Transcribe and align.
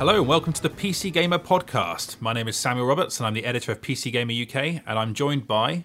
Hello 0.00 0.16
and 0.16 0.26
welcome 0.26 0.54
to 0.54 0.62
the 0.62 0.70
PC 0.70 1.12
Gamer 1.12 1.38
podcast. 1.38 2.22
My 2.22 2.32
name 2.32 2.48
is 2.48 2.56
Samuel 2.56 2.86
Roberts 2.86 3.20
and 3.20 3.26
I'm 3.26 3.34
the 3.34 3.44
editor 3.44 3.70
of 3.70 3.82
PC 3.82 4.10
Gamer 4.10 4.32
UK 4.32 4.82
and 4.86 4.98
I'm 4.98 5.12
joined 5.12 5.46
by 5.46 5.84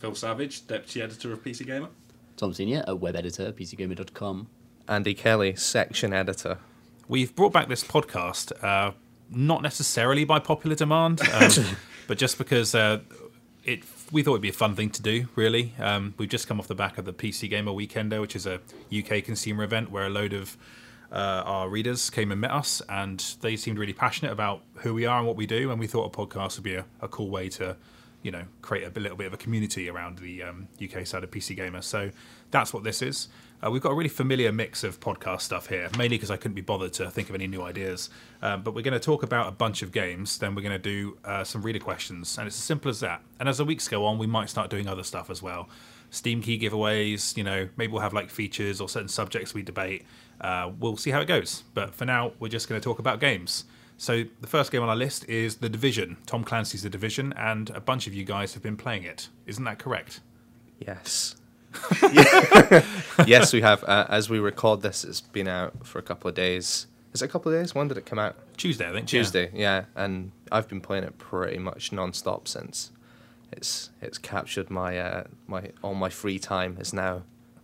Phil 0.00 0.16
Savage, 0.16 0.66
Deputy 0.66 1.00
Editor 1.00 1.32
of 1.32 1.44
PC 1.44 1.64
Gamer. 1.64 1.86
Tom 2.36 2.52
Senior, 2.52 2.82
a 2.88 2.96
web 2.96 3.14
editor, 3.14 3.46
at 3.46 3.56
pcgamer.com. 3.56 4.48
Andy 4.88 5.14
Kelly, 5.14 5.54
section 5.54 6.12
editor. 6.12 6.58
We've 7.06 7.32
brought 7.36 7.52
back 7.52 7.68
this 7.68 7.84
podcast, 7.84 8.50
uh, 8.64 8.90
not 9.30 9.62
necessarily 9.62 10.24
by 10.24 10.40
popular 10.40 10.74
demand, 10.74 11.20
um, 11.28 11.50
but 12.08 12.18
just 12.18 12.38
because 12.38 12.74
uh, 12.74 13.02
it 13.62 13.84
we 14.10 14.24
thought 14.24 14.32
it'd 14.32 14.42
be 14.42 14.48
a 14.48 14.52
fun 14.52 14.74
thing 14.74 14.90
to 14.90 15.00
do. 15.00 15.28
Really, 15.36 15.74
um, 15.78 16.14
we've 16.18 16.28
just 16.28 16.48
come 16.48 16.58
off 16.58 16.66
the 16.66 16.74
back 16.74 16.98
of 16.98 17.04
the 17.04 17.12
PC 17.12 17.48
Gamer 17.50 17.70
Weekender, 17.70 18.20
which 18.20 18.34
is 18.34 18.48
a 18.48 18.58
UK 18.92 19.22
consumer 19.22 19.62
event 19.62 19.92
where 19.92 20.06
a 20.06 20.10
load 20.10 20.32
of 20.32 20.56
uh, 21.14 21.42
our 21.46 21.68
readers 21.68 22.10
came 22.10 22.32
and 22.32 22.40
met 22.40 22.50
us, 22.50 22.82
and 22.88 23.36
they 23.40 23.54
seemed 23.54 23.78
really 23.78 23.92
passionate 23.92 24.32
about 24.32 24.62
who 24.78 24.92
we 24.92 25.06
are 25.06 25.18
and 25.18 25.26
what 25.26 25.36
we 25.36 25.46
do. 25.46 25.70
And 25.70 25.78
we 25.78 25.86
thought 25.86 26.12
a 26.12 26.16
podcast 26.16 26.56
would 26.56 26.64
be 26.64 26.74
a, 26.74 26.84
a 27.00 27.06
cool 27.06 27.30
way 27.30 27.48
to, 27.50 27.76
you 28.22 28.32
know, 28.32 28.42
create 28.62 28.84
a 28.84 29.00
little 29.00 29.16
bit 29.16 29.28
of 29.28 29.32
a 29.32 29.36
community 29.36 29.88
around 29.88 30.18
the 30.18 30.42
um, 30.42 30.66
UK 30.82 31.06
side 31.06 31.22
of 31.22 31.30
PC 31.30 31.54
Gamer. 31.54 31.82
So 31.82 32.10
that's 32.50 32.74
what 32.74 32.82
this 32.82 33.00
is. 33.00 33.28
Uh, 33.64 33.70
we've 33.70 33.80
got 33.80 33.92
a 33.92 33.94
really 33.94 34.08
familiar 34.08 34.50
mix 34.50 34.82
of 34.82 34.98
podcast 34.98 35.42
stuff 35.42 35.68
here, 35.68 35.88
mainly 35.96 36.16
because 36.16 36.32
I 36.32 36.36
couldn't 36.36 36.56
be 36.56 36.60
bothered 36.62 36.92
to 36.94 37.08
think 37.10 37.28
of 37.28 37.36
any 37.36 37.46
new 37.46 37.62
ideas. 37.62 38.10
Um, 38.42 38.62
but 38.62 38.74
we're 38.74 38.82
going 38.82 38.92
to 38.92 39.00
talk 39.00 39.22
about 39.22 39.46
a 39.46 39.52
bunch 39.52 39.82
of 39.82 39.92
games, 39.92 40.38
then 40.38 40.56
we're 40.56 40.62
going 40.62 40.72
to 40.72 40.78
do 40.78 41.16
uh, 41.24 41.44
some 41.44 41.62
reader 41.62 41.78
questions, 41.78 42.36
and 42.36 42.48
it's 42.48 42.58
as 42.58 42.64
simple 42.64 42.90
as 42.90 42.98
that. 43.00 43.22
And 43.38 43.48
as 43.48 43.58
the 43.58 43.64
weeks 43.64 43.86
go 43.86 44.04
on, 44.04 44.18
we 44.18 44.26
might 44.26 44.50
start 44.50 44.68
doing 44.68 44.88
other 44.88 45.04
stuff 45.04 45.30
as 45.30 45.40
well. 45.40 45.68
Steam 46.10 46.42
key 46.42 46.58
giveaways, 46.58 47.36
you 47.36 47.44
know, 47.44 47.68
maybe 47.76 47.92
we'll 47.92 48.02
have 48.02 48.12
like 48.12 48.30
features 48.30 48.80
or 48.80 48.88
certain 48.88 49.08
subjects 49.08 49.54
we 49.54 49.62
debate. 49.62 50.04
Uh, 50.40 50.70
we'll 50.78 50.96
see 50.96 51.10
how 51.10 51.20
it 51.20 51.26
goes. 51.26 51.64
But 51.74 51.94
for 51.94 52.04
now, 52.04 52.32
we're 52.38 52.48
just 52.48 52.68
going 52.68 52.80
to 52.80 52.84
talk 52.84 52.98
about 52.98 53.20
games. 53.20 53.64
So 53.96 54.24
the 54.40 54.46
first 54.46 54.72
game 54.72 54.82
on 54.82 54.88
our 54.88 54.96
list 54.96 55.28
is 55.28 55.56
The 55.56 55.68
Division. 55.68 56.16
Tom 56.26 56.44
Clancy's 56.44 56.82
The 56.82 56.90
Division, 56.90 57.32
and 57.36 57.70
a 57.70 57.80
bunch 57.80 58.06
of 58.06 58.14
you 58.14 58.24
guys 58.24 58.54
have 58.54 58.62
been 58.62 58.76
playing 58.76 59.04
it. 59.04 59.28
Isn't 59.46 59.64
that 59.64 59.78
correct? 59.78 60.20
Yes. 60.80 61.36
yes, 63.26 63.52
we 63.52 63.60
have. 63.60 63.84
Uh, 63.84 64.06
as 64.08 64.28
we 64.28 64.38
record 64.38 64.82
this, 64.82 65.04
it's 65.04 65.20
been 65.20 65.48
out 65.48 65.86
for 65.86 65.98
a 65.98 66.02
couple 66.02 66.28
of 66.28 66.34
days. 66.34 66.86
Is 67.12 67.22
it 67.22 67.26
a 67.26 67.28
couple 67.28 67.52
of 67.52 67.58
days? 67.60 67.74
When 67.74 67.88
did 67.88 67.96
it 67.96 68.06
come 68.06 68.18
out? 68.18 68.36
Tuesday, 68.56 68.88
I 68.88 68.92
think. 68.92 69.12
yeah. 69.12 69.20
Tuesday, 69.20 69.50
yeah. 69.54 69.84
And 69.94 70.32
I've 70.50 70.68
been 70.68 70.80
playing 70.80 71.04
it 71.04 71.16
pretty 71.18 71.58
much 71.58 71.92
non-stop 71.92 72.48
since. 72.48 72.90
It's 73.52 73.90
it's 74.02 74.18
captured 74.18 74.70
my 74.70 74.98
uh, 74.98 75.24
my 75.46 75.70
all 75.82 75.94
my 75.94 76.10
free 76.10 76.40
time 76.40 76.76
is 76.80 76.92
now 76.92 77.22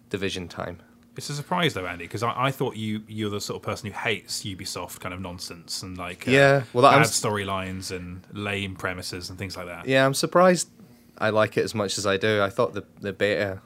division 0.08 0.46
time. 0.46 0.78
It's 1.20 1.28
a 1.28 1.34
surprise 1.34 1.74
though, 1.74 1.84
Andy, 1.84 2.04
because 2.06 2.22
I, 2.22 2.32
I 2.46 2.50
thought 2.50 2.76
you 2.76 3.02
you're 3.06 3.28
the 3.28 3.42
sort 3.42 3.56
of 3.56 3.62
person 3.62 3.90
who 3.90 3.92
hates 3.92 4.42
Ubisoft 4.42 5.00
kind 5.00 5.12
of 5.12 5.20
nonsense 5.20 5.82
and 5.82 5.98
like 5.98 6.26
uh, 6.26 6.30
Yeah, 6.30 6.62
well, 6.72 6.80
that- 6.80 6.96
bad 6.96 7.06
storylines 7.08 7.94
and 7.94 8.26
lame 8.32 8.74
premises 8.74 9.28
and 9.28 9.38
things 9.38 9.54
like 9.54 9.66
that. 9.66 9.86
Yeah, 9.86 10.06
I'm 10.06 10.14
surprised 10.14 10.70
I 11.18 11.28
like 11.28 11.58
it 11.58 11.64
as 11.64 11.74
much 11.74 11.98
as 11.98 12.06
I 12.06 12.16
do. 12.16 12.40
I 12.42 12.48
thought 12.48 12.72
the 12.72 12.84
the 13.02 13.12
beta 13.12 13.60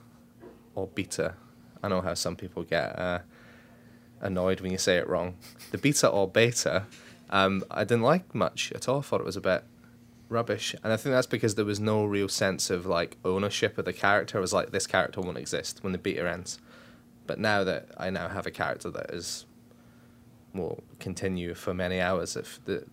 or 0.75 0.89
beta, 0.89 1.35
I 1.81 1.87
know 1.87 2.01
how 2.01 2.15
some 2.15 2.35
people 2.35 2.65
get 2.65 2.99
uh, 2.99 3.21
annoyed 4.21 4.61
when 4.61 4.73
you 4.73 4.79
say 4.79 4.97
it 4.97 5.09
wrong. 5.09 5.37
The 5.71 5.79
beta 5.79 6.09
or 6.09 6.27
beta, 6.29 6.87
um, 7.31 7.63
I 7.71 7.85
didn't 7.85 8.03
like 8.03 8.35
much 8.35 8.73
at 8.75 8.89
all. 8.89 8.99
I 8.99 9.03
thought 9.03 9.21
it 9.21 9.25
was 9.27 9.37
a 9.37 9.41
bit 9.41 9.63
rubbish, 10.29 10.75
and 10.83 10.93
I 10.93 10.97
think 10.97 11.13
that's 11.15 11.29
because 11.29 11.55
there 11.55 11.65
was 11.65 11.79
no 11.79 12.05
real 12.05 12.29
sense 12.29 12.69
of 12.69 12.85
like 12.85 13.17
ownership 13.25 13.79
of 13.79 13.85
the 13.85 13.93
character. 13.93 14.39
It 14.39 14.41
was 14.41 14.53
like 14.53 14.73
this 14.73 14.89
character 14.89 15.21
won't 15.21 15.39
exist 15.39 15.79
when 15.83 15.93
the 15.93 15.99
beta 15.99 16.29
ends. 16.29 16.59
But 17.27 17.39
now 17.39 17.65
that 17.65 17.89
I 17.97 18.11
now 18.11 18.29
have 18.29 18.47
a 18.47 18.51
character 18.51 18.91
that 18.91 19.11
is 19.11 19.47
will 20.55 20.85
continue 21.01 21.55
for 21.55 21.75
many 21.75 22.01
hours, 22.01 22.37
if 22.37 22.65
the 22.65 22.85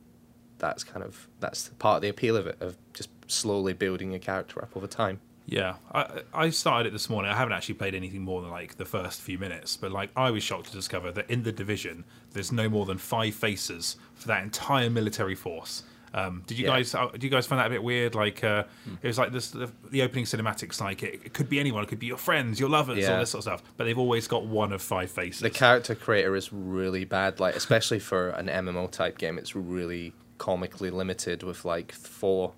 that's 0.57 0.83
kind 0.83 1.03
of 1.03 1.27
that's 1.39 1.69
part 1.79 1.97
of 1.97 2.01
the 2.01 2.09
appeal 2.09 2.37
of 2.37 2.47
it 2.47 2.57
of 2.61 2.77
just 2.93 3.09
slowly 3.27 3.73
building 3.73 4.13
a 4.13 4.19
character 4.19 4.61
up 4.61 4.75
over 4.75 4.87
time. 4.87 5.19
Yeah, 5.47 5.75
I, 5.93 6.21
I 6.33 6.49
started 6.51 6.89
it 6.89 6.93
this 6.93 7.09
morning. 7.09 7.31
I 7.31 7.35
haven't 7.35 7.53
actually 7.53 7.75
played 7.75 7.95
anything 7.95 8.21
more 8.21 8.41
than 8.41 8.51
like 8.51 8.77
the 8.77 8.85
first 8.85 9.21
few 9.21 9.37
minutes, 9.37 9.75
but 9.75 9.91
like 9.91 10.11
I 10.15 10.31
was 10.31 10.43
shocked 10.43 10.67
to 10.67 10.71
discover 10.71 11.11
that 11.11 11.29
in 11.29 11.43
the 11.43 11.51
division, 11.51 12.05
there's 12.31 12.51
no 12.51 12.69
more 12.69 12.85
than 12.85 12.99
five 12.99 13.33
faces 13.33 13.97
for 14.13 14.27
that 14.27 14.43
entire 14.43 14.89
military 14.89 15.35
force. 15.35 15.83
Um, 16.13 16.43
did 16.45 16.59
you 16.59 16.65
Yeah. 16.65 16.71
guys? 16.77 16.93
Uh, 16.93 17.07
do 17.17 17.25
you 17.25 17.31
guys 17.31 17.45
find 17.45 17.59
that 17.59 17.67
a 17.67 17.69
bit 17.69 17.81
weird? 17.83 18.15
Like 18.15 18.43
uh, 18.43 18.63
it 19.01 19.07
was 19.07 19.17
like 19.17 19.31
this, 19.31 19.51
the, 19.51 19.71
the 19.91 20.01
opening 20.01 20.25
cinematics. 20.25 20.81
Like 20.81 21.03
it, 21.03 21.21
it 21.25 21.33
could 21.33 21.47
be 21.49 21.59
anyone. 21.59 21.83
It 21.83 21.87
could 21.87 21.99
be 21.99 22.07
your 22.07 22.17
friends, 22.17 22.59
your 22.59 22.69
lovers, 22.69 22.97
all 23.05 23.13
Yeah. 23.13 23.19
this 23.19 23.29
sort 23.31 23.39
of 23.39 23.43
stuff. 23.59 23.63
But 23.77 23.85
they've 23.85 23.97
always 23.97 24.27
got 24.27 24.45
one 24.45 24.73
of 24.73 24.81
five 24.81 25.09
faces. 25.11 25.39
The 25.41 25.49
character 25.49 25.95
creator 25.95 26.35
is 26.35 26.51
really 26.51 27.05
bad, 27.05 27.39
like 27.39 27.55
especially 27.55 27.99
for 27.99 28.29
an 28.31 28.47
MMO 28.47 28.91
type 28.91 29.17
game. 29.17 29.37
It's 29.37 29.55
really 29.55 30.13
comically 30.37 30.89
limited 30.89 31.43
with 31.43 31.63
like 31.65 31.91
four 31.91 32.53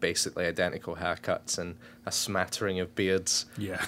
basically 0.00 0.46
identical 0.46 0.96
haircuts 0.96 1.58
and 1.58 1.76
a 2.06 2.12
smattering 2.12 2.78
of 2.80 2.94
beards. 2.94 3.46
yeah, 3.56 3.84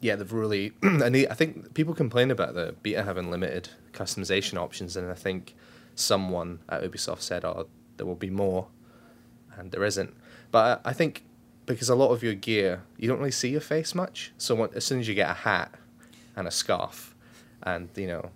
Yeah, 0.00 0.16
they've 0.16 0.32
really. 0.32 0.72
and 0.82 1.04
I 1.16 1.34
think 1.34 1.74
people 1.74 1.94
complain 1.94 2.30
about 2.30 2.54
the 2.54 2.74
beta 2.82 3.02
having 3.02 3.30
limited 3.30 3.70
customization 3.92 4.58
options, 4.58 4.96
and 4.96 5.10
I 5.10 5.14
think 5.14 5.54
someone 5.94 6.58
at 6.68 6.82
Ubisoft 6.82 7.20
said, 7.20 7.44
"Oh, 7.44 7.68
there 7.96 8.06
will 8.06 8.14
be 8.14 8.30
more," 8.30 8.68
and 9.56 9.70
there 9.72 9.84
isn't. 9.84 10.14
But 10.50 10.80
I 10.84 10.92
think 10.92 11.24
because 11.66 11.88
a 11.88 11.94
lot 11.94 12.10
of 12.10 12.22
your 12.22 12.34
gear, 12.34 12.82
you 12.96 13.08
don't 13.08 13.18
really 13.18 13.30
see 13.30 13.50
your 13.50 13.60
face 13.60 13.94
much. 13.94 14.32
So 14.38 14.64
as 14.74 14.84
soon 14.84 15.00
as 15.00 15.08
you 15.08 15.14
get 15.14 15.30
a 15.30 15.34
hat 15.34 15.74
and 16.36 16.46
a 16.46 16.50
scarf, 16.50 17.14
and 17.62 17.88
you 17.96 18.06
know, 18.06 18.30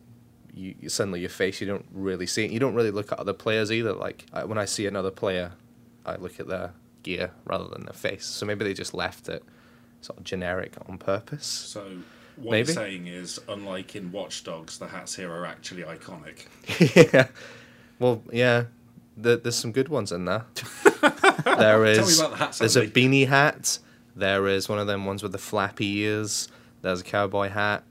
you, 0.55 0.89
suddenly 0.89 1.21
your 1.21 1.29
face, 1.29 1.61
you 1.61 1.67
don't 1.67 1.87
really 1.93 2.27
see 2.27 2.45
it. 2.45 2.51
You 2.51 2.61
don't 2.61 2.75
really 2.75 2.91
look 2.91 3.13
at 3.13 3.19
other 3.19 3.35
players 3.35 3.71
either. 3.71 3.93
Like 3.93 4.27
I, 4.33 4.45
when 4.45 4.59
I 4.59 4.65
see 4.65 4.87
another 4.87 5.11
player, 5.11 5.53
I 6.07 6.17
look 6.17 6.41
at 6.41 6.49
their 6.49 6.73
gear 7.03 7.31
rather 7.45 7.69
than 7.69 7.85
their 7.85 7.95
face. 7.95 8.25
So 8.25 8.47
maybe 8.47 8.65
they 8.65 8.75
just 8.75 8.95
left 8.95 9.29
it 9.29 9.43
sort 10.01 10.19
of 10.19 10.25
generic 10.25 10.75
on 10.89 10.99
purpose. 10.99 11.47
So 11.47 11.99
what 12.37 12.53
Maybe. 12.53 12.69
you're 12.69 12.75
saying 12.75 13.07
is, 13.07 13.41
unlike 13.49 13.97
in 13.97 14.13
Watch 14.13 14.45
Dogs, 14.45 14.79
the 14.79 14.87
hats 14.87 15.17
here 15.17 15.31
are 15.31 15.45
actually 15.45 15.83
iconic. 15.83 16.47
yeah. 17.13 17.29
Well, 17.99 18.23
yeah. 18.33 18.65
There, 19.21 19.37
there's 19.37 19.57
some 19.57 19.73
good 19.73 19.89
ones 19.89 20.13
in 20.13 20.25
there. 20.25 20.45
there 21.45 21.85
about 21.85 22.31
the 22.31 22.37
hats, 22.37 22.59
there's 22.59 22.77
a 22.77 22.87
beanie 22.87 23.27
hat. 23.27 23.79
There 24.15 24.49
is 24.49 24.69
one 24.69 24.79
of 24.79 24.87
them 24.87 25.05
ones 25.05 25.23
with 25.23 25.33
the 25.33 25.39
flappy 25.39 25.99
ears. 25.99 26.49
There's 26.83 27.01
a 27.01 27.05
cowboy 27.05 27.49
hat. 27.49 27.85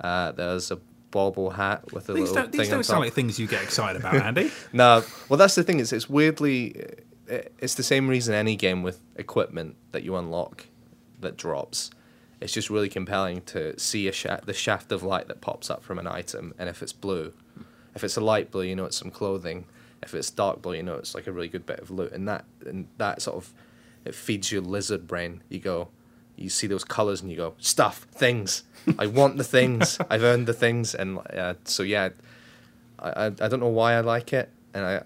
Uh, 0.00 0.32
there's 0.32 0.70
a 0.70 0.78
bauble 1.10 1.50
hat 1.50 1.92
with 1.92 2.08
a 2.08 2.12
these 2.12 2.22
little 2.22 2.34
don't, 2.34 2.52
these 2.52 2.62
thing 2.62 2.70
on 2.72 2.76
don't 2.78 2.84
sound 2.84 2.96
top. 2.96 3.04
like 3.04 3.12
things 3.12 3.38
you 3.38 3.46
get 3.46 3.62
excited 3.62 4.00
about, 4.00 4.14
Andy. 4.22 4.50
No, 4.72 5.04
well, 5.28 5.36
that's 5.36 5.54
the 5.54 5.62
thing. 5.62 5.78
Is 5.78 5.92
it's 5.92 6.08
weirdly, 6.08 6.74
it's 7.28 7.74
the 7.74 7.82
same 7.82 8.08
reason 8.08 8.34
any 8.34 8.56
game 8.56 8.82
with 8.82 9.00
equipment 9.16 9.76
that 9.92 10.02
you 10.02 10.16
unlock 10.16 10.66
that 11.20 11.36
drops. 11.36 11.90
It's 12.40 12.52
just 12.52 12.68
really 12.68 12.88
compelling 12.88 13.42
to 13.42 13.78
see 13.78 14.08
a 14.08 14.12
sha- 14.12 14.40
the 14.44 14.52
shaft 14.52 14.92
of 14.92 15.02
light 15.02 15.28
that 15.28 15.40
pops 15.40 15.70
up 15.70 15.82
from 15.82 15.98
an 15.98 16.06
item, 16.06 16.52
and 16.58 16.68
if 16.68 16.82
it's 16.82 16.92
blue, 16.92 17.32
if 17.94 18.04
it's 18.04 18.16
a 18.16 18.20
light 18.20 18.50
blue, 18.50 18.64
you 18.64 18.76
know 18.76 18.84
it's 18.84 18.98
some 18.98 19.10
clothing. 19.10 19.66
If 20.04 20.14
it's 20.14 20.30
dark 20.30 20.62
blue, 20.62 20.74
you 20.74 20.82
know 20.82 20.94
it's 20.94 21.14
like 21.14 21.26
a 21.26 21.32
really 21.32 21.48
good 21.48 21.66
bit 21.66 21.80
of 21.80 21.90
loot, 21.90 22.12
and 22.12 22.28
that 22.28 22.44
and 22.66 22.86
that 22.98 23.22
sort 23.22 23.36
of 23.36 23.52
it 24.04 24.14
feeds 24.14 24.52
your 24.52 24.62
lizard 24.62 25.06
brain. 25.06 25.42
You 25.48 25.58
go, 25.58 25.88
you 26.36 26.48
see 26.48 26.66
those 26.66 26.84
colors, 26.84 27.22
and 27.22 27.30
you 27.30 27.36
go, 27.36 27.54
stuff, 27.58 28.06
things. 28.12 28.64
I 28.98 29.06
want 29.06 29.38
the 29.38 29.44
things. 29.44 29.98
I've 30.10 30.22
earned 30.22 30.46
the 30.46 30.52
things, 30.52 30.94
and 30.94 31.18
uh, 31.32 31.54
so 31.64 31.82
yeah, 31.82 32.10
I, 32.98 33.10
I 33.10 33.26
I 33.26 33.48
don't 33.48 33.60
know 33.60 33.68
why 33.68 33.94
I 33.94 34.00
like 34.00 34.32
it, 34.32 34.50
and 34.72 34.84
I 34.84 35.02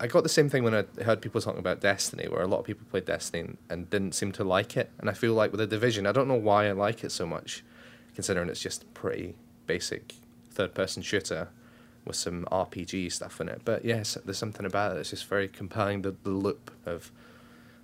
I 0.00 0.08
got 0.08 0.24
the 0.24 0.28
same 0.28 0.48
thing 0.48 0.64
when 0.64 0.74
I 0.74 0.84
heard 1.02 1.22
people 1.22 1.40
talking 1.40 1.60
about 1.60 1.80
Destiny, 1.80 2.28
where 2.28 2.42
a 2.42 2.46
lot 2.48 2.58
of 2.58 2.64
people 2.64 2.84
played 2.90 3.04
Destiny 3.04 3.40
and, 3.40 3.58
and 3.70 3.88
didn't 3.88 4.14
seem 4.14 4.32
to 4.32 4.44
like 4.44 4.76
it, 4.76 4.90
and 4.98 5.08
I 5.08 5.12
feel 5.12 5.34
like 5.34 5.52
with 5.52 5.60
the 5.60 5.66
Division, 5.66 6.06
I 6.06 6.12
don't 6.12 6.28
know 6.28 6.34
why 6.34 6.66
I 6.66 6.72
like 6.72 7.04
it 7.04 7.12
so 7.12 7.26
much, 7.26 7.64
considering 8.14 8.48
it's 8.48 8.60
just 8.60 8.82
a 8.82 8.86
pretty 8.86 9.36
basic 9.66 10.14
third-person 10.50 11.02
shooter 11.02 11.48
with 12.04 12.16
some 12.16 12.44
RPG 12.50 13.12
stuff 13.12 13.40
in 13.40 13.48
it. 13.48 13.62
But 13.64 13.84
yes, 13.84 14.16
there's 14.24 14.38
something 14.38 14.66
about 14.66 14.92
it 14.92 14.94
that's 14.96 15.10
just 15.10 15.26
very 15.26 15.48
compelling. 15.48 16.02
The 16.02 16.14
the 16.22 16.30
loop 16.30 16.70
of 16.86 17.10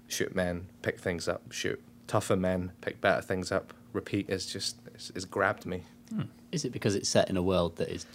shoot 0.09 0.35
men, 0.35 0.67
pick 0.83 0.99
things 1.01 1.29
up, 1.29 1.53
shoot 1.53 1.81
tougher 2.07 2.37
men, 2.37 2.73
pick 2.81 3.01
better 3.01 3.21
things 3.21 3.53
up, 3.53 3.75
repeat 3.93 4.29
is 4.29 4.47
just 4.47 4.77
it's, 4.87 5.11
it's 5.15 5.25
grabbed 5.25 5.67
me. 5.67 5.83
Hmm. 6.11 6.23
Is 6.51 6.65
it 6.65 6.73
because 6.73 6.95
it's 6.95 7.09
set 7.09 7.29
in 7.29 7.37
a 7.37 7.43
world 7.43 7.77
that 7.77 7.89
is 7.91 8.07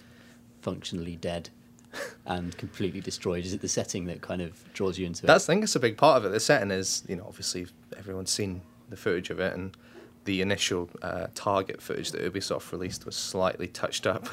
functionally 0.60 1.16
dead 1.16 1.50
and 2.26 2.56
completely 2.58 3.00
destroyed? 3.00 3.44
Is 3.44 3.54
it 3.54 3.60
the 3.60 3.68
setting 3.68 4.06
that 4.06 4.20
kind 4.20 4.42
of 4.42 4.72
draws 4.74 4.98
you 4.98 5.06
into 5.06 5.24
it? 5.24 5.26
That's 5.26 5.48
it? 5.48 5.52
I 5.52 5.54
think 5.54 5.64
it's 5.64 5.76
a 5.76 5.80
big 5.80 5.96
part 5.96 6.18
of 6.18 6.24
it. 6.26 6.30
The 6.30 6.40
setting 6.40 6.70
is, 6.70 7.04
you 7.08 7.16
know, 7.16 7.24
obviously 7.26 7.66
everyone's 7.96 8.30
seen 8.30 8.62
the 8.90 8.96
footage 8.96 9.30
of 9.30 9.40
it, 9.40 9.54
and 9.54 9.76
the 10.24 10.40
initial 10.40 10.88
uh, 11.02 11.26
target 11.34 11.80
footage 11.82 12.10
that 12.12 12.20
Ubisoft 12.20 12.70
released 12.72 13.06
was 13.06 13.16
slightly 13.16 13.66
touched 13.68 14.06
up, 14.06 14.28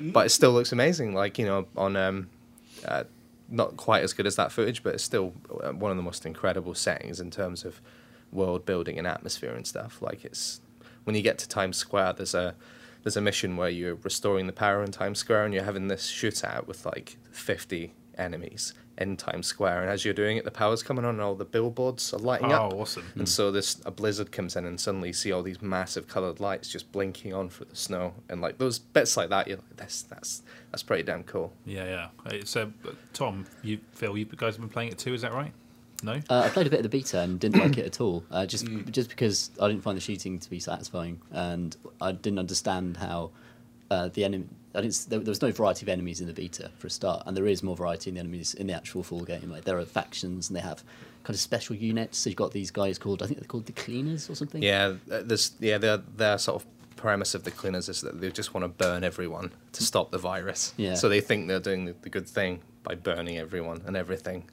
but 0.00 0.26
it 0.26 0.30
still 0.30 0.52
looks 0.52 0.72
amazing. 0.72 1.14
Like 1.14 1.38
you 1.38 1.46
know, 1.46 1.66
on 1.76 1.96
um, 1.96 2.28
uh, 2.86 3.04
not 3.48 3.76
quite 3.76 4.02
as 4.02 4.12
good 4.12 4.26
as 4.26 4.36
that 4.36 4.52
footage, 4.52 4.82
but 4.82 4.94
it's 4.94 5.04
still 5.04 5.32
uh, 5.62 5.72
one 5.72 5.90
of 5.90 5.96
the 5.96 6.02
most 6.02 6.26
incredible 6.26 6.74
settings 6.74 7.20
in 7.20 7.30
terms 7.30 7.64
of 7.64 7.80
world 8.32 8.66
building 8.66 8.98
and 8.98 9.06
atmosphere 9.06 9.54
and 9.54 9.66
stuff. 9.66 10.02
Like 10.02 10.24
it's 10.24 10.60
when 11.04 11.14
you 11.14 11.22
get 11.22 11.38
to 11.38 11.48
Times 11.48 11.76
Square, 11.76 12.14
there's 12.14 12.34
a 12.34 12.54
there's 13.02 13.16
a 13.16 13.20
mission 13.20 13.56
where 13.56 13.70
you're 13.70 13.94
restoring 13.96 14.46
the 14.46 14.52
power 14.52 14.82
in 14.82 14.90
Times 14.90 15.18
Square 15.18 15.44
and 15.44 15.54
you're 15.54 15.62
having 15.62 15.86
this 15.88 16.10
shootout 16.10 16.66
with 16.66 16.84
like 16.84 17.18
50 17.30 17.92
enemies 18.18 18.74
in 18.98 19.16
Times 19.16 19.46
Square, 19.46 19.82
and 19.82 19.90
as 19.90 20.04
you're 20.04 20.14
doing 20.14 20.36
it, 20.36 20.44
the 20.44 20.50
power's 20.50 20.82
coming 20.82 21.04
on, 21.04 21.14
and 21.14 21.20
all 21.20 21.34
the 21.34 21.44
billboards 21.44 22.12
are 22.14 22.18
lighting 22.18 22.52
up. 22.52 22.72
Oh, 22.72 22.80
awesome. 22.80 23.04
And 23.14 23.28
so 23.28 23.50
this 23.50 23.80
a 23.84 23.90
blizzard 23.90 24.32
comes 24.32 24.56
in, 24.56 24.64
and 24.64 24.80
suddenly 24.80 25.08
you 25.08 25.14
see 25.14 25.32
all 25.32 25.42
these 25.42 25.60
massive 25.60 26.08
coloured 26.08 26.40
lights 26.40 26.68
just 26.68 26.90
blinking 26.92 27.34
on 27.34 27.48
through 27.48 27.66
the 27.70 27.76
snow, 27.76 28.14
and 28.28 28.40
like 28.40 28.58
those 28.58 28.78
bits 28.78 29.16
like 29.16 29.28
that, 29.30 29.48
you're 29.48 29.58
like, 29.58 29.76
that's 29.76 30.02
that's 30.02 30.42
that's 30.70 30.82
pretty 30.82 31.02
damn 31.02 31.24
cool. 31.24 31.52
Yeah, 31.64 31.84
yeah. 31.84 32.32
It's 32.32 32.56
uh, 32.56 32.66
Tom, 33.12 33.46
you 33.62 33.78
Phil, 33.92 34.16
you 34.16 34.24
guys 34.24 34.54
have 34.54 34.60
been 34.60 34.70
playing 34.70 34.92
it 34.92 34.98
too, 34.98 35.14
is 35.14 35.22
that 35.22 35.32
right? 35.32 35.52
No. 36.02 36.20
Uh, 36.28 36.40
I 36.40 36.48
played 36.50 36.66
a 36.66 36.70
bit 36.70 36.80
of 36.80 36.82
the 36.82 36.90
beta 36.90 37.20
and 37.20 37.40
didn't 37.40 37.60
like 37.60 37.78
it 37.78 37.86
at 37.86 38.00
all. 38.00 38.24
Uh, 38.30 38.44
just 38.46 38.66
just 38.90 39.08
because 39.08 39.50
I 39.60 39.68
didn't 39.68 39.82
find 39.82 39.96
the 39.96 40.00
shooting 40.00 40.38
to 40.38 40.50
be 40.50 40.60
satisfying, 40.60 41.20
and 41.32 41.76
I 42.00 42.12
didn't 42.12 42.38
understand 42.38 42.98
how 42.98 43.30
uh, 43.90 44.08
the 44.08 44.24
enemy. 44.24 44.46
I 44.74 44.82
didn't, 44.82 45.06
there, 45.08 45.20
there 45.20 45.30
was 45.30 45.40
no 45.40 45.50
variety 45.50 45.86
of 45.86 45.88
enemies 45.88 46.20
in 46.20 46.26
the 46.26 46.34
beta 46.34 46.70
for 46.78 46.86
a 46.86 46.90
start, 46.90 47.22
and 47.26 47.36
there 47.36 47.46
is 47.46 47.62
more 47.62 47.76
variety 47.76 48.10
in 48.10 48.14
the 48.14 48.20
enemies 48.20 48.52
in 48.54 48.66
the 48.66 48.74
actual 48.74 49.02
full 49.02 49.24
game. 49.24 49.50
Like 49.50 49.64
there 49.64 49.78
are 49.78 49.84
factions, 49.84 50.48
and 50.48 50.56
they 50.56 50.60
have 50.60 50.82
kind 51.24 51.34
of 51.34 51.40
special 51.40 51.74
units. 51.74 52.18
So 52.18 52.30
you've 52.30 52.36
got 52.36 52.52
these 52.52 52.70
guys 52.70 52.98
called 52.98 53.22
I 53.22 53.26
think 53.26 53.40
they're 53.40 53.48
called 53.48 53.66
the 53.66 53.72
Cleaners 53.72 54.28
or 54.28 54.34
something. 54.34 54.62
Yeah, 54.62 54.94
uh, 55.10 55.22
this 55.22 55.52
yeah 55.60 55.78
their 55.78 55.98
their 56.16 56.38
sort 56.38 56.62
of 56.62 56.68
premise 56.96 57.34
of 57.34 57.44
the 57.44 57.50
cleaners 57.50 57.88
is 57.88 58.00
that 58.00 58.20
they 58.20 58.30
just 58.30 58.54
want 58.54 58.64
to 58.64 58.68
burn 58.68 59.04
everyone 59.04 59.52
to 59.72 59.82
stop 59.82 60.10
the 60.10 60.18
virus. 60.18 60.74
Yeah. 60.76 60.94
So 60.94 61.08
they 61.08 61.20
think 61.20 61.46
they're 61.46 61.60
doing 61.60 61.84
the, 61.84 61.94
the 62.00 62.08
good 62.08 62.28
thing 62.28 62.60
by 62.82 62.94
burning 62.94 63.36
everyone 63.38 63.82
and 63.86 63.96
everything, 63.96 64.48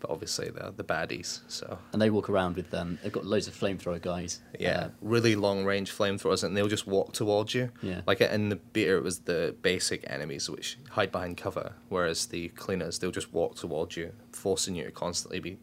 but 0.00 0.10
obviously 0.10 0.50
they're 0.50 0.70
the 0.70 0.84
baddies. 0.84 1.40
So 1.48 1.78
And 1.92 2.00
they 2.02 2.10
walk 2.10 2.28
around 2.30 2.56
with 2.56 2.72
um, 2.74 2.98
they've 3.02 3.12
got 3.12 3.24
loads 3.24 3.48
of 3.48 3.54
flamethrower 3.54 4.00
guys. 4.00 4.40
yeah, 4.58 4.78
Uh, 4.80 4.88
really 5.00 5.34
long 5.36 5.64
range 5.64 5.90
flamethrowers, 5.96 6.44
and 6.44 6.56
they'll 6.56 6.68
just 6.68 6.86
walk 6.86 7.12
towards 7.12 7.54
you. 7.54 7.70
Yeah. 7.82 8.00
Like 8.06 8.20
in 8.20 8.48
the 8.48 8.56
beta, 8.56 8.96
it 8.96 9.02
was 9.02 9.20
the 9.20 9.54
basic 9.62 10.04
enemies 10.10 10.48
which 10.50 10.78
hide 10.90 11.10
behind 11.12 11.36
cover, 11.36 11.72
whereas 11.88 12.26
the 12.26 12.48
cleaners 12.50 12.98
they'll 12.98 13.10
just 13.10 13.32
walk 13.32 13.56
towards 13.56 13.96
you, 13.96 14.12
forcing 14.32 14.74
you 14.76 14.84
to 14.84 14.90
constantly 14.90 15.40
be 15.40 15.58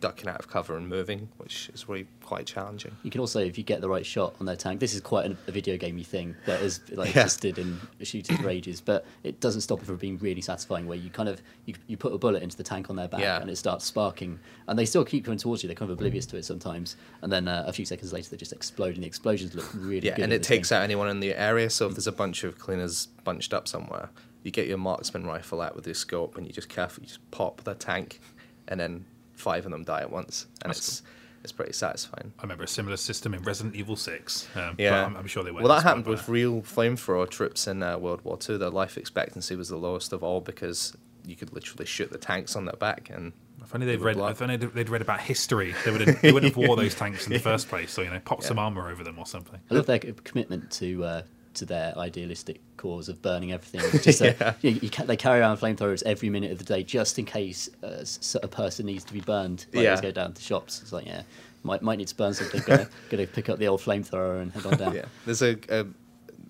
ducking 0.00 0.28
out 0.28 0.38
of 0.40 0.48
cover 0.48 0.76
and 0.76 0.88
moving, 0.88 1.28
which 1.36 1.70
is 1.74 1.88
really 1.88 2.06
quite 2.24 2.46
challenging. 2.46 2.96
You 3.02 3.10
can 3.10 3.20
also, 3.20 3.38
if 3.40 3.58
you 3.58 3.64
get 3.64 3.80
the 3.80 3.88
right 3.88 4.04
shot 4.06 4.34
on 4.40 4.46
their 4.46 4.56
tank, 4.56 4.80
this 4.80 4.94
is 4.94 5.00
quite 5.00 5.30
a, 5.30 5.36
a 5.46 5.52
video 5.52 5.76
gamey 5.76 6.02
thing 6.04 6.34
that 6.46 6.60
has 6.60 6.80
like 6.92 7.14
Yeah. 7.14 7.22
existed 7.22 7.58
in 7.58 7.78
shooters 8.02 8.36
for 8.38 8.48
ages, 8.48 8.80
but 8.80 9.04
it 9.24 9.40
doesn't 9.40 9.60
stop 9.60 9.80
it 9.82 9.84
from 9.84 9.96
being 9.96 10.16
really 10.18 10.40
satisfying. 10.40 10.86
Where 10.86 10.96
you 10.96 11.10
kind 11.10 11.28
of 11.28 11.42
you, 11.66 11.74
you 11.86 11.96
put 11.96 12.12
a 12.14 12.18
bullet 12.18 12.42
into 12.42 12.56
the 12.56 12.62
tank 12.62 12.88
on 12.88 12.96
their 12.96 13.08
back 13.08 13.20
Yeah. 13.20 13.40
and 13.40 13.50
it 13.50 13.56
starts 13.56 13.84
sparking, 13.84 14.38
and 14.68 14.78
they 14.78 14.86
still 14.86 15.04
keep 15.04 15.24
coming 15.24 15.38
towards 15.38 15.62
you. 15.62 15.66
They're 15.68 15.74
kind 15.76 15.90
of 15.90 15.98
oblivious 15.98 16.24
to 16.26 16.36
it 16.36 16.44
sometimes, 16.44 16.96
and 17.22 17.30
then 17.30 17.46
uh, 17.48 17.64
a 17.66 17.72
few 17.72 17.84
seconds 17.84 18.12
later 18.12 18.30
they 18.30 18.36
just 18.36 18.52
explode, 18.52 18.94
and 18.94 19.02
the 19.02 19.06
explosions 19.08 19.54
look 19.54 19.68
really 19.74 20.08
Yeah, 20.08 20.16
and 20.18 20.32
it 20.32 20.42
takes 20.42 20.72
out 20.72 20.82
anyone 20.82 21.08
in 21.08 21.20
the 21.20 21.34
area. 21.34 21.68
So 21.70 21.86
if 21.86 21.92
there's 21.94 22.06
a 22.06 22.12
bunch 22.12 22.42
of 22.44 22.58
cleaners 22.58 23.06
bunched 23.24 23.52
up 23.52 23.68
somewhere, 23.68 24.08
you 24.42 24.50
get 24.50 24.66
your 24.66 24.78
marksman 24.78 25.26
rifle 25.26 25.60
out 25.60 25.76
with 25.76 25.86
your 25.86 25.94
scope, 25.94 26.38
and 26.38 26.46
you 26.46 26.52
just 26.52 26.70
carefully 26.70 27.06
just 27.06 27.30
pop 27.30 27.62
the 27.64 27.74
tank, 27.74 28.20
and 28.66 28.80
then 28.80 29.04
five 29.40 29.64
of 29.64 29.72
them 29.72 29.82
die 29.84 30.00
at 30.02 30.10
once, 30.10 30.46
and 30.62 30.70
That's 30.70 30.78
it's 30.88 31.02
it's 31.42 31.52
pretty 31.52 31.72
satisfying. 31.72 32.32
I 32.38 32.42
remember 32.42 32.64
a 32.64 32.68
similar 32.68 32.98
system 32.98 33.32
in 33.32 33.42
Resident 33.42 33.74
Evil 33.74 33.96
Six. 33.96 34.46
Um, 34.54 34.74
Yeah, 34.78 35.06
I'm, 35.06 35.16
I'm 35.16 35.26
sure 35.26 35.42
they 35.42 35.50
were. 35.50 35.62
Well, 35.62 35.74
that 35.74 35.82
happened 35.82 36.06
with 36.06 36.28
real 36.28 36.60
flamethrower 36.60 37.28
troops 37.28 37.66
in 37.66 37.82
uh, 37.82 37.96
World 37.98 38.20
War 38.24 38.36
Two. 38.36 38.58
Their 38.58 38.68
life 38.70 38.98
expectancy 38.98 39.56
was 39.56 39.68
the 39.70 39.76
lowest 39.78 40.12
of 40.12 40.22
all 40.22 40.40
because 40.42 40.94
you 41.24 41.36
could 41.36 41.52
literally 41.52 41.86
shoot 41.86 42.10
the 42.10 42.18
tanks 42.18 42.56
on 42.56 42.66
their 42.66 42.76
back, 42.76 43.10
and 43.12 43.32
If 43.62 43.74
only 43.74 43.86
they'd 43.86 44.00
read. 44.00 44.16
blood. 44.16 44.32
If 44.32 44.42
only 44.42 44.56
they'd 44.56 44.88
read 44.90 45.00
about 45.02 45.20
history, 45.20 45.74
they 45.84 45.90
would 45.90 46.00
have. 46.06 46.20
They 46.20 46.30
wouldn't 46.32 46.54
have 46.54 46.68
wore 46.68 46.76
those 46.76 46.94
tanks 46.94 47.26
in 47.26 47.32
the 47.32 47.38
first 47.38 47.68
place. 47.68 47.90
So 47.90 48.02
you 48.02 48.10
know, 48.10 48.20
pop 48.20 48.42
some 48.42 48.58
armor 48.58 48.90
over 48.90 49.02
them 49.02 49.18
or 49.18 49.24
something. 49.26 49.60
I 49.70 49.74
love 49.74 49.86
their 49.86 49.98
commitment 49.98 50.70
to 50.72 51.04
uh, 51.04 51.22
to 51.60 51.66
their 51.66 51.96
idealistic 51.96 52.60
cause 52.76 53.08
of 53.08 53.22
burning 53.22 53.52
everything. 53.52 54.00
Just 54.02 54.20
uh, 54.20 54.32
Yeah. 54.40 54.54
you, 54.62 54.70
you 54.82 54.88
they 54.90 55.16
carry 55.16 55.40
around 55.40 55.58
flamethrowers 55.58 56.02
every 56.04 56.28
minute 56.28 56.50
of 56.52 56.58
the 56.58 56.64
day 56.64 56.82
just 56.82 57.18
in 57.18 57.24
case 57.24 57.70
uh, 57.82 58.04
a 58.42 58.48
person 58.48 58.86
needs 58.86 59.04
to 59.04 59.12
be 59.12 59.20
burned. 59.20 59.66
Like, 59.72 59.84
Yeah. 59.84 60.00
Go 60.00 60.10
down 60.10 60.32
to 60.34 60.42
shops. 60.42 60.82
It's 60.82 60.92
like 60.92 61.06
yeah, 61.06 61.22
might 61.62 61.82
might 61.82 61.98
need 61.98 62.08
to 62.08 62.14
burn 62.16 62.34
something. 62.34 62.60
Gotta, 62.66 62.88
gotta 63.10 63.26
pick 63.26 63.48
up 63.48 63.58
the 63.58 63.68
old 63.68 63.80
flamethrower 63.80 64.42
and 64.42 64.50
head 64.52 64.66
on 64.66 64.76
down. 64.76 64.94
yeah, 64.94 65.04
there's 65.24 65.42
a, 65.42 65.56
a 65.68 65.86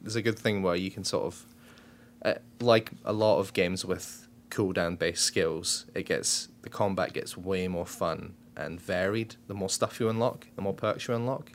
there's 0.02 0.16
a 0.16 0.22
good 0.22 0.38
thing 0.38 0.62
where 0.62 0.76
you 0.76 0.90
can 0.90 1.04
sort 1.04 1.24
of 1.26 1.44
uh, 2.24 2.34
like 2.60 2.90
a 3.04 3.12
lot 3.12 3.38
of 3.38 3.52
games 3.52 3.84
with 3.84 4.28
cooldown 4.50 4.98
based 4.98 5.24
skills. 5.24 5.86
It 5.94 6.06
gets 6.06 6.48
the 6.62 6.68
combat 6.70 7.12
gets 7.12 7.36
way 7.36 7.68
more 7.68 7.86
fun 7.86 8.34
and 8.56 8.80
varied. 8.80 9.36
The 9.48 9.54
more 9.54 9.68
stuff 9.70 9.98
you 10.00 10.08
unlock, 10.08 10.46
the 10.56 10.62
more 10.62 10.74
perks 10.74 11.08
you 11.08 11.14
unlock. 11.14 11.52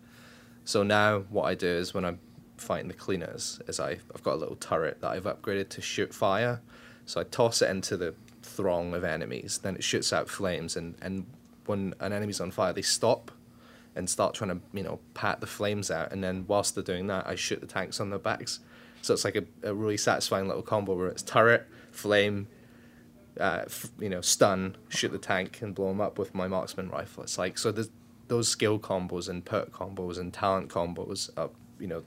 So 0.63 0.81
now 0.81 1.19
what 1.29 1.43
I 1.43 1.53
do 1.53 1.67
is 1.67 1.93
when 1.93 2.03
I'm 2.05 2.19
fighting 2.57 2.87
the 2.87 2.93
cleaners, 2.93 3.59
is 3.67 3.79
I 3.79 3.91
I've 4.13 4.23
got 4.23 4.33
a 4.33 4.37
little 4.37 4.55
turret 4.55 5.01
that 5.01 5.11
I've 5.11 5.23
upgraded 5.23 5.69
to 5.69 5.81
shoot 5.81 6.13
fire. 6.13 6.61
So 7.05 7.21
I 7.21 7.23
toss 7.23 7.61
it 7.61 7.69
into 7.69 7.97
the 7.97 8.15
throng 8.41 8.93
of 8.93 9.03
enemies, 9.03 9.59
then 9.61 9.75
it 9.75 9.83
shoots 9.83 10.13
out 10.13 10.29
flames, 10.29 10.75
and 10.75 10.95
and 11.01 11.25
when 11.65 11.93
an 11.99 12.13
enemy's 12.13 12.39
on 12.39 12.51
fire, 12.51 12.73
they 12.73 12.81
stop 12.81 13.31
and 13.95 14.09
start 14.09 14.33
trying 14.33 14.49
to 14.51 14.59
you 14.73 14.83
know 14.83 14.99
pat 15.13 15.41
the 15.41 15.47
flames 15.47 15.89
out, 15.91 16.11
and 16.11 16.23
then 16.23 16.45
whilst 16.47 16.75
they're 16.75 16.83
doing 16.83 17.07
that, 17.07 17.27
I 17.27 17.35
shoot 17.35 17.61
the 17.61 17.67
tanks 17.67 17.99
on 17.99 18.09
their 18.09 18.19
backs. 18.19 18.59
So 19.01 19.13
it's 19.13 19.23
like 19.23 19.35
a, 19.35 19.43
a 19.63 19.73
really 19.73 19.97
satisfying 19.97 20.47
little 20.47 20.63
combo 20.63 20.95
where 20.95 21.07
it's 21.07 21.21
turret, 21.21 21.67
flame, 21.91 22.47
uh, 23.39 23.61
f- 23.65 23.91
you 23.99 24.09
know, 24.09 24.21
stun, 24.21 24.77
shoot 24.89 25.11
the 25.11 25.19
tank, 25.19 25.61
and 25.61 25.75
blow 25.75 25.89
them 25.89 26.01
up 26.01 26.17
with 26.17 26.33
my 26.33 26.47
marksman 26.47 26.89
rifle. 26.89 27.23
It's 27.23 27.37
like 27.37 27.57
so 27.57 27.71
those 28.27 28.47
skill 28.47 28.79
combos 28.79 29.29
and 29.29 29.45
perk 29.45 29.71
combos 29.71 30.17
and 30.17 30.33
talent 30.33 30.69
combos 30.69 31.29
up, 31.37 31.53
you 31.79 31.87
know, 31.87 32.03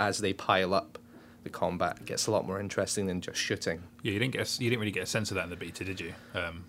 as 0.00 0.18
they 0.18 0.32
pile 0.32 0.74
up, 0.74 0.98
the 1.44 1.50
combat 1.50 2.04
gets 2.04 2.26
a 2.26 2.30
lot 2.30 2.46
more 2.46 2.58
interesting 2.58 3.06
than 3.06 3.20
just 3.20 3.38
shooting. 3.38 3.82
Yeah, 4.02 4.12
you 4.12 4.18
didn't 4.18 4.32
get. 4.32 4.48
A, 4.58 4.62
you 4.64 4.70
didn't 4.70 4.80
really 4.80 4.92
get 4.92 5.04
a 5.04 5.06
sense 5.06 5.30
of 5.30 5.36
that 5.36 5.44
in 5.44 5.50
the 5.50 5.56
beta, 5.56 5.84
did 5.84 6.00
you? 6.00 6.12
Um, 6.34 6.64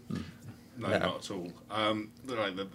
No, 0.77 0.87
No. 0.89 0.97
not 0.99 1.15
at 1.25 1.31
all. 1.31 1.51
Um, 1.69 2.11
like 2.25 2.55
the, 2.55 2.67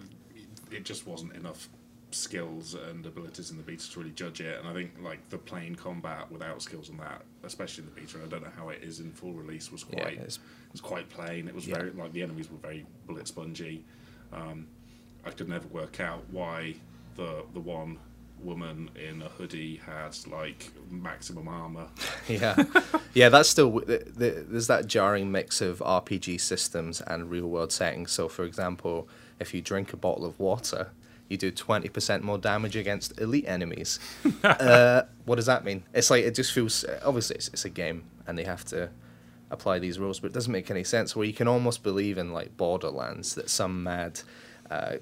it 0.70 0.84
just 0.84 1.06
wasn't 1.06 1.34
enough 1.34 1.68
skills 2.12 2.74
and 2.74 3.04
abilities 3.04 3.50
in 3.50 3.56
the 3.56 3.62
beta 3.62 3.90
to 3.90 3.98
really 3.98 4.12
judge 4.12 4.40
it. 4.40 4.58
And 4.60 4.68
I 4.68 4.72
think 4.72 4.92
like 5.00 5.28
the 5.30 5.38
plain 5.38 5.74
combat 5.74 6.30
without 6.30 6.62
skills 6.62 6.88
on 6.90 6.98
that, 6.98 7.22
especially 7.42 7.84
in 7.84 7.90
the 7.94 8.00
beta, 8.00 8.16
and 8.18 8.24
I 8.24 8.28
don't 8.28 8.42
know 8.44 8.52
how 8.56 8.68
it 8.68 8.82
is 8.82 9.00
in 9.00 9.10
full 9.12 9.32
release, 9.32 9.72
was 9.72 9.84
Yeah, 9.92 10.00
quite 10.02 10.12
it's- 10.14 10.36
it 10.36 10.72
was 10.72 10.80
quite 10.80 11.08
plain. 11.08 11.48
It 11.48 11.54
was 11.54 11.66
Yeah. 11.66 11.76
very 11.78 11.90
like 11.90 12.12
the 12.12 12.22
enemies 12.22 12.50
were 12.50 12.58
very 12.58 12.86
bullet 13.06 13.26
spongy. 13.28 13.84
Um, 14.32 14.66
I 15.24 15.30
could 15.30 15.48
never 15.48 15.66
work 15.68 15.98
out 16.00 16.22
why 16.30 16.76
the 17.16 17.44
the 17.54 17.60
one 17.60 17.98
woman 18.42 18.90
in 18.94 19.22
a 19.22 19.28
hoodie 19.28 19.80
had 19.84 20.16
like 20.26 20.70
maximum 20.90 21.48
armor. 21.48 21.88
yeah, 22.28 22.62
yeah. 23.14 23.28
That's 23.28 23.48
still 23.48 23.70
w- 23.70 23.86
th- 23.86 24.16
th- 24.18 24.44
there's 24.48 24.66
that 24.66 24.86
jarring 24.86 25.30
mix 25.32 25.60
of 25.60 25.78
RPG 25.78 26.40
systems 26.40 27.00
and 27.00 27.30
real 27.30 27.46
world 27.46 27.72
settings. 27.72 28.12
So, 28.12 28.28
for 28.28 28.44
example, 28.44 29.08
if 29.40 29.54
you 29.54 29.62
drink 29.62 29.92
a 29.92 29.96
bottle 29.96 30.24
of 30.24 30.38
water, 30.38 30.90
you 31.28 31.36
do 31.36 31.50
twenty 31.50 31.88
percent 31.88 32.22
more 32.22 32.38
damage 32.38 32.76
against 32.76 33.20
elite 33.20 33.46
enemies. 33.48 33.98
uh, 34.44 35.02
what 35.24 35.36
does 35.36 35.46
that 35.46 35.64
mean? 35.64 35.84
It's 35.92 36.10
like 36.10 36.24
it 36.24 36.34
just 36.34 36.52
feels 36.52 36.84
obviously 37.04 37.36
it's, 37.36 37.48
it's 37.48 37.64
a 37.64 37.70
game 37.70 38.04
and 38.26 38.38
they 38.38 38.44
have 38.44 38.64
to 38.66 38.90
apply 39.50 39.78
these 39.78 39.98
rules, 39.98 40.20
but 40.20 40.28
it 40.28 40.34
doesn't 40.34 40.52
make 40.52 40.70
any 40.70 40.84
sense. 40.84 41.14
Where 41.14 41.26
you 41.26 41.32
can 41.32 41.48
almost 41.48 41.82
believe 41.82 42.18
in 42.18 42.32
like 42.32 42.56
Borderlands 42.56 43.34
that 43.34 43.48
some 43.50 43.82
mad 43.82 44.20
uh, 44.70 44.96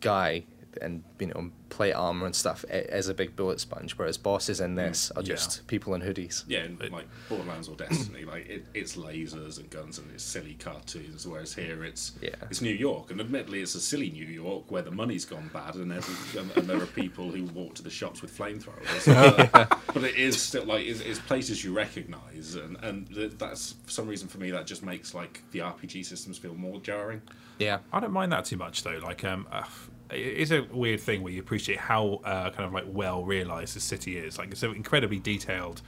guy 0.00 0.44
and 0.80 1.02
you 1.18 1.26
know 1.28 1.50
plate 1.68 1.92
armor 1.92 2.26
and 2.26 2.34
stuff 2.36 2.64
i- 2.70 2.74
is 2.74 3.08
a 3.08 3.14
big 3.14 3.34
bullet 3.34 3.58
sponge, 3.60 3.92
whereas 3.96 4.18
bosses 4.18 4.60
in 4.60 4.74
this 4.74 5.10
are 5.12 5.22
yeah. 5.22 5.28
just 5.28 5.66
people 5.66 5.94
in 5.94 6.00
hoodies. 6.02 6.44
Yeah, 6.46 6.60
and 6.60 6.78
like 6.90 7.06
Borderlands 7.28 7.68
or 7.68 7.76
Destiny, 7.76 8.24
like 8.32 8.46
it, 8.48 8.66
it's 8.74 8.96
lasers 8.96 9.58
and 9.58 9.68
guns 9.70 9.98
and 9.98 10.10
it's 10.12 10.22
silly 10.24 10.54
cartoons. 10.54 11.26
Whereas 11.26 11.54
here, 11.54 11.84
it's 11.84 12.12
Yeah. 12.20 12.34
it's 12.50 12.60
New 12.60 12.74
York, 12.74 13.10
and 13.10 13.20
admittedly, 13.20 13.60
it's 13.62 13.74
a 13.74 13.80
silly 13.80 14.10
New 14.10 14.26
York 14.26 14.70
where 14.70 14.82
the 14.82 14.90
money's 14.90 15.24
gone 15.24 15.50
bad, 15.52 15.74
and 15.76 15.92
every 15.92 16.40
and, 16.40 16.50
and 16.56 16.66
there 16.66 16.80
are 16.82 16.86
people 16.86 17.30
who 17.30 17.44
walk 17.46 17.74
to 17.74 17.82
the 17.82 17.90
shops 17.90 18.22
with 18.22 18.36
flamethrowers. 18.36 19.02
Uh, 19.52 19.66
but 19.92 20.04
it 20.04 20.16
is 20.16 20.40
still 20.40 20.64
like 20.64 20.84
it's, 20.86 21.00
it's 21.00 21.18
places 21.18 21.62
you 21.64 21.72
recognise, 21.74 22.54
and 22.54 22.76
and 22.82 23.06
that's 23.38 23.72
for 23.84 23.90
some 23.90 24.06
reason 24.08 24.28
for 24.28 24.38
me 24.38 24.50
that 24.50 24.66
just 24.66 24.82
makes 24.84 25.14
like 25.14 25.42
the 25.52 25.58
RPG 25.60 26.04
systems 26.04 26.38
feel 26.38 26.54
more 26.54 26.80
jarring. 26.80 27.22
Yeah, 27.58 27.78
I 27.92 28.00
don't 28.00 28.12
mind 28.12 28.32
that 28.32 28.44
too 28.44 28.56
much 28.56 28.82
though. 28.82 28.98
Like, 29.02 29.24
um, 29.24 29.46
uh, 29.52 29.64
it 30.12 30.36
is 30.38 30.52
a 30.52 30.62
weird 30.72 31.00
thing 31.00 31.22
where 31.22 31.32
you 31.32 31.40
appreciate 31.40 31.78
how 31.78 32.20
uh, 32.24 32.50
kind 32.50 32.64
of 32.64 32.72
like 32.72 32.84
well 32.88 33.24
realized 33.24 33.74
the 33.76 33.80
city 33.80 34.16
is. 34.18 34.38
Like, 34.38 34.50
it's 34.50 34.62
an 34.62 34.74
incredibly 34.74 35.18
detailed 35.18 35.82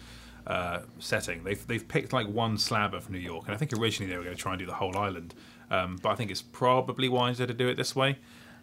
uh, 0.47 0.81
setting. 0.99 1.45
They've 1.45 1.66
they've 1.66 1.87
picked 1.87 2.12
like 2.12 2.28
one 2.28 2.59
slab 2.59 2.95
of 2.95 3.11
New 3.11 3.19
York, 3.19 3.47
and 3.47 3.54
I 3.54 3.59
think 3.59 3.73
originally 3.73 4.11
they 4.11 4.19
were 4.19 4.25
going 4.25 4.37
to 4.37 4.43
try 4.43 4.52
and 4.52 4.59
do 4.59 4.66
the 4.66 4.75
whole 4.75 4.97
island. 4.97 5.35
Um, 5.71 5.99
but 6.02 6.11
I 6.11 6.14
think 6.14 6.31
it's 6.31 6.43
probably 6.43 7.09
wiser 7.09 7.47
to 7.47 7.54
do 7.54 7.69
it 7.69 7.76
this 7.76 7.97
way. 7.97 8.19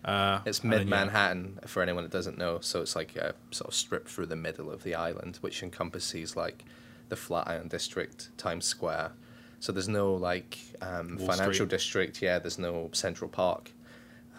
Uh, 0.06 0.39
It's 0.46 0.63
mid 0.63 0.82
yeah. 0.82 0.86
Manhattan 0.89 1.60
for 1.65 1.82
anyone 1.84 2.03
that 2.03 2.12
doesn't 2.12 2.38
know. 2.38 2.60
So 2.62 2.82
it's 2.82 2.96
like 2.96 3.15
a 3.15 3.34
sort 3.51 3.70
of 3.70 3.74
strip 3.75 4.08
through 4.08 4.27
the 4.27 4.36
middle 4.36 4.72
of 4.72 4.84
the 4.84 4.96
island, 4.96 5.38
which 5.41 5.63
encompasses 5.63 6.36
like 6.36 6.65
the 7.10 7.15
Flatiron 7.15 7.68
District, 7.68 8.30
Times 8.38 8.65
Square. 8.65 9.12
So 9.60 9.72
there's 9.72 9.89
no 9.89 10.13
like 10.13 10.58
um, 10.82 11.18
financial 11.18 11.53
Street. 11.53 11.70
district. 11.70 12.22
Yeah, 12.22 12.39
there's 12.39 12.58
no 12.58 12.89
Central 12.94 13.30
Park. 13.30 13.72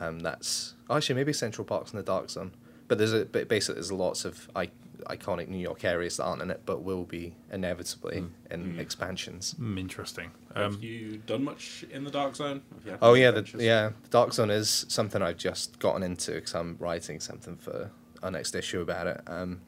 Um, 0.03 0.21
that's 0.21 0.75
oh, 0.91 0.97
actually 0.97 1.15
maybe 1.17 1.33
Central 1.33 1.65
Park's 1.65 1.93
in 1.93 1.97
the 1.97 2.03
dark 2.03 2.31
zone, 2.31 2.53
but 2.89 2.99
there's 2.99 3.13
a 3.13 3.25
but 3.25 3.49
basically 3.49 3.75
there's 3.77 3.93
lots 3.93 4.25
of 4.25 4.49
I, 4.57 4.71
iconic 5.07 5.49
New 5.49 5.59
York 5.59 5.85
areas 5.85 6.17
that 6.17 6.25
aren't 6.25 6.43
in 6.43 6.51
it, 6.51 6.63
but 6.67 6.83
will 6.83 7.05
be 7.05 7.35
inevitably 7.53 8.25
in 8.51 8.79
expansions. 8.79 9.55
Mm, 9.61 9.79
interesting. 9.79 10.31
Have 10.55 10.75
Um, 10.75 10.79
you 10.83 11.19
done 11.27 11.45
much 11.45 11.85
in 11.91 12.05
the 12.05 12.11
Dark 12.11 12.35
Zone? 12.37 12.63
Have 12.75 12.85
you 12.85 12.91
had 12.93 12.99
Oh 13.03 13.13
any 13.13 13.23
yeah, 13.23 13.31
the, 13.31 13.39
adventures? 13.39 13.63
yeah. 13.63 13.91
Dark 14.11 14.33
Zone 14.33 14.51
is 14.51 14.87
something 14.89 15.23
I've 15.23 15.39
just 15.39 15.79
gotten 15.79 16.03
into 16.03 16.33
because 16.33 16.55
I'm 16.55 16.77
writing 16.79 17.21
something 17.21 17.57
for 17.57 17.91
our 18.23 18.31
next 18.31 18.55
issue 18.55 18.81
about 18.81 19.07
it. 19.07 19.21
Um, 19.27 19.61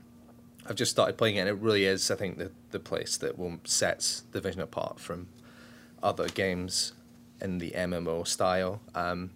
I've 0.66 0.76
just 0.76 0.90
started 0.92 1.16
playing 1.18 1.36
it, 1.36 1.40
and 1.40 1.48
it 1.48 1.58
really 1.60 1.84
is, 1.84 2.10
I 2.10 2.16
think, 2.16 2.38
the 2.38 2.50
the 2.70 2.80
place 2.80 3.16
that 3.18 3.38
will 3.38 3.58
sets 3.64 4.22
Division 4.32 4.60
apart 4.62 4.98
from 4.98 5.28
other 6.02 6.28
games 6.28 6.92
in 7.40 7.58
the 7.58 7.70
MMO 7.72 8.26
style. 8.26 8.80
Um, 8.94 9.30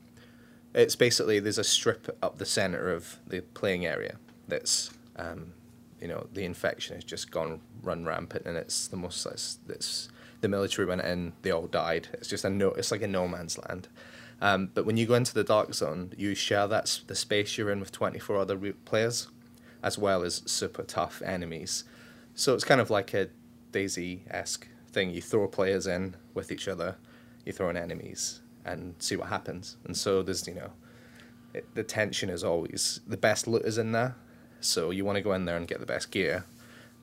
it's 0.79 0.97
basically 0.97 1.41
there's 1.41 1.59
a 1.59 1.65
strip 1.65 2.17
up 2.23 2.39
the 2.39 2.47
center 2.47 2.93
of 2.93 3.19
the 3.27 3.41
playing 3.41 3.85
area 3.85 4.17
that's 4.47 4.91
um, 5.17 5.53
you 6.01 6.07
know 6.07 6.27
the 6.33 6.45
infection 6.45 6.95
has 6.95 7.05
just 7.05 7.31
gone 7.31 7.61
run 7.83 8.05
rampant 8.05 8.47
and 8.47 8.57
it's 8.57 8.89
the 8.89 8.97
most 8.97 9.27
it's, 9.27 9.59
it's 9.69 10.09
the 10.41 10.49
military 10.49 10.87
went 10.87 11.01
in 11.01 11.33
they 11.43 11.51
all 11.51 11.67
died. 11.67 12.09
It's 12.13 12.29
just 12.29 12.45
a 12.45 12.51
no 12.51 12.69
it's 12.69 12.93
like 12.93 13.03
a 13.03 13.09
no 13.09 13.27
man's 13.27 13.59
land. 13.59 13.89
Um, 14.41 14.71
but 14.73 14.87
when 14.87 14.97
you 14.97 15.05
go 15.05 15.15
into 15.15 15.35
the 15.35 15.43
dark 15.43 15.75
zone 15.75 16.13
you 16.17 16.35
share 16.37 16.69
that 16.69 17.01
the 17.09 17.17
space 17.17 17.59
you're 17.59 17.73
in 17.73 17.81
with 17.81 17.91
24 17.91 18.37
other 18.37 18.57
players 18.85 19.29
as 19.83 19.99
well 19.99 20.23
as 20.23 20.43
super 20.47 20.85
tough 20.85 21.21
enemies. 21.23 21.85
So 22.35 22.55
it's 22.55 22.65
kind 22.65 22.81
of 22.81 22.89
like 22.89 23.15
a 23.15 23.31
DayZ-esque 23.73 24.69
thing. 24.93 25.11
You 25.11 25.21
throw 25.21 25.49
players 25.49 25.89
in 25.89 26.15
with 26.35 26.53
each 26.53 26.69
other 26.69 26.97
you 27.45 27.53
throw 27.53 27.71
in 27.71 27.77
enemies 27.77 28.41
and 28.73 28.95
see 28.99 29.17
what 29.17 29.29
happens. 29.29 29.77
And 29.85 29.97
so 29.97 30.23
there's 30.23 30.47
you 30.47 30.55
know 30.55 30.71
it, 31.55 31.67
the 31.75 31.83
tension 31.83 32.29
is 32.31 32.45
always 32.45 33.01
the 33.07 33.17
best 33.17 33.47
loot 33.47 33.63
is 33.65 33.79
in 33.79 33.93
there 33.93 34.15
so 34.61 34.91
you 34.91 35.05
want 35.05 35.17
to 35.17 35.23
go 35.23 35.33
in 35.33 35.45
there 35.47 35.57
and 35.57 35.67
get 35.69 35.81
the 35.81 35.87
best 35.87 36.11
gear 36.11 36.45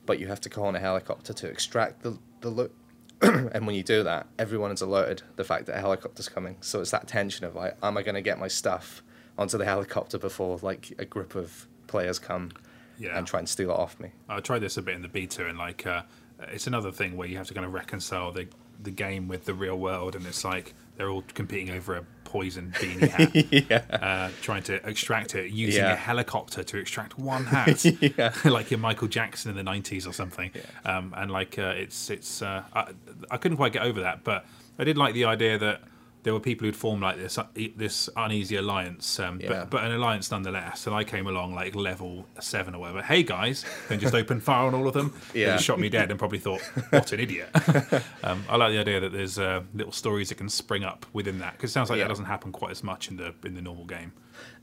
but 0.05 0.19
you 0.19 0.27
have 0.27 0.41
to 0.41 0.49
call 0.49 0.65
on 0.65 0.75
a 0.75 0.79
helicopter 0.79 1.33
to 1.33 1.47
extract 1.47 2.03
the, 2.03 2.17
the 2.41 2.49
loot. 2.49 2.71
And 3.21 3.65
when 3.65 3.75
you 3.75 3.83
do 3.83 4.03
that 4.03 4.27
everyone 4.37 4.71
is 4.71 4.81
alerted 4.81 5.23
the 5.35 5.43
fact 5.43 5.65
that 5.67 5.77
a 5.77 5.79
helicopter's 5.79 6.29
coming. 6.29 6.57
So 6.61 6.81
it's 6.81 6.91
that 6.91 7.07
tension 7.07 7.45
of 7.45 7.55
like 7.55 7.75
am 7.81 7.97
i 7.97 8.03
going 8.03 8.15
to 8.15 8.21
get 8.21 8.37
my 8.39 8.47
stuff 8.47 9.01
onto 9.37 9.57
the 9.57 9.65
helicopter 9.65 10.17
before 10.17 10.59
like 10.61 10.93
a 10.99 11.05
group 11.05 11.33
of 11.35 11.67
players 11.87 12.19
come 12.19 12.51
Yeah. 12.99 13.17
and 13.17 13.25
try 13.25 13.39
and 13.39 13.49
steal 13.49 13.71
it 13.71 13.77
off 13.77 13.99
me? 13.99 14.09
I 14.29 14.39
tried 14.41 14.59
this 14.59 14.77
a 14.77 14.81
bit 14.81 14.95
in 14.95 15.01
the 15.01 15.07
beta, 15.07 15.47
and 15.47 15.57
like 15.57 15.85
uh, 15.87 16.03
it's 16.51 16.67
another 16.67 16.91
thing 16.91 17.17
where 17.17 17.27
you 17.27 17.37
have 17.37 17.47
to 17.47 17.53
kind 17.53 17.65
of 17.65 17.73
reconcile 17.73 18.31
the 18.31 18.47
the 18.81 18.91
game 18.91 19.27
with 19.27 19.45
the 19.45 19.53
real 19.53 19.77
world, 19.77 20.15
and 20.15 20.25
it's 20.27 20.43
like 20.43 20.73
they're 20.97 21.09
all 21.09 21.23
competing 21.33 21.75
over 21.75 21.95
a 21.95 22.03
poison 22.23 22.73
beanie 22.79 23.67
hat, 23.69 24.01
uh, 24.03 24.29
trying 24.41 24.63
to 24.63 24.75
extract 24.87 25.35
it 25.35 25.51
using 25.51 25.83
Yeah. 25.83 25.93
a 25.93 25.95
helicopter 25.95 26.63
to 26.63 26.77
extract 26.77 27.17
one 27.17 27.45
hat, 27.55 27.85
like 28.45 28.71
you're 28.71 28.79
Michael 28.79 29.07
Jackson 29.07 29.55
in 29.57 29.63
the 29.65 29.71
'90s 29.71 30.07
or 30.07 30.13
something. 30.13 30.51
Um, 30.85 31.13
and 31.15 31.31
like 31.31 31.57
uh, 31.59 31.73
it's 31.75 32.09
it's 32.09 32.41
uh, 32.41 32.63
I, 32.73 32.91
I 33.31 33.37
couldn't 33.37 33.57
quite 33.57 33.73
get 33.73 33.83
over 33.83 34.01
that, 34.01 34.23
but 34.23 34.45
I 34.79 34.83
did 34.83 34.97
like 34.97 35.13
the 35.13 35.25
idea 35.25 35.57
that. 35.57 35.81
There 36.25 36.33
were 36.33 36.39
people 36.39 36.65
who'd 36.65 36.75
formed 36.75 37.03
like 37.03 37.17
this 37.17 37.37
uh, 37.37 37.45
this 37.75 38.09
uneasy 38.17 38.55
alliance, 38.55 39.19
um, 39.19 39.39
Yeah. 39.39 39.49
but 39.49 39.69
but 39.69 39.83
an 39.83 39.91
alliance 39.91 40.31
nonetheless. 40.31 40.87
And 40.87 40.95
I 40.95 41.03
came 41.03 41.27
along 41.27 41.53
like 41.53 41.75
level 41.75 42.25
seven 42.39 42.73
or 42.73 42.79
whatever. 42.81 43.03
Hey 43.03 43.21
guys, 43.21 43.63
then 43.89 43.99
just 43.99 44.15
opened 44.15 44.41
fire 44.41 44.65
on 44.65 44.73
all 44.73 44.87
of 44.87 44.95
them. 44.95 45.13
They 45.33 45.41
Yeah. 45.41 45.53
just 45.53 45.65
shot 45.65 45.79
me 45.79 45.87
dead 45.87 46.09
and 46.09 46.17
probably 46.17 46.39
thought, 46.39 46.61
what 46.89 47.11
an 47.13 47.19
idiot. 47.19 47.49
um, 48.23 48.43
I 48.49 48.55
like 48.57 48.71
the 48.71 48.79
idea 48.79 48.99
that 49.01 49.11
there's 49.13 49.37
uh, 49.37 49.61
little 49.75 49.91
stories 49.93 50.29
that 50.29 50.35
can 50.39 50.49
spring 50.49 50.83
up 50.83 51.05
within 51.13 51.37
that 51.39 51.53
because 51.53 51.69
it 51.69 51.73
sounds 51.73 51.91
like 51.91 51.97
Yeah. 51.99 52.05
that 52.05 52.09
doesn't 52.09 52.25
happen 52.25 52.51
quite 52.51 52.71
as 52.71 52.83
much 52.83 53.07
in 53.09 53.17
the 53.17 53.35
in 53.45 53.53
the 53.53 53.61
normal 53.61 53.85
game. 53.85 54.11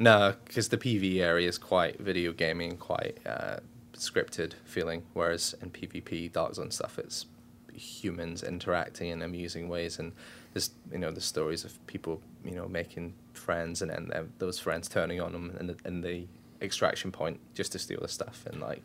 No, 0.01 0.35
because 0.45 0.69
the 0.69 0.79
PvE 0.79 1.21
area 1.21 1.49
is 1.49 1.59
quite 1.59 2.01
video 2.01 2.33
gaming, 2.33 2.77
quite 2.77 3.19
uh, 3.25 3.59
scripted 3.95 4.55
feeling, 4.65 5.05
whereas 5.13 5.55
in 5.63 5.71
PvP 5.71 6.33
Dark 6.33 6.57
Zone 6.57 6.73
stuff, 6.73 6.99
it's 6.99 7.27
humans 7.73 8.43
interacting 8.43 9.11
in 9.11 9.23
amusing 9.23 9.69
ways, 9.69 9.99
and 10.01 10.13
there's 10.53 10.71
you 10.91 10.99
know 10.99 11.11
the 11.11 11.21
stories 11.21 11.65
of 11.65 11.85
people 11.87 12.21
you 12.45 12.53
know 12.53 12.69
making 12.69 13.15
friends 13.33 13.83
and 13.83 13.91
then 13.91 14.11
those 14.39 14.59
friends 14.59 14.89
turning 14.89 15.21
on 15.21 15.33
them 15.33 15.57
and 15.59 15.71
the, 15.71 15.77
in 15.85 16.01
the 16.01 16.27
extraction 16.61 17.11
point 17.11 17.41
just 17.55 17.73
to 17.73 17.79
steal 17.79 18.01
the 18.01 18.09
stuff 18.09 18.45
and 18.47 18.61
like. 18.61 18.83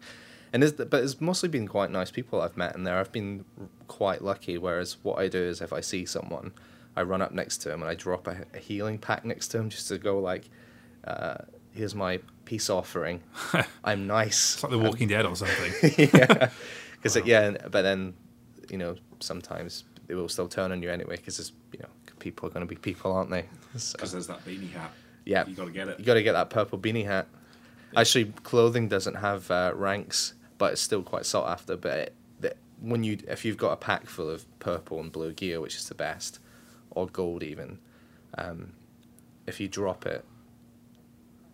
And 0.54 0.64
there's, 0.64 0.72
but 0.72 1.04
it's 1.04 1.20
mostly 1.20 1.50
been 1.50 1.68
quite 1.68 1.92
nice 1.92 2.10
people 2.10 2.42
I've 2.42 2.56
met 2.56 2.74
in 2.74 2.86
there. 2.86 2.98
I've 2.98 3.12
been 3.12 3.44
quite 3.90 4.22
lucky. 4.22 4.58
Whereas 4.58 4.96
what 5.04 5.20
I 5.20 5.28
do 5.28 5.40
is 5.40 5.60
if 5.60 5.74
I 5.74 5.82
see 5.82 6.06
someone, 6.06 6.54
I 6.96 7.02
run 7.02 7.22
up 7.22 7.34
next 7.34 7.58
to 7.60 7.74
him 7.74 7.82
and 7.82 7.92
I 7.92 7.96
drop 7.96 8.28
a, 8.28 8.46
a 8.54 8.60
healing 8.60 8.98
pack 8.98 9.26
next 9.26 9.50
to 9.50 9.58
him 9.58 9.70
just 9.70 9.90
to 9.90 9.98
go 9.98 10.20
like, 10.20 10.50
uh, 11.04 11.36
here's 11.74 11.94
my 11.94 12.20
peace 12.46 12.70
offering. 12.70 13.22
I'm 13.84 14.08
nice. 14.08 14.56
It's 14.56 14.64
like 14.64 14.72
The 14.72 14.80
Walking 14.80 15.08
Dead 15.08 15.26
or 15.26 15.36
something. 15.36 15.74
yeah, 16.14 16.50
because 16.96 17.16
yeah, 17.26 17.52
but 17.70 17.84
then 17.84 18.14
you 18.70 18.78
know 18.78 18.96
sometimes 19.20 19.84
they 20.08 20.16
will 20.16 20.30
still 20.30 20.48
turn 20.48 20.72
on 20.72 20.82
you 20.82 20.90
anyway 20.90 21.18
because 21.18 21.52
people 22.28 22.48
are 22.48 22.52
going 22.52 22.66
to 22.68 22.70
be 22.70 22.76
people, 22.80 23.12
aren't 23.14 23.30
they? 23.30 23.46
So, 23.78 23.94
Because 23.96 24.12
there's 24.12 24.28
that 24.28 24.44
beanie 24.46 24.72
hat. 24.72 24.92
yeah, 25.26 25.46
You 25.48 25.56
got 25.56 25.66
to 25.66 25.72
get 25.72 25.88
it. 25.88 26.00
You 26.00 26.06
got 26.06 26.16
to 26.16 26.24
get 26.24 26.34
that 26.34 26.50
purple 26.50 26.78
beanie 26.80 27.06
hat. 27.06 27.28
Actually, 27.96 28.26
clothing 28.44 28.88
doesn't 28.90 29.16
have 29.16 29.50
uh, 29.50 29.72
ranks, 29.76 30.34
but 30.58 30.74
it's 30.74 30.82
still 30.82 31.04
quite 31.04 31.26
sought 31.26 31.50
after. 31.50 31.78
But 31.78 31.98
it, 32.42 32.58
when 32.82 33.04
you 33.04 33.18
if 33.28 33.46
you've 33.46 33.58
got 33.58 33.72
a 33.72 33.78
pack 33.78 34.08
full 34.08 34.30
of 34.30 34.46
purple 34.60 35.00
and 35.00 35.12
blue 35.12 35.32
gear, 35.34 35.62
which 35.62 35.76
is 35.76 35.88
the 35.88 35.96
best, 35.96 36.40
or 36.92 37.08
gold 37.08 37.44
even, 37.44 37.80
um, 38.38 38.74
if 39.46 39.60
you 39.60 39.68
drop 39.68 40.06
it, 40.06 40.26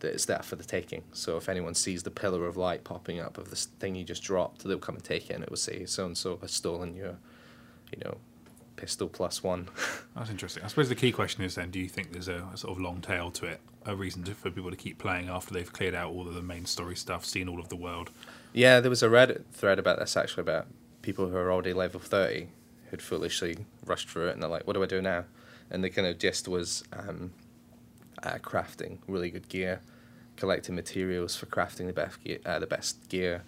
it's 0.02 0.26
there 0.26 0.40
for 0.44 0.56
the 0.56 0.64
taking. 0.66 1.04
So 1.14 1.38
if 1.38 1.48
anyone 1.48 1.76
sees 1.76 2.04
the 2.04 2.12
pillar 2.12 2.46
of 2.46 2.58
light 2.58 2.84
popping 2.84 3.20
up 3.20 3.38
of 3.38 3.50
this 3.50 3.66
thing 3.80 3.96
you 3.96 4.04
just 4.04 4.24
dropped, 4.24 4.64
they'll 4.64 4.78
come 4.80 4.96
and 4.96 5.04
take 5.04 5.30
it, 5.30 5.34
and 5.34 5.44
it 5.44 5.50
will 5.50 5.58
say 5.58 5.86
so 5.86 6.06
and 6.06 6.18
so 6.18 6.38
has 6.38 6.52
stolen 6.52 6.94
your, 6.96 7.16
you 7.92 8.00
know, 8.04 8.18
pistol 8.76 9.08
plus 9.08 9.44
one. 9.44 9.70
That's 10.16 10.30
interesting. 10.30 10.64
I 10.64 10.68
suppose 10.68 10.90
the 10.90 10.96
key 10.96 11.12
question 11.12 11.44
is 11.44 11.56
then: 11.56 11.72
Do 11.72 11.80
you 11.80 11.90
think 11.90 12.12
there's 12.12 12.28
a, 12.28 12.48
a 12.54 12.58
sort 12.58 12.76
of 12.76 12.82
long 12.82 13.02
tail 13.02 13.32
to 13.32 13.46
it, 13.46 13.62
a 13.86 13.96
reason 13.96 14.24
to, 14.24 14.34
for 14.34 14.52
people 14.52 14.72
to 14.72 14.78
keep 14.78 14.98
playing 14.98 15.30
after 15.30 15.54
they've 15.54 15.72
cleared 15.72 15.96
out 15.96 16.12
all 16.12 16.28
of 16.28 16.34
the 16.34 16.42
main 16.42 16.66
story 16.66 16.96
stuff, 16.96 17.26
seen 17.26 17.48
all 17.48 17.60
of 17.60 17.70
the 17.70 17.76
world? 17.76 18.10
Yeah, 18.54 18.80
there 18.80 18.90
was 18.90 19.04
a 19.04 19.10
Reddit 19.10 19.46
thread 19.52 19.80
about 19.80 20.00
this 20.00 20.16
actually 20.16 20.42
about 20.42 20.68
people 21.02 21.30
who 21.30 21.36
are 21.36 21.52
already 21.52 21.74
level 21.74 22.00
30 22.00 22.48
who'd 22.90 23.02
foolishly 23.02 23.58
rushed 23.86 24.10
through 24.10 24.28
it 24.28 24.34
and 24.34 24.42
they're 24.42 24.50
like, 24.50 24.68
what 24.68 24.74
do 24.74 24.84
I 24.84 24.86
do 24.86 25.02
now? 25.02 25.26
And 25.72 25.84
the 25.84 25.90
kind 25.90 26.08
of 26.08 26.20
gist 26.20 26.48
was 26.48 26.84
um, 26.94 27.34
uh, 28.22 28.36
crafting 28.36 29.00
really 29.08 29.32
good 29.32 29.50
gear, 29.50 29.82
collecting 30.38 30.76
materials 30.76 31.36
for 31.36 31.48
crafting 31.48 31.88
the 31.88 31.94
best 31.94 32.24
gear, 32.24 32.40
uh, 32.46 32.60
the 32.60 32.68
best 32.68 33.10
gear 33.10 33.44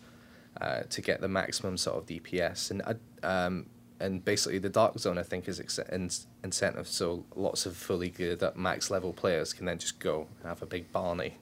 uh, 0.60 0.82
to 0.90 1.02
get 1.02 1.22
the 1.22 1.28
maximum 1.28 1.78
sort 1.78 1.98
of 1.98 2.06
DPS. 2.08 2.72
And 2.72 2.82
um, 3.24 3.68
and 4.00 4.24
basically 4.24 4.60
the 4.60 4.70
dark 4.70 4.98
zone 5.00 5.18
I 5.18 5.24
think 5.24 5.48
is 5.48 5.60
ex- 5.60 5.80
in- 5.80 6.10
incentive, 6.44 6.88
so 6.88 7.26
lots 7.36 7.66
of 7.66 7.76
fully 7.76 8.10
geared 8.10 8.44
up 8.44 8.56
max 8.56 8.90
level 8.90 9.14
players 9.14 9.54
can 9.54 9.66
then 9.66 9.80
just 9.80 10.00
go 10.00 10.28
and 10.40 10.48
have 10.48 10.62
a 10.62 10.66
big 10.66 10.92
Barney 10.92 11.36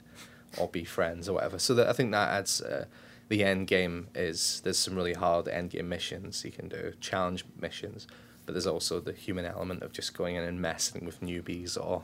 or 0.58 0.68
be 0.68 0.84
friends 0.84 1.28
or 1.28 1.34
whatever. 1.34 1.58
So 1.58 1.74
that 1.74 1.88
I 1.88 1.92
think 1.92 2.12
that 2.12 2.30
adds. 2.30 2.60
Uh, 2.60 2.86
the 3.28 3.42
end 3.42 3.66
game 3.66 4.08
is 4.14 4.60
there's 4.64 4.78
some 4.78 4.94
really 4.94 5.14
hard 5.14 5.48
end 5.48 5.70
game 5.70 5.88
missions 5.88 6.44
you 6.44 6.50
can 6.50 6.68
do, 6.68 6.92
challenge 7.00 7.44
missions, 7.60 8.06
but 8.44 8.52
there's 8.52 8.66
also 8.66 9.00
the 9.00 9.12
human 9.12 9.44
element 9.44 9.82
of 9.82 9.92
just 9.92 10.16
going 10.16 10.36
in 10.36 10.44
and 10.44 10.60
messing 10.60 11.04
with 11.04 11.20
newbies 11.20 11.76
or 11.76 12.02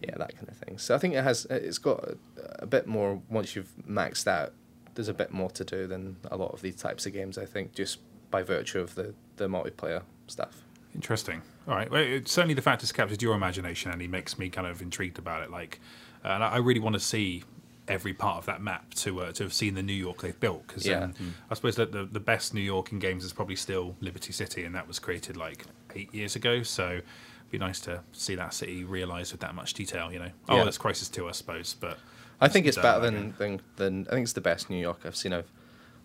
yeah 0.00 0.14
that 0.16 0.34
kind 0.36 0.48
of 0.48 0.56
thing. 0.56 0.78
So 0.78 0.94
I 0.94 0.98
think 0.98 1.14
it 1.14 1.24
has 1.24 1.46
it's 1.50 1.78
got 1.78 2.04
a, 2.04 2.16
a 2.60 2.66
bit 2.66 2.86
more 2.86 3.20
once 3.28 3.56
you've 3.56 3.72
maxed 3.88 4.26
out. 4.26 4.52
There's 4.94 5.08
a 5.08 5.14
bit 5.14 5.32
more 5.32 5.50
to 5.50 5.64
do 5.64 5.86
than 5.88 6.16
a 6.30 6.36
lot 6.36 6.52
of 6.52 6.62
these 6.62 6.76
types 6.76 7.04
of 7.04 7.12
games. 7.12 7.36
I 7.36 7.46
think 7.46 7.74
just 7.74 7.98
by 8.30 8.42
virtue 8.42 8.80
of 8.80 8.94
the 8.94 9.14
the 9.36 9.48
multiplayer 9.48 10.02
stuff. 10.26 10.62
Interesting. 10.94 11.42
All 11.66 11.74
right. 11.74 11.90
Well, 11.90 12.02
it, 12.02 12.28
certainly 12.28 12.54
the 12.54 12.62
fact 12.62 12.82
it's 12.82 12.92
captured 12.92 13.22
your 13.22 13.34
imagination 13.34 13.90
and 13.90 14.00
he 14.00 14.06
makes 14.08 14.38
me 14.38 14.48
kind 14.48 14.66
of 14.66 14.80
intrigued 14.82 15.18
about 15.18 15.42
it. 15.42 15.50
Like, 15.50 15.80
uh, 16.24 16.28
and 16.28 16.44
I, 16.44 16.58
really 16.58 16.80
want 16.80 16.94
to 16.94 17.00
see 17.00 17.42
every 17.88 18.14
part 18.14 18.38
of 18.38 18.46
that 18.46 18.62
map 18.62 18.94
to 18.94 19.20
uh, 19.22 19.32
to 19.32 19.42
have 19.42 19.52
seen 19.52 19.74
the 19.74 19.82
New 19.82 19.92
York 19.94 20.20
they've 20.22 20.38
built. 20.38 20.66
Because 20.66 20.86
Yeah. 20.86 21.04
um, 21.04 21.14
I 21.50 21.54
suppose 21.54 21.76
that 21.76 21.92
the, 21.92 22.04
the 22.04 22.20
best 22.20 22.54
New 22.54 22.60
York 22.60 22.92
in 22.92 22.98
games 22.98 23.24
is 23.24 23.32
probably 23.32 23.56
still 23.56 23.96
Liberty 24.00 24.32
City, 24.32 24.64
and 24.64 24.74
that 24.74 24.86
was 24.86 24.98
created 24.98 25.36
like 25.36 25.64
eight 25.94 26.14
years 26.14 26.36
ago. 26.36 26.62
So 26.62 26.88
it'd 26.92 27.04
be 27.50 27.58
nice 27.58 27.80
to 27.80 28.00
see 28.12 28.34
that 28.36 28.54
city 28.54 28.84
realised 28.84 29.32
with 29.32 29.40
that 29.40 29.54
much 29.54 29.74
detail. 29.74 30.12
You 30.12 30.20
know. 30.20 30.30
Oh, 30.48 30.56
Yeah. 30.58 30.64
that's 30.64 30.78
Crysis 30.78 31.10
Two, 31.10 31.28
I 31.28 31.32
suppose. 31.32 31.74
But 31.78 31.98
I 32.40 32.48
think 32.48 32.66
it's 32.66 32.76
better 32.78 33.00
than, 33.00 33.34
than 33.38 33.60
than 33.76 34.06
I 34.08 34.10
think 34.12 34.24
it's 34.24 34.32
the 34.32 34.40
best 34.40 34.70
New 34.70 34.80
York 34.80 35.00
I've 35.04 35.16
seen. 35.16 35.32
I've 35.32 35.50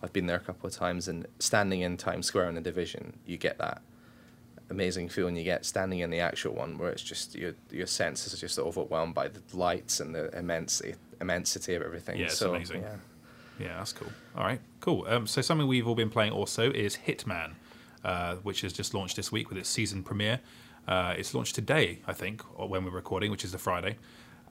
I've 0.01 0.13
been 0.13 0.27
there 0.27 0.37
a 0.37 0.41
couple 0.41 0.67
of 0.67 0.73
times, 0.73 1.07
and 1.07 1.27
standing 1.39 1.81
in 1.81 1.97
Times 1.97 2.25
Square 2.25 2.49
in 2.49 2.55
the 2.55 2.61
division, 2.61 3.19
you 3.25 3.37
get 3.37 3.57
that 3.57 3.81
amazing 4.69 5.09
feeling 5.09 5.35
you 5.35 5.43
get 5.43 5.65
standing 5.65 5.99
in 5.99 6.09
the 6.09 6.19
actual 6.19 6.53
one, 6.53 6.77
where 6.77 6.89
it's 6.89 7.03
just 7.03 7.35
your 7.35 7.53
your 7.71 7.87
senses 7.87 8.33
are 8.33 8.37
just 8.37 8.57
overwhelmed 8.59 9.15
by 9.15 9.27
the 9.27 9.41
lights 9.53 9.99
and 9.99 10.15
the 10.15 10.35
immensity 10.37 10.95
immensity 11.19 11.75
of 11.75 11.81
everything. 11.81 12.17
Yeah, 12.17 12.25
it's 12.25 12.37
so, 12.37 12.53
amazing. 12.55 12.81
Yeah. 12.81 12.95
Yeah, 13.59 13.77
that's 13.77 13.91
cool. 13.91 14.11
All 14.37 14.45
right, 14.45 14.61
cool. 14.79 15.05
Um, 15.09 15.27
so 15.27 15.41
something 15.41 15.67
we've 15.67 15.85
all 15.85 15.95
been 15.95 16.09
playing 16.09 16.31
also 16.31 16.71
is 16.71 16.97
Hitman, 17.05 17.55
uh, 18.05 18.35
which 18.35 18.61
has 18.61 18.71
just 18.71 18.93
launched 18.93 19.17
this 19.17 19.33
week 19.33 19.49
with 19.49 19.57
its 19.57 19.67
season 19.67 20.01
premiere. 20.01 20.39
Uh, 20.87 21.13
it's 21.17 21.33
launched 21.33 21.55
today, 21.55 21.99
I 22.07 22.13
think, 22.13 22.41
or 22.57 22.69
when 22.69 22.85
we're 22.85 22.91
recording, 22.91 23.31
which 23.31 23.43
is 23.43 23.51
the 23.51 23.57
Friday. 23.57 23.97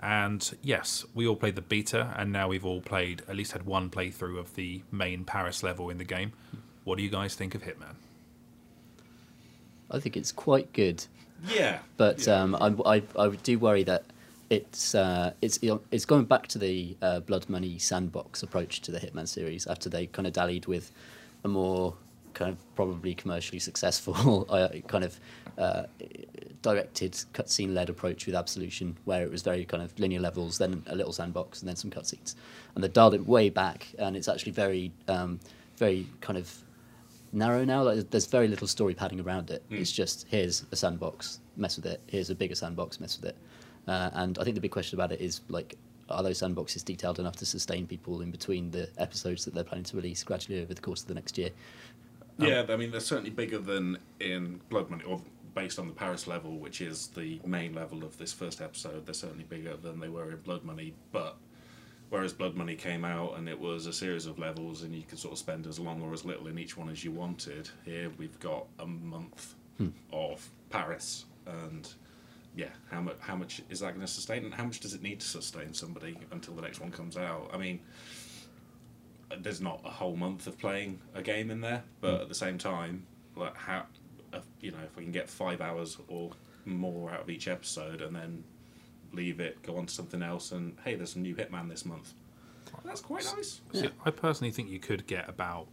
And 0.00 0.56
yes, 0.62 1.04
we 1.14 1.26
all 1.26 1.34
played 1.36 1.56
the 1.56 1.60
beta, 1.62 2.14
and 2.16 2.30
now 2.32 2.48
we've 2.48 2.64
all 2.64 2.80
played, 2.80 3.22
at 3.28 3.34
least 3.36 3.52
had 3.52 3.66
one 3.66 3.90
playthrough 3.90 4.38
of 4.38 4.54
the 4.54 4.82
main 4.92 5.24
Paris 5.24 5.62
level 5.62 5.90
in 5.90 5.98
the 5.98 6.04
game. 6.04 6.32
What 6.84 6.98
do 6.98 7.02
you 7.04 7.10
guys 7.10 7.34
think 7.34 7.54
of 7.54 7.62
Hitman? 7.62 7.96
I 9.90 9.98
think 9.98 10.16
it's 10.16 10.32
quite 10.32 10.72
good, 10.72 11.04
Yeah. 11.48 11.78
but 11.96 12.26
Yeah. 12.26 12.42
um, 12.42 12.54
I, 12.84 12.96
I, 12.96 13.02
I 13.18 13.28
do 13.30 13.58
worry 13.58 13.82
that 13.84 14.04
it's 14.50 14.94
uh, 14.94 15.32
it's 15.42 15.58
it's 15.90 16.04
going 16.06 16.24
back 16.24 16.46
to 16.48 16.58
the 16.58 16.96
uh, 17.02 17.20
blood 17.20 17.48
money 17.48 17.78
sandbox 17.78 18.42
approach 18.42 18.80
to 18.82 18.90
the 18.92 18.98
Hitman 18.98 19.28
series 19.28 19.66
after 19.66 19.88
they 19.90 20.06
kind 20.06 20.26
of 20.26 20.32
dallied 20.32 20.66
with 20.66 20.90
a 21.44 21.48
more 21.48 21.94
kind 22.34 22.50
of 22.52 22.74
probably 22.76 23.14
commercially 23.14 23.58
successful 23.58 24.46
uh, 24.50 24.68
kind 24.86 25.04
of 25.04 25.18
uh, 25.58 25.84
directed 26.62 27.12
cutscene 27.34 27.74
led 27.74 27.90
approach 27.90 28.26
with 28.26 28.34
Absolution, 28.34 28.96
where 29.04 29.22
it 29.22 29.30
was 29.30 29.42
very 29.42 29.64
kind 29.64 29.82
of 29.82 29.98
linear 29.98 30.20
levels, 30.20 30.58
then 30.58 30.82
a 30.86 30.94
little 30.94 31.12
sandbox, 31.12 31.60
and 31.60 31.68
then 31.68 31.76
some 31.76 31.90
cutscenes, 31.90 32.34
and 32.74 32.82
they 32.82 32.88
dialed 32.88 33.14
it 33.14 33.26
way 33.26 33.50
back, 33.50 33.88
and 33.98 34.16
it's 34.16 34.28
actually 34.28 34.52
very 34.52 34.92
um, 35.08 35.40
very 35.76 36.06
kind 36.20 36.38
of 36.38 36.52
narrow 37.32 37.64
now. 37.64 37.82
Like 37.82 38.10
there's 38.10 38.26
very 38.26 38.48
little 38.48 38.66
story 38.66 38.94
padding 38.94 39.20
around 39.20 39.50
it. 39.50 39.62
It's 39.70 39.92
just 39.92 40.26
here's 40.28 40.64
a 40.72 40.76
sandbox, 40.76 41.40
mess 41.56 41.76
with 41.76 41.86
it. 41.86 42.00
Here's 42.06 42.30
a 42.30 42.34
bigger 42.34 42.54
sandbox, 42.54 43.00
mess 43.00 43.20
with 43.20 43.30
it. 43.30 43.36
Uh, 43.86 44.10
and 44.14 44.38
I 44.38 44.44
think 44.44 44.54
the 44.54 44.60
big 44.60 44.70
question 44.70 44.98
about 44.98 45.12
it 45.12 45.20
is 45.20 45.40
like, 45.48 45.76
are 46.10 46.22
those 46.22 46.40
sandboxes 46.40 46.84
detailed 46.84 47.18
enough 47.18 47.36
to 47.36 47.46
sustain 47.46 47.86
people 47.86 48.20
in 48.20 48.30
between 48.30 48.70
the 48.70 48.88
episodes 48.98 49.44
that 49.44 49.54
they're 49.54 49.64
planning 49.64 49.84
to 49.84 49.96
release 49.96 50.22
gradually 50.22 50.62
over 50.62 50.74
the 50.74 50.80
course 50.80 51.02
of 51.02 51.08
the 51.08 51.14
next 51.14 51.38
year? 51.38 51.50
Yeah, 52.38 52.64
I 52.68 52.76
mean, 52.76 52.90
they're 52.90 53.00
certainly 53.00 53.30
bigger 53.30 53.58
than 53.58 53.98
in 54.20 54.60
Blood 54.68 54.90
Money, 54.90 55.04
or 55.04 55.20
based 55.58 55.80
on 55.80 55.88
the 55.88 55.92
Paris 55.92 56.28
level, 56.28 56.56
which 56.56 56.80
is 56.80 57.08
the 57.08 57.40
main 57.44 57.74
level 57.74 58.04
of 58.04 58.16
this 58.16 58.32
first 58.32 58.60
episode. 58.60 59.04
They're 59.04 59.12
certainly 59.12 59.42
bigger 59.42 59.76
than 59.76 59.98
they 59.98 60.08
were 60.08 60.30
in 60.30 60.36
Blood 60.36 60.62
Money, 60.62 60.94
but 61.10 61.36
whereas 62.10 62.32
Blood 62.32 62.54
Money 62.54 62.76
came 62.76 63.04
out 63.04 63.36
and 63.36 63.48
it 63.48 63.58
was 63.58 63.86
a 63.86 63.92
series 63.92 64.26
of 64.26 64.38
levels 64.38 64.84
and 64.84 64.94
you 64.94 65.02
could 65.02 65.18
sort 65.18 65.32
of 65.32 65.38
spend 65.38 65.66
as 65.66 65.80
long 65.80 66.00
or 66.00 66.12
as 66.12 66.24
little 66.24 66.46
in 66.46 66.60
each 66.60 66.76
one 66.76 66.88
as 66.88 67.02
you 67.02 67.10
wanted, 67.10 67.68
here 67.84 68.08
we've 68.18 68.38
got 68.38 68.66
a 68.78 68.86
month 68.86 69.56
hmm. 69.78 69.88
of 70.12 70.48
Paris 70.70 71.24
and. 71.46 71.92
Yeah, 72.56 72.70
how 72.90 73.00
much? 73.02 73.16
How 73.20 73.36
much 73.36 73.62
is 73.70 73.80
that 73.80 73.94
going 73.94 74.00
to 74.00 74.12
sustain, 74.12 74.44
and 74.44 74.52
how 74.52 74.64
much 74.64 74.80
does 74.80 74.92
it 74.92 75.00
need 75.00 75.20
to 75.20 75.26
sustain 75.26 75.72
somebody 75.72 76.16
until 76.32 76.54
the 76.54 76.62
next 76.62 76.80
one 76.80 76.90
comes 76.90 77.16
out? 77.16 77.50
I 77.52 77.56
mean, 77.56 77.78
there's 79.38 79.60
not 79.60 79.80
a 79.84 79.90
whole 79.90 80.16
month 80.16 80.48
of 80.48 80.58
playing 80.58 80.98
a 81.14 81.22
game 81.22 81.52
in 81.52 81.60
there, 81.60 81.84
but 82.00 82.16
hmm. 82.16 82.22
at 82.22 82.28
the 82.28 82.34
same 82.34 82.58
time, 82.58 83.06
like 83.36 83.56
how, 83.56 83.84
uh, 84.38 84.42
you 84.60 84.70
know, 84.70 84.78
if 84.84 84.96
we 84.96 85.02
can 85.02 85.12
get 85.12 85.28
five 85.28 85.60
hours 85.60 85.98
or 86.08 86.30
more 86.64 87.10
out 87.10 87.20
of 87.20 87.30
each 87.30 87.48
episode 87.48 88.00
and 88.00 88.14
then 88.14 88.44
leave 89.12 89.40
it, 89.40 89.62
go 89.62 89.76
on 89.76 89.86
to 89.86 89.94
something 89.94 90.22
else, 90.22 90.52
and 90.52 90.76
hey, 90.84 90.94
there's 90.94 91.16
a 91.16 91.18
new 91.18 91.34
Hitman 91.34 91.68
this 91.68 91.84
month. 91.84 92.12
That's 92.84 93.00
quite 93.00 93.24
nice. 93.36 93.60
See, 93.72 93.88
I 94.04 94.10
personally 94.10 94.50
think 94.50 94.68
you 94.68 94.78
could 94.78 95.06
get 95.06 95.28
about 95.28 95.68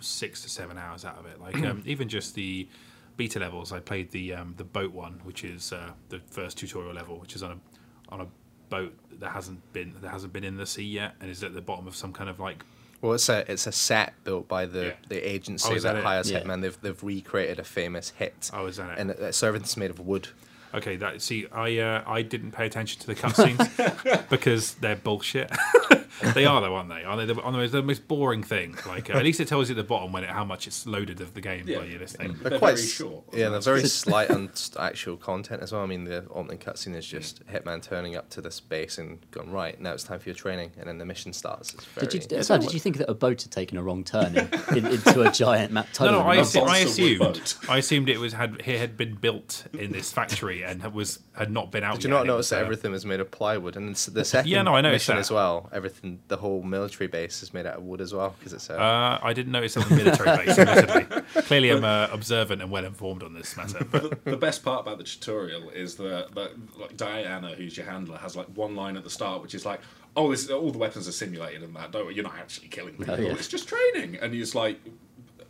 six 0.00 0.42
to 0.42 0.48
seven 0.48 0.78
hours 0.78 1.04
out 1.04 1.18
of 1.18 1.26
it. 1.26 1.40
Like 1.40 1.56
um, 1.64 1.82
even 1.86 2.08
just 2.08 2.34
the 2.34 2.68
beta 3.16 3.38
levels. 3.38 3.72
I 3.72 3.80
played 3.80 4.10
the 4.10 4.34
um, 4.34 4.54
the 4.56 4.64
boat 4.64 4.92
one, 4.92 5.20
which 5.24 5.44
is 5.44 5.72
uh, 5.72 5.92
the 6.08 6.20
first 6.30 6.58
tutorial 6.58 6.94
level, 6.94 7.18
which 7.18 7.34
is 7.34 7.42
on 7.42 7.52
a 7.52 8.14
on 8.14 8.20
a 8.20 8.26
boat 8.68 8.94
that 9.20 9.30
hasn't 9.30 9.72
been 9.72 9.94
that 10.00 10.10
hasn't 10.10 10.32
been 10.32 10.44
in 10.44 10.56
the 10.56 10.66
sea 10.66 10.84
yet, 10.84 11.14
and 11.20 11.30
is 11.30 11.42
at 11.42 11.54
the 11.54 11.60
bottom 11.60 11.86
of 11.86 11.96
some 11.96 12.12
kind 12.12 12.30
of 12.30 12.38
like 12.38 12.64
Well, 13.06 13.14
it's 13.14 13.28
a 13.28 13.50
it's 13.50 13.66
a 13.66 13.72
set 13.72 14.12
built 14.24 14.48
by 14.48 14.66
the, 14.66 14.86
Yeah. 14.86 14.92
the 15.08 15.28
agency 15.28 15.68
Oh, 15.70 15.74
is 15.74 15.82
that, 15.84 15.94
that 15.94 15.98
it? 16.00 16.04
hires 16.04 16.30
Yeah. 16.30 16.40
Hitman. 16.42 16.60
They've 16.62 16.78
they've 16.82 17.02
recreated 17.02 17.58
a 17.58 17.64
famous 17.64 18.10
hit. 18.10 18.50
Oh, 18.52 18.66
is 18.66 18.76
that 18.76 18.90
it? 18.90 18.98
And 18.98 19.10
it, 19.10 19.18
it's 19.20 19.42
everything's 19.42 19.76
made 19.76 19.90
of 19.90 20.00
wood. 20.00 20.28
okay. 20.74 20.96
That 20.96 21.22
see, 21.22 21.46
I 21.52 21.78
uh, 21.78 22.02
I 22.06 22.22
didn't 22.22 22.52
pay 22.52 22.66
attention 22.66 23.00
to 23.00 23.06
the 23.06 23.14
cutscenes 23.14 24.28
because 24.28 24.74
they're 24.74 24.96
bullshit. 24.96 25.50
they 26.34 26.44
are 26.46 26.60
though, 26.60 26.74
aren't 26.74 26.88
they? 26.88 27.04
Are 27.04 27.16
they 27.16 27.26
the, 27.26 27.40
are 27.40 27.52
they 27.52 27.66
the 27.66 27.82
most 27.82 28.08
boring 28.08 28.42
thing? 28.42 28.76
Like 28.86 29.10
uh, 29.10 29.14
at 29.18 29.24
least 29.24 29.40
it 29.40 29.48
tells 29.48 29.68
you 29.68 29.74
at 29.74 29.76
the 29.76 29.84
bottom 29.84 30.12
when 30.12 30.24
it 30.24 30.30
how 30.30 30.44
much 30.44 30.66
it's 30.66 30.86
loaded 30.86 31.20
of 31.20 31.34
the 31.34 31.40
game 31.40 31.64
Yeah. 31.66 31.78
by 31.78 31.84
you 31.86 31.98
listening. 31.98 32.36
They're 32.42 32.58
quite 32.58 32.76
very 32.76 32.86
short. 32.86 33.24
Yeah, 33.32 33.48
they're 33.50 33.60
very 33.60 33.84
slight 33.88 34.30
on 34.30 34.50
actual 34.78 35.16
content 35.16 35.62
as 35.62 35.72
well. 35.72 35.82
I 35.82 35.86
mean, 35.86 36.04
the 36.04 36.24
opening 36.30 36.58
cutscene 36.58 36.94
is 36.94 37.06
just 37.06 37.46
Hitman 37.46 37.82
turning 37.82 38.16
up 38.16 38.30
to 38.30 38.40
this 38.40 38.60
base 38.60 38.98
and 38.98 39.18
going 39.30 39.50
right 39.50 39.80
now. 39.80 39.92
It's 39.92 40.04
time 40.04 40.18
for 40.20 40.28
your 40.28 40.34
training, 40.36 40.72
and 40.78 40.88
then 40.88 40.98
the 40.98 41.04
mission 41.06 41.32
starts. 41.32 41.74
It's 41.74 41.84
very, 41.84 42.06
Did 42.06 42.30
you, 42.32 42.42
Sam, 42.42 42.60
did 42.60 42.72
you 42.74 42.80
think 42.80 42.98
that 42.98 43.10
a 43.10 43.14
boat 43.14 43.42
had 43.42 43.52
taken 43.52 43.76
a 43.78 43.82
wrong 43.82 44.04
turn 44.04 44.36
in, 44.36 44.48
in, 44.76 44.86
into 44.86 45.22
a 45.22 45.30
giant 45.32 45.72
map 45.72 45.86
No, 45.88 46.06
tunnel? 46.06 46.20
no, 46.20 46.26
I, 46.26 46.34
in 46.36 46.40
assu- 46.42 46.66
I 46.66 46.78
assumed. 46.78 47.54
I 47.68 47.78
assumed 47.78 48.08
it 48.08 48.18
was 48.18 48.32
had 48.32 48.54
it 48.64 48.78
had 48.78 48.96
been 48.96 49.14
built 49.14 49.64
in 49.72 49.92
this 49.92 50.12
factory 50.12 50.62
and 50.62 50.82
was 50.94 51.20
had 51.32 51.50
not 51.50 51.70
been 51.70 51.84
out. 51.84 51.96
Did 51.96 52.04
you 52.04 52.10
not 52.10 52.26
notice 52.26 52.48
that 52.50 52.60
everything 52.62 52.92
was 52.92 53.04
made 53.04 53.20
of 53.20 53.30
plywood? 53.30 53.76
And 53.76 53.94
the 53.94 54.24
second 54.24 54.50
Yeah, 54.50 54.62
no, 54.62 54.74
I 54.74 54.80
noticed 54.80 55.04
mission 55.08 55.16
that. 55.16 55.20
as 55.20 55.30
well. 55.30 55.68
Everything, 55.72 56.05
the 56.28 56.36
whole 56.36 56.62
military 56.62 57.06
base 57.08 57.42
is 57.42 57.52
made 57.54 57.66
out 57.66 57.76
of 57.76 57.82
wood 57.84 58.00
as 58.00 58.12
well 58.14 58.34
because 58.38 58.52
it's 58.52 58.70
a. 58.70 58.80
Uh, 58.80 59.18
I 59.22 59.32
didn't 59.32 59.52
notice 59.52 59.76
on 59.76 59.88
the 59.88 59.94
military 59.96 60.36
base. 60.44 60.58
admittedly. 60.58 61.22
Clearly, 61.42 61.70
I'm 61.70 61.84
uh, 61.84 62.08
observant 62.12 62.62
and 62.62 62.70
well 62.70 62.84
informed 62.84 63.22
on 63.22 63.34
this 63.34 63.56
matter. 63.56 63.84
But 63.90 64.24
the, 64.24 64.30
the 64.32 64.36
best 64.36 64.64
part 64.64 64.80
about 64.82 64.98
the 64.98 65.04
tutorial 65.04 65.70
is 65.70 65.96
that, 65.96 66.34
that 66.34 66.52
like 66.78 66.96
Diana, 66.96 67.54
who's 67.54 67.76
your 67.76 67.86
handler, 67.86 68.18
has 68.18 68.36
like 68.36 68.46
one 68.54 68.74
line 68.76 68.96
at 68.96 69.04
the 69.04 69.10
start, 69.10 69.42
which 69.42 69.54
is 69.54 69.64
like, 69.66 69.80
"Oh, 70.16 70.30
this 70.30 70.48
all 70.50 70.70
the 70.70 70.78
weapons 70.78 71.06
are 71.08 71.12
simulated 71.12 71.62
and 71.62 71.74
that. 71.76 71.90
Don't 71.92 72.14
you're 72.14 72.24
not 72.24 72.36
actually 72.38 72.68
killing 72.68 72.94
people. 72.94 73.18
yeah. 73.20 73.32
It's 73.32 73.48
just 73.48 73.68
training." 73.68 74.16
And 74.22 74.32
he's 74.32 74.54
like, 74.54 74.78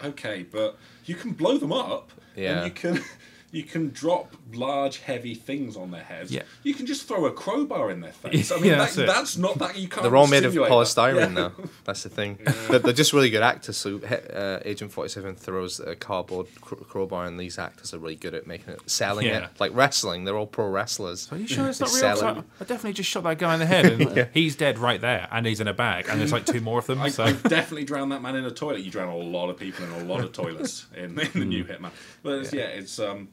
"Okay, 0.04 0.42
but 0.50 0.78
you 1.04 1.14
can 1.14 1.32
blow 1.32 1.58
them 1.58 1.72
up, 1.72 2.10
Yeah. 2.34 2.58
and 2.58 2.66
you 2.66 2.72
can." 2.72 3.02
You 3.56 3.62
can 3.62 3.90
drop 3.90 4.36
large, 4.52 4.98
heavy 4.98 5.34
things 5.34 5.76
on 5.76 5.90
their 5.90 6.02
heads. 6.04 6.30
Yeah. 6.30 6.42
You 6.62 6.74
can 6.74 6.84
just 6.84 7.08
throw 7.08 7.24
a 7.26 7.32
crowbar 7.32 7.90
in 7.90 8.00
their 8.00 8.12
face. 8.12 8.52
I 8.52 8.56
mean, 8.56 8.66
Yeah, 8.66 8.70
that, 8.78 8.92
that's 8.92 8.96
that's 8.96 9.36
not 9.38 9.58
that 9.58 9.78
you 9.78 9.88
can't. 9.88 10.02
They're 10.02 10.14
all 10.16 10.26
made 10.26 10.44
of 10.44 10.52
simulate 10.52 10.70
that. 10.70 10.74
polystyrene, 10.76 11.34
Yeah. 11.36 11.50
though. 11.56 11.68
That's 11.84 12.02
the 12.02 12.08
thing. 12.08 12.38
They're, 12.68 12.80
they're 12.80 12.92
just 12.92 13.12
really 13.12 13.30
good 13.30 13.42
actors. 13.42 13.76
So 13.76 13.98
uh, 13.98 14.60
Agent 14.64 14.92
Forty 14.92 15.08
Seven 15.08 15.34
throws 15.36 15.80
a 15.80 15.94
cardboard 15.96 16.46
cr- 16.60 16.74
crowbar, 16.74 17.24
and 17.26 17.38
these 17.40 17.58
actors 17.58 17.94
are 17.94 17.98
really 17.98 18.16
good 18.16 18.34
at 18.34 18.46
making 18.46 18.74
it, 18.74 18.90
selling 18.90 19.26
Yeah. 19.26 19.44
it 19.46 19.50
like 19.60 19.74
wrestling. 19.74 20.24
They're 20.24 20.36
all 20.36 20.46
pro 20.46 20.68
wrestlers. 20.68 21.30
are 21.32 21.38
you 21.38 21.46
sure 21.48 21.68
it's 21.68 21.80
not 21.80 21.92
real? 21.92 22.24
I. 22.24 22.62
I 22.62 22.64
definitely 22.64 22.92
just 22.94 23.08
shot 23.08 23.22
that 23.24 23.38
guy 23.38 23.54
in 23.54 23.60
the 23.60 23.66
head, 23.66 23.86
and 23.86 24.28
he's 24.34 24.54
dead 24.56 24.78
right 24.78 25.00
there, 25.00 25.28
and 25.32 25.46
he's 25.46 25.60
in 25.60 25.68
a 25.68 25.74
bag, 25.74 26.06
and 26.08 26.20
there's 26.20 26.32
like 26.32 26.44
two 26.44 26.60
more 26.60 26.78
of 26.78 26.86
them. 26.86 27.00
I, 27.00 27.08
so 27.08 27.24
I 27.24 27.32
definitely 27.32 27.84
drowned 27.84 28.12
that 28.12 28.20
man 28.22 28.36
in 28.36 28.44
a 28.44 28.50
toilet. 28.50 28.80
You 28.82 28.90
drown 28.90 29.08
a 29.08 29.16
lot 29.16 29.48
of 29.48 29.56
people 29.58 29.84
in 29.86 29.92
a 29.92 30.04
lot 30.04 30.22
of 30.22 30.32
toilets 30.32 30.86
in, 30.94 31.18
in 31.18 31.30
the 31.34 31.44
new 31.46 31.64
Hitman. 31.64 31.90
But 32.22 32.40
it's, 32.40 32.52
yeah. 32.52 32.64
it's 32.64 32.98
um, 32.98 33.28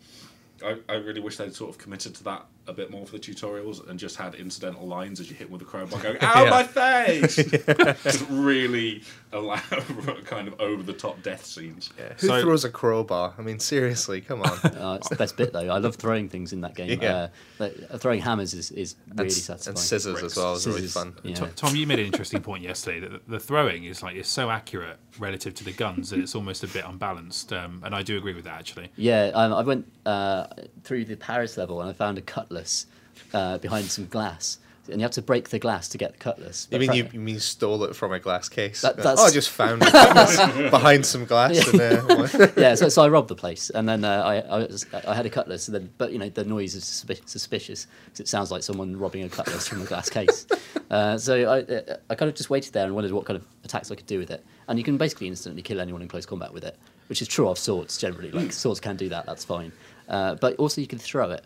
I, 0.63 0.77
I 0.89 0.95
really 0.95 1.21
wish 1.21 1.37
they'd 1.37 1.53
sort 1.55 1.69
of 1.69 1.77
committed 1.77 2.15
to 2.15 2.23
that 2.25 2.45
a 2.67 2.73
bit 2.73 2.89
more 2.89 3.05
for 3.05 3.13
the 3.13 3.19
tutorials 3.19 3.87
and 3.89 3.99
just 3.99 4.15
had 4.15 4.35
incidental 4.35 4.87
lines 4.87 5.19
as 5.19 5.29
you 5.29 5.35
hit 5.35 5.49
with 5.51 5.61
a 5.61 5.65
crowbar 5.65 6.01
going, 6.01 6.17
"Ow, 6.21 6.43
Yeah. 6.45 6.49
my 6.49 6.63
face!" 6.63 7.35
just 8.03 8.25
really 8.29 9.03
allow 9.31 9.55
kind 10.25 10.47
of 10.47 10.59
over 10.61 10.81
the 10.83 10.93
top 10.93 11.21
death 11.23 11.45
scenes. 11.45 11.89
Yeah. 11.97 12.13
Who 12.19 12.27
So- 12.27 12.41
throws 12.41 12.63
a 12.65 12.69
crowbar? 12.69 13.33
I 13.37 13.41
mean, 13.41 13.59
seriously, 13.59 14.21
come 14.21 14.41
on. 14.41 14.57
Uh, 14.59 14.97
it's 14.99 15.09
the 15.09 15.15
best 15.15 15.35
bit 15.37 15.51
though. 15.53 15.69
I 15.69 15.77
love 15.79 15.95
throwing 15.95 16.29
things 16.29 16.53
in 16.53 16.61
that 16.61 16.75
game. 16.75 16.99
Yeah. 17.01 17.27
Uh, 17.59 17.69
uh, 17.89 17.97
throwing 17.97 18.21
hammers 18.21 18.53
is, 18.53 18.71
is 18.71 18.95
really 19.15 19.27
s- 19.27 19.43
satisfying. 19.43 19.73
and 19.75 19.79
scissors 19.79 20.23
as 20.23 20.35
well 20.37 20.53
is 20.53 20.65
really 20.67 20.87
fun. 20.87 21.13
Yeah. 21.23 21.35
Tom, 21.35 21.49
Tom, 21.55 21.75
you 21.75 21.85
made 21.87 21.99
an 21.99 22.05
interesting 22.05 22.41
point 22.41 22.63
yesterday 22.63 22.99
that 23.01 23.11
the- 23.27 23.31
the 23.33 23.39
throwing 23.39 23.85
is 23.85 24.01
like 24.03 24.15
is 24.15 24.27
so 24.27 24.49
accurate 24.49 24.97
relative 25.19 25.53
to 25.55 25.63
the 25.63 25.71
guns 25.73 26.09
that 26.11 26.19
it's 26.19 26.33
almost 26.35 26.63
a 26.63 26.67
bit 26.67 26.85
unbalanced, 26.85 27.51
um, 27.53 27.81
and 27.85 27.93
I 27.93 28.03
do 28.03 28.17
agree 28.17 28.33
with 28.33 28.45
that 28.45 28.59
actually. 28.59 28.89
Yeah, 28.95 29.31
um, 29.33 29.53
I 29.53 29.61
went 29.61 29.91
uh, 30.05 30.47
through 30.83 31.05
the 31.05 31.15
Paris 31.15 31.57
level 31.57 31.81
and 31.81 31.89
I 31.89 31.93
found 31.93 32.17
a 32.17 32.21
cutlass 32.53 32.85
uh, 33.33 33.57
behind 33.57 33.85
some 33.85 34.07
glass, 34.07 34.59
and 34.87 34.99
you 34.99 35.03
have 35.03 35.11
to 35.11 35.21
break 35.21 35.49
the 35.49 35.59
glass 35.59 35.87
to 35.89 35.97
get 35.97 36.11
the 36.13 36.17
cutlass. 36.19 36.67
You 36.71 36.79
mean 36.79 36.93
you, 36.93 37.09
you 37.13 37.19
mean 37.19 37.39
stole 37.39 37.83
it 37.85 37.95
from 37.95 38.11
a 38.11 38.19
glass 38.19 38.49
case? 38.49 38.81
That- 38.81 38.99
oh, 38.99 39.25
I 39.25 39.31
just 39.31 39.49
found 39.49 39.81
it 39.83 39.91
behind 40.71 41.05
some 41.05 41.25
glass. 41.25 41.67
And, 41.67 41.81
uh, 41.81 42.47
yeah, 42.57 42.75
so, 42.75 42.89
so 42.89 43.01
I 43.03 43.09
robbed 43.09 43.29
the 43.29 43.35
place, 43.35 43.69
and 43.69 43.87
then 43.87 44.03
uh, 44.03 44.21
I, 44.23 44.35
I, 44.39 44.57
was, 44.59 44.85
I 45.07 45.15
had 45.15 45.25
a 45.25 45.29
cutlass, 45.29 45.67
and 45.67 45.75
then, 45.75 45.89
but 45.97 46.11
you 46.11 46.19
know 46.19 46.29
the 46.29 46.43
noise 46.43 46.75
is 46.75 46.83
suspicious 46.85 47.87
because 48.05 48.19
it 48.19 48.27
sounds 48.27 48.51
like 48.51 48.61
someone 48.63 48.97
robbing 48.97 49.23
a 49.23 49.29
cutlass 49.29 49.67
from 49.67 49.81
a 49.81 49.85
glass 49.85 50.09
case. 50.09 50.45
Uh, 50.91 51.17
so 51.17 51.33
I, 51.35 51.61
uh, 51.61 51.97
I 52.11 52.13
kind 52.13 52.29
of 52.29 52.35
just 52.35 52.51
waited 52.51 52.73
there 52.73 52.85
and 52.85 52.93
wondered 52.93 53.13
what 53.13 53.25
kind 53.25 53.35
of 53.35 53.47
attacks 53.63 53.89
I 53.89 53.95
could 53.95 54.05
do 54.05 54.19
with 54.19 54.29
it, 54.29 54.45
and 54.67 54.77
you 54.77 54.83
can 54.85 54.95
basically 54.95 55.27
instantly 55.27 55.63
kill 55.63 55.79
anyone 55.79 56.03
in 56.03 56.07
close 56.07 56.23
combat 56.23 56.53
with 56.53 56.63
it, 56.63 56.77
which 57.07 57.19
is 57.19 57.27
true 57.27 57.47
of 57.49 57.57
swords 57.57 57.97
generally. 57.97 58.29
Like 58.29 58.51
swords 58.53 58.79
can 58.79 58.95
do 58.95 59.09
that, 59.09 59.25
that's 59.25 59.43
fine, 59.43 59.71
uh, 60.07 60.35
but 60.35 60.55
also 60.57 60.81
you 60.81 60.87
can 60.87 60.99
throw 60.99 61.31
it, 61.31 61.45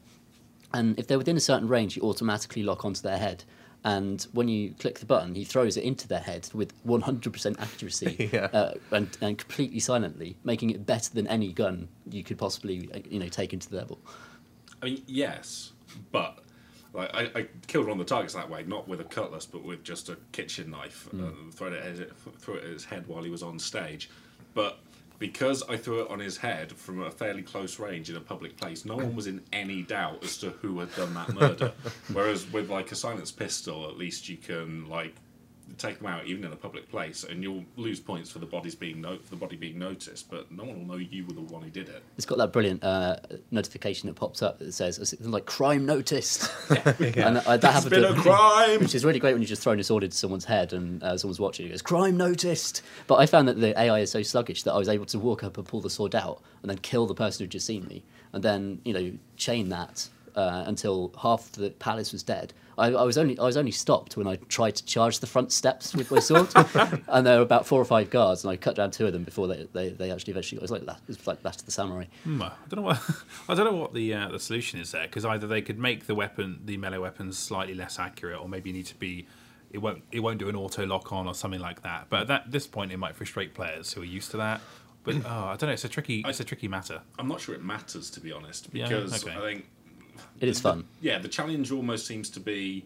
and 0.74 0.98
if 1.00 1.08
they're 1.08 1.18
within 1.18 1.38
a 1.38 1.42
certain 1.42 1.68
range, 1.68 1.96
you 1.96 2.04
automatically 2.04 2.64
lock 2.64 2.86
onto 2.86 3.02
their 3.02 3.18
head. 3.18 3.44
And 3.84 4.26
when 4.34 4.48
you 4.48 4.74
click 4.80 5.00
the 5.00 5.06
button, 5.06 5.36
he 5.36 5.46
throws 5.46 5.78
it 5.78 5.84
into 5.84 6.08
their 6.08 6.20
head 6.20 6.50
with 6.54 6.74
100% 6.86 7.60
accuracy 7.60 8.30
Yeah. 8.34 8.46
uh, 8.52 8.74
and, 8.92 9.16
and 9.22 9.38
completely 9.38 9.80
silently, 9.80 10.36
making 10.44 10.72
it 10.72 10.86
better 10.86 11.14
than 11.14 11.28
any 11.28 11.54
gun 11.54 11.88
you 12.10 12.24
could 12.24 12.38
possibly, 12.38 12.90
uh, 12.94 13.00
you 13.10 13.20
know, 13.20 13.30
take 13.30 13.54
into 13.54 13.70
the 13.70 13.78
level. 13.78 14.00
I 14.82 14.86
mean, 14.86 15.04
yes, 15.08 15.72
but 16.12 16.40
like 16.94 17.14
I, 17.14 17.30
I 17.36 17.48
killed 17.68 17.88
one 17.88 18.00
of 18.00 18.06
the 18.06 18.14
targets 18.14 18.34
that 18.34 18.50
way, 18.50 18.64
not 18.64 18.88
with 18.88 19.00
a 19.00 19.06
cutlass, 19.06 19.46
but 19.46 19.64
with 19.64 19.84
just 19.84 20.10
a 20.10 20.18
kitchen 20.32 20.72
knife, 20.72 21.08
and 21.14 21.54
threw 21.54 21.68
it, 21.68 21.74
at 21.74 21.86
his, 21.86 22.02
threw 22.40 22.56
it 22.56 22.64
at 22.64 22.70
his 22.72 22.84
head 22.84 23.06
while 23.08 23.24
he 23.24 23.30
was 23.30 23.44
on 23.44 23.60
stage. 23.60 24.10
But 24.54 24.80
because 25.20 25.64
I 25.70 25.78
threw 25.78 26.02
it 26.02 26.10
on 26.10 26.20
his 26.20 26.38
head 26.38 26.72
from 26.74 27.02
a 27.02 27.12
fairly 27.12 27.42
close 27.42 27.80
range 27.80 28.10
in 28.10 28.16
a 28.16 28.22
public 28.22 28.58
place, 28.58 28.86
no 28.86 28.96
one 28.96 29.16
was 29.16 29.28
in 29.28 29.42
any 29.52 29.82
doubt 29.82 30.24
as 30.24 30.38
to 30.40 30.52
who 30.52 30.80
had 30.80 30.96
done 30.96 31.14
that 31.16 31.34
murder. 31.34 31.72
Whereas 32.14 32.52
with 32.52 32.70
like 32.70 32.92
a 32.92 32.96
silenced 32.96 33.38
pistol, 33.38 33.88
at 33.88 33.98
least 33.98 34.30
you 34.30 34.38
can 34.38 34.88
like 34.88 35.16
take 35.78 35.98
them 36.00 36.08
out 36.08 36.26
even 36.26 36.44
in 36.46 36.52
a 36.52 36.56
public 36.56 36.90
place, 36.90 37.24
and 37.24 37.44
you'll 37.44 37.64
lose 37.76 38.00
points 38.00 38.30
for 38.30 38.40
the 38.40 38.46
body's 38.46 38.76
being 38.76 39.02
no- 39.02 39.18
for 39.20 39.30
the 39.32 39.36
body 39.36 39.56
being 39.56 39.78
noticed, 39.78 40.30
but 40.32 40.52
no 40.52 40.64
one 40.64 40.80
will 40.80 40.96
know 40.96 41.00
you 41.00 41.26
were 41.26 41.34
the 41.34 41.42
one 41.42 41.62
who 41.64 41.70
did 41.70 41.90
it. 41.90 42.04
It's 42.16 42.26
got 42.26 42.38
that 42.38 42.52
brilliant 42.54 42.84
uh, 42.84 43.18
notification 43.52 44.08
that 44.08 44.16
pops 44.16 44.42
up 44.42 44.60
that 44.60 44.72
says 44.74 44.96
something 45.10 45.32
like 45.32 45.46
"crime 45.46 45.86
noticed," 45.86 46.50
and 46.70 47.38
uh, 47.38 47.58
that 47.58 47.64
It's 47.64 47.64
happened 47.64 47.90
been 47.92 48.02
to- 48.04 48.10
a 48.12 48.16
crime. 48.16 48.80
which 48.80 48.96
is 48.96 49.04
really 49.06 49.20
great 49.20 49.34
when 49.34 49.42
you 49.42 49.48
just 49.48 49.62
throw 49.62 49.74
a 49.74 49.84
sword 49.84 50.04
into 50.04 50.16
someone's 50.18 50.46
head 50.46 50.74
and 50.74 51.04
uh, 51.04 51.18
someone's 51.18 51.40
watching. 51.40 51.66
It 51.68 51.70
goes 51.70 51.82
crime 51.82 52.18
noticed. 52.18 52.82
But 53.08 53.16
I 53.16 53.26
found 53.26 53.48
that 53.48 53.60
the 53.60 53.80
AI 53.80 54.00
is 54.00 54.12
so 54.12 54.24
sluggish 54.24 54.64
that 54.64 54.74
I 54.74 54.78
was 54.78 54.90
able 54.90 55.06
to 55.08 55.20
walk 55.20 55.44
up 55.44 55.58
and 55.58 55.68
pull 55.68 55.82
the 55.82 55.90
sword 55.90 56.16
out 56.16 56.42
and 56.62 56.70
then 56.70 56.78
kill 56.80 57.06
the 57.08 57.14
person 57.16 57.44
who'd 57.44 57.52
just 57.52 57.66
seen 57.66 57.86
me, 57.88 58.04
and 58.34 58.44
then 58.44 58.82
you 58.86 58.94
know 58.94 59.12
chain 59.38 59.70
that 59.70 60.08
uh, 60.38 60.64
until 60.68 61.12
half 61.22 61.52
the 61.54 61.72
palace 61.72 62.14
was 62.14 62.24
dead. 62.24 62.54
I, 62.78 62.90
I 62.90 63.04
was 63.04 63.18
only 63.18 63.38
I 63.40 63.44
was 63.44 63.58
only 63.58 63.72
stopped 63.72 64.18
when 64.18 64.28
I 64.28 64.36
tried 64.50 64.76
to 64.76 64.86
charge 64.86 65.20
the 65.20 65.26
front 65.26 65.52
steps 65.52 65.96
with 65.96 66.12
my 66.12 66.20
sword, 66.20 66.50
and 67.08 67.26
there 67.26 67.38
were 67.38 67.44
about 67.44 67.66
four 67.66 67.82
or 67.82 67.86
five 67.86 68.12
guards, 68.12 68.44
and 68.44 68.52
I 68.52 68.56
cut 68.56 68.76
down 68.76 68.92
two 68.92 69.08
of 69.08 69.14
them 69.14 69.24
before 69.24 69.48
they, 69.48 69.68
they, 69.74 69.90
they 69.90 70.12
actually 70.12 70.32
eventually. 70.32 70.60
It 70.60 70.62
was 70.62 70.70
like 70.70 70.86
that. 70.86 70.98
It 70.98 71.08
was 71.08 71.26
like 71.26 71.44
Last 71.44 71.62
of 71.62 71.66
the 71.66 71.72
Samurai. 71.72 72.06
Hmm, 72.24 72.44
I 72.44 72.52
don't 72.70 72.82
know 72.82 72.86
what 72.88 73.02
I 73.50 73.56
don't 73.56 73.66
know 73.66 73.80
what 73.80 73.96
the 73.96 74.14
uh, 74.14 74.30
the 74.30 74.40
solution 74.40 74.80
is 74.80 74.92
there 74.92 75.08
because 75.08 75.26
either 75.26 75.48
they 75.48 75.62
could 75.62 75.80
make 75.80 76.06
the 76.06 76.16
weapon 76.16 76.62
the 76.66 76.78
melee 76.78 77.00
weapons 77.00 77.38
slightly 77.38 77.74
less 77.74 77.98
accurate, 77.98 78.40
or 78.40 78.48
maybe 78.48 78.70
you 78.70 78.76
need 78.76 78.86
to 78.86 78.96
be 78.96 79.26
it 79.72 79.80
won't 79.80 80.04
it 80.12 80.20
won't 80.20 80.38
do 80.38 80.48
an 80.48 80.56
auto 80.56 80.86
lock 80.86 81.12
on 81.12 81.28
or 81.28 81.34
something 81.34 81.60
like 81.60 81.82
that. 81.82 82.08
But 82.10 82.22
at 82.22 82.28
that, 82.28 82.52
this 82.52 82.68
point, 82.68 82.92
it 82.92 82.98
might 82.98 83.16
frustrate 83.16 83.56
players 83.56 83.94
who 83.94 84.02
are 84.02 84.06
used 84.06 84.32
to 84.32 84.38
that. 84.38 84.62
But 85.04 85.16
oh, 85.26 85.46
I 85.46 85.56
don't 85.56 85.64
know. 85.64 85.74
It's 85.74 85.86
a 85.86 85.90
tricky 85.90 86.24
it's 86.28 86.40
a 86.40 86.44
tricky 86.44 86.68
matter. 86.68 87.02
I'm 87.18 87.28
not 87.28 87.42
sure 87.42 87.56
it 87.56 87.64
matters 87.64 88.12
to 88.12 88.20
be 88.20 88.32
honest, 88.32 88.68
Yeah, 88.72 88.88
because 88.88 89.24
okay. 89.26 89.36
I 89.36 89.42
think 89.42 89.66
It 90.40 90.50
is 90.50 90.60
fun. 90.60 90.86
yeah, 91.02 91.18
the 91.20 91.28
challenge 91.28 91.72
almost 91.72 92.06
seems 92.06 92.30
to 92.32 92.40
be 92.40 92.84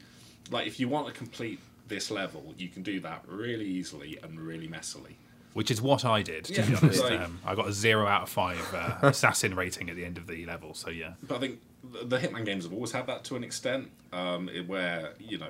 like 0.50 0.68
if 0.68 0.80
you 0.80 0.88
want 0.90 1.08
to 1.08 1.14
complete 1.14 1.60
this 1.88 2.10
level, 2.12 2.54
you 2.58 2.70
can 2.70 2.84
do 2.84 3.00
that 3.02 3.24
really 3.28 3.66
easily 3.66 4.18
and 4.24 4.40
really 4.40 4.68
messily. 4.68 5.16
Which 5.54 5.70
is 5.70 5.82
what 5.82 6.06
I 6.06 6.22
did, 6.22 6.46
to 6.46 6.62
be 6.64 6.76
honest. 6.82 7.04
like- 7.04 7.20
um, 7.20 7.40
I 7.46 7.56
got 7.56 7.68
a 7.68 7.74
zero 7.74 8.08
out 8.08 8.24
of 8.24 8.30
five 8.30 8.74
uh, 8.74 8.98
assassin 9.08 9.54
rating 9.56 9.90
at 9.90 9.98
the 9.98 10.06
end 10.06 10.18
of 10.18 10.26
the 10.28 10.46
level. 10.46 10.74
So 10.74 10.90
yeah, 10.90 11.14
But 11.28 11.36
I 11.36 11.40
think 11.40 11.60
the- 11.92 12.06
the 12.06 12.18
Hitman 12.18 12.46
games 12.46 12.64
have 12.64 12.72
always 12.74 12.94
had 12.94 13.06
that 13.08 13.26
to 13.26 13.36
an 13.36 13.44
extent, 13.44 13.90
um, 14.14 14.50
where 14.68 15.14
you 15.20 15.38
know 15.38 15.50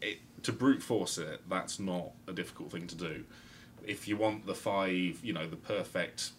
it, 0.00 0.18
to 0.44 0.52
brute 0.52 0.82
force 0.82 1.18
it, 1.18 1.42
that's 1.50 1.78
not 1.78 2.12
a 2.26 2.32
difficult 2.32 2.72
thing 2.72 2.86
to 2.86 2.94
do. 2.96 3.24
If 3.86 4.08
you 4.08 4.16
want 4.16 4.46
the 4.46 4.54
five, 4.54 5.20
you 5.22 5.32
know, 5.34 5.46
the 5.46 5.56
perfect 5.56 6.30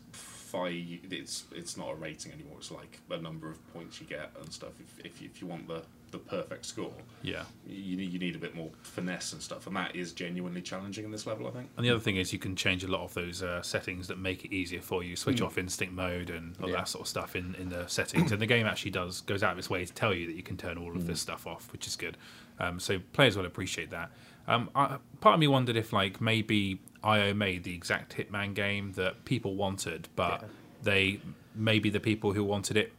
it's 0.54 1.46
it's 1.54 1.78
not 1.78 1.92
a 1.92 1.96
rating 1.96 2.32
anymore. 2.32 2.56
It's 2.58 2.72
like 2.72 3.00
a 3.10 3.18
number 3.18 3.50
of 3.50 3.74
points 3.74 4.00
you 4.00 4.08
get 4.08 4.32
and 4.40 4.52
stuff. 4.52 4.72
If 4.80 5.06
if 5.06 5.22
you, 5.22 5.30
if 5.34 5.42
you 5.42 5.48
want 5.48 5.68
the 5.68 5.84
the 6.12 6.20
perfect 6.20 6.64
score, 6.68 6.94
yeah. 7.24 7.44
you 7.68 7.98
need 7.98 8.14
you 8.14 8.20
need 8.20 8.36
a 8.36 8.40
bit 8.40 8.56
more 8.56 8.70
finesse 8.84 9.34
and 9.34 9.42
stuff, 9.42 9.66
and 9.66 9.76
that 9.76 9.96
is 9.96 10.12
genuinely 10.12 10.62
challenging 10.62 11.06
in 11.06 11.12
this 11.12 11.26
level. 11.26 11.48
I 11.48 11.52
think. 11.52 11.70
And 11.76 11.86
the 11.86 11.90
other 11.90 12.00
thing 12.00 12.18
is 12.18 12.32
you 12.32 12.38
can 12.38 12.56
change 12.56 12.84
a 12.84 12.88
lot 12.88 13.02
of 13.02 13.14
those 13.16 13.42
uh, 13.42 13.64
settings 13.64 14.08
that 14.10 14.20
make 14.20 14.46
it 14.46 14.54
easier 14.54 14.82
for 14.82 15.04
you. 15.04 15.16
Switch 15.16 15.42
off 15.42 15.58
instinct 15.58 15.94
mode 15.94 16.30
and 16.30 16.56
all 16.62 16.70
Yeah. 16.70 16.78
that 16.78 16.88
sort 16.88 17.02
of 17.02 17.08
stuff 17.08 17.36
in, 17.36 17.56
in 17.56 17.70
the 17.70 17.88
settings. 17.88 18.32
and 18.32 18.40
the 18.40 18.46
game 18.46 18.68
actually 18.68 18.92
does 18.92 19.22
goes 19.22 19.42
out 19.42 19.54
of 19.54 19.58
its 19.58 19.70
way 19.72 19.86
to 19.86 19.94
tell 19.94 20.14
you 20.14 20.28
that 20.28 20.36
you 20.36 20.44
can 20.44 20.56
turn 20.56 20.78
all 20.78 20.96
of 20.96 21.08
this 21.08 21.20
stuff 21.20 21.48
off, 21.48 21.72
which 21.72 21.88
is 21.88 21.96
good. 21.96 22.16
Um, 22.60 22.80
so 22.80 23.00
players 23.14 23.36
will 23.36 23.48
appreciate 23.48 23.90
that. 23.90 24.12
Um, 24.48 24.70
I, 24.76 24.98
part 25.22 25.34
of 25.36 25.40
me 25.40 25.48
wondered 25.48 25.76
if 25.78 25.94
like 25.94 26.20
maybe 26.22 26.80
IO 27.04 27.34
made 27.34 27.64
the 27.64 27.74
exact 27.74 28.16
Hitman 28.18 28.54
game 28.54 28.94
that 28.94 29.26
people 29.26 29.56
wanted, 29.56 30.10
but 30.16 30.42
Yeah. 30.42 30.48
they 30.84 31.20
maybe 31.56 31.90
the 31.90 32.00
people 32.00 32.34
who 32.34 32.44
wanted 32.44 32.78
it 32.78 32.94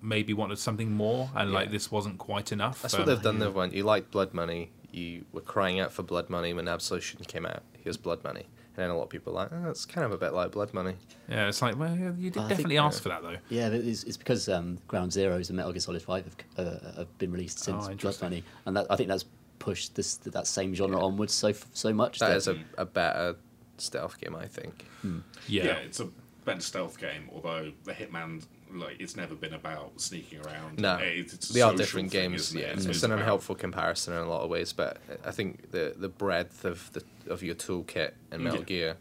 maybe 0.00 0.32
wanted 0.32 0.58
something 0.58 0.92
more, 0.92 1.30
and 1.34 1.52
like 1.52 1.70
this 1.70 1.90
wasn't 1.90 2.18
quite 2.18 2.52
enough. 2.52 2.82
That's 2.82 2.94
Um, 2.94 3.00
what 3.00 3.06
they've 3.06 3.22
done. 3.22 3.38
They've 3.40 3.54
went. 3.54 3.74
You 3.74 3.82
liked 3.84 4.10
Blood 4.12 4.32
Money. 4.32 4.70
You 4.92 5.24
were 5.32 5.40
crying 5.40 5.80
out 5.80 5.92
for 5.92 6.02
Blood 6.02 6.30
Money 6.30 6.52
when 6.52 6.66
Absolution 6.68 7.20
came 7.24 7.44
out. 7.44 7.62
Here's 7.82 7.96
Blood 7.96 8.22
Money, 8.24 8.42
and 8.42 8.76
then 8.76 8.90
a 8.90 8.96
lot 8.96 9.04
of 9.04 9.10
people 9.10 9.32
are 9.32 9.42
like, 9.44 9.48
oh, 9.52 9.70
it's 9.70 9.84
kind 9.84 10.04
of 10.04 10.12
a 10.12 10.16
bit 10.16 10.32
like 10.32 10.52
Blood 10.52 10.72
Money. 10.72 10.94
Yeah, 11.28 11.48
it's 11.48 11.60
like 11.60 11.76
well, 11.78 11.96
you 11.96 12.30
did 12.30 12.38
I 12.42 12.48
definitely 12.48 12.78
uh, 12.78 12.84
ask 12.86 13.02
for 13.02 13.08
that 13.10 13.22
though. 13.22 13.36
Yeah, 13.50 13.68
it's, 13.68 14.04
it's 14.04 14.16
because 14.16 14.48
um, 14.48 14.78
Ground 14.88 15.10
Zeroes 15.12 15.48
and 15.48 15.56
Metal 15.56 15.72
Gear 15.72 15.80
Solid 15.80 16.00
Five 16.02 16.24
have, 16.56 16.66
uh, 16.66 16.92
have 16.98 17.18
been 17.18 17.32
released 17.32 17.58
since 17.58 17.86
Oh, 17.88 17.94
Blood. 17.94 18.22
Money, 18.22 18.44
and 18.66 18.76
that, 18.76 18.86
I 18.88 18.96
think 18.96 19.08
that's 19.08 19.24
pushed 19.58 19.94
this 19.94 20.16
that 20.16 20.46
same 20.46 20.74
genre 20.74 21.00
onwards 21.04 21.32
so 21.34 21.52
so 21.72 21.92
much. 21.92 22.18
That 22.18 22.36
is 22.36 22.48
a, 22.48 22.56
a 22.76 22.84
better 22.84 23.36
stealth 23.76 24.20
game, 24.20 24.34
I 24.34 24.46
think. 24.46 24.84
Yeah. 25.04 25.64
yeah, 25.64 25.72
it's 25.78 26.00
a 26.00 26.08
better 26.44 26.60
stealth 26.60 26.98
game. 26.98 27.28
Although 27.32 27.72
the 27.84 27.92
Hitman, 27.92 28.44
like, 28.72 29.00
it's 29.00 29.16
never 29.16 29.34
been 29.34 29.54
about 29.54 30.00
sneaking 30.00 30.40
around. 30.40 30.78
No, 30.80 30.96
It's- 30.98 31.32
it's 31.34 31.48
they 31.50 31.60
are 31.62 31.74
different 31.74 32.10
thing, 32.10 32.30
games. 32.30 32.40
isn't 32.48 32.58
it? 32.58 32.62
Yeah, 32.62 32.66
It's- 32.68 32.86
it's, 32.86 32.96
it's 32.96 33.02
an 33.04 33.12
about- 33.12 33.20
unhelpful 33.22 33.54
comparison 33.54 34.14
in 34.14 34.20
a 34.20 34.28
lot 34.28 34.42
of 34.42 34.50
ways, 34.50 34.72
but 34.72 34.98
I 35.24 35.30
think 35.30 35.70
the 35.70 35.94
the 35.96 36.08
breadth 36.08 36.64
of 36.64 36.90
the 36.92 37.02
of 37.32 37.42
your 37.42 37.54
toolkit 37.54 38.12
in 38.32 38.42
Metal 38.42 38.60
Yeah. 38.60 38.64
Gear 38.64 38.96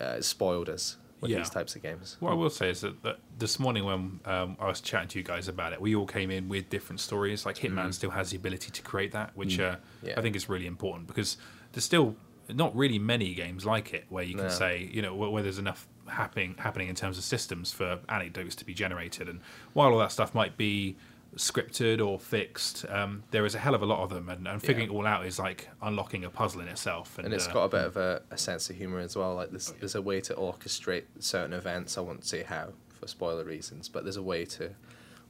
uh, 0.00 0.20
spoiled 0.20 0.68
us 0.68 0.96
with 1.20 1.30
Yeah. 1.30 1.38
these 1.38 1.50
types 1.50 1.74
of 1.76 1.82
games. 1.82 2.16
What 2.20 2.30
I 2.32 2.34
will 2.34 2.50
say 2.50 2.70
is 2.70 2.80
that, 2.82 3.02
that 3.02 3.18
this 3.38 3.58
morning 3.58 3.84
when 3.84 4.20
um, 4.24 4.56
I 4.60 4.66
was 4.66 4.80
chatting 4.80 5.08
to 5.08 5.18
you 5.18 5.24
guys 5.24 5.48
about 5.48 5.72
it, 5.72 5.80
we 5.80 5.94
all 5.94 6.06
came 6.06 6.30
in 6.30 6.48
with 6.48 6.68
different 6.68 7.00
stories. 7.00 7.46
Like 7.46 7.56
Hitman 7.56 7.92
still 7.94 8.10
has 8.10 8.30
the 8.30 8.36
ability 8.36 8.70
to 8.70 8.82
create 8.82 9.12
that, 9.12 9.30
which 9.34 9.58
uh, 9.58 9.76
Yeah. 10.02 10.14
I 10.16 10.20
think 10.22 10.36
is 10.36 10.48
really 10.48 10.66
important 10.66 11.06
because 11.06 11.36
there's 11.72 11.84
still 11.84 12.16
not 12.48 12.76
really 12.76 12.98
many 12.98 13.34
games 13.34 13.64
like 13.66 13.92
it 13.92 14.04
where 14.08 14.22
you 14.22 14.34
can 14.34 14.44
No. 14.44 14.50
say, 14.50 14.88
you 14.92 15.02
know, 15.02 15.14
where, 15.14 15.30
where 15.30 15.42
there's 15.42 15.58
enough 15.58 15.88
happening 16.06 16.54
happening 16.58 16.88
in 16.88 16.94
terms 16.94 17.18
of 17.18 17.24
systems 17.24 17.72
for 17.72 17.98
anecdotes 18.08 18.54
to 18.56 18.64
be 18.64 18.72
generated. 18.74 19.28
And 19.28 19.40
while 19.72 19.92
all 19.92 19.98
that 19.98 20.12
stuff 20.12 20.34
might 20.34 20.56
be 20.56 20.96
scripted 21.36 22.04
or 22.06 22.18
fixed, 22.18 22.84
um, 22.88 23.22
there 23.30 23.44
is 23.44 23.54
a 23.54 23.58
hell 23.58 23.74
of 23.74 23.82
a 23.82 23.86
lot 23.86 24.00
of 24.02 24.10
them, 24.10 24.28
and, 24.28 24.46
and 24.48 24.60
figuring 24.60 24.88
Yeah. 24.88 24.94
it 24.94 24.96
all 24.98 25.06
out 25.06 25.26
is 25.26 25.38
like 25.38 25.68
unlocking 25.82 26.24
a 26.24 26.30
puzzle 26.30 26.60
in 26.62 26.68
itself. 26.68 27.18
And, 27.18 27.26
and 27.26 27.34
it's 27.34 27.46
uh, 27.48 27.52
got 27.52 27.64
a 27.64 27.68
bit 27.68 27.84
of 27.84 27.96
a, 27.96 28.22
a 28.30 28.38
sense 28.38 28.70
of 28.70 28.76
humor 28.76 29.00
as 29.00 29.16
well. 29.16 29.34
Like 29.34 29.50
there's 29.50 29.72
there's 29.80 29.94
a 29.94 30.02
way 30.02 30.20
to 30.22 30.34
orchestrate 30.34 31.04
certain 31.20 31.52
events. 31.52 31.98
I 31.98 32.00
won't 32.00 32.24
say 32.24 32.42
how 32.42 32.72
for 32.88 33.06
spoiler 33.06 33.44
reasons, 33.44 33.88
but 33.88 34.04
there's 34.04 34.16
a 34.16 34.22
way 34.22 34.44
to 34.46 34.70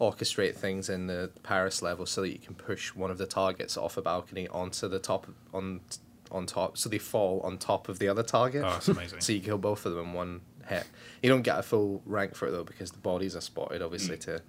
orchestrate 0.01 0.55
things 0.55 0.89
in 0.91 1.07
the 1.07 1.31
Paris 1.43 1.81
level 1.83 2.07
so 2.07 2.21
that 2.21 2.29
you 2.31 2.39
can 2.39 2.55
push 2.55 2.95
one 2.95 3.11
of 3.11 3.19
the 3.19 3.27
targets 3.27 3.77
off 3.77 3.97
a 3.97 4.03
balcony 4.03 4.47
onto 4.49 4.89
the 4.89 4.99
top 4.99 5.27
on 5.55 5.81
on 6.33 6.45
top, 6.45 6.77
so 6.77 6.89
they 6.89 6.99
fall 6.99 7.41
on 7.45 7.57
top 7.57 7.89
of 7.89 8.01
the 8.01 8.09
other 8.09 8.23
target. 8.25 8.63
Oh, 8.67 8.75
it's 8.77 8.89
amazing. 8.89 9.21
so 9.23 9.33
you 9.33 9.41
kill 9.41 9.59
both 9.59 9.87
of 9.87 9.95
them 9.95 10.07
in 10.09 10.13
one 10.13 10.41
hit. 10.69 10.85
You 11.23 11.29
don't 11.31 11.43
get 11.43 11.57
a 11.57 11.63
full 11.63 12.03
rank 12.05 12.35
for 12.35 12.49
it 12.49 12.51
though 12.51 12.65
because 12.65 12.91
the 12.91 12.99
bodies 12.99 13.37
are 13.37 13.41
spotted 13.41 13.81
Mm. 13.81 13.85
obviously 13.85 14.17
to 14.19 14.43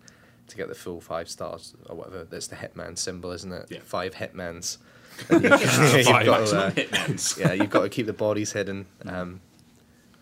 to 0.47 0.57
get 0.57 0.67
the 0.69 0.75
full 0.75 1.01
five 1.01 1.29
stars 1.29 1.73
or 1.87 1.95
whatever. 1.95 2.23
That's 2.23 2.47
the 2.47 2.55
hitman 2.55 2.97
symbol, 2.97 3.31
isn't 3.31 3.51
it? 3.51 3.65
Yeah. 3.69 3.79
Five 3.83 4.15
hitmans. 4.15 4.77
You've, 5.31 5.41
you've 5.43 6.05
Five. 6.05 6.25
got 6.27 6.47
to, 6.47 6.57
uh, 6.59 6.71
Hitmans. 6.71 7.39
yeah, 7.39 7.51
you've 7.53 7.71
got 7.71 7.81
to 7.81 7.89
keep 7.89 8.05
the 8.05 8.13
bodies 8.13 8.51
hidden. 8.53 8.85
Um, 9.05 9.41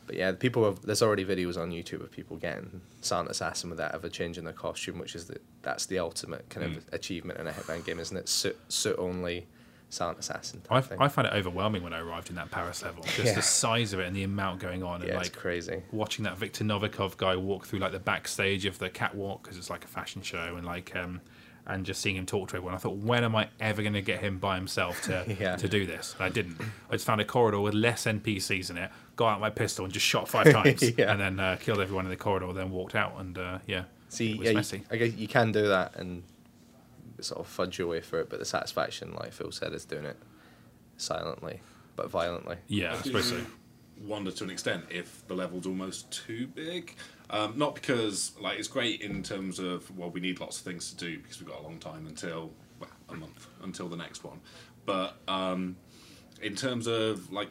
but 0.08 0.16
yeah, 0.18 0.32
people 0.34 0.64
have, 0.66 0.84
there's 0.84 1.02
already 1.02 1.26
videos 1.26 1.58
on 1.58 1.72
YouTube 1.72 2.02
of 2.02 2.12
people 2.12 2.38
getting 2.38 2.80
Silent 3.02 3.30
Assassin 3.32 3.72
with 3.72 3.80
that 3.80 3.96
ever 3.96 4.08
changing 4.08 4.44
their 4.44 4.54
costume, 4.54 5.00
which 5.00 5.16
is 5.16 5.26
the 5.26 5.40
that's 5.64 5.88
the 5.88 5.98
ultimate 5.98 6.48
kind 6.50 6.68
Mm. 6.74 6.78
of 6.78 6.94
achievement 6.94 7.40
in 7.40 7.48
a 7.48 7.52
Hitman 7.52 7.84
game, 7.84 8.00
isn't 8.00 8.16
it? 8.16 8.30
Suit, 8.30 8.56
suit 8.70 8.96
only 9.00 9.48
Silent 9.90 10.20
Assassin. 10.20 10.62
Type 10.62 10.92
I. 11.00 11.06
I 11.06 11.08
find 11.08 11.28
it 11.28 11.34
overwhelming 11.34 11.84
when 11.84 11.94
I 11.94 12.00
arrived 12.00 12.30
in 12.30 12.36
that 12.36 12.52
Paris 12.52 12.84
level. 12.84 13.04
Just 13.04 13.20
Yeah. 13.20 13.34
the 13.36 13.42
size 13.42 13.94
of 13.94 14.00
it 14.00 14.08
and 14.08 14.16
the 14.16 14.24
amount 14.24 14.60
going 14.60 14.84
on, 14.84 15.02
and 15.02 15.10
yeah, 15.10 15.18
like 15.18 15.28
it's 15.28 15.36
crazy. 15.36 15.84
watching 15.92 16.24
that 16.26 16.38
Viktor 16.38 16.64
Novikov 16.64 17.18
guy 17.18 17.36
walk 17.36 17.66
through 17.68 17.80
like 17.80 17.92
the 17.92 18.00
backstage 18.00 18.66
of 18.66 18.80
the 18.80 18.90
catwalk 18.90 19.44
because 19.44 19.58
it's 19.58 19.70
like 19.70 19.84
a 19.86 19.88
fashion 19.88 20.22
show, 20.22 20.56
and 20.58 20.66
like 20.66 20.96
um, 20.96 21.22
and 21.68 21.84
just 21.86 22.00
seeing 22.02 22.16
him 22.16 22.26
talk 22.26 22.50
to 22.50 22.58
everyone. 22.58 22.76
I 22.76 22.78
thought, 22.78 22.98
when 22.98 23.24
am 23.24 23.36
I 23.36 23.48
ever 23.60 23.82
going 23.82 23.94
to 23.94 24.02
get 24.02 24.20
him 24.20 24.38
by 24.38 24.56
himself 24.56 25.02
to 25.04 25.26
Yeah. 25.40 25.56
to 25.56 25.68
do 25.68 25.86
this? 25.86 26.14
And 26.18 26.26
I 26.26 26.30
didn't. 26.30 26.58
I 26.90 26.94
just 26.94 27.06
found 27.06 27.22
a 27.22 27.26
corridor 27.26 27.60
with 27.60 27.74
less 27.74 28.06
NPCs 28.06 28.70
in 28.70 28.78
it, 28.78 28.92
got 29.16 29.30
out 29.34 29.40
my 29.40 29.50
pistol 29.50 29.86
and 29.86 29.94
just 29.94 30.06
shot 30.06 30.28
five 30.28 30.52
times, 30.52 30.84
Yeah. 30.98 31.12
and 31.12 31.20
then 31.22 31.40
uh, 31.40 31.58
killed 31.60 31.80
everyone 31.80 32.06
in 32.06 32.12
the 32.12 32.18
corridor. 32.18 32.52
Then 32.54 32.70
walked 32.72 32.96
out, 32.96 33.14
and 33.20 33.38
uh, 33.38 33.60
yeah, 33.66 33.86
See, 34.10 34.34
it 34.34 34.56
was 34.56 34.72
yeah, 34.74 34.80
you. 34.80 34.86
I 34.92 34.98
guess 34.98 35.14
you 35.16 35.28
can 35.28 35.52
do 35.52 35.68
that 35.70 35.96
and 35.96 36.22
sort 37.24 37.42
of 37.42 37.48
fudge 37.48 37.80
your 37.80 37.88
way 37.88 38.02
through 38.02 38.22
it, 38.22 38.30
but 38.30 38.40
the 38.40 38.46
satisfaction, 38.46 39.14
like 39.14 39.32
Phil 39.32 39.52
said, 39.52 39.74
is 39.74 39.86
doing 39.86 40.06
it 40.06 40.18
silently 40.98 41.62
but 41.96 42.10
violently. 42.10 42.58
yeah, 42.68 42.94
I 42.94 43.02
suppose 43.02 43.30
so. 43.30 43.40
wonder 44.02 44.32
to 44.32 44.44
an 44.44 44.50
extent 44.50 44.86
if 44.90 45.26
the 45.28 45.34
level's 45.34 45.66
almost 45.66 46.12
too 46.12 46.48
big. 46.48 46.96
Um, 47.30 47.54
not 47.58 47.74
because 47.74 48.34
like 48.40 48.60
it's 48.60 48.68
great 48.68 49.02
in 49.02 49.24
terms 49.24 49.60
of 49.60 49.96
well 49.98 50.10
we 50.10 50.20
need 50.20 50.40
lots 50.40 50.60
of 50.60 50.64
things 50.64 50.92
to 50.92 50.98
do 50.98 51.18
because 51.18 51.40
we've 51.40 51.50
got 51.50 51.60
a 51.60 51.64
long 51.64 51.80
time 51.80 52.06
until 52.06 52.52
well, 52.80 52.90
a 53.10 53.16
month 53.16 53.48
until 53.64 53.88
the 53.88 53.98
next 53.98 54.24
one, 54.24 54.40
but 54.86 55.16
um, 55.28 55.76
in 56.42 56.56
terms 56.56 56.88
of 56.88 57.32
like 57.32 57.50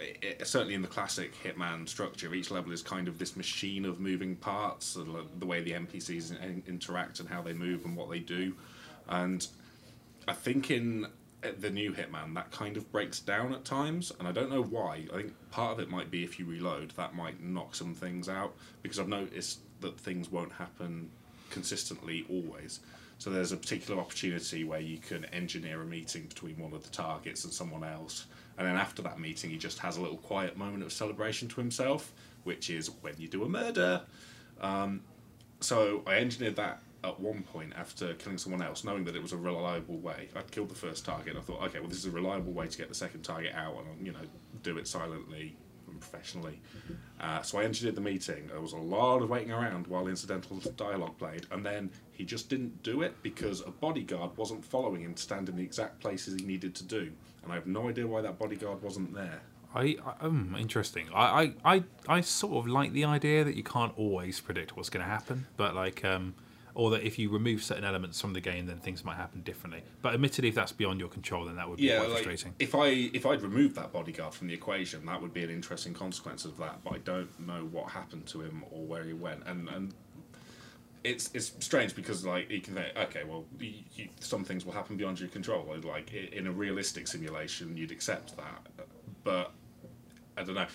i 0.00 0.34
i 0.40 0.44
certainly 0.44 0.74
in 0.74 0.82
the 0.82 0.88
classic 0.88 1.32
Hitman 1.44 1.88
structure, 1.88 2.34
each 2.34 2.50
level 2.50 2.72
is 2.72 2.82
kind 2.82 3.06
of 3.06 3.18
this 3.18 3.36
machine 3.36 3.84
of 3.84 4.00
moving 4.00 4.34
parts, 4.36 4.86
so 4.86 5.02
like 5.02 5.38
the 5.38 5.46
way 5.46 5.60
the 5.60 5.72
NPCs 5.72 6.40
in- 6.42 6.62
interact 6.66 7.20
and 7.20 7.28
how 7.28 7.42
they 7.42 7.52
move 7.52 7.84
and 7.84 7.96
what 7.96 8.10
they 8.10 8.18
do, 8.18 8.54
and 9.08 9.46
I 10.26 10.32
think 10.32 10.70
in 10.70 11.06
the 11.60 11.70
new 11.70 11.92
Hitman, 11.92 12.34
that 12.34 12.50
kind 12.50 12.76
of 12.76 12.90
breaks 12.90 13.20
down 13.20 13.54
at 13.54 13.64
times, 13.64 14.12
and 14.18 14.26
I 14.26 14.32
don't 14.32 14.50
know 14.50 14.62
why. 14.62 15.06
I 15.12 15.16
think 15.18 15.50
part 15.50 15.72
of 15.72 15.80
it 15.80 15.88
might 15.88 16.10
be 16.10 16.24
if 16.24 16.38
you 16.38 16.44
reload, 16.44 16.90
that 16.92 17.14
might 17.14 17.42
knock 17.42 17.74
some 17.74 17.94
things 17.94 18.28
out 18.28 18.54
because 18.82 18.98
I've 18.98 19.08
noticed 19.08 19.60
that 19.80 19.98
things 19.98 20.30
won't 20.30 20.52
happen 20.52 21.10
consistently 21.50 22.26
always. 22.28 22.80
So 23.18 23.30
there's 23.30 23.52
a 23.52 23.56
particular 23.56 24.00
opportunity 24.00 24.64
where 24.64 24.80
you 24.80 24.98
can 24.98 25.24
engineer 25.26 25.82
a 25.82 25.84
meeting 25.86 26.26
between 26.26 26.58
one 26.58 26.72
of 26.72 26.82
the 26.84 26.90
targets 26.90 27.44
and 27.44 27.52
someone 27.52 27.84
else, 27.84 28.26
and 28.58 28.66
then 28.66 28.76
after 28.76 29.02
that 29.02 29.20
meeting, 29.20 29.50
he 29.50 29.56
just 29.56 29.78
has 29.78 29.96
a 29.96 30.00
little 30.00 30.18
quiet 30.18 30.56
moment 30.56 30.82
of 30.82 30.92
celebration 30.92 31.48
to 31.48 31.60
himself, 31.60 32.12
which 32.42 32.70
is 32.70 32.90
when 33.02 33.14
you 33.18 33.28
do 33.28 33.44
a 33.44 33.48
murder. 33.48 34.02
Um, 34.60 35.02
so 35.60 36.02
I 36.06 36.16
engineered 36.16 36.56
that 36.56 36.80
at 37.04 37.20
one 37.20 37.42
point 37.42 37.72
after 37.76 38.14
killing 38.14 38.38
someone 38.38 38.62
else, 38.62 38.84
knowing 38.84 39.04
that 39.04 39.14
it 39.14 39.22
was 39.22 39.32
a 39.32 39.36
reliable 39.36 39.98
way. 39.98 40.28
I'd 40.34 40.50
killed 40.50 40.68
the 40.68 40.74
first 40.74 41.04
target. 41.04 41.36
I 41.36 41.40
thought, 41.40 41.62
okay, 41.64 41.78
well, 41.78 41.88
this 41.88 41.98
is 41.98 42.06
a 42.06 42.10
reliable 42.10 42.52
way 42.52 42.66
to 42.66 42.78
get 42.78 42.88
the 42.88 42.94
second 42.94 43.22
target 43.22 43.54
out, 43.54 43.76
and 43.76 44.04
you 44.06 44.12
know, 44.12 44.18
do 44.62 44.78
it 44.78 44.88
silently 44.88 45.56
and 45.86 46.00
professionally. 46.00 46.60
Uh, 47.20 47.42
so 47.42 47.58
I 47.58 47.64
engineered 47.64 47.94
the 47.94 48.00
meeting. 48.00 48.48
There 48.48 48.60
was 48.60 48.72
a 48.72 48.78
lot 48.78 49.22
of 49.22 49.30
waiting 49.30 49.52
around 49.52 49.86
while 49.86 50.06
incidental 50.06 50.56
dialogue 50.76 51.18
played, 51.18 51.46
and 51.50 51.64
then 51.64 51.90
he 52.12 52.24
just 52.24 52.48
didn't 52.48 52.82
do 52.82 53.02
it 53.02 53.14
because 53.22 53.60
a 53.60 53.70
bodyguard 53.70 54.36
wasn't 54.36 54.64
following 54.64 55.02
him 55.02 55.14
to 55.14 55.22
stand 55.22 55.48
in 55.48 55.56
the 55.56 55.62
exact 55.62 56.00
places 56.00 56.34
he 56.38 56.46
needed 56.46 56.74
to 56.76 56.84
do, 56.84 57.12
and 57.42 57.52
I 57.52 57.54
have 57.54 57.66
no 57.66 57.88
idea 57.88 58.06
why 58.06 58.20
that 58.22 58.38
bodyguard 58.38 58.82
wasn't 58.82 59.14
there. 59.14 59.40
I, 59.74 59.96
I 60.04 60.24
um 60.26 60.56
interesting. 60.58 61.08
I, 61.14 61.52
I, 61.64 61.74
I, 61.74 61.84
I 62.08 62.20
sort 62.22 62.56
of 62.56 62.66
like 62.66 62.92
the 62.92 63.04
idea 63.04 63.44
that 63.44 63.54
you 63.54 63.62
can't 63.62 63.92
always 63.96 64.40
predict 64.40 64.76
what's 64.76 64.88
going 64.88 65.04
to 65.04 65.10
happen, 65.10 65.46
but 65.56 65.74
like 65.74 66.04
um, 66.04 66.34
or 66.78 66.90
that 66.90 67.02
if 67.02 67.18
you 67.18 67.28
remove 67.28 67.60
certain 67.60 67.82
elements 67.82 68.20
from 68.20 68.32
the 68.32 68.40
game, 68.40 68.66
then 68.66 68.78
things 68.78 69.04
might 69.04 69.16
happen 69.16 69.40
differently. 69.40 69.82
But 70.00 70.14
admittedly, 70.14 70.48
if 70.48 70.54
that's 70.54 70.70
beyond 70.70 71.00
your 71.00 71.08
control, 71.08 71.46
then 71.46 71.56
that 71.56 71.68
would 71.68 71.78
be 71.78 71.82
yeah, 71.82 71.98
quite 71.98 72.10
like, 72.10 72.22
frustrating. 72.22 72.54
if 72.60 72.72
I 72.72 72.86
if 72.86 73.26
I'd 73.26 73.42
removed 73.42 73.74
that 73.74 73.92
bodyguard 73.92 74.32
from 74.32 74.46
the 74.46 74.54
equation, 74.54 75.04
that 75.06 75.20
would 75.20 75.34
be 75.34 75.42
an 75.42 75.50
interesting 75.50 75.92
consequence 75.92 76.44
of 76.44 76.56
that. 76.58 76.84
But 76.84 76.94
I 76.94 76.98
don't 76.98 77.28
know 77.44 77.68
what 77.72 77.90
happened 77.90 78.26
to 78.28 78.42
him 78.42 78.62
or 78.70 78.86
where 78.86 79.02
he 79.02 79.12
went, 79.12 79.42
and 79.44 79.68
and 79.68 79.92
it's 81.02 81.30
it's 81.34 81.52
strange 81.58 81.96
because 81.96 82.24
like 82.24 82.48
you 82.48 82.60
can 82.60 82.74
think, 82.74 82.96
okay, 82.96 83.24
well, 83.24 83.44
you, 83.58 83.72
you, 83.96 84.08
some 84.20 84.44
things 84.44 84.64
will 84.64 84.72
happen 84.72 84.96
beyond 84.96 85.18
your 85.18 85.30
control. 85.30 85.66
Like 85.82 86.14
in 86.14 86.46
a 86.46 86.52
realistic 86.52 87.08
simulation, 87.08 87.76
you'd 87.76 87.90
accept 87.90 88.36
that, 88.36 88.86
but 89.24 89.50
I 90.36 90.44
don't 90.44 90.54
know. 90.54 90.68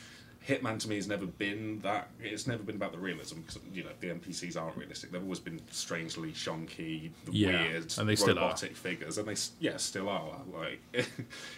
Hitman 0.47 0.77
to 0.79 0.89
me 0.89 0.95
has 0.95 1.07
never 1.07 1.25
been 1.25 1.79
that. 1.81 2.09
It's 2.21 2.47
never 2.47 2.63
been 2.63 2.75
about 2.75 2.91
the 2.91 2.97
realism 2.97 3.39
because 3.41 3.59
you 3.73 3.83
know 3.83 3.91
the 3.99 4.07
NPCs 4.07 4.61
aren't 4.61 4.75
realistic. 4.75 5.11
They've 5.11 5.23
always 5.23 5.39
been 5.39 5.61
strangely 5.71 6.31
shonky, 6.31 7.11
Yeah, 7.31 7.61
weird, 7.61 7.93
and 7.97 8.09
they 8.09 8.15
still 8.15 8.37
are. 8.39 8.55
figures, 8.57 9.17
and 9.17 9.27
they 9.27 9.35
yeah 9.59 9.77
still 9.77 10.09
are. 10.09 10.41
Like 10.53 10.81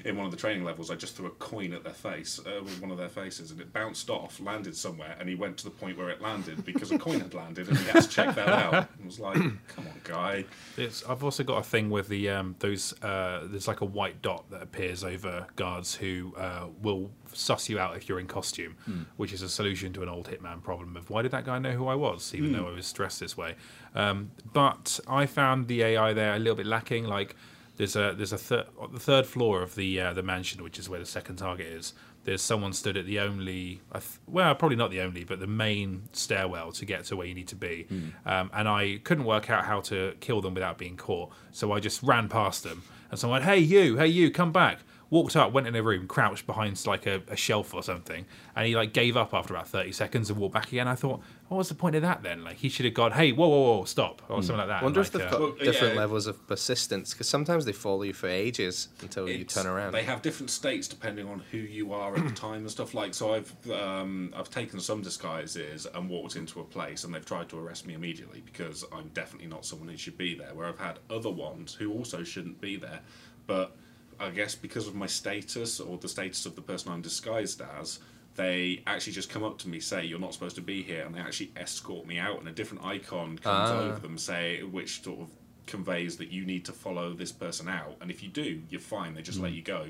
in 0.06 0.16
one 0.18 0.26
of 0.26 0.32
the 0.32 0.38
training 0.38 0.64
levels, 0.64 0.92
I 0.92 0.96
just 0.96 1.16
threw 1.16 1.28
a 1.28 1.32
coin 1.32 1.74
at 1.74 1.84
their 1.84 1.94
face, 1.94 2.40
uh, 2.46 2.62
one 2.80 2.92
of 2.92 2.98
their 2.98 3.10
faces, 3.10 3.52
and 3.52 3.60
it 3.60 3.74
bounced 3.74 4.10
off, 4.10 4.40
landed 4.40 4.76
somewhere, 4.76 5.16
and 5.20 5.28
he 5.28 5.36
went 5.36 5.58
to 5.58 5.64
the 5.64 5.72
point 5.72 5.98
where 5.98 6.10
it 6.10 6.22
landed 6.22 6.64
because 6.64 6.92
a 6.92 7.00
coin 7.00 7.20
had 7.22 7.34
landed, 7.34 7.68
and 7.68 7.78
he 7.78 7.86
had 7.86 8.04
to 8.04 8.10
check 8.10 8.36
that 8.36 8.50
out. 8.50 8.90
And 8.98 9.06
was 9.06 9.20
like, 9.20 9.36
"Come 9.36 9.88
on, 9.88 10.02
guy." 10.04 10.46
It's, 10.78 11.04
I've 11.08 11.24
also 11.24 11.44
got 11.44 11.58
a 11.58 11.64
thing 11.64 11.90
with 11.90 12.08
the 12.08 12.30
um, 12.30 12.56
those. 12.60 12.94
Uh, 13.02 13.42
there's 13.46 13.68
like 13.68 13.82
a 13.82 13.86
white 13.86 14.22
dot 14.22 14.50
that 14.52 14.62
appears 14.62 15.04
over 15.04 15.48
guards 15.56 15.96
who 15.96 16.34
uh, 16.38 16.68
will 16.82 17.12
suss 17.34 17.68
you 17.70 17.80
out 17.80 17.96
if 17.98 18.08
you're 18.08 18.20
in 18.20 18.28
costume, 18.28 18.75
which 19.18 19.34
is 19.34 19.42
a 19.42 19.50
solution 19.50 19.94
to 19.94 20.04
an 20.04 20.10
old 20.10 20.28
Hitman 20.30 20.62
problem 20.64 20.96
of 20.98 21.10
why 21.10 21.22
did 21.22 21.32
that 21.32 21.46
guy 21.46 21.60
know 21.60 21.72
who 21.72 21.88
I 21.88 21.96
was, 21.96 22.34
even 22.36 22.52
though 22.54 22.68
I 22.68 22.72
was 22.72 22.92
dressed 22.94 23.20
this 23.20 23.36
way. 23.38 23.56
Um, 23.94 24.32
but 24.54 25.00
I 25.08 25.26
found 25.26 25.68
the 25.68 25.82
AI 25.84 26.14
there 26.14 26.36
a 26.36 26.40
little 26.40 26.56
bit 26.56 26.66
lacking. 26.66 27.06
Like 27.06 27.36
there's 27.78 27.96
a 27.96 28.14
there's 28.16 28.34
a 28.34 28.38
thir- 28.38 28.68
the 28.92 29.00
third 29.00 29.26
floor 29.26 29.62
of 29.62 29.76
the 29.76 30.00
uh, 30.00 30.14
the 30.14 30.24
mansion, 30.24 30.64
which 30.64 30.80
is 30.80 30.88
where 30.90 31.00
the 31.00 31.06
second 31.06 31.38
target 31.38 31.68
is. 31.68 31.94
There's 32.24 32.42
someone 32.42 32.74
stood 32.74 32.98
at 32.98 33.06
the 33.06 33.20
only, 33.20 33.82
well, 34.26 34.56
probably 34.56 34.76
not 34.76 34.90
the 34.90 35.00
only, 35.02 35.24
but 35.24 35.40
the 35.40 35.46
main 35.46 36.10
stairwell 36.12 36.72
to 36.72 36.84
get 36.84 37.04
to 37.06 37.16
where 37.16 37.28
you 37.28 37.36
need 37.36 37.48
to 37.50 37.56
be. 37.56 37.86
Um, 38.26 38.50
and 38.52 38.68
I 38.68 39.00
couldn't 39.04 39.26
work 39.26 39.52
out 39.52 39.66
how 39.66 39.82
to 39.82 40.16
kill 40.22 40.42
them 40.42 40.56
without 40.56 40.80
being 40.80 40.98
caught, 40.98 41.30
so 41.52 41.72
I 41.72 41.80
just 41.80 42.02
ran 42.02 42.28
past 42.28 42.64
them. 42.64 42.82
And 43.12 43.20
someone 43.20 43.42
went, 43.42 43.46
"Hey 43.52 43.60
you, 43.60 43.98
hey 43.98 44.08
you, 44.08 44.32
come 44.32 44.52
back!" 44.52 44.80
Walked 45.10 45.36
up, 45.36 45.52
went 45.52 45.68
in 45.68 45.76
a 45.76 45.84
room, 45.84 46.08
crouched 46.08 46.48
behind 46.48 46.84
like 46.88 47.06
a, 47.06 47.22
a 47.28 47.36
shelf 47.36 47.74
or 47.74 47.84
something, 47.84 48.26
and 48.56 48.68
he 48.68 48.76
like 48.76 48.92
gave 48.94 49.16
up 49.16 49.34
after 49.34 49.54
about 49.54 49.68
thirty 49.68 49.92
seconds 49.92 50.30
and 50.30 50.40
walked 50.40 50.54
back 50.54 50.68
again. 50.68 50.88
I 50.88 50.96
thought, 50.96 51.22
what 51.48 51.58
was 51.58 51.70
the 51.70 51.76
point 51.76 51.96
of 51.96 52.02
that 52.02 52.24
then? 52.24 52.44
Like 52.44 52.58
he 52.58 52.70
should 52.70 52.86
have 52.86 52.96
gone, 52.96 53.12
"Hey, 53.12 53.32
whoa, 53.32 53.48
whoa, 53.48 53.78
whoa, 53.78 53.86
stop," 53.86 54.24
or 54.30 54.42
something 54.42 54.58
like 54.58 54.68
that. 54.68 54.84
Wonder 54.84 55.02
like, 55.02 55.08
if 55.08 55.14
they've 55.14 55.28
uh, 55.28 55.38
got 55.38 55.60
different 55.60 55.94
yeah. 55.94 56.00
levels 56.00 56.26
of 56.26 56.48
persistence 56.48 57.14
because 57.14 57.30
sometimes 57.30 57.66
they 57.66 57.72
follow 57.72 58.02
you 58.02 58.14
for 58.14 58.28
ages 58.28 58.88
until 59.02 59.30
you 59.30 59.44
turn 59.44 59.68
around. 59.68 59.92
They 59.92 60.04
have 60.04 60.24
different 60.24 60.50
states 60.50 60.88
depending 60.88 61.28
on 61.28 61.44
who 61.52 61.58
you 61.58 61.94
are 61.94 62.16
at 62.16 62.24
the 62.24 62.34
time 62.36 62.62
and 62.62 62.72
stuff 62.72 62.96
like. 62.96 63.14
So 63.14 63.36
I've 63.36 63.72
um, 63.72 64.34
I've 64.36 64.50
taken 64.50 64.80
some 64.80 65.02
disguises 65.02 65.86
and 65.94 66.10
walked 66.10 66.36
into 66.36 66.62
a 66.62 66.64
place 66.64 67.04
and 67.04 67.14
they've 67.14 67.26
tried 67.26 67.50
to 67.50 67.60
arrest 67.60 67.86
me 67.86 67.94
immediately 67.94 68.42
because 68.44 68.84
I'm 68.92 69.10
definitely 69.10 69.48
not 69.48 69.66
someone 69.66 69.88
who 69.88 69.98
should 69.98 70.18
be 70.18 70.34
there. 70.34 70.54
Where 70.56 70.68
I've 70.68 70.80
had 70.80 70.98
other 71.12 71.30
ones 71.30 71.76
who 71.76 71.94
also 71.94 72.24
shouldn't 72.24 72.60
be 72.60 72.76
there, 72.76 73.02
but 73.46 73.76
I 74.20 74.30
guess 74.30 74.56
because 74.56 74.88
of 74.88 74.96
my 74.96 75.08
status 75.08 75.80
or 75.80 75.98
the 75.98 76.08
status 76.10 76.46
of 76.46 76.56
the 76.56 76.62
person 76.62 76.92
I'm 76.92 77.02
disguised 77.02 77.62
as. 77.80 78.00
They 78.36 78.84
actually 78.86 79.14
just 79.14 79.30
come 79.30 79.46
up 79.46 79.58
to 79.60 79.70
me, 79.70 79.80
say 79.80 80.04
you're 80.04 80.20
not 80.20 80.34
supposed 80.34 80.58
to 80.58 80.62
be 80.62 80.84
here, 80.84 81.06
and 81.06 81.16
they 81.16 81.22
actually 81.22 81.52
escort 81.56 82.06
me 82.06 82.18
out, 82.20 82.38
and 82.38 82.50
a 82.50 82.52
different 82.52 82.84
icon 82.84 83.38
comes 83.38 83.70
Ah. 83.72 83.80
over 83.80 84.00
them, 84.00 84.18
say 84.18 84.62
which 84.62 85.02
sort 85.04 85.22
of 85.22 85.30
conveys 85.68 86.18
that 86.18 86.32
you 86.32 86.46
need 86.46 86.66
to 86.66 86.74
follow 86.74 87.14
this 87.14 87.32
person 87.32 87.70
out, 87.70 87.96
and 88.02 88.12
if 88.12 88.22
you 88.22 88.28
do, 88.28 88.62
you're 88.70 88.82
fine. 88.82 89.14
They 89.14 89.22
just 89.22 89.40
let 89.40 89.54
you 89.54 89.62
go. 89.62 89.88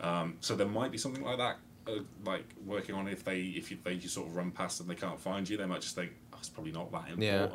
Um, 0.00 0.38
so 0.40 0.56
there 0.56 0.66
might 0.66 0.90
be 0.90 0.96
something 0.96 1.22
like 1.22 1.36
that, 1.36 1.58
uh, 1.86 2.00
like 2.24 2.46
working 2.64 2.94
on 2.94 3.08
if 3.08 3.22
they 3.24 3.40
if 3.42 3.70
you, 3.70 3.76
they 3.84 3.92
you 3.92 4.08
sort 4.08 4.26
of 4.28 4.36
run 4.36 4.52
past 4.52 4.80
and 4.80 4.88
they 4.88 4.94
can't 4.94 5.20
find 5.20 5.46
you, 5.46 5.58
they 5.58 5.66
might 5.66 5.82
just 5.82 5.94
think 5.96 6.12
oh, 6.32 6.36
it's 6.38 6.48
probably 6.48 6.72
not 6.72 6.90
that 6.92 7.18
Yeah. 7.18 7.46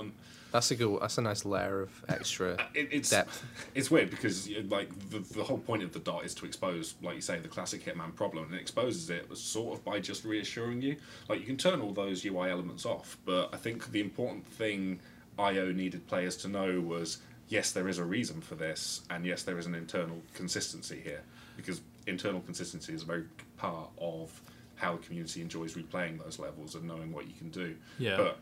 Important. 0.51 0.53
That's 0.53 0.71
a 0.71 0.75
good. 0.75 1.01
That's 1.01 1.17
a 1.17 1.21
nice 1.21 1.45
layer 1.45 1.81
of 1.81 2.05
extra 2.09 2.53
It, 2.73 2.89
it's 2.91 3.09
depth. 3.09 3.43
it's 3.75 3.89
weird 3.89 4.09
because 4.09 4.49
like 4.69 4.89
the, 5.09 5.19
the 5.19 5.43
whole 5.43 5.57
point 5.57 5.83
of 5.83 5.93
the 5.93 5.99
dot 5.99 6.25
is 6.25 6.33
to 6.35 6.45
expose, 6.45 6.95
like 7.01 7.15
you 7.15 7.21
say, 7.21 7.39
the 7.39 7.47
classic 7.47 7.83
Hitman 7.85 8.13
problem, 8.15 8.45
and 8.45 8.55
it 8.55 8.61
exposes 8.61 9.09
it 9.09 9.35
sort 9.37 9.77
of 9.77 9.85
by 9.85 9.99
just 9.99 10.25
reassuring 10.25 10.81
you. 10.81 10.95
Like 11.29 11.39
you 11.39 11.45
can 11.45 11.57
turn 11.57 11.81
all 11.81 11.93
those 11.93 12.25
UI 12.25 12.49
elements 12.49 12.85
off, 12.85 13.17
but 13.25 13.49
I 13.53 13.57
think 13.57 13.91
the 13.91 14.01
important 14.01 14.45
thing 14.47 14.99
IO 15.39 15.71
needed 15.71 16.07
players 16.07 16.37
to 16.37 16.47
know 16.47 16.79
was 16.79 17.19
yes, 17.49 17.71
there 17.71 17.87
is 17.87 17.97
a 17.97 18.05
reason 18.05 18.41
for 18.41 18.55
this, 18.55 19.01
and 19.09 19.25
yes, 19.25 19.43
there 19.43 19.57
is 19.57 19.65
an 19.65 19.75
internal 19.75 20.21
consistency 20.33 21.01
here 21.03 21.21
because 21.57 21.81
internal 22.07 22.41
consistency 22.41 22.93
is 22.93 23.03
a 23.03 23.05
very 23.05 23.21
big 23.21 23.45
part 23.57 23.89
of 23.99 24.41
how 24.75 24.93
the 24.93 25.03
community 25.03 25.41
enjoys 25.41 25.75
replaying 25.75 26.23
those 26.23 26.39
levels 26.39 26.73
and 26.73 26.85
knowing 26.85 27.11
what 27.11 27.27
you 27.27 27.33
can 27.37 27.49
do. 27.49 27.75
Yeah. 27.99 28.17
But 28.17 28.39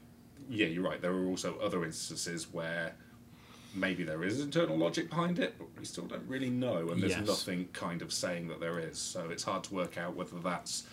yeah, 0.49 0.67
you're 0.67 0.83
right. 0.83 1.01
There 1.01 1.11
are 1.11 1.25
also 1.25 1.57
other 1.59 1.83
instances 1.83 2.51
where 2.51 2.93
maybe 3.73 4.03
there 4.03 4.23
is 4.23 4.41
internal 4.41 4.77
logic 4.77 5.09
behind 5.09 5.39
it, 5.39 5.55
but 5.57 5.67
we 5.77 5.85
still 5.85 6.05
don't 6.05 6.27
really 6.27 6.49
know, 6.49 6.89
and 6.89 7.01
there's 7.01 7.13
Yes. 7.13 7.27
nothing 7.27 7.67
kind 7.73 8.01
of 8.01 8.11
saying 8.11 8.47
that 8.47 8.59
there 8.59 8.79
is. 8.79 8.97
So 8.97 9.29
it's 9.29 9.43
hard 9.43 9.63
to 9.65 9.73
work 9.73 9.97
out 9.97 10.15
whether 10.15 10.39
that's 10.39 10.83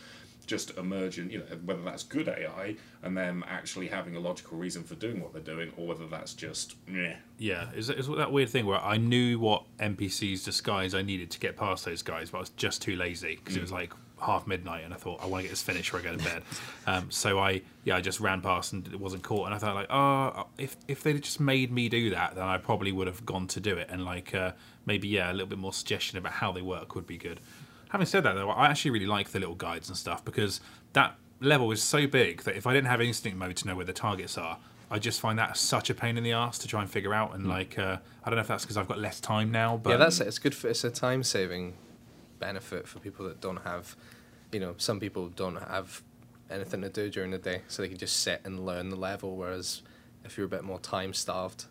just 0.47 0.77
emergent, 0.79 1.33
you 1.33 1.39
know, 1.39 1.45
whether 1.65 1.83
that's 1.83 2.05
good 2.05 2.29
AI 2.29 2.77
and 3.03 3.17
them 3.17 3.45
actually 3.49 3.89
having 3.89 4.15
a 4.15 4.21
logical 4.21 4.57
reason 4.57 4.85
for 4.85 4.95
doing 4.95 5.21
what 5.21 5.33
they're 5.33 5.43
doing, 5.43 5.73
or 5.77 5.89
whether 5.89 6.07
that's 6.07 6.35
just 6.35 6.77
meh. 6.87 7.17
Yeah, 7.39 7.69
it's, 7.75 7.89
it's 7.89 8.09
that 8.09 8.31
weird 8.31 8.49
thing 8.49 8.67
where 8.67 8.81
I 8.81 8.97
knew 8.97 9.41
what 9.41 9.65
NPCs 9.79 10.45
disguise 10.45 10.95
I 10.95 11.03
needed 11.03 11.31
to 11.33 11.41
get 11.41 11.57
past 11.57 11.85
those 11.85 12.03
guys, 12.03 12.31
but 12.31 12.39
I 12.39 12.41
was 12.41 12.51
just 12.51 12.83
too 12.83 12.97
lazy 12.97 13.37
because 13.37 13.57
it 13.57 13.61
was 13.61 13.71
mm. 13.71 13.75
like 13.75 13.93
half 14.21 14.47
midnight, 14.47 14.85
and 14.85 14.95
I 14.95 14.97
thought 14.97 15.23
I 15.23 15.27
want 15.27 15.41
to 15.41 15.43
get 15.45 15.51
this 15.51 15.63
finished 15.63 15.93
before 15.93 16.09
I 16.09 16.13
go 16.13 16.17
to 16.17 16.25
bed. 16.25 16.43
um, 16.87 17.11
so 17.11 17.39
I, 17.39 17.63
yeah, 17.85 17.97
I 17.97 18.01
just 18.01 18.21
ran 18.21 18.41
past 18.41 18.73
and 18.73 18.87
it 18.89 18.99
wasn't 18.99 19.23
caught, 19.23 19.47
and 19.47 19.55
I 19.55 19.59
thought 19.59 19.75
like, 19.75 19.91
oh, 19.91 20.47
if 20.59 20.77
if 20.89 21.03
they'd 21.03 21.21
just 21.23 21.41
made 21.41 21.71
me 21.71 21.89
do 21.89 22.11
that, 22.11 22.35
then 22.35 22.45
I 22.45 22.59
probably 22.59 22.93
would 22.93 23.07
have 23.07 23.25
gone 23.27 23.47
to 23.49 23.61
do 23.61 23.77
it, 23.77 23.89
and 23.91 24.05
like 24.05 24.35
uh, 24.35 24.53
maybe 24.87 25.09
yeah, 25.09 25.31
a 25.31 25.35
little 25.35 25.49
bit 25.49 25.59
more 25.59 25.73
suggestion 25.73 26.19
about 26.19 26.33
how 26.33 26.53
they 26.53 26.63
work 26.63 26.95
would 26.95 27.07
be 27.07 27.19
good. 27.19 27.41
Having 27.91 28.07
said 28.07 28.23
that, 28.25 28.35
though, 28.35 28.51
I 28.51 28.67
actually 28.67 28.91
really 28.93 29.07
like 29.07 29.31
the 29.31 29.39
little 29.39 29.55
guides 29.55 29.89
and 29.89 29.97
stuff 29.97 30.25
because 30.25 30.61
that 30.95 31.17
level 31.41 31.71
is 31.71 31.83
so 31.83 32.07
big 32.07 32.43
that 32.43 32.57
if 32.57 32.67
I 32.67 32.73
didn't 32.73 32.89
have 32.89 33.01
instinct 33.01 33.39
mode 33.39 33.57
to 33.57 33.67
know 33.67 33.77
where 33.77 33.85
the 33.85 33.93
targets 33.93 34.37
are, 34.37 34.59
I 34.91 34.99
just 34.99 35.21
find 35.21 35.39
that 35.39 35.57
such 35.57 35.91
a 35.91 35.95
pain 35.95 36.17
in 36.17 36.25
the 36.25 36.33
ass 36.33 36.59
to 36.59 36.69
try 36.69 36.81
and 36.81 36.91
figure 36.91 37.13
out. 37.13 37.35
And 37.35 37.47
like, 37.47 37.79
uh, 37.79 37.99
I 38.25 38.31
don't 38.31 38.37
know 38.37 38.43
if 38.43 38.49
that's 38.49 38.65
because 38.65 38.77
I've 38.77 38.89
got 38.89 38.99
less 38.99 39.21
time 39.21 39.51
now, 39.51 39.77
but 39.77 39.91
yeah, 39.91 39.97
that's 39.97 40.21
it. 40.21 40.27
It's 40.27 40.39
good 40.39 40.55
for. 40.55 40.69
It's 40.69 40.85
a 40.85 40.91
time 40.91 41.23
saving 41.23 41.75
benefit 42.39 42.87
for 42.89 42.99
people 43.01 43.27
that 43.29 43.41
don't 43.41 43.59
have. 43.65 43.97
You 44.53 44.61
know, 44.61 44.75
some 44.79 45.01
people 45.01 45.29
don't 45.29 45.57
have 45.57 46.03
anything 46.51 46.83
to 46.83 46.89
do 46.89 47.11
during 47.11 47.31
the 47.33 47.39
day, 47.39 47.63
so 47.69 47.83
they 47.83 47.89
can 47.89 47.99
just 47.99 48.21
sit 48.21 48.41
and 48.45 48.65
learn 48.65 48.89
the 48.91 48.97
level. 48.97 49.37
Whereas, 49.37 49.83
if 50.25 50.37
you're 50.37 50.47
a 50.47 50.51
bit 50.51 50.63
more 50.65 50.79
time 50.79 51.13
starved, 51.13 51.65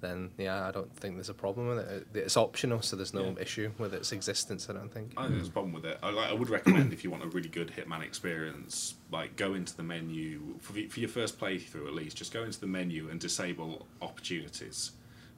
then 0.00 0.30
yeah, 0.36 0.66
I 0.66 0.72
don't 0.72 0.94
think 0.96 1.14
there's 1.14 1.28
a 1.28 1.34
problem 1.34 1.68
with 1.68 1.78
it. 1.78 2.06
It- 2.12 2.18
It's 2.24 2.36
optional, 2.36 2.82
so 2.82 2.96
there's 2.96 3.14
no 3.14 3.24
Yeah. 3.30 3.40
issue 3.40 3.70
with 3.78 3.94
its 3.94 4.10
existence. 4.12 4.68
I 4.68 4.72
don't 4.72 4.92
think. 4.92 5.12
I 5.16 5.22
think 5.22 5.36
there's 5.36 5.48
a 5.48 5.52
problem 5.52 5.72
with 5.72 5.84
it. 5.86 5.96
I, 6.02 6.10
like, 6.10 6.28
I 6.28 6.32
would 6.34 6.50
recommend 6.50 6.92
if 6.92 7.04
you 7.04 7.10
want 7.10 7.22
a 7.22 7.28
really 7.28 7.48
good 7.48 7.68
Hitman 7.68 8.02
experience, 8.02 8.94
like 9.12 9.36
go 9.36 9.54
into 9.54 9.76
the 9.76 9.84
menu 9.84 10.56
for, 10.60 10.72
the, 10.72 10.88
for 10.88 10.98
your 11.00 11.08
first 11.08 11.38
playthrough 11.38 11.86
at 11.86 11.94
least. 11.94 12.16
Just 12.16 12.32
go 12.32 12.42
into 12.42 12.58
the 12.60 12.66
menu 12.66 13.08
and 13.10 13.20
disable 13.20 13.86
opportunities, 14.02 14.90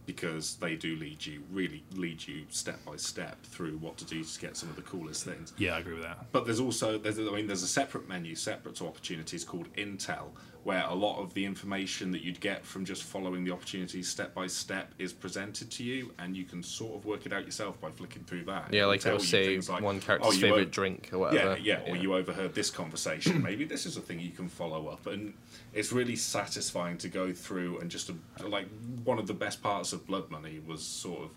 because 0.07 0.57
they 0.57 0.77
do 0.77 0.97
lead 0.97 1.25
you 1.25 1.43
really 1.51 1.83
lead 1.95 2.27
you 2.27 2.45
step 2.51 2.85
by 2.85 2.97
step 2.97 3.43
through 3.45 3.77
what 3.79 3.97
to 3.97 4.05
do 4.05 4.23
to 4.23 4.40
get 4.40 4.57
some 4.57 4.69
of 4.69 4.77
the 4.77 4.83
coolest 4.83 5.25
things. 5.25 5.53
Yeah, 5.57 5.77
I 5.77 5.79
agree 5.81 5.95
with 5.95 6.03
that. 6.03 6.27
But 6.33 6.45
there's 6.45 6.61
also 6.61 6.99
there's 6.99 7.19
I 7.19 7.23
mean 7.23 7.47
there's 7.47 7.62
a 7.62 7.69
separate 7.69 8.09
menu 8.09 8.35
separate 8.35 8.77
to 8.77 8.87
opportunities 8.87 9.45
called 9.45 9.73
Intel, 9.75 10.31
where 10.64 10.85
a 10.88 10.94
lot 10.94 11.20
of 11.20 11.33
the 11.35 11.44
information 11.44 12.11
that 12.11 12.22
you'd 12.22 12.40
get 12.40 12.64
from 12.64 12.85
just 12.85 13.03
following 13.03 13.44
the 13.44 13.50
opportunities 13.50 14.09
step 14.09 14.35
by 14.35 14.46
step 14.46 14.92
is 14.98 15.12
presented 15.12 15.70
to 15.70 15.85
you, 15.85 16.12
and 16.18 16.37
you 16.37 16.44
can 16.44 16.62
sort 16.62 16.96
of 16.96 17.05
work 17.05 17.27
it 17.27 17.33
out 17.33 17.44
yourself 17.44 17.81
by 17.81 17.90
flicking 17.90 18.24
through 18.24 18.44
that. 18.44 18.72
Yeah, 18.72 18.87
like 18.87 19.05
it'll 19.05 19.20
say 19.20 19.59
like, 19.59 19.83
one 19.83 19.96
"Oh, 19.96 20.00
character's 20.00 20.37
you 20.37 20.40
favorite 20.40 20.70
drink 20.70 21.11
or 21.12 21.18
whatever. 21.18 21.59
yeah, 21.59 21.81
yeah, 21.85 21.92
or 21.92 21.96
you 21.96 22.14
overheard 22.14 22.55
this 22.55 22.70
conversation. 22.70 23.42
Maybe 23.42 23.64
this 23.64 23.85
is 23.85 23.96
a 23.96 24.00
thing 24.00 24.20
you 24.20 24.31
can 24.31 24.48
follow 24.48 24.88
up, 24.88 25.07
and 25.07 25.35
it's 25.74 25.92
really 25.92 26.16
satisfying 26.16 26.96
to 26.98 27.09
go 27.09 27.33
through 27.33 27.81
and 27.81 27.90
just 27.90 28.07
to, 28.07 28.48
like 28.48 28.66
one 29.05 29.18
of 29.18 29.27
the 29.27 29.35
best 29.35 29.62
parts 29.62 29.92
of 29.92 30.07
Blood 30.07 30.31
Money 30.31 30.61
was 30.66 30.83
sort 30.83 31.24
of 31.24 31.31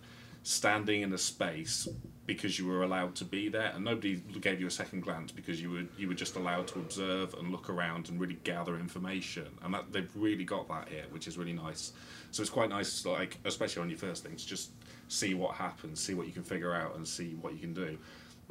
standing 0.44 1.02
in 1.02 1.12
a 1.12 1.18
space 1.18 1.88
because 2.28 2.60
you 2.60 2.68
were 2.68 2.84
allowed 2.84 3.16
to 3.16 3.26
be 3.26 3.50
there, 3.50 3.72
and 3.74 3.84
nobody 3.84 4.18
gave 4.42 4.60
you 4.60 4.68
a 4.68 4.72
second 4.72 5.02
glance 5.02 5.32
because 5.32 5.60
you 5.60 5.72
were 5.72 5.84
you 5.98 6.08
were 6.08 6.13
just 6.13 6.36
allowed 6.36 6.68
to 6.68 6.80
observe 6.80 7.34
and 7.34 7.52
look 7.52 7.70
around 7.70 8.10
and 8.10 8.20
really 8.20 8.38
gather 8.44 8.76
information, 8.76 9.48
and 9.63 9.74
that 9.74 9.92
they've 9.92 10.12
really 10.13 10.44
got 10.44 10.68
that 10.68 10.90
here, 10.90 11.06
which 11.10 11.28
is 11.28 11.38
really 11.38 11.54
nice. 11.54 11.94
So 12.32 12.42
it's 12.42 12.52
quite 12.52 12.70
nice, 12.70 13.06
like 13.06 13.38
especially 13.46 13.82
on 13.82 13.90
your 13.90 13.98
first 13.98 14.24
things, 14.24 14.46
just 14.46 14.72
see 15.08 15.34
what 15.34 15.56
happens, 15.56 16.00
see 16.00 16.13
what 16.13 16.28
you 16.28 16.34
can 16.34 16.44
figure 16.44 16.76
out, 16.76 16.96
and 16.98 17.08
see 17.08 17.36
what 17.42 17.54
you 17.54 17.60
can 17.60 17.74
do. 17.74 17.98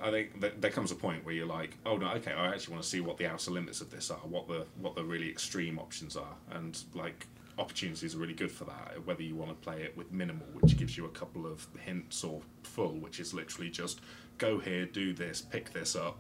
I 0.03 0.11
think 0.11 0.61
there 0.61 0.71
comes 0.71 0.91
a 0.91 0.95
point 0.95 1.25
where 1.25 1.35
you're 1.35 1.47
like, 1.47 1.77
oh 1.87 1.97
no, 1.97 2.09
okay, 2.15 2.33
I 2.33 2.49
actually 2.49 2.73
want 2.73 2.85
to 2.85 2.89
see 2.89 3.01
what 3.01 3.19
the 3.19 3.27
outer 3.27 3.51
limits 3.51 3.81
of 3.81 3.91
this 3.91 4.11
are, 4.11 4.19
what 4.19 4.49
the 4.49 4.67
what 4.81 4.95
the 4.95 5.05
really 5.05 5.29
extreme 5.29 5.79
options 5.79 6.17
are, 6.17 6.35
and 6.51 6.79
like 6.95 7.27
opportunities 7.59 8.15
are 8.15 8.19
really 8.19 8.35
good 8.35 8.53
for 8.53 8.65
that. 8.65 8.95
Whether 9.05 9.23
you 9.23 9.35
want 9.35 9.51
to 9.51 9.57
play 9.57 9.83
it 9.83 9.97
with 9.97 10.13
minimal, 10.13 10.47
which 10.53 10.77
gives 10.77 10.97
you 10.97 11.07
a 11.07 11.11
couple 11.11 11.47
of 11.47 11.67
hints, 11.79 12.23
or 12.25 12.41
full, 12.63 12.95
which 12.95 13.21
is 13.21 13.33
literally 13.33 13.71
just 13.71 14.01
go 14.39 14.59
here, 14.59 14.87
do 14.87 15.13
this, 15.13 15.41
pick 15.41 15.73
this 15.73 15.97
up. 15.97 16.19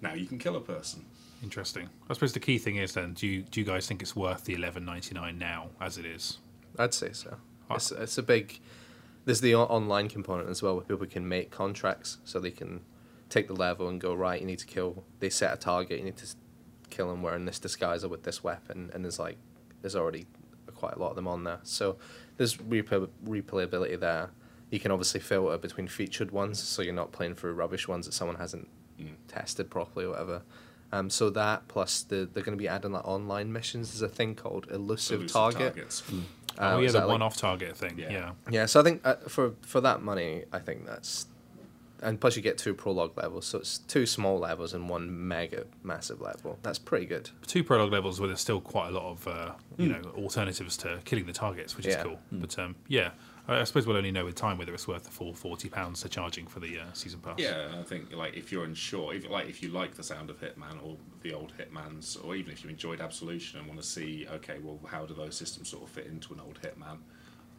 Now 0.00 0.14
you 0.14 0.26
can 0.26 0.38
kill 0.38 0.56
a 0.56 0.60
person. 0.60 1.04
Interesting. 1.42 1.88
I 2.08 2.14
suppose 2.14 2.32
the 2.32 2.40
key 2.40 2.58
thing 2.58 2.76
is 2.76 2.94
then, 2.94 3.14
do 3.14 3.26
you 3.26 3.42
do 3.42 3.60
you 3.60 3.66
guys 3.66 3.86
think 3.86 4.00
it's 4.00 4.16
worth 4.16 4.44
the 4.44 4.54
eleven 4.54 4.84
ninety 4.84 5.14
nine 5.14 5.38
now 5.38 5.70
as 5.80 5.98
it 5.98 6.06
is? 6.06 6.38
I'd 6.78 6.94
say 6.94 7.12
so. 7.12 7.36
Ah. 7.68 7.74
It's, 7.74 7.90
it's 7.92 8.18
a 8.18 8.22
big. 8.22 8.60
There's 9.24 9.40
the 9.40 9.54
online 9.54 10.08
component 10.08 10.48
as 10.48 10.62
well, 10.62 10.76
where 10.76 10.84
people 10.84 11.06
can 11.06 11.28
make 11.28 11.50
contracts, 11.50 12.18
so 12.24 12.40
they 12.40 12.50
can 12.50 12.80
take 13.28 13.46
the 13.46 13.54
level 13.54 13.88
and 13.88 14.00
go 14.00 14.14
right. 14.14 14.40
You 14.40 14.46
need 14.46 14.58
to 14.60 14.66
kill. 14.66 15.04
They 15.20 15.30
set 15.30 15.52
a 15.52 15.56
target. 15.56 15.98
You 15.98 16.04
need 16.06 16.16
to 16.18 16.26
kill 16.90 17.08
them 17.08 17.22
wearing 17.22 17.44
this 17.44 17.58
disguise 17.58 18.04
or 18.04 18.08
with 18.08 18.22
this 18.22 18.42
weapon, 18.42 18.90
and 18.94 19.04
there's 19.04 19.18
like 19.18 19.36
there's 19.80 19.96
already 19.96 20.26
quite 20.82 20.96
a 20.96 20.98
lot 20.98 21.10
of 21.10 21.16
them 21.16 21.28
on 21.28 21.44
there. 21.44 21.60
So 21.62 21.96
there's 22.38 22.56
replay, 22.56 23.08
replayability 23.24 23.98
there. 24.00 24.30
You 24.70 24.80
can 24.80 24.90
obviously 24.90 25.20
filter 25.20 25.56
between 25.58 25.86
featured 25.86 26.30
ones, 26.32 26.58
so 26.60 26.82
you're 26.82 26.94
not 26.94 27.12
playing 27.12 27.34
through 27.36 27.52
rubbish 27.54 27.86
ones 27.86 28.06
that 28.06 28.12
someone 28.12 28.36
hasn't 28.36 28.68
Mm. 29.00 29.14
tested 29.26 29.70
properly 29.70 30.04
or 30.06 30.10
whatever. 30.10 30.42
Um, 30.92 31.08
so 31.08 31.30
that 31.30 31.66
plus 31.68 32.02
the 32.02 32.28
they're 32.30 32.42
going 32.42 32.56
to 32.58 32.62
be 32.62 32.68
adding 32.68 32.92
like 32.92 33.06
online 33.08 33.50
missions. 33.52 33.90
There's 33.90 34.02
a 34.02 34.14
thing 34.14 34.34
called 34.34 34.66
elusive, 34.70 35.20
Elusive 35.20 35.32
target. 35.32 35.74
targets. 35.74 36.02
Uh, 36.58 36.74
oh 36.74 36.78
yeah, 36.80 36.90
the 36.90 37.06
one 37.06 37.22
off 37.22 37.36
target 37.36 37.76
thing. 37.76 37.98
Yeah. 37.98 38.10
Yeah. 38.12 38.30
yeah, 38.50 38.66
so 38.66 38.80
I 38.80 38.82
think 38.82 39.00
uh, 39.04 39.14
for 39.28 39.54
for 39.62 39.80
that 39.80 40.02
money, 40.02 40.44
I 40.52 40.58
think 40.58 40.84
that's, 40.86 41.26
and 42.02 42.20
plus 42.20 42.36
you 42.36 42.42
get 42.42 42.58
two 42.58 42.74
prologue 42.74 43.16
levels, 43.16 43.46
so 43.46 43.58
it's 43.58 43.78
two 43.78 44.06
small 44.06 44.38
levels 44.38 44.74
and 44.74 44.88
one 44.88 45.28
mega 45.28 45.64
massive 45.82 46.20
level. 46.20 46.58
That's 46.62 46.78
pretty 46.78 47.06
good. 47.06 47.30
Two 47.46 47.64
prologue 47.64 47.92
levels 47.92 48.20
where 48.20 48.28
there's 48.28 48.40
still 48.40 48.60
quite 48.60 48.88
a 48.88 48.90
lot 48.90 49.04
of 49.04 49.28
uh, 49.28 49.52
you 49.78 49.88
know 49.88 50.00
alternatives 50.16 50.76
to 50.78 51.00
killing 51.04 51.26
the 51.26 51.32
targets, 51.32 51.76
which. 51.76 51.86
Yeah. 51.86 51.98
is 51.98 52.02
cool. 52.02 52.18
But 52.32 52.58
um, 52.58 52.74
yeah, 52.88 53.10
I, 53.48 53.60
I 53.60 53.64
suppose 53.64 53.86
we'll 53.86 53.96
only 53.96 54.12
know 54.12 54.24
with 54.24 54.34
time 54.34 54.58
whether 54.58 54.74
it's 54.74 54.88
worth 54.88 55.04
the 55.04 55.10
full 55.10 55.32
forty 55.32 55.68
pounds 55.68 56.02
they're 56.02 56.08
charging 56.08 56.46
for 56.46 56.60
the 56.60 56.80
uh, 56.80 56.84
season 56.92 57.20
pass. 57.20 57.38
Yeah, 57.38 57.68
I 57.78 57.82
think 57.82 58.12
like 58.12 58.34
if 58.34 58.52
you're 58.52 58.64
unsure, 58.64 59.14
if 59.14 59.28
like 59.28 59.48
if 59.48 59.62
you 59.62 59.70
like 59.70 59.94
the 59.94 60.02
sound 60.02 60.30
of 60.30 60.40
Hitman 60.40 60.84
or 60.84 60.96
the 61.22 61.32
old 61.32 61.52
Hitman's, 61.58 62.16
or 62.16 62.34
even 62.34 62.52
if 62.52 62.64
you 62.64 62.70
enjoyed 62.70 63.00
Absolution 63.00 63.58
and 63.58 63.68
want 63.68 63.80
to 63.80 63.86
see, 63.86 64.26
okay, 64.30 64.58
well, 64.62 64.78
how 64.86 65.06
do 65.06 65.14
those 65.14 65.36
systems 65.36 65.68
sort 65.68 65.84
of 65.84 65.90
fit 65.90 66.06
into 66.06 66.34
an 66.34 66.40
old 66.40 66.58
Hitman? 66.62 66.98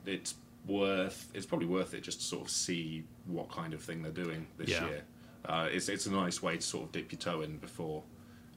It's 0.06 0.36
worth. 0.67 1.30
It's 1.34 1.45
probably 1.45 1.67
worth 1.67 1.93
it 1.93 2.02
just 2.02 2.19
to 2.19 2.26
sort 2.26 2.43
of 2.45 2.49
see 2.49 3.04
what 3.26 3.49
kind 3.52 3.73
of 3.73 3.82
thing 3.82 4.02
they're 4.02 4.12
doing 4.12 4.47
this 4.58 4.69
Yeah. 4.69 4.88
year. 4.88 5.04
Uh, 5.45 5.67
it's 5.71 5.89
it's 5.89 6.06
a 6.06 6.12
nice 6.12 6.41
way 6.41 6.56
to 6.56 6.62
sort 6.62 6.86
of 6.86 6.91
dip 6.93 7.12
your 7.12 7.19
toe 7.19 7.41
in 7.41 7.58
before 7.58 8.04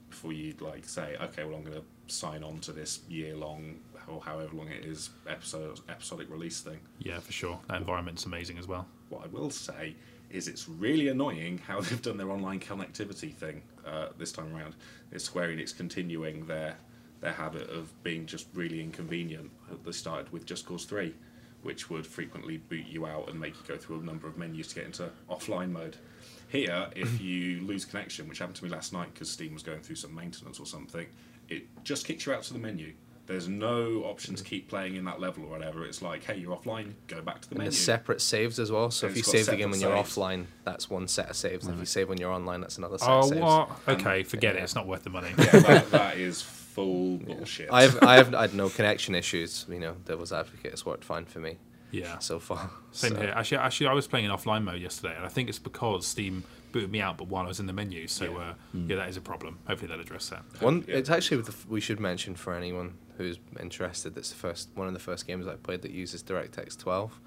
before 0.09 0.31
you 0.31 0.53
like 0.61 0.85
say, 0.85 1.17
okay, 1.21 1.43
well, 1.43 1.55
I'm 1.57 1.63
going 1.63 1.75
to 1.81 2.13
sign 2.13 2.41
on 2.41 2.59
to 2.59 2.71
this 2.71 3.01
year 3.09 3.35
long 3.35 3.75
or 4.07 4.21
however 4.21 4.55
long 4.55 4.69
it 4.69 4.85
is 4.85 5.09
episode 5.27 5.81
episodic 5.89 6.29
release 6.31 6.61
thing. 6.61 6.79
Yeah, 6.99 7.19
for 7.19 7.33
sure. 7.33 7.59
That 7.67 7.77
environment's 7.77 8.25
amazing 8.25 8.57
as 8.57 8.67
well. 8.67 8.87
What 9.09 9.23
I 9.25 9.27
will 9.27 9.49
say 9.49 9.95
is 10.29 10.47
it's 10.47 10.69
really 10.69 11.09
annoying 11.09 11.57
how 11.57 11.81
they've 11.81 12.01
done 12.01 12.15
their 12.15 12.31
online 12.31 12.61
connectivity 12.61 13.33
thing 13.33 13.61
uh, 13.85 14.07
this 14.17 14.31
time 14.31 14.55
around. 14.55 14.75
It's 15.11 15.25
Square 15.25 15.49
Enix 15.49 15.75
continuing 15.75 16.45
their 16.45 16.77
their 17.19 17.33
habit 17.33 17.69
of 17.69 17.91
being 18.03 18.25
just 18.27 18.47
really 18.53 18.79
inconvenient. 18.79 19.49
They 19.83 19.91
started 19.91 20.31
with 20.31 20.45
Just 20.45 20.65
Cause 20.67 20.85
3, 20.85 21.13
which 21.67 21.89
would 21.89 22.07
frequently 22.07 22.55
boot 22.55 22.85
you 22.87 23.05
out 23.05 23.27
and 23.29 23.37
make 23.37 23.53
you 23.53 23.61
go 23.67 23.75
through 23.75 23.99
a 23.99 24.01
number 24.01 24.25
of 24.25 24.37
menus 24.37 24.69
to 24.69 24.75
get 24.75 24.85
into 24.85 25.09
offline 25.29 25.69
mode. 25.69 25.97
Here, 26.47 26.87
if 26.95 27.19
you 27.29 27.59
lose 27.59 27.83
connection, 27.83 28.29
which 28.29 28.39
happened 28.39 28.55
to 28.55 28.63
me 28.63 28.69
last 28.69 28.93
night 28.93 29.13
because 29.13 29.29
Steam 29.29 29.53
was 29.53 29.63
going 29.63 29.81
through 29.81 29.97
some 29.97 30.15
maintenance 30.15 30.61
or 30.61 30.65
something, 30.65 31.05
it 31.49 31.63
just 31.83 32.05
kicks 32.07 32.25
you 32.25 32.31
out 32.31 32.43
to 32.43 32.53
the 32.53 32.59
menu. 32.59 32.93
There's 33.25 33.49
no 33.49 34.03
option 34.05 34.33
to 34.35 34.43
mm. 34.43 34.45
keep 34.45 34.69
playing 34.69 34.95
in 34.95 35.03
that 35.03 35.19
level 35.19 35.43
or 35.43 35.49
whatever. 35.49 35.83
It's 35.85 36.01
like, 36.01 36.23
hey, 36.23 36.37
you're 36.37 36.55
offline, 36.55 36.93
go 37.07 37.21
back 37.21 37.41
to 37.41 37.49
the 37.49 37.55
And 37.55 37.57
menu. 37.57 37.71
there's 37.71 37.83
separate 37.83 38.21
saves 38.21 38.59
as 38.59 38.71
well. 38.71 38.89
So 38.89 39.07
And 39.07 39.17
if 39.17 39.17
you 39.17 39.23
save 39.29 39.47
the 39.47 39.57
game 39.57 39.69
when 39.69 39.81
you're 39.81 39.93
saves. 39.97 40.15
offline, 40.15 40.45
that's 40.63 40.89
one 40.89 41.09
set 41.09 41.29
of 41.29 41.35
saves. 41.35 41.65
And 41.65 41.73
if 41.73 41.81
you 41.81 41.85
save 41.85 42.07
when 42.07 42.17
you're 42.17 42.31
online, 42.31 42.61
that's 42.61 42.77
another 42.77 42.97
set 42.97 43.09
Oh 43.09 43.19
of 43.19 43.25
saves. 43.25 43.41
what? 43.41 43.69
Okay, 43.89 44.23
forget 44.23 44.55
it. 44.55 44.59
yeah. 44.59 44.63
It's 44.63 44.75
not 44.75 44.87
worth 44.87 45.03
the 45.03 45.09
money. 45.09 45.31
yeah, 45.37 45.59
that, 45.59 45.91
that 45.91 46.17
is 46.17 46.43
full 46.77 47.17
bullshit. 47.17 47.69
I've 47.71 48.01
I've 48.13 48.29
had 48.33 48.53
no 48.53 48.69
connection 48.69 49.15
issues. 49.15 49.65
You 49.69 49.79
know, 49.79 49.95
Devil's 50.05 50.31
Advocate 50.31 50.71
has 50.71 50.85
worked 50.85 51.03
fine 51.03 51.25
for 51.25 51.39
me 51.39 51.57
yeah. 51.91 52.19
so 52.19 52.39
far. 52.39 52.69
Same 52.91 53.11
So- 53.13 53.21
here. 53.21 53.33
Actually, 53.35 53.57
actually, 53.57 53.87
I 53.87 53.93
was 53.93 54.07
playing 54.07 54.25
in 54.25 54.31
offline 54.31 54.63
mode 54.63 54.81
yesterday, 54.81 55.15
and 55.15 55.25
I 55.25 55.29
think 55.29 55.49
it's 55.49 55.59
because 55.59 56.05
Steam 56.07 56.43
booted 56.71 56.91
me 56.91 57.01
out, 57.01 57.17
but 57.17 57.27
while 57.27 57.45
I 57.45 57.47
was 57.47 57.59
in 57.59 57.65
the 57.65 57.73
menu. 57.73 58.07
So 58.07 58.25
Yeah. 58.25 58.37
uh, 58.37 58.53
yeah, 58.73 58.95
that 58.97 59.09
is 59.09 59.17
a 59.17 59.21
problem. 59.21 59.57
Hopefully, 59.67 59.89
they'll 59.91 59.99
address 60.01 60.29
that. 60.29 60.43
One, 60.61 60.85
Yeah. 60.87 60.97
it's 60.97 61.09
actually 61.09 61.41
the, 61.41 61.55
we 61.67 61.79
should 61.81 61.99
mention 61.99 62.35
for 62.35 62.53
anyone 62.53 62.97
who's 63.17 63.39
interested. 63.59 64.13
That's 64.15 64.29
the 64.29 64.35
first 64.35 64.69
one 64.75 64.87
of 64.87 64.93
the 64.93 64.99
first 64.99 65.25
games 65.25 65.47
I 65.47 65.55
played 65.55 65.81
that 65.81 65.91
uses 65.91 66.21
DirectX 66.23 66.77
12, 66.77 67.19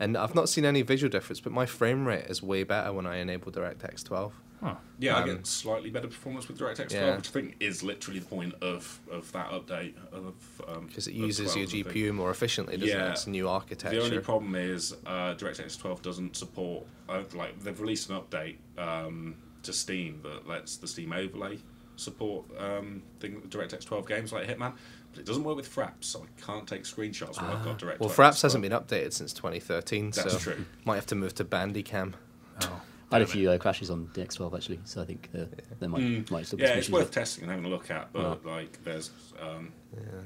and 0.00 0.16
I've 0.16 0.34
not 0.34 0.48
seen 0.50 0.64
any 0.66 0.82
visual 0.82 1.10
difference, 1.10 1.40
but 1.40 1.52
my 1.52 1.64
frame 1.64 2.06
rate 2.06 2.26
is 2.26 2.42
way 2.42 2.64
better 2.64 2.92
when 2.92 3.06
I 3.06 3.16
enable 3.16 3.50
DirectX 3.52 4.04
12. 4.04 4.34
Oh, 4.60 4.76
yeah, 4.98 5.16
I 5.16 5.22
um, 5.22 5.26
get 5.28 5.46
slightly 5.46 5.90
better 5.90 6.08
performance 6.08 6.48
with 6.48 6.58
DirectX 6.58 6.88
12, 6.88 6.92
Yeah. 6.92 7.16
which 7.16 7.28
I 7.28 7.30
think 7.30 7.56
is 7.60 7.82
literally 7.82 8.18
the 8.18 8.26
point 8.26 8.54
of, 8.60 8.98
of 9.10 9.30
that 9.32 9.50
update. 9.50 9.94
Of 10.12 10.34
um, 10.66 10.86
Because 10.86 11.06
it 11.06 11.14
uses 11.14 11.52
12 11.52 11.72
your 11.74 11.84
GPU 11.84 12.12
more 12.12 12.30
efficiently, 12.30 12.76
doesn't 12.76 12.88
Yeah. 12.88 13.08
it? 13.08 13.12
It's 13.12 13.26
a 13.26 13.30
new 13.30 13.48
architecture. 13.48 13.98
The 13.98 14.04
only 14.04 14.18
problem 14.18 14.56
is 14.56 14.94
uh, 15.06 15.34
DirectX 15.34 15.78
12 15.78 16.02
doesn't 16.02 16.36
support 16.36 16.84
uh, 17.08 17.22
like 17.34 17.58
they've 17.62 17.80
released 17.80 18.10
an 18.10 18.16
update 18.20 18.56
um, 18.76 19.36
to 19.62 19.72
Steam 19.72 20.20
that 20.24 20.48
lets 20.48 20.76
the 20.76 20.88
Steam 20.88 21.12
overlay 21.12 21.58
support 21.96 22.44
um, 22.58 23.02
thing, 23.20 23.40
DirectX 23.48 23.84
12 23.84 24.06
games 24.08 24.32
like 24.32 24.46
Hitman, 24.46 24.72
but 25.12 25.20
it 25.20 25.26
doesn't 25.26 25.42
work 25.44 25.56
with 25.56 25.72
Fraps, 25.72 26.04
so 26.04 26.24
I 26.24 26.40
can't 26.40 26.66
take 26.66 26.82
screenshots 26.84 27.40
when 27.40 27.50
I've 27.50 27.64
got 27.64 27.78
DirectX. 27.78 27.94
Ah. 27.94 27.96
well, 28.00 28.08
Fraps 28.10 28.42
hasn't 28.42 28.62
been 28.62 28.72
updated 28.72 29.12
since 29.12 29.32
2013, 29.32 30.10
That's 30.10 30.32
so 30.32 30.38
true. 30.38 30.64
might 30.84 30.96
have 30.96 31.06
to 31.06 31.14
move 31.14 31.34
to 31.36 31.44
Bandicam. 31.44 32.14
oh. 32.62 32.80
I 33.10 33.14
had 33.16 33.22
a 33.22 33.26
few 33.26 33.50
uh, 33.50 33.56
crashes 33.58 33.90
on 33.90 34.10
the 34.12 34.20
DX12 34.20 34.54
actually, 34.54 34.80
so 34.84 35.00
I 35.02 35.04
think 35.06 35.28
uh, 35.34 35.44
there 35.80 35.88
might, 35.88 36.02
Mm. 36.02 36.30
might 36.30 36.46
still 36.46 36.58
be 36.58 36.64
yeah, 36.64 36.74
it's 36.74 36.90
worth 36.90 37.10
there. 37.10 37.22
testing 37.22 37.44
and 37.44 37.50
having 37.50 37.64
a 37.64 37.68
look 37.68 37.90
at. 37.90 38.12
But 38.12 38.40
Oh. 38.44 38.48
like, 38.48 38.82
there's 38.84 39.10
um, 39.40 39.72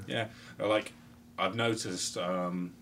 yeah. 0.07 0.27
uh, 0.59 0.67
like 0.67 0.91
I've 1.37 1.55
noticed. 1.55 2.17
Um, 2.17 2.73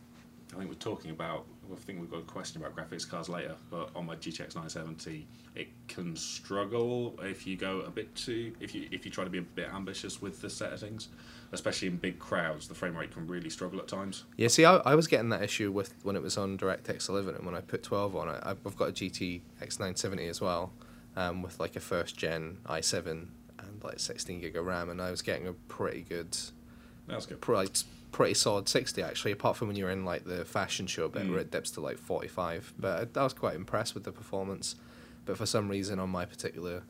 I 0.54 0.58
think 0.58 0.70
we're 0.70 0.76
talking 0.76 1.12
about. 1.12 1.46
I 1.72 1.76
think 1.76 2.02
we've 2.02 2.12
got 2.12 2.18
a 2.20 2.24
question 2.24 2.62
about 2.62 2.76
graphics 2.76 3.08
cards 3.10 3.30
later. 3.30 3.56
But 3.70 3.92
on 3.96 4.06
my 4.06 4.16
GTX 4.18 4.56
970, 4.56 5.26
it 5.56 5.70
can 5.88 6.16
struggle 6.18 7.18
if 7.22 7.48
you 7.48 7.56
go 7.56 7.80
a 7.82 7.90
bit 7.90 8.14
too. 8.16 8.54
If 8.60 8.76
you 8.76 8.88
if 8.92 9.06
you 9.06 9.12
try 9.12 9.24
to 9.24 9.30
be 9.30 9.38
a 9.38 9.42
bit 9.44 9.70
ambitious 9.74 10.22
with 10.22 10.42
the 10.42 10.50
settings, 10.50 11.08
especially 11.52 11.88
in 11.90 11.98
big 11.98 12.18
crowds, 12.20 12.68
the 12.68 12.74
frame 12.76 12.96
rate 12.96 13.12
can 13.12 13.28
really 13.28 13.50
struggle 13.50 13.80
at 13.80 13.88
times. 13.88 14.24
Yeah, 14.38 14.48
see, 14.48 14.66
I, 14.66 14.78
I 14.78 14.96
was 14.96 15.08
getting 15.08 15.30
that 15.30 15.42
issue 15.44 15.72
with 15.72 15.94
when 16.04 16.16
it 16.16 16.22
was 16.22 16.38
on 16.38 16.58
DirectX 16.58 17.10
11 17.10 17.36
and 17.36 17.46
when 17.46 17.56
I 17.56 17.62
put 17.62 17.84
12 17.84 18.16
on 18.16 18.30
it. 18.30 18.40
I've 18.44 18.64
got 18.78 18.90
a 18.90 18.92
GTX 18.94 19.42
970 19.80 20.28
as 20.28 20.40
well, 20.42 20.72
um, 21.16 21.42
with 21.42 21.60
like 21.60 21.76
a 21.76 21.80
first 21.82 22.16
gen 22.18 22.58
i7 22.66 23.08
and 23.08 23.84
like 23.84 24.00
16 24.00 24.40
gig 24.42 24.56
of 24.56 24.66
RAM, 24.66 24.90
and 24.90 25.02
I 25.02 25.12
was 25.12 25.22
getting 25.22 25.48
a 25.48 25.54
pretty 25.54 26.02
good, 26.08 26.38
That's 27.08 27.26
good. 27.26 27.42
pretty, 27.42 27.72
pretty 28.12 28.34
solid 28.34 28.68
60 28.70 29.02
actually. 29.04 29.32
Apart 29.32 29.58
from 29.58 29.68
when 29.68 29.78
you're 29.78 29.90
in 29.92 30.06
like 30.06 30.24
the 30.26 30.46
fashion 30.46 30.88
show 30.88 31.08
bit 31.10 31.24
Mm. 31.24 31.32
where 31.32 31.40
it 31.40 31.52
dips 31.52 31.72
to 31.72 31.82
like 31.82 31.98
45, 31.98 32.74
but 32.80 33.10
I, 33.18 33.20
I 33.20 33.24
was 33.24 33.34
quite 33.34 33.56
impressed 33.56 33.94
with 33.94 34.04
the 34.06 34.12
performance. 34.12 34.76
But 35.26 35.38
for 35.38 35.46
some 35.46 35.70
reason 35.70 36.00
on 36.00 36.10
my 36.10 36.26
particular 36.26 36.82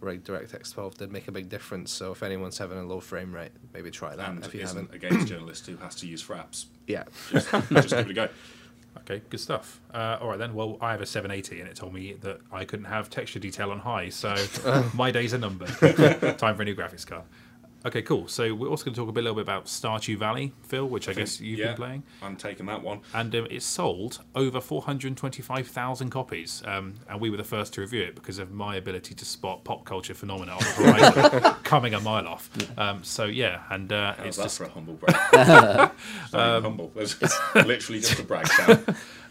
rig, 0.00 0.24
DirectX 0.24 0.72
12 0.74 0.98
did 0.98 1.12
make 1.12 1.28
a 1.28 1.32
big 1.32 1.48
difference. 1.48 1.90
So 1.90 2.12
if 2.12 2.22
anyone's 2.22 2.58
having 2.58 2.78
a 2.78 2.84
low 2.84 3.00
frame 3.00 3.34
rate, 3.34 3.52
maybe 3.72 3.90
try 3.90 4.14
that 4.16 4.28
And 4.28 4.44
if 4.44 4.54
you 4.54 4.60
isn't 4.60 4.90
haven't. 4.90 4.94
a 4.94 4.98
games 5.10 5.24
journalist 5.28 5.66
who 5.66 5.76
has 5.78 5.94
to 5.96 6.06
use 6.06 6.22
Fraps. 6.22 6.66
Yeah. 6.86 7.04
Just, 7.30 7.50
just 7.50 7.88
give 7.90 7.98
it 7.98 8.10
a 8.10 8.14
go. 8.14 8.28
Okay, 8.98 9.22
good 9.28 9.40
stuff. 9.40 9.80
Uh, 9.92 10.18
all 10.20 10.28
right 10.28 10.38
then. 10.38 10.54
Well, 10.54 10.78
I 10.80 10.92
have 10.92 11.00
a 11.00 11.06
780, 11.06 11.58
and 11.60 11.68
it 11.68 11.74
told 11.74 11.92
me 11.92 12.12
that 12.20 12.38
I 12.52 12.64
couldn't 12.64 12.84
have 12.84 13.10
texture 13.10 13.40
detail 13.40 13.72
on 13.72 13.80
high, 13.80 14.08
so 14.08 14.36
my 14.94 15.10
days 15.10 15.34
are 15.34 15.38
numbered. 15.38 15.68
Time 16.38 16.54
for 16.54 16.62
a 16.62 16.64
new 16.64 16.76
graphics 16.76 17.04
card. 17.04 17.24
Okay, 17.86 18.00
cool. 18.00 18.28
So 18.28 18.54
we're 18.54 18.68
also 18.68 18.84
going 18.86 18.94
to 18.94 19.00
talk 19.00 19.10
a 19.10 19.12
bit, 19.12 19.24
little 19.24 19.34
bit 19.34 19.42
about 19.42 19.66
Stardew 19.66 20.16
Valley, 20.16 20.54
Phil, 20.62 20.88
which 20.88 21.06
I, 21.06 21.12
guess 21.12 21.38
you've 21.38 21.58
yeah, 21.58 21.66
been 21.68 21.76
playing, 21.76 22.02
I'm 22.22 22.34
taking 22.34 22.64
that 22.66 22.82
one. 22.82 23.00
and 23.12 23.34
um, 23.34 23.46
it's 23.50 23.66
sold 23.66 24.22
over 24.34 24.58
425,000 24.58 26.08
copies. 26.08 26.62
Um, 26.64 26.94
and 27.10 27.20
we 27.20 27.28
were 27.28 27.36
the 27.36 27.44
first 27.44 27.74
to 27.74 27.82
review 27.82 28.02
it 28.02 28.14
because 28.14 28.38
of 28.38 28.52
my 28.52 28.76
ability 28.76 29.14
to 29.14 29.24
spot 29.26 29.64
pop 29.64 29.84
culture 29.84 30.14
phenomena 30.14 30.52
on 30.52 30.58
the 30.60 30.64
horizon 30.64 31.54
coming 31.62 31.92
a 31.92 32.00
mile 32.00 32.26
off. 32.26 32.50
Um, 32.78 33.04
so 33.04 33.26
yeah, 33.26 33.64
and 33.68 33.92
uh, 33.92 34.14
it's 34.20 34.38
just 34.38 34.56
for 34.56 34.64
a 34.64 34.70
humble 34.70 34.94
brag? 34.94 35.14
it's 35.34 36.32
humble. 36.32 36.90
It's 36.96 37.20
literally 37.54 38.00
just 38.00 38.18
a 38.18 38.22
brag. 38.22 38.48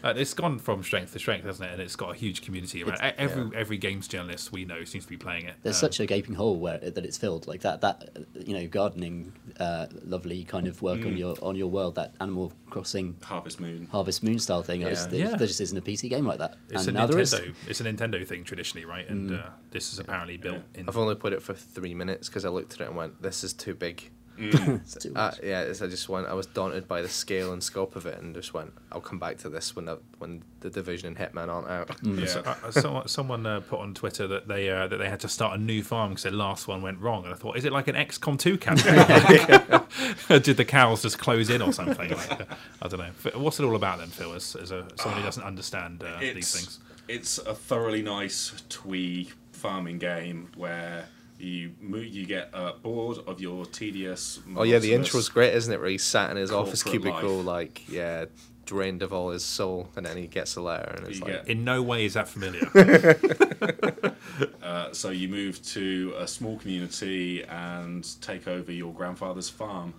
Sam. 0.04 0.16
Uh, 0.16 0.20
it's 0.20 0.34
gone 0.34 0.58
from 0.58 0.82
strength 0.82 1.12
to 1.12 1.18
strength, 1.18 1.44
hasn't 1.44 1.68
it? 1.68 1.72
And 1.72 1.82
it's 1.82 1.96
got 1.96 2.10
a 2.12 2.14
huge 2.14 2.42
community 2.42 2.82
around. 2.82 3.00
it. 3.02 3.14
Every 3.18 3.56
every 3.56 3.78
games 3.78 4.06
journalist 4.08 4.52
we 4.52 4.64
know 4.64 4.84
seems 4.84 5.04
to 5.04 5.10
be 5.10 5.16
playing 5.16 5.46
it. 5.46 5.54
There's 5.62 5.76
Um, 5.76 5.80
such 5.88 6.00
a 6.00 6.06
gaping 6.06 6.34
hole 6.34 6.56
where 6.56 6.78
that 6.78 7.04
it's 7.04 7.18
filled 7.18 7.46
like 7.46 7.62
that. 7.62 7.80
That 7.80 8.10
uh, 8.16 8.20
you 8.44 8.54
know, 8.54 8.66
gardening, 8.68 9.32
uh, 9.58 9.86
lovely 10.04 10.44
kind 10.44 10.66
of 10.66 10.82
work 10.82 11.00
Mm. 11.00 11.06
on 11.06 11.16
your 11.16 11.36
on 11.42 11.56
your 11.56 11.68
world. 11.68 11.94
That 11.96 12.14
Animal 12.20 12.52
Crossing 12.70 13.16
Harvest 13.22 13.60
Moon. 13.60 13.88
Harvest 13.90 14.22
Moon 14.22 14.38
style 14.38 14.62
thing. 14.62 14.80
Yeah. 14.82 14.88
Yeah. 14.88 15.06
There, 15.06 15.20
Yeah. 15.20 15.36
there 15.36 15.46
just 15.46 15.60
isn't 15.60 15.76
a 15.78 15.82
PC 15.82 16.08
game 16.08 16.26
like 16.26 16.38
that. 16.38 16.56
it's 16.70 16.86
and 16.86 16.96
a 16.96 17.00
now 17.00 17.06
there 17.06 17.20
is. 17.20 17.32
Nintendo. 17.34 17.54
It's 17.68 17.80
a 17.80 17.84
Nintendo 17.84 18.26
thing 18.26 18.44
traditionally, 18.44 18.84
right? 18.84 19.08
And 19.08 19.32
uh, 19.34 19.42
this 19.70 19.92
is 19.92 19.98
apparently 19.98 20.36
built 20.36 20.62
in. 20.74 20.88
I've 20.88 20.96
only 20.96 21.14
played 21.14 21.32
it 21.32 21.42
for 21.42 21.54
three 21.54 21.94
minutes 21.94 22.28
because 22.28 22.44
I 22.44 22.48
looked 22.48 22.74
at 22.74 22.80
it 22.80 22.88
and 22.88 22.96
went, 22.96 23.22
"This 23.22 23.44
is 23.44 23.52
too 23.52 23.74
big." 23.74 24.10
It's 24.36 24.94
too 24.94 25.12
Uh, 25.14 25.32
yeah, 25.42 25.62
it's, 25.62 25.82
I 25.82 25.86
just 25.86 26.08
went. 26.08 26.26
I 26.26 26.34
was 26.34 26.46
daunted 26.46 26.88
by 26.88 27.02
the 27.02 27.08
scale 27.08 27.52
and 27.52 27.62
scope 27.62 27.96
of 27.96 28.06
it, 28.06 28.20
and 28.20 28.34
just 28.34 28.54
went. 28.54 28.72
I'll 28.90 29.00
come 29.00 29.18
back 29.18 29.38
to 29.38 29.48
this 29.48 29.76
when 29.76 29.84
the, 29.84 29.98
when 30.18 30.42
the 30.60 30.70
division 30.70 31.08
and 31.08 31.16
Hitman 31.16 31.48
aren't 31.48 31.68
out. 31.68 31.96
Yeah. 32.02 32.26
So, 32.26 32.40
uh, 32.40 32.70
someone 32.70 33.08
someone 33.08 33.46
uh, 33.46 33.60
put 33.60 33.80
on 33.80 33.94
Twitter 33.94 34.26
that 34.26 34.48
they 34.48 34.70
uh, 34.70 34.88
that 34.88 34.96
they 34.98 35.08
had 35.08 35.20
to 35.20 35.28
start 35.28 35.58
a 35.58 35.62
new 35.62 35.82
farm 35.82 36.10
because 36.10 36.24
their 36.24 36.32
last 36.32 36.68
one 36.68 36.82
went 36.82 37.00
wrong, 37.00 37.24
and 37.24 37.32
I 37.32 37.36
thought, 37.36 37.56
is 37.56 37.64
it 37.64 37.72
like 37.72 37.88
an 37.88 37.94
XCOM 37.94 38.38
two 38.38 38.58
campaign? 38.58 38.94
Did 40.42 40.56
the 40.56 40.64
cows 40.64 41.02
just 41.02 41.18
close 41.18 41.50
in 41.50 41.62
or 41.62 41.72
something? 41.72 42.10
Like, 42.10 42.40
uh, 42.40 42.44
I 42.82 42.88
don't 42.88 43.00
know. 43.00 43.40
What's 43.40 43.60
it 43.60 43.64
all 43.64 43.76
about 43.76 43.98
then, 43.98 44.08
Phil? 44.08 44.32
As, 44.32 44.56
as 44.56 44.70
a, 44.70 44.86
someone 44.96 45.20
who 45.20 45.26
doesn't 45.26 45.42
understand 45.42 46.02
uh, 46.02 46.18
these 46.20 46.52
things. 46.52 46.80
It's 47.06 47.38
a 47.38 47.54
thoroughly 47.54 48.02
nice 48.02 48.62
twee 48.68 49.30
farming 49.52 49.98
game 49.98 50.50
where 50.56 51.06
you 51.38 51.72
mo- 51.80 51.98
you 51.98 52.26
get 52.26 52.50
uh, 52.54 52.72
bored 52.82 53.18
of 53.26 53.40
your 53.40 53.66
tedious. 53.66 54.40
Oh 54.56 54.62
yeah, 54.62 54.78
the 54.78 54.88
monotonous- 54.88 55.08
intro's 55.08 55.28
great, 55.28 55.54
isn't 55.54 55.72
it? 55.72 55.80
Where 55.80 55.88
he's 55.88 56.04
sat 56.04 56.30
in 56.30 56.36
his 56.36 56.50
office 56.52 56.82
cubicle, 56.82 57.36
life. 57.38 57.46
like 57.46 57.88
yeah, 57.88 58.26
drained 58.66 59.02
of 59.02 59.12
all 59.12 59.30
his 59.30 59.44
soul, 59.44 59.88
and 59.96 60.06
then 60.06 60.16
he 60.16 60.26
gets 60.26 60.56
a 60.56 60.60
letter, 60.62 60.94
and 60.96 61.06
it's 61.08 61.18
You 61.18 61.24
like, 61.24 61.32
get- 61.44 61.48
In 61.48 61.64
no 61.64 61.82
way 61.82 62.04
is 62.04 62.14
that 62.14 62.28
familiar. 62.28 62.68
Uh, 64.62 64.92
so 64.92 65.10
you 65.10 65.28
move 65.28 65.62
to 65.62 66.12
a 66.18 66.26
small 66.26 66.56
community 66.58 67.44
and 67.44 68.20
take 68.20 68.48
over 68.48 68.72
your 68.72 68.92
grandfather's 68.92 69.48
farm, 69.48 69.94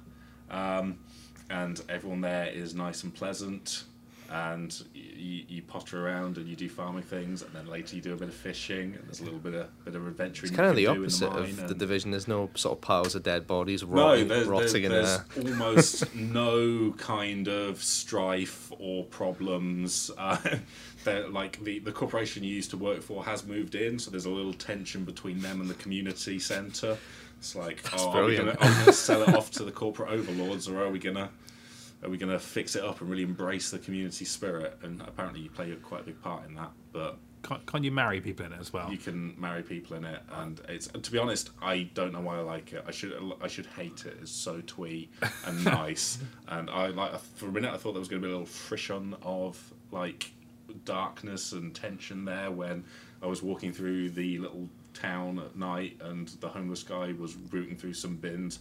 um, 0.50 0.98
and 1.50 1.82
everyone 1.88 2.20
there 2.22 2.48
is 2.48 2.76
nice 2.76 3.04
and 3.04 3.14
pleasant. 3.14 3.84
And 4.32 4.84
you, 4.94 5.44
you 5.48 5.62
potter 5.62 6.06
around 6.06 6.38
and 6.38 6.48
you 6.48 6.56
do 6.56 6.68
farming 6.68 7.04
things, 7.04 7.42
and 7.42 7.52
then 7.54 7.68
later 7.68 7.96
you 7.96 8.02
do 8.02 8.14
a 8.14 8.18
bit 8.18 8.28
of 8.28 8.34
fishing, 8.34 8.96
and 8.96 9.04
there's 9.06 9.22
a 9.22 9.24
little 9.24 9.40
bit 9.40 9.54
of 9.54 9.86
bit 9.86 9.96
of 9.96 10.08
adventuring. 10.08 10.50
it's 10.50 10.56
kind 10.56 10.70
of 10.70 10.76
the 10.76 10.84
you 10.84 10.88
can 10.88 10.96
do 10.96 11.02
in 11.02 11.06
opposite 11.06 11.32
mine, 11.32 11.50
of 11.50 11.68
the 11.68 11.76
division. 11.76 12.12
There's 12.12 12.28
no 12.28 12.50
sort 12.56 12.78
of 12.78 12.82
piles 12.82 13.16
of 13.16 13.24
dead 13.24 13.48
bodies 13.48 13.84
rotting, 13.84 14.28
there's, 14.28 14.48
there's, 14.48 14.48
rotting 14.48 14.84
in 14.84 14.92
there's 14.92 15.20
there. 15.20 15.44
almost 15.44 16.16
no 16.16 16.92
kind 16.98 17.48
of 17.48 17.84
strife 17.84 18.72
or 18.80 19.04
problems. 19.06 20.12
Uh, 21.06 21.22
like 21.30 21.64
the, 21.64 21.78
the 21.78 21.92
corporation 21.92 22.44
you 22.44 22.52
used 22.52 22.72
to 22.72 22.78
work 22.78 23.00
for 23.00 23.24
has 23.24 23.46
moved 23.46 23.76
in, 23.76 24.00
so 24.00 24.10
there's 24.10 24.26
a 24.26 24.30
little 24.30 24.54
tension 24.54 25.04
between 25.04 25.40
them 25.40 25.62
and 25.62 25.70
the 25.70 25.76
community 25.76 26.40
centre. 26.40 26.98
It's 27.38 27.56
like, 27.56 27.84
oh, 27.94 28.10
are 28.10 28.26
we, 28.26 28.38
brilliant. 28.38 28.60
gonna, 28.60 28.72
are 28.72 28.74
we 28.74 28.80
gonna 28.80 28.94
sell 28.94 29.22
it 29.22 29.36
off 29.36 29.52
to 29.52 29.64
the 29.64 29.72
corporate 29.84 30.10
overlords, 30.10 30.68
or 30.68 30.82
are 30.82 30.90
we 30.90 30.98
gonna 30.98 31.30
are 32.06 32.10
we 32.10 32.18
gonna 32.18 32.40
fix 32.40 32.76
it 32.76 32.84
up 32.84 33.02
and 33.02 33.10
really 33.10 33.24
embrace 33.24 33.72
the 33.72 33.80
community 33.80 34.26
spirit? 34.26 34.78
And 34.84 35.02
apparently, 35.02 35.42
you 35.42 35.50
play 35.50 35.74
quite 35.82 36.02
a 36.02 36.06
big 36.06 36.22
part 36.22 36.48
in 36.48 36.56
that, 36.56 36.72
but 36.94 37.18
Can't, 37.44 37.66
can't 37.66 37.84
you 37.84 37.92
marry 37.92 38.22
people 38.22 38.46
in 38.46 38.54
it 38.54 38.60
as 38.60 38.72
well? 38.74 38.90
you 38.92 38.98
can 38.98 39.40
marry 39.40 39.62
people 39.64 39.96
in 39.98 40.06
it, 40.06 40.22
and 40.34 40.60
it's 40.70 40.88
to 40.88 41.12
be 41.12 41.18
honest, 41.18 41.50
I 41.62 41.90
don't 41.94 42.12
know 42.14 42.22
why 42.22 42.38
I 42.38 42.42
like 42.42 42.74
it. 42.74 42.84
I 42.88 42.92
should 42.92 43.14
I 43.42 43.48
should 43.48 43.66
hate 43.68 44.06
it. 44.06 44.18
It's 44.22 44.32
so 44.32 44.62
twee 44.66 45.10
and 45.46 45.64
nice, 45.84 46.20
and 46.48 46.70
I 46.70 46.88
like 46.88 47.20
for 47.36 47.48
a 47.48 47.52
minute 47.52 47.74
I 47.74 47.78
thought 47.78 47.94
there 47.94 48.00
was 48.00 48.08
going 48.10 48.22
to 48.22 48.28
be 48.28 48.32
a 48.32 48.36
little 48.38 48.48
frisson 48.48 49.16
of 49.22 49.74
like 49.92 50.32
darkness 50.84 51.52
and 51.54 51.74
tension 51.74 52.26
there 52.26 52.52
when 52.52 52.84
I 53.22 53.28
was 53.28 53.42
walking 53.42 53.72
through 53.72 54.10
the 54.12 54.40
little 54.40 54.68
town 54.94 55.40
at 55.40 55.56
night, 55.56 55.98
and 56.02 56.28
the 56.40 56.48
homeless 56.50 56.84
guy 56.84 57.14
was 57.18 57.36
rooting 57.52 57.76
through 57.78 57.94
some 57.94 58.16
bins. 58.16 58.60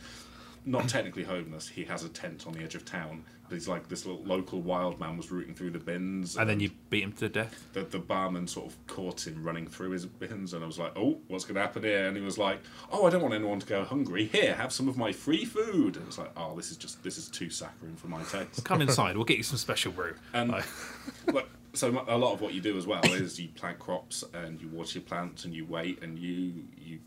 Not 0.67 0.89
technically 0.89 1.25
homeless. 1.25 1.69
He 1.69 1.85
has 1.85 2.05
a 2.05 2.09
tent 2.09 2.47
on 2.47 2.55
the 2.55 2.61
edge 2.63 2.75
of 2.75 2.85
town, 2.87 3.25
but 3.49 3.55
he's 3.55 3.69
like 3.69 3.89
this 3.89 4.07
little 4.07 4.23
local 4.25 4.63
wild 4.63 4.99
man 4.99 5.19
was 5.19 5.31
rooting 5.31 5.55
through 5.55 5.73
the 5.73 5.79
bins. 5.79 6.37
and 6.39 6.49
then 6.49 6.59
you 6.59 6.71
beat 6.89 7.03
him 7.05 7.13
to 7.13 7.29
death. 7.29 7.67
the, 7.75 7.83
the 7.83 7.99
barman 7.99 8.47
sort 8.47 8.69
of 8.69 8.87
caught 8.87 9.27
him 9.27 9.45
running 9.45 9.67
through 9.67 9.91
his 9.91 10.07
bins, 10.07 10.55
and 10.55 10.65
I 10.65 10.67
was 10.67 10.79
like, 10.79 10.93
"Oh, 10.97 11.19
what's 11.29 11.45
going 11.45 11.57
to 11.57 11.61
happen 11.61 11.83
here?" 11.83 12.07
And 12.09 12.17
he 12.17 12.23
was 12.23 12.39
like, 12.39 12.61
"Oh, 12.91 13.05
I 13.07 13.11
don't 13.11 13.21
want 13.21 13.35
anyone 13.35 13.61
to 13.61 13.67
go 13.67 13.85
hungry. 13.85 14.25
Here, 14.27 14.55
have 14.55 14.73
some 14.73 14.89
of 14.89 14.97
my 14.97 15.13
free 15.13 15.45
food." 15.45 15.97
And 15.97 16.07
it's 16.07 16.17
like, 16.17 16.31
"Oh, 16.35 16.57
this 16.57 16.71
is 16.71 16.79
just 16.79 17.03
this 17.03 17.19
is 17.19 17.29
too 17.29 17.51
saccharine 17.51 17.97
for 17.97 18.09
my 18.09 18.23
taste." 18.23 18.65
Come 18.65 18.81
inside. 18.89 19.17
We'll 19.17 19.27
get 19.27 19.37
you 19.37 19.43
some 19.43 19.59
special 19.59 19.93
brew. 19.93 20.15
And 20.33 20.51
Like- 20.51 21.47
so 21.75 21.91
a 22.09 22.17
lot 22.17 22.33
of 22.33 22.41
what 22.41 22.55
you 22.55 22.63
do 22.63 22.79
as 22.79 22.87
well 22.87 23.05
is 23.05 23.39
you 23.39 23.49
plant 23.49 23.79
crops 23.81 24.25
and 24.33 24.61
you 24.63 24.69
water 24.69 24.99
your 25.01 25.03
plants 25.03 25.45
and 25.45 25.53
you 25.53 25.67
wait 25.67 26.03
and 26.03 26.19
you 26.19 26.65
you 26.79 27.01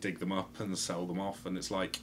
dig 0.00 0.18
them 0.18 0.30
up 0.32 0.60
and 0.60 0.78
sell 0.78 1.04
them 1.04 1.20
off, 1.20 1.44
and 1.44 1.58
it's 1.58 1.70
like. 1.70 1.98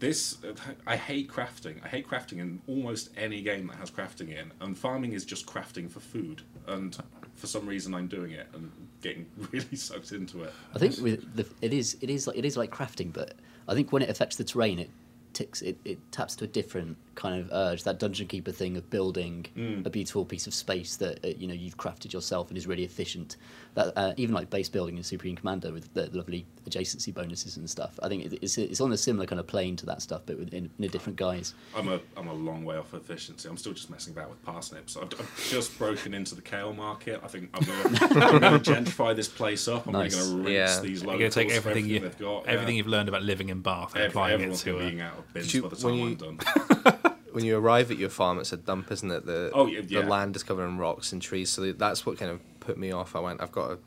This 0.00 0.38
I 0.86 0.96
hate 0.96 1.28
crafting. 1.28 1.84
I 1.84 1.88
hate 1.88 2.08
crafting 2.08 2.38
in 2.38 2.62
almost 2.66 3.10
any 3.18 3.42
game 3.42 3.66
that 3.66 3.76
has 3.76 3.90
crafting 3.90 4.30
in, 4.30 4.50
and 4.62 4.76
farming 4.76 5.12
is 5.12 5.26
just 5.26 5.46
crafting 5.46 5.90
for 5.90 6.00
food. 6.00 6.40
And 6.66 6.96
for 7.34 7.46
some 7.46 7.66
reason, 7.66 7.94
I'm 7.94 8.08
doing 8.08 8.32
it 8.32 8.46
and 8.54 8.72
getting 9.02 9.26
really 9.52 9.76
sucked 9.76 10.12
into 10.12 10.42
it. 10.42 10.54
I 10.74 10.78
think 10.78 10.96
the, 10.96 11.46
it 11.60 11.74
is 11.74 11.98
it 12.00 12.08
is 12.08 12.26
like 12.26 12.38
it 12.38 12.46
is 12.46 12.56
like 12.56 12.70
crafting, 12.70 13.12
but 13.12 13.34
I 13.68 13.74
think 13.74 13.92
when 13.92 14.00
it 14.00 14.08
affects 14.08 14.36
the 14.36 14.44
terrain, 14.44 14.78
it 14.78 14.90
ticks 15.34 15.60
it, 15.60 15.78
it 15.84 15.98
taps 16.10 16.34
to 16.36 16.44
a 16.44 16.48
different 16.48 16.96
kind 17.20 17.38
of 17.40 17.50
urge. 17.52 17.84
That 17.84 17.98
dungeon 17.98 18.26
keeper 18.26 18.50
thing 18.52 18.76
of 18.76 18.88
building 18.90 19.46
Mm. 19.56 19.84
a 19.86 19.90
beautiful 19.90 20.24
piece 20.24 20.46
of 20.46 20.54
space 20.54 20.96
that 20.96 21.24
uh, 21.24 21.28
you 21.36 21.46
know 21.46 21.54
you've 21.54 21.76
crafted 21.76 22.12
yourself 22.12 22.48
and 22.48 22.56
is 22.58 22.66
really 22.66 22.84
efficient. 22.84 23.36
That 23.74 23.92
uh, 23.96 24.14
even 24.16 24.34
like 24.34 24.50
base 24.50 24.68
building 24.68 24.96
in 24.96 25.04
Supreme 25.04 25.36
Commander 25.36 25.72
with 25.72 25.92
the 25.94 26.08
lovely 26.12 26.44
adjacency 26.68 27.12
bonuses 27.14 27.56
and 27.56 27.68
stuff. 27.70 27.98
I 28.02 28.08
think 28.08 28.32
it's 28.42 28.58
it's 28.58 28.80
on 28.80 28.92
a 28.92 28.96
similar 28.96 29.26
kind 29.26 29.38
of 29.38 29.46
plane 29.46 29.76
to 29.76 29.86
that 29.86 30.02
stuff, 30.02 30.22
but 30.26 30.38
in, 30.38 30.70
in 30.78 30.84
a 30.84 30.88
different 30.88 31.16
guise. 31.18 31.54
I'm 31.76 31.88
a 31.88 32.00
I'm 32.16 32.26
a 32.28 32.34
long 32.34 32.64
way 32.64 32.76
off 32.76 32.94
efficiency. 32.94 33.48
I'm 33.48 33.56
still 33.58 33.72
just 33.74 33.90
messing 33.90 34.12
about 34.14 34.30
with 34.30 34.42
parsnips. 34.44 34.96
I've, 34.96 35.04
I've 35.20 35.48
just 35.50 35.78
broken 35.78 36.14
into 36.14 36.34
the 36.34 36.42
kale 36.42 36.72
market. 36.72 37.20
I 37.22 37.28
think 37.28 37.50
I'm 37.54 37.64
gonna, 37.64 38.58
gentrify 38.60 39.14
this 39.14 39.28
place 39.28 39.68
up. 39.68 39.86
I'm 39.86 39.92
Nice. 39.92 40.16
gonna 40.16 40.36
rinse 40.42 40.48
Yeah. 40.50 40.80
these 40.80 41.02
You're 41.02 41.12
locals 41.12 41.18
going 41.20 41.30
to 41.30 41.34
take 41.34 41.50
for 41.62 41.68
everything, 41.70 41.90
you, 41.90 42.00
they've 42.00 42.18
got. 42.18 42.46
everything 42.46 42.74
yeah. 42.74 42.78
you've 42.78 42.86
learned 42.86 43.08
about 43.08 43.22
living 43.22 43.48
in 43.50 43.60
Bath 43.60 43.94
and 43.94 44.04
Ev- 44.04 44.10
applying 44.10 44.40
it 44.40 44.54
to. 44.56 44.72
gonna 44.72 44.90
be 44.90 45.00
Uh, 45.00 45.04
out 45.06 45.18
of 45.18 45.32
bins 45.34 45.54
you- 45.54 45.62
by 45.62 45.68
the 45.68 45.86
when 45.86 45.94
time 45.94 46.02
I'm 46.02 46.08
you- 46.08 46.16
done. 46.16 46.96
when 47.32 47.44
you 47.44 47.56
arrive 47.58 47.90
at 47.90 47.98
your 47.98 48.10
farm, 48.10 48.38
it's 48.38 48.52
a 48.52 48.56
dump, 48.56 48.90
isn't 48.92 49.10
it? 49.10 49.26
The 49.26 49.50
Oh, 49.54 49.66
yeah, 49.66 49.80
yeah. 49.86 50.02
the 50.02 50.06
land 50.08 50.36
is 50.36 50.42
covered 50.42 50.66
in 50.66 50.78
rocks 50.78 51.12
and 51.12 51.20
trees, 51.22 51.50
so 51.50 51.72
that's 51.72 52.04
what 52.06 52.18
kind 52.18 52.30
of 52.30 52.40
put 52.60 52.76
me 52.78 52.92
off. 52.92 53.14
I 53.16 53.20
went, 53.20 53.40
I've 53.42 53.52
got 53.52 53.68
to 53.68 53.78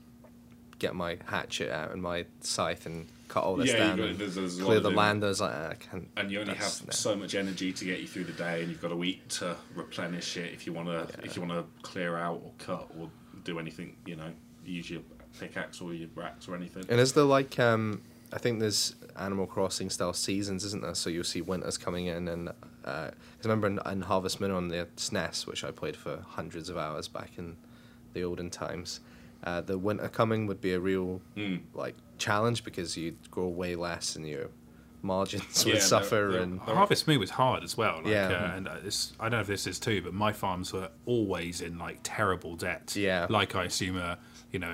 get 0.80 0.96
my 0.96 1.18
hatchet 1.26 1.72
out 1.72 1.92
and 1.92 2.02
my 2.02 2.26
scythe 2.42 2.86
and 2.86 3.08
cut 3.30 3.44
all 3.44 3.56
this 3.56 3.70
Yeah, 3.70 3.78
down, 3.88 3.98
got- 3.98 4.08
and 4.10 4.20
there's- 4.20 4.36
there's 4.36 4.60
clear 4.60 4.80
the 4.80 4.92
land. 4.92 5.24
I 5.24 5.28
was 5.30 5.42
like, 5.42 5.54
"Ah, 5.56 5.70
I 5.70 5.76
can't. 5.76 6.08
and 6.18 6.30
you 6.32 6.40
only 6.42 6.54
have 6.56 6.82
no." 6.86 6.92
so 6.92 7.16
much 7.16 7.34
energy 7.36 7.72
to 7.74 7.86
get 7.86 8.00
you 8.00 8.08
through 8.08 8.26
the 8.26 8.34
day, 8.34 8.62
and 8.62 8.70
you've 8.70 8.82
got 8.82 8.92
a 8.92 8.96
week 8.96 9.28
to 9.40 9.56
replenish 9.76 10.38
it. 10.38 10.54
If 10.54 10.68
you 10.68 10.74
want 10.74 10.90
to, 10.90 11.08
if 11.24 11.36
you 11.36 11.42
want 11.42 11.54
to 11.54 11.66
clear 11.82 12.16
out 12.18 12.42
or 12.44 12.52
cut 12.60 12.92
or 13.00 13.10
do 13.44 13.60
anything, 13.60 13.96
you 14.06 14.16
know, 14.16 14.32
use 14.66 14.90
your 14.90 15.02
pickaxe 15.40 15.82
or 15.82 15.94
your 15.94 16.10
axe 16.22 16.48
or 16.48 16.56
anything. 16.56 16.86
And 16.90 17.00
is 17.00 17.14
there 17.14 17.24
like 17.24 17.58
um 17.60 18.02
I 18.32 18.38
think 18.40 18.60
there's 18.60 18.96
Animal 19.16 19.46
Crossing 19.48 19.90
style 19.90 20.14
seasons, 20.14 20.64
isn't 20.66 20.82
there? 20.84 20.96
So 20.96 21.10
you'll 21.10 21.24
see 21.24 21.42
winters 21.42 21.78
coming 21.78 22.08
in, 22.08 22.28
and 22.28 22.50
uh, 22.86 23.08
'cause 23.12 23.46
I 23.46 23.50
remember 23.50 23.68
in, 23.68 23.80
in 23.92 24.02
Harvest 24.02 24.40
Moon 24.42 24.52
on 24.52 24.68
the 24.70 24.88
SNES, 24.98 25.46
which 25.48 25.64
I 25.64 25.72
played 25.72 25.96
for 25.96 26.24
hundreds 26.28 26.70
of 26.70 26.78
hours 26.78 27.08
back 27.08 27.32
in 27.38 27.58
the 28.14 28.24
olden 28.24 28.50
times. 28.50 29.00
Uh, 29.44 29.60
the 29.62 29.78
winter 29.78 30.08
coming 30.08 30.48
would 30.48 30.62
be 30.62 30.74
a 30.74 30.80
real 30.80 31.22
Mm. 31.36 31.62
like 31.74 31.96
challenge 32.18 32.64
because 32.64 32.96
you'd 32.96 33.30
grow 33.32 33.48
way 33.48 33.76
less 33.76 34.16
and 34.16 34.28
your 34.28 34.50
margins 35.02 35.66
Yeah, 35.66 35.74
would 35.74 35.82
they're- 35.82 35.88
suffer 35.88 36.30
they're- 36.32 36.42
and 36.42 36.60
Harvest 36.62 37.08
Moon 37.08 37.20
was 37.20 37.32
hard 37.32 37.64
as 37.64 37.76
well. 37.76 37.98
Like, 37.98 38.08
Yeah. 38.08 38.28
uh, 38.30 38.56
and 38.58 38.68
uh, 38.70 38.76
it's, 38.86 39.12
I 39.20 39.24
don't 39.26 39.32
know 39.32 39.42
if 39.42 39.48
this 39.48 39.68
is 39.68 39.80
too, 39.80 40.02
but 40.02 40.14
my 40.14 40.32
farms 40.32 40.72
were 40.72 40.90
always 41.06 41.60
in 41.60 41.78
like 41.78 42.00
terrible 42.04 42.56
debt. 42.56 42.96
Yeah. 42.96 43.28
Like 43.30 43.54
I 43.56 43.66
assume, 43.66 43.98
uh, 43.98 44.16
you 44.52 44.60
know, 44.60 44.74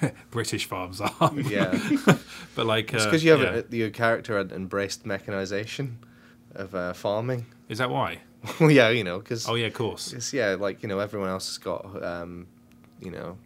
British 0.30 0.66
farms 0.66 1.00
are. 1.00 1.32
yeah. 1.48 1.78
but 2.54 2.66
like, 2.66 2.92
uh, 2.92 2.96
It's 2.96 3.06
because 3.06 3.24
you 3.24 3.30
have 3.32 3.40
yeah. 3.40 3.62
a, 3.70 3.76
your 3.76 3.90
character 3.90 4.36
had 4.36 4.52
embraced 4.52 5.06
mechanization 5.06 5.98
of 6.56 6.74
uh, 6.74 6.92
farming. 6.92 7.46
Is 7.68 7.78
that 7.78 7.90
why? 7.90 8.20
well, 8.60 8.70
yeah, 8.70 8.90
you 8.90 9.04
know, 9.04 9.18
because 9.18 9.48
Oh 9.48 9.54
yeah, 9.54 9.66
of 9.66 9.74
course. 9.74 10.12
it's 10.12 10.32
yeah, 10.32 10.56
like 10.58 10.82
you 10.82 10.88
know, 10.88 10.98
everyone 10.98 11.28
else 11.28 11.48
has 11.48 11.58
got 11.58 12.02
um, 12.02 12.46
you 13.00 13.10
know, 13.10 13.36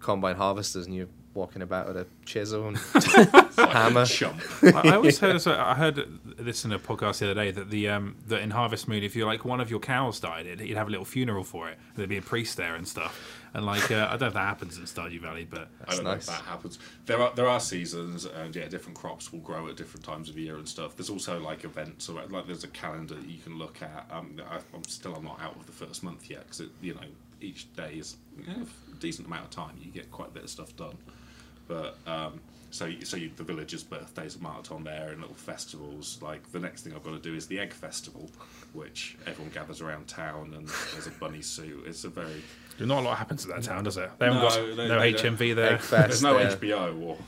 combine 0.00 0.36
harvesters, 0.36 0.86
and 0.86 0.94
you're 0.94 1.08
walking 1.34 1.62
about 1.62 1.86
with 1.86 1.96
a 1.96 2.06
chisel 2.24 2.66
and 2.68 2.76
hammer. 3.56 4.04
I, 4.04 4.72
I 4.84 4.94
always 4.96 5.18
heard. 5.20 5.40
So 5.40 5.52
I 5.54 5.74
heard 5.74 6.04
this 6.38 6.64
in 6.64 6.72
a 6.72 6.78
podcast 6.78 7.18
the 7.18 7.26
other 7.30 7.34
day 7.34 7.50
that 7.50 7.70
the 7.70 7.88
um, 7.88 8.16
that 8.28 8.40
in 8.42 8.50
Harvest 8.50 8.88
Moon, 8.88 9.02
if 9.02 9.14
you 9.16 9.24
like 9.26 9.44
one 9.44 9.60
of 9.60 9.70
your 9.70 9.80
cows 9.80 10.20
died, 10.20 10.46
it, 10.46 10.60
you'd 10.60 10.76
have 10.76 10.88
a 10.88 10.90
little 10.90 11.04
funeral 11.04 11.44
for 11.44 11.68
it. 11.68 11.78
There'd 11.94 12.08
be 12.08 12.16
a 12.16 12.22
priest 12.22 12.56
there 12.56 12.74
and 12.74 12.86
stuff. 12.86 13.39
And 13.52 13.66
like 13.66 13.90
uh, 13.90 14.06
I 14.08 14.10
don't 14.10 14.20
know 14.20 14.26
if 14.28 14.34
that 14.34 14.40
happens 14.40 14.78
in 14.78 14.84
Stardew 14.84 15.20
Valley, 15.20 15.46
but 15.48 15.68
I 15.86 15.94
don't 15.94 16.04
know 16.04 16.12
if 16.12 16.26
that 16.26 16.42
happens. 16.42 16.78
There 17.06 17.20
are 17.20 17.32
there 17.34 17.48
are 17.48 17.58
seasons, 17.58 18.24
and 18.24 18.54
yeah, 18.54 18.68
different 18.68 18.96
crops 18.96 19.32
will 19.32 19.40
grow 19.40 19.68
at 19.68 19.76
different 19.76 20.04
times 20.04 20.28
of 20.28 20.38
year 20.38 20.56
and 20.56 20.68
stuff. 20.68 20.96
There's 20.96 21.10
also 21.10 21.40
like 21.40 21.64
events, 21.64 22.08
or 22.08 22.22
like 22.26 22.46
there's 22.46 22.64
a 22.64 22.68
calendar 22.68 23.14
that 23.14 23.28
you 23.28 23.40
can 23.40 23.58
look 23.58 23.82
at. 23.82 24.08
Um, 24.10 24.40
I, 24.48 24.58
I'm 24.74 24.84
still 24.84 25.16
I'm 25.16 25.24
not 25.24 25.40
out 25.40 25.56
of 25.56 25.66
the 25.66 25.72
first 25.72 26.04
month 26.04 26.30
yet 26.30 26.44
because 26.44 26.62
you 26.80 26.94
know 26.94 27.00
each 27.40 27.72
day 27.74 27.94
is 27.94 28.16
you 28.38 28.46
know, 28.46 28.66
a 28.92 28.96
decent 28.96 29.26
amount 29.26 29.44
of 29.44 29.50
time. 29.50 29.76
You 29.80 29.90
get 29.90 30.10
quite 30.12 30.28
a 30.28 30.32
bit 30.32 30.44
of 30.44 30.50
stuff 30.50 30.76
done, 30.76 30.96
but 31.66 31.96
um, 32.06 32.40
so 32.70 32.90
so 33.04 33.16
you, 33.16 33.30
the 33.36 33.42
villagers' 33.44 33.82
birthdays 33.82 34.36
are 34.36 34.40
marked 34.40 34.70
on 34.72 34.84
there 34.84 35.08
and 35.10 35.20
little 35.20 35.34
festivals. 35.36 36.18
Like 36.22 36.50
the 36.52 36.60
next 36.60 36.82
thing 36.82 36.94
I've 36.94 37.02
got 37.04 37.12
to 37.12 37.18
do 37.18 37.34
is 37.34 37.46
the 37.46 37.58
egg 37.58 37.72
festival, 37.72 38.30
which 38.72 39.16
everyone 39.26 39.52
gathers 39.52 39.80
around 39.80 40.06
town 40.08 40.54
and 40.56 40.68
there's 40.92 41.06
a 41.06 41.10
bunny 41.10 41.42
suit. 41.42 41.84
It's 41.86 42.04
a 42.04 42.08
very 42.08 42.42
not 42.78 43.00
a 43.00 43.02
lot 43.02 43.18
happens 43.18 43.44
in 43.44 43.50
that 43.50 43.62
town, 43.62 43.84
does 43.84 43.98
it? 43.98 44.10
They 44.18 44.26
haven't 44.26 44.40
No, 44.42 44.48
got 44.48 44.76
they- 44.76 44.88
no 44.88 45.00
they 45.00 45.12
HMV 45.12 45.54
there, 45.54 45.74
Egg 45.74 45.80
fest, 45.80 46.08
there's 46.08 46.22
no 46.22 46.38
yeah. 46.38 46.54
HBO 46.54 47.02
or 47.02 47.18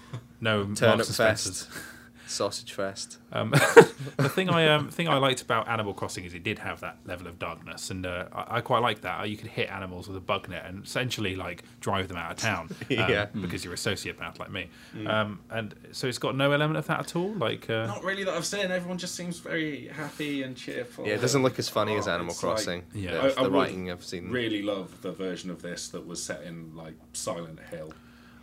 no 0.40 0.62
Turnip 0.74 0.80
Marks 0.96 1.08
and 1.08 1.14
Spencers. 1.14 1.64
fest, 1.66 1.78
sausage 2.26 2.72
fest. 2.72 3.18
Um, 3.32 3.50
the 4.16 4.28
thing 4.28 4.48
I 4.50 4.68
um, 4.68 4.88
thing 4.90 5.08
I 5.08 5.16
liked 5.18 5.42
about 5.42 5.68
Animal 5.68 5.94
Crossing 5.94 6.24
is 6.24 6.34
it 6.34 6.42
did 6.42 6.58
have 6.60 6.80
that 6.80 6.98
level 7.06 7.26
of 7.26 7.38
darkness, 7.38 7.90
and 7.90 8.04
uh, 8.06 8.26
I, 8.32 8.58
I 8.58 8.60
quite 8.60 8.80
like 8.82 9.00
that. 9.02 9.28
You 9.28 9.36
could 9.36 9.48
hit 9.48 9.70
animals 9.70 10.08
with 10.08 10.16
a 10.16 10.20
bug 10.20 10.48
net 10.48 10.64
and 10.66 10.84
essentially 10.84 11.34
like 11.36 11.62
drive 11.80 12.08
them 12.08 12.16
out 12.16 12.30
of 12.32 12.36
town, 12.38 12.68
um, 12.82 12.86
Yeah. 12.90 13.26
because 13.26 13.64
you're 13.64 13.74
a 13.74 13.76
sociopath 13.76 14.38
like 14.38 14.50
me. 14.50 14.68
Um, 15.06 15.40
and 15.50 15.74
so 15.92 16.06
it's 16.06 16.18
got 16.18 16.36
no 16.36 16.52
element 16.52 16.76
of 16.78 16.86
that 16.86 17.00
at 17.00 17.16
all. 17.16 17.32
Like, 17.34 17.68
uh, 17.70 17.86
Not 17.86 18.04
really 18.04 18.24
that 18.24 18.34
I've 18.34 18.46
seen. 18.46 18.70
Everyone 18.70 18.98
just 18.98 19.14
seems 19.14 19.38
very 19.38 19.88
happy 19.88 20.42
and 20.42 20.56
cheerful. 20.56 21.06
Yeah, 21.06 21.14
it 21.14 21.20
doesn't 21.20 21.42
look 21.42 21.58
as 21.58 21.68
funny 21.68 21.96
as 21.96 22.06
Oh, 22.08 22.12
Animal 22.12 22.32
it's 22.32 22.42
like- 22.42 22.54
Crossing. 22.54 22.82
Yeah. 22.94 23.12
the, 23.12 23.20
I- 23.38 23.40
I 23.40 23.42
the 23.44 23.50
writing 23.50 23.90
I've 23.90 24.04
seen. 24.04 24.30
Really 24.30 24.62
love 24.62 25.00
the 25.02 25.12
version 25.12 25.50
of 25.50 25.62
this 25.62 25.88
that 25.88 26.06
was 26.06 26.22
set 26.22 26.42
in 26.42 26.76
like 26.76 26.94
Silent 27.12 27.58
Hill, 27.70 27.92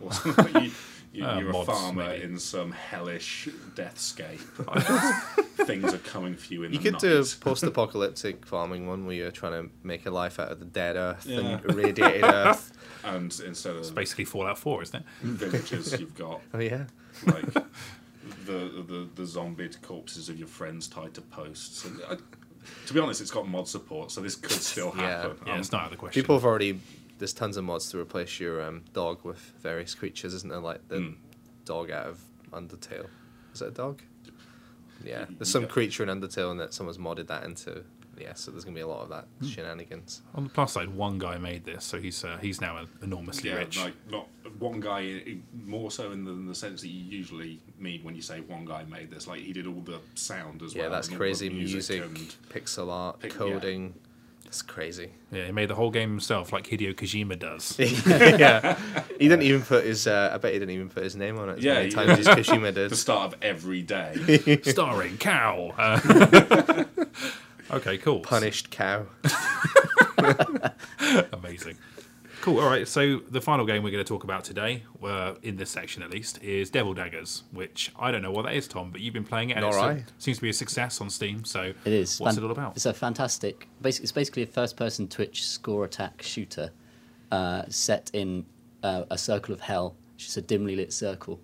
or 0.00 0.12
something. 0.12 0.70
You, 1.12 1.22
you, 1.22 1.26
Uh, 1.26 1.38
you're 1.40 1.50
a 1.50 1.64
farmer 1.64 2.08
maybe. 2.08 2.24
in 2.24 2.38
some 2.38 2.70
hellish 2.72 3.48
deathscape. 3.74 4.38
Things 5.66 5.92
are 5.92 5.98
coming 5.98 6.34
for 6.36 6.52
you 6.54 6.62
in 6.64 6.72
You 6.72 6.78
the 6.78 6.90
could 6.90 7.00
do 7.00 7.20
a 7.20 7.24
post-apocalyptic 7.40 8.46
farming 8.46 8.86
one 8.86 9.06
where 9.06 9.14
you're 9.14 9.30
trying 9.30 9.52
to 9.64 9.70
make 9.82 10.06
a 10.06 10.10
life 10.10 10.38
out 10.40 10.50
of 10.50 10.58
the 10.58 10.64
dead 10.64 10.96
Earth 10.96 11.26
Yeah. 11.26 11.38
and 11.40 11.64
irradiated 11.70 12.24
Earth. 12.24 12.72
and 13.04 13.38
instead 13.46 13.72
of 13.74 13.78
it's 13.80 13.90
basically 13.90 14.24
Fallout 14.24 14.58
4, 14.58 14.82
isn't 14.82 14.96
it? 15.00 15.06
villagers, 15.22 15.98
you've 16.00 16.16
got 16.16 16.40
Oh 16.54 16.58
yeah, 16.60 16.84
like 17.26 17.52
the 18.46 18.84
the 18.86 19.08
the 19.14 19.26
zombied 19.26 19.80
corpses 19.82 20.28
of 20.28 20.38
your 20.38 20.48
friends 20.48 20.86
tied 20.88 21.14
to 21.14 21.20
posts. 21.20 21.84
And 21.84 22.00
I, 22.08 22.16
to 22.86 22.94
be 22.94 23.00
honest, 23.00 23.20
it's 23.20 23.30
got 23.30 23.48
mod 23.48 23.66
support, 23.68 24.10
so 24.10 24.20
this 24.20 24.36
could 24.36 24.52
still 24.52 24.92
Yeah. 24.96 25.22
happen. 25.22 25.36
Yeah, 25.46 25.54
Um, 25.54 25.60
it's 25.60 25.72
not 25.72 25.80
out 25.82 25.84
of 25.86 25.90
the 25.92 25.96
question. 25.98 26.20
people 26.22 26.36
have 26.36 26.44
already. 26.44 26.80
There's 27.20 27.34
tons 27.34 27.58
of 27.58 27.64
mods 27.64 27.90
to 27.90 27.98
replace 28.00 28.40
your 28.40 28.62
um, 28.62 28.82
dog 28.94 29.20
with 29.24 29.36
various 29.60 29.94
creatures, 29.94 30.32
isn't 30.32 30.48
there? 30.48 30.58
Like 30.58 30.88
the 30.88 30.96
Mm. 30.96 31.16
dog 31.66 31.90
out 31.90 32.06
of 32.06 32.18
Undertale. 32.50 33.06
Is 33.52 33.60
it 33.60 33.68
a 33.68 33.70
dog? 33.70 34.00
Yeah, 35.04 35.26
there's 35.28 35.50
some 35.50 35.62
got- 35.64 35.70
creature 35.70 36.02
in 36.02 36.08
Undertale, 36.08 36.50
and 36.50 36.58
that 36.60 36.72
someone's 36.72 36.96
modded 36.96 37.26
that 37.26 37.44
into. 37.44 37.84
Yeah, 38.18 38.32
so 38.34 38.50
there's 38.50 38.64
gonna 38.64 38.74
be 38.74 38.80
a 38.80 38.86
lot 38.86 39.02
of 39.02 39.10
that 39.10 39.28
Hmm. 39.40 39.46
shenanigans. 39.48 40.22
On 40.34 40.44
the 40.44 40.50
plus 40.50 40.72
side, 40.72 40.88
one 40.88 41.18
guy 41.18 41.36
made 41.36 41.64
this, 41.64 41.84
so 41.84 42.00
he's 42.00 42.24
uh, 42.24 42.38
he's 42.40 42.60
now 42.60 42.86
enormously 43.02 43.50
yeah, 43.50 43.56
rich. 43.56 43.76
like 43.78 43.94
not 44.10 44.26
one 44.58 44.80
guy 44.80 45.36
more 45.54 45.90
so 45.90 46.12
in 46.12 46.24
the, 46.24 46.30
in 46.32 46.46
the 46.46 46.54
sense 46.54 46.80
that 46.80 46.88
you 46.88 47.02
usually 47.18 47.60
mean 47.78 48.02
when 48.02 48.14
you 48.14 48.22
say 48.22 48.40
one 48.40 48.64
guy 48.64 48.84
made 48.84 49.10
this. 49.10 49.26
Like 49.26 49.40
he 49.42 49.52
did 49.52 49.66
all 49.66 49.82
the 49.82 50.00
sound 50.14 50.62
as 50.62 50.74
Yeah, 50.74 50.82
well. 50.84 50.90
that's 50.92 51.08
and 51.08 51.14
all 51.16 51.18
the 51.18 51.24
crazy. 51.24 51.50
Music, 51.50 52.02
and- 52.02 52.16
pixel 52.48 52.90
art, 52.90 53.20
Pic- 53.20 53.34
yeah. 53.34 53.38
Coding. 54.50 54.56
That's 54.56 54.62
crazy. 54.62 55.10
yeah, 55.30 55.46
he 55.46 55.52
made 55.52 55.68
the 55.70 55.76
whole 55.76 55.90
game 55.92 56.10
himself, 56.10 56.52
like 56.52 56.66
Hideo 56.66 56.92
Kojima 56.92 57.38
does. 57.38 57.78
yeah, 57.78 58.76
he 59.16 59.28
didn't 59.28 59.42
even 59.42 59.62
put 59.62 59.84
his. 59.84 60.06
Uh, 60.08 60.30
I 60.34 60.38
bet 60.38 60.52
he 60.52 60.58
didn't 60.58 60.74
even 60.74 60.88
put 60.88 61.04
his 61.04 61.14
name 61.14 61.38
on 61.38 61.50
it. 61.50 61.58
As 61.58 61.64
Yeah, 61.64 61.74
many 61.74 61.86
he- 61.86 61.92
times 61.92 62.18
as 62.18 62.26
Kojima 62.36 62.74
the 62.74 62.88
did. 62.88 62.96
start 62.96 63.32
of 63.32 63.38
every 63.42 63.82
day. 63.82 64.60
starring 64.64 65.18
Cow. 65.18 65.72
Uh, 65.78 66.84
okay, 67.70 67.96
cool. 67.98 68.20
Punished 68.20 68.70
cow. 68.70 69.06
Amazing. 71.32 71.76
Cool. 72.40 72.58
All 72.60 72.70
right. 72.70 72.88
So 72.88 73.20
the 73.30 73.40
final 73.40 73.66
game 73.66 73.82
we're 73.82 73.90
going 73.90 74.02
to 74.04 74.08
talk 74.08 74.24
about 74.24 74.44
today, 74.44 74.82
uh, 75.04 75.34
in 75.42 75.56
this 75.56 75.68
section 75.70 76.02
at 76.02 76.10
least, 76.10 76.42
is 76.42 76.70
Devil 76.70 76.94
Daggers, 76.94 77.42
which 77.52 77.92
I 77.98 78.10
don't 78.10 78.22
know 78.22 78.30
what 78.32 78.46
that 78.46 78.54
is, 78.54 78.66
Tom, 78.66 78.90
but 78.90 79.02
you've 79.02 79.12
been 79.12 79.24
playing 79.24 79.50
it. 79.50 79.54
And 79.58 79.60
Nor 79.62 79.70
it's 79.70 79.78
a- 79.78 79.82
I. 79.82 80.04
seems 80.18 80.38
to 80.38 80.42
be 80.42 80.48
a 80.48 80.52
success 80.54 81.00
on 81.02 81.10
Steam. 81.10 81.44
So 81.44 81.72
It 81.84 81.92
is. 81.92 82.18
What's 82.18 82.36
fan- 82.36 82.42
it 82.42 82.46
all 82.46 82.52
about? 82.52 82.76
It's 82.76 82.86
a 82.86 82.94
fantastic. 82.94 83.68
Basically, 83.82 84.04
it's 84.04 84.12
basically 84.12 84.42
a 84.44 84.46
first-person 84.46 85.08
Twitch 85.08 85.46
score 85.46 85.84
attack 85.84 86.22
shooter 86.22 86.70
uh, 87.30 87.62
set 87.68 88.10
in 88.14 88.46
uh, 88.82 89.04
a 89.10 89.18
circle 89.18 89.52
of 89.52 89.60
hell, 89.60 89.94
which 90.14 90.26
is 90.26 90.36
a 90.38 90.42
dimly 90.42 90.76
lit 90.76 90.92
circle. 90.94 91.38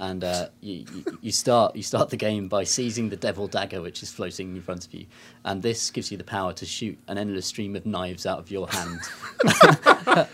And 0.00 0.24
uh, 0.24 0.48
you, 0.62 0.86
you, 0.94 1.18
you 1.20 1.30
start 1.30 1.76
you 1.76 1.82
start 1.82 2.08
the 2.08 2.16
game 2.16 2.48
by 2.48 2.64
seizing 2.64 3.10
the 3.10 3.16
devil 3.16 3.46
dagger, 3.46 3.82
which 3.82 4.02
is 4.02 4.10
floating 4.10 4.56
in 4.56 4.62
front 4.62 4.86
of 4.86 4.94
you, 4.94 5.04
and 5.44 5.60
this 5.62 5.90
gives 5.90 6.10
you 6.10 6.16
the 6.16 6.24
power 6.24 6.54
to 6.54 6.64
shoot 6.64 6.98
an 7.06 7.18
endless 7.18 7.44
stream 7.44 7.76
of 7.76 7.84
knives 7.84 8.24
out 8.24 8.38
of 8.38 8.50
your 8.50 8.66
hand. 8.68 8.98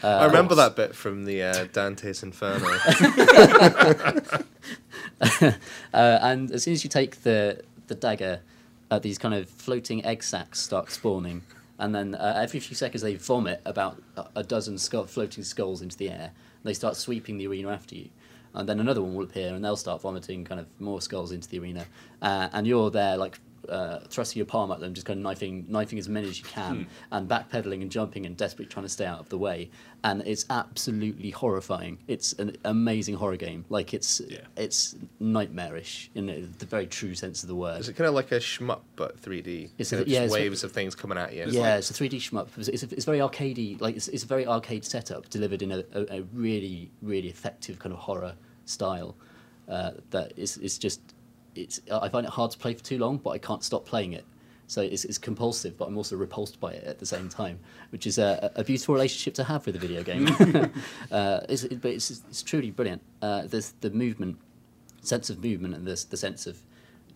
I 0.04 0.24
remember 0.24 0.54
that 0.54 0.76
bit 0.76 0.94
from 0.94 1.24
the 1.24 1.42
uh, 1.42 1.66
Dante's 1.72 2.22
Inferno. 2.22 2.78
Uh, 5.20 5.52
and 5.92 6.50
as 6.50 6.64
soon 6.64 6.74
as 6.74 6.84
you 6.84 6.90
take 6.90 7.22
the 7.22 7.62
the 7.86 7.94
dagger, 7.94 8.40
uh, 8.90 8.98
these 8.98 9.18
kind 9.18 9.34
of 9.34 9.48
floating 9.48 10.04
egg 10.04 10.22
sacs 10.22 10.60
start 10.60 10.90
spawning, 10.90 11.42
and 11.78 11.94
then 11.94 12.14
uh, 12.14 12.38
every 12.40 12.60
few 12.60 12.76
seconds 12.76 13.02
they 13.02 13.14
vomit 13.14 13.60
about 13.64 14.02
a- 14.34 14.42
dozen 14.42 14.76
skull, 14.78 15.06
floating 15.06 15.42
skulls 15.42 15.80
into 15.80 15.96
the 15.96 16.10
air. 16.10 16.32
They 16.64 16.74
start 16.74 16.96
sweeping 16.96 17.38
the 17.38 17.46
arena 17.46 17.70
after 17.70 17.94
you, 17.94 18.10
and 18.56 18.68
then 18.68 18.80
another 18.80 19.02
one 19.02 19.14
will 19.14 19.24
appear, 19.24 19.54
and 19.54 19.64
they'll 19.64 19.76
start 19.76 20.02
vomiting 20.02 20.44
kind 20.44 20.60
of 20.60 20.66
more 20.80 21.00
skulls 21.00 21.30
into 21.32 21.48
the 21.48 21.58
arena, 21.60 21.86
uh, 22.22 22.48
and 22.52 22.66
you're 22.66 22.90
there 22.90 23.16
like. 23.16 23.38
Uh, 23.68 23.98
thrusting 24.10 24.38
your 24.38 24.46
palm 24.46 24.70
at 24.70 24.78
them, 24.78 24.94
just 24.94 25.04
kind 25.08 25.18
of 25.18 25.24
knifing, 25.24 25.64
knifing 25.68 25.98
as 25.98 26.08
many 26.08 26.28
as 26.28 26.38
you 26.38 26.44
can, 26.44 26.86
and 27.10 27.28
backpedaling 27.28 27.82
and 27.82 27.90
jumping 27.90 28.24
and 28.24 28.36
desperately 28.36 28.66
trying 28.66 28.84
to 28.84 28.88
stay 28.88 29.04
out 29.04 29.18
of 29.18 29.28
the 29.28 29.36
way. 29.36 29.68
And 30.04 30.22
it's 30.24 30.46
absolutely 30.50 31.30
horrifying. 31.30 31.98
It's 32.06 32.32
an 32.34 32.56
amazing 32.64 33.16
horror 33.16 33.36
game. 33.36 33.64
Like 33.68 33.92
it's 33.92 34.20
Yeah. 34.28 34.42
it's 34.56 34.94
nightmarish 35.18 36.10
in 36.14 36.26
the- 36.26 36.42
the 36.58 36.66
very 36.66 36.86
true 36.86 37.16
sense 37.16 37.42
of 37.42 37.48
the 37.48 37.56
word. 37.56 37.80
Is 37.80 37.88
it 37.88 37.94
kind 37.96 38.06
of 38.06 38.14
like 38.14 38.30
a 38.30 38.36
shmup 38.38 38.82
but 38.94 39.18
3D? 39.20 39.70
It's 39.78 39.92
a- 39.92 40.02
of 40.02 40.06
yeah, 40.06 40.20
just 40.20 40.34
it's- 40.34 40.40
waves 40.44 40.62
of 40.62 40.70
things 40.70 40.94
coming 40.94 41.18
at 41.18 41.34
you. 41.34 41.46
yeah, 41.48 41.76
it's 41.76 41.90
a 41.90 41.94
3D 41.94 42.18
shmup. 42.18 42.48
It's, 42.56 42.68
it's, 42.68 42.84
it's 42.84 43.04
very 43.04 43.18
arcadey. 43.18 43.80
Like 43.80 43.96
it's, 43.96 44.06
it's 44.08 44.22
a 44.22 44.26
very 44.28 44.46
arcade 44.46 44.84
setup 44.84 45.28
delivered 45.28 45.62
in 45.62 45.72
a, 45.72 45.84
a, 45.92 46.18
a 46.18 46.22
really 46.32 46.90
really 47.02 47.28
effective 47.28 47.80
kind 47.80 47.92
of 47.92 47.98
horror 47.98 48.34
style. 48.66 49.16
Uh, 49.68 49.92
that 50.10 50.32
is 50.36 50.58
it's 50.58 50.78
just 50.78 51.00
it's 51.54 51.80
I 51.90 52.08
find 52.08 52.26
it 52.26 52.32
hard 52.32 52.50
to 52.50 52.58
play 52.58 52.74
for 52.74 52.84
too 52.84 52.98
long, 52.98 53.16
but 53.16 53.30
I 53.30 53.38
can't 53.38 53.64
stop 53.64 53.86
playing 53.86 54.12
it. 54.12 54.24
So 54.68 54.82
it's, 54.82 55.04
it's 55.04 55.18
compulsive, 55.18 55.78
but 55.78 55.86
I'm 55.86 55.96
also 55.96 56.16
repulsed 56.16 56.58
by 56.58 56.72
it 56.72 56.84
at 56.84 56.98
the 56.98 57.06
same 57.06 57.28
time, 57.28 57.60
which 57.90 58.06
is 58.06 58.18
a, 58.18 58.50
a 58.56 58.64
beautiful 58.64 58.94
relationship 58.94 59.34
to 59.34 59.44
have 59.44 59.64
with 59.64 59.76
a 59.76 59.78
video 59.78 60.02
game. 60.02 60.26
uh, 61.12 61.40
it's, 61.48 61.62
it, 61.62 61.80
but 61.80 61.92
it's, 61.92 62.10
it's 62.10 62.42
truly 62.42 62.72
brilliant. 62.72 63.00
Uh, 63.22 63.42
there's 63.46 63.74
the 63.80 63.90
movement, 63.90 64.38
sense 65.02 65.30
of 65.30 65.42
movement, 65.42 65.74
and 65.74 65.86
the, 65.86 66.04
the 66.10 66.16
sense 66.16 66.48
of 66.48 66.58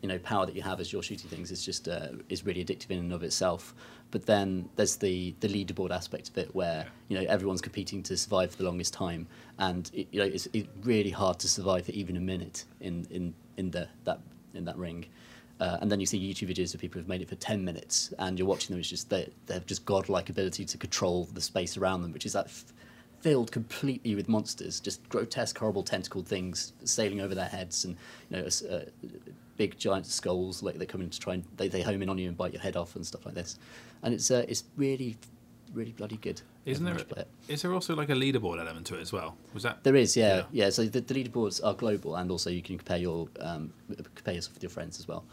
you 0.01 0.09
know 0.09 0.19
power 0.19 0.47
that 0.47 0.55
you 0.55 0.63
have 0.63 0.81
as 0.81 0.93
you're 0.93 1.03
shooting 1.03 1.29
things 1.29 1.51
is 1.51 1.65
just 1.65 1.89
uh, 1.89 2.09
is 2.29 2.47
really 2.47 2.65
addictive 2.65 2.91
in 2.91 2.99
and 2.99 3.13
of 3.13 3.23
itself. 3.23 3.75
But 4.11 4.27
then 4.27 4.69
there's 4.77 4.97
the 4.97 5.35
the 5.41 5.49
leaderboard 5.49 5.91
aspect 5.91 6.29
of 6.31 6.39
it, 6.39 6.55
where 6.55 6.87
you 7.09 7.19
know 7.19 7.25
everyone's 7.29 7.61
competing 7.61 8.03
to 8.05 8.17
survive 8.17 8.51
for 8.51 8.59
the 8.59 8.65
longest 8.65 8.93
time, 8.93 9.27
and 9.59 9.91
it, 9.95 10.09
you 10.11 10.21
know 10.21 10.27
it's, 10.27 10.49
it's 10.53 10.69
really 10.83 11.11
hard 11.11 11.39
to 11.41 11.49
survive 11.49 11.87
for 11.87 11.93
even 11.93 12.17
a 12.17 12.21
minute 12.21 12.65
in 12.81 13.07
in 13.11 13.35
in 13.57 13.71
the 13.71 13.89
that 14.05 14.21
in 14.55 14.65
that 14.65 14.77
ring. 14.77 15.07
Uh, 15.61 15.77
and 15.83 15.93
then 15.93 16.01
you 16.01 16.07
see 16.07 16.19
YouTube 16.19 16.49
videos 16.49 16.73
of 16.75 16.81
people 16.81 16.99
who've 16.99 17.09
made 17.09 17.21
it 17.21 17.29
for 17.29 17.35
10 17.35 17.63
minutes, 17.63 18.15
and 18.19 18.39
you're 18.39 18.49
watching 18.49 18.73
them. 18.73 18.81
It's 18.81 18.89
just 18.89 19.11
they, 19.11 19.29
they 19.45 19.55
have 19.55 19.67
just 19.67 19.85
godlike 19.85 20.31
ability 20.31 20.65
to 20.65 20.79
control 20.79 21.29
the 21.35 21.41
space 21.43 21.77
around 21.77 22.01
them, 22.01 22.13
which 22.13 22.25
is 22.25 22.33
that 22.33 22.47
f- 22.47 22.73
filled 23.21 23.53
completely 23.53 24.15
with 24.15 24.27
monsters, 24.27 24.81
just 24.81 25.07
grotesque, 25.11 25.59
horrible 25.59 25.83
tentacled 25.83 26.27
things 26.27 26.73
sailing 26.85 27.21
over 27.21 27.35
their 27.35 27.49
heads, 27.49 27.85
and 27.85 27.97
you 28.31 28.39
know, 28.39 28.49
uh, 28.71 28.85
big 29.61 29.77
giant 29.79 30.07
skulls 30.07 30.63
like 30.63 30.77
they 30.79 30.87
come 30.87 31.03
in 31.03 31.11
to 31.11 31.21
try 31.21 31.35
and 31.35 31.45
they, 31.59 31.69
they 31.69 31.83
home 31.83 32.01
in 32.03 32.09
on 32.09 32.17
you 32.17 32.29
and 32.29 32.37
bite 32.37 32.53
your 32.55 32.63
head 32.63 32.77
off 32.77 32.97
and 32.97 33.05
stuff 33.05 33.27
like 33.27 33.35
this. 33.35 33.59
And 34.03 34.15
it's 34.15 34.31
uh, 34.31 34.45
it's 34.49 34.65
really, 34.77 35.19
really 35.75 35.93
bloody 35.93 36.17
good. 36.17 36.41
Isn't 36.65 36.85
there? 36.87 36.95
Play 36.95 37.23
it. 37.23 37.29
Is 37.49 37.61
there 37.63 37.75
also 37.75 37.95
like 37.95 38.09
a 38.09 38.15
leaderboard 38.15 38.59
element 38.59 38.87
to 38.87 38.95
it 38.97 39.03
as 39.03 39.13
well? 39.13 39.37
Was 39.53 39.63
that? 39.65 39.85
There 39.85 39.97
is, 39.97 40.17
yeah, 40.17 40.37
Yeah. 40.37 40.43
yeah. 40.65 40.71
so 40.71 40.85
the, 40.87 41.03
the 41.03 41.15
leaderboards 41.15 41.61
are 41.63 41.75
global, 41.75 42.17
and 42.17 42.31
also 42.31 42.49
you 42.49 42.63
can 42.63 42.79
compare 42.79 42.97
your 42.97 43.29
um, 43.41 43.73
compare 44.15 44.35
yourself 44.35 44.55
with 44.55 44.63
your 44.63 44.71
friends 44.71 44.99
as 44.99 45.07
well. 45.07 45.25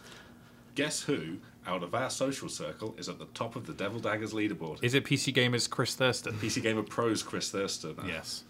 Guess 0.75 1.03
who 1.03 1.37
out 1.65 1.83
of 1.83 1.95
our 1.95 2.09
social 2.09 2.49
circle 2.49 2.93
is 2.97 3.07
at 3.09 3.17
the 3.19 3.25
top 3.33 3.55
of 3.55 3.65
the 3.65 3.73
Devil 3.73 3.99
Daggers 4.01 4.33
leaderboard. 4.33 4.83
Is 4.83 4.93
it 4.93 5.05
PC 5.05 5.33
Gamers 5.33 5.69
Chris 5.69 5.95
Thursten? 5.95 6.33
PC 6.33 6.61
Gamer 6.61 6.83
Pros 6.83 7.23
Chris 7.23 7.49
Thursten. 7.51 7.97
uh, 7.97 8.03
Yes. 8.07 8.43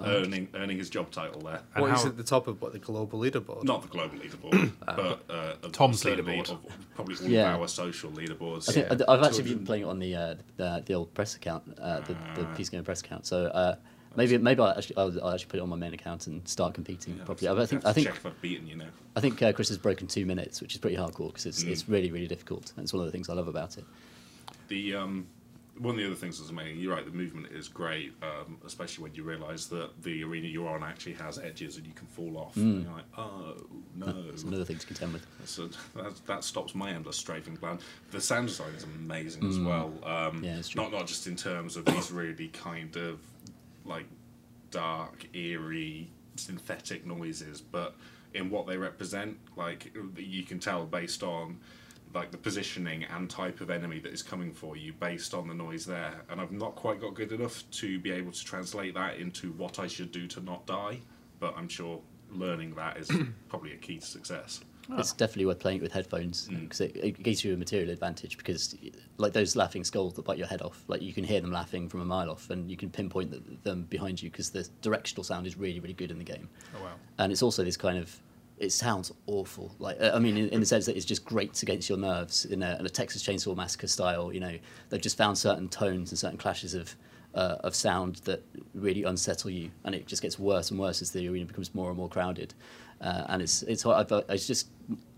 Earning 0.00 0.48
earning 0.54 0.78
his 0.78 0.88
job 0.90 1.10
title 1.10 1.40
there. 1.40 1.60
And 1.74 1.82
What 1.82 1.92
is 1.94 2.02
how- 2.02 2.08
at 2.08 2.16
the 2.16 2.22
top 2.22 2.46
of 2.46 2.60
what 2.62 2.72
the 2.72 2.78
global 2.78 3.18
leaderboard? 3.18 3.64
Not 3.64 3.82
the 3.82 3.88
global 3.88 4.18
leaderboard, 4.18 4.72
but 4.86 5.22
uh, 5.28 5.54
of- 5.62 5.72
Tom's 5.72 6.02
leaderboard. 6.04 6.50
Of 6.50 6.58
probably 6.94 7.16
all 7.16 7.22
Yeah. 7.28 7.54
of 7.54 7.60
our 7.60 7.68
social 7.68 8.10
leaderboards. 8.12 8.68
I 8.68 8.72
think 8.72 8.86
Yeah. 8.86 9.04
I've 9.08 9.22
actually 9.22 9.44
200 9.44 9.56
been 9.56 9.66
playing 9.66 9.82
it 9.82 9.86
on 9.86 9.98
the 9.98 10.14
uh, 10.14 10.34
the, 10.56 10.82
the 10.86 10.94
old 10.94 11.12
press 11.14 11.34
account, 11.34 11.64
uh, 11.80 12.00
the, 12.00 12.12
the 12.34 12.46
Ah. 12.46 12.54
PC 12.56 12.70
Gamer 12.70 12.84
press 12.84 13.00
account. 13.00 13.26
So 13.26 13.46
uh, 13.46 13.74
maybe 14.14 14.38
maybe 14.38 14.60
I'll 14.62 14.68
actually 14.78 14.96
I'll, 14.96 15.24
I'll 15.24 15.32
actually 15.34 15.48
put 15.48 15.58
it 15.58 15.62
on 15.62 15.68
my 15.68 15.76
main 15.76 15.94
account 15.94 16.26
and 16.28 16.46
start 16.46 16.74
competing 16.74 17.16
Yeah, 17.18 17.24
properly. 17.24 17.48
I'll 17.48 17.66
think 17.66 17.84
I 17.84 17.92
think 17.92 18.06
check 18.06 18.16
if 18.16 18.26
I've 18.26 18.40
beaten 18.40 18.66
you 18.68 18.76
now. 18.76 18.88
I 19.16 19.20
think 19.20 19.42
uh, 19.42 19.52
Chris 19.52 19.68
has 19.68 19.78
broken 19.78 20.06
two 20.06 20.26
minutes, 20.26 20.60
which 20.60 20.74
is 20.74 20.78
pretty 20.78 20.96
hardcore 20.96 21.28
because 21.28 21.46
it's 21.46 21.64
Mm. 21.64 21.70
it's 21.70 21.88
really 21.88 22.12
really 22.12 22.28
difficult. 22.28 22.72
And 22.76 22.84
it's 22.84 22.92
one 22.92 23.00
of 23.00 23.06
the 23.06 23.12
things 23.12 23.28
I 23.28 23.32
love 23.34 23.48
about 23.48 23.78
it. 23.78 23.84
The 24.68 24.94
um, 24.94 25.26
one 25.80 25.94
of 25.94 26.00
the 26.00 26.06
other 26.06 26.14
things 26.14 26.38
that's 26.38 26.50
amazing. 26.50 26.78
You're 26.80 26.94
right. 26.94 27.04
The 27.04 27.12
movement 27.12 27.48
is 27.52 27.68
great, 27.68 28.12
um, 28.22 28.58
especially 28.66 29.02
when 29.04 29.14
you 29.14 29.22
realise 29.22 29.66
that 29.66 30.02
the 30.02 30.24
arena 30.24 30.46
you're 30.48 30.68
on 30.68 30.82
actually 30.82 31.14
has 31.14 31.38
edges 31.38 31.76
and 31.76 31.86
you 31.86 31.92
can 31.92 32.06
fall 32.06 32.36
off. 32.36 32.56
And 32.56 32.82
you're 32.84 32.92
like, 32.92 33.04
oh 33.16 33.54
no. 33.94 34.24
It's 34.32 34.42
another 34.42 34.64
thing 34.64 34.78
to 34.78 34.86
contend 34.86 35.12
with. 35.12 35.26
So 35.44 35.68
that, 35.94 36.14
that 36.26 36.44
stops 36.44 36.74
my 36.74 36.90
endless 36.90 37.16
strafing 37.16 37.56
plan. 37.56 37.78
The 38.10 38.20
sound 38.20 38.48
design 38.48 38.72
is 38.76 38.84
amazing 38.84 39.46
as 39.46 39.58
well. 39.58 39.92
Um, 40.04 40.42
Yeah, 40.44 40.58
it's 40.58 40.70
true. 40.70 40.82
Not 40.82 40.92
not 40.92 41.06
just 41.06 41.26
in 41.26 41.36
terms 41.36 41.76
of 41.76 41.84
these 41.84 42.10
really 42.10 42.48
kind 42.48 42.94
of 42.96 43.20
like 43.84 44.06
dark, 44.70 45.26
eerie, 45.34 46.10
synthetic 46.36 47.06
noises, 47.06 47.60
but 47.60 47.94
in 48.34 48.50
what 48.50 48.66
they 48.66 48.76
represent. 48.76 49.38
Like 49.56 49.92
you 50.16 50.42
can 50.42 50.58
tell 50.58 50.84
based 50.84 51.22
on 51.22 51.58
like 52.14 52.30
the 52.30 52.38
positioning 52.38 53.04
and 53.04 53.28
type 53.28 53.60
of 53.60 53.70
enemy 53.70 53.98
that 54.00 54.12
is 54.12 54.22
coming 54.22 54.52
for 54.52 54.76
you 54.76 54.92
based 54.94 55.34
on 55.34 55.46
the 55.48 55.54
noise 55.54 55.84
there. 55.84 56.14
And 56.30 56.40
I've 56.40 56.52
not 56.52 56.74
quite 56.74 57.00
got 57.00 57.14
good 57.14 57.32
enough 57.32 57.64
to 57.72 57.98
be 57.98 58.10
able 58.10 58.32
to 58.32 58.44
translate 58.44 58.94
that 58.94 59.16
into 59.18 59.52
what 59.52 59.78
I 59.78 59.86
should 59.86 60.10
do 60.12 60.26
to 60.28 60.40
not 60.40 60.66
die. 60.66 61.00
But 61.40 61.54
I'm 61.56 61.68
sure 61.68 62.00
learning 62.30 62.74
that 62.76 62.96
is 62.96 63.10
probably 63.48 63.72
a 63.72 63.76
key 63.76 63.98
to 63.98 64.06
success. 64.06 64.60
It's 64.96 65.12
definitely 65.12 65.44
worth 65.44 65.58
playing 65.58 65.78
it 65.78 65.82
with 65.82 65.92
headphones 65.92 66.48
Mm. 66.48 66.60
because 66.62 66.80
it, 66.80 66.96
it 66.96 67.22
gives 67.22 67.44
you 67.44 67.52
a 67.52 67.58
material 67.58 67.90
advantage. 67.90 68.38
Because 68.38 68.74
like 69.18 69.34
those 69.34 69.54
laughing 69.54 69.84
skulls 69.84 70.14
that 70.14 70.24
bite 70.24 70.38
your 70.38 70.46
head 70.46 70.62
off, 70.62 70.82
like 70.88 71.02
you 71.02 71.12
can 71.12 71.24
hear 71.24 71.42
them 71.42 71.52
laughing 71.52 71.90
from 71.90 72.00
a 72.00 72.06
mile 72.06 72.30
off, 72.30 72.48
and 72.48 72.70
you 72.70 72.76
can 72.78 72.88
pinpoint 72.88 73.30
th 73.32 73.42
them 73.64 73.82
behind 73.82 74.22
you 74.22 74.30
because 74.30 74.48
the 74.48 74.66
directional 74.80 75.24
sound 75.24 75.46
is 75.46 75.58
really 75.58 75.78
really 75.80 75.92
good 75.92 76.10
in 76.10 76.16
the 76.16 76.24
game. 76.24 76.48
Oh 76.74 76.82
wow. 76.84 76.92
and 77.18 77.30
it's 77.32 77.42
also 77.42 77.62
this 77.64 77.76
kind 77.76 77.98
of 77.98 78.18
it 78.60 78.72
sounds 78.72 79.12
awful. 79.26 79.74
Like 79.78 80.00
uh, 80.00 80.12
i 80.14 80.18
mean 80.18 80.36
in, 80.36 80.48
in 80.48 80.60
the 80.60 80.66
sense 80.66 80.86
that 80.86 80.96
it's 80.96 81.04
just 81.04 81.24
grates 81.24 81.62
against 81.62 81.88
your 81.88 81.98
nerves 81.98 82.44
in 82.44 82.62
a, 82.62 82.76
in 82.78 82.86
a 82.86 82.88
texas 82.88 83.22
chainsaw 83.22 83.56
massacre 83.56 83.86
style 83.86 84.32
you 84.32 84.40
know. 84.40 84.58
They've 84.90 85.00
just 85.00 85.16
found 85.16 85.38
certain 85.38 85.68
tones 85.68 86.10
and 86.10 86.18
certain 86.18 86.38
clashes 86.38 86.74
of 86.74 86.94
uh, 87.34 87.56
of 87.60 87.74
sound 87.74 88.16
that 88.24 88.42
really 88.74 89.04
unsettle 89.04 89.50
you 89.50 89.70
and 89.84 89.94
it 89.94 90.06
just 90.06 90.22
gets 90.22 90.38
worse 90.38 90.70
and 90.70 90.80
worse 90.80 91.02
as 91.02 91.10
the 91.10 91.28
arena 91.28 91.46
becomes 91.46 91.74
more 91.74 91.88
and 91.88 91.96
more 91.96 92.08
crowded. 92.08 92.54
Uh, 93.00 93.24
and 93.28 93.42
it's 93.42 93.62
it's 93.62 93.86
I've, 93.86 94.10
uh, 94.10 94.22
it's 94.28 94.46
just 94.46 94.68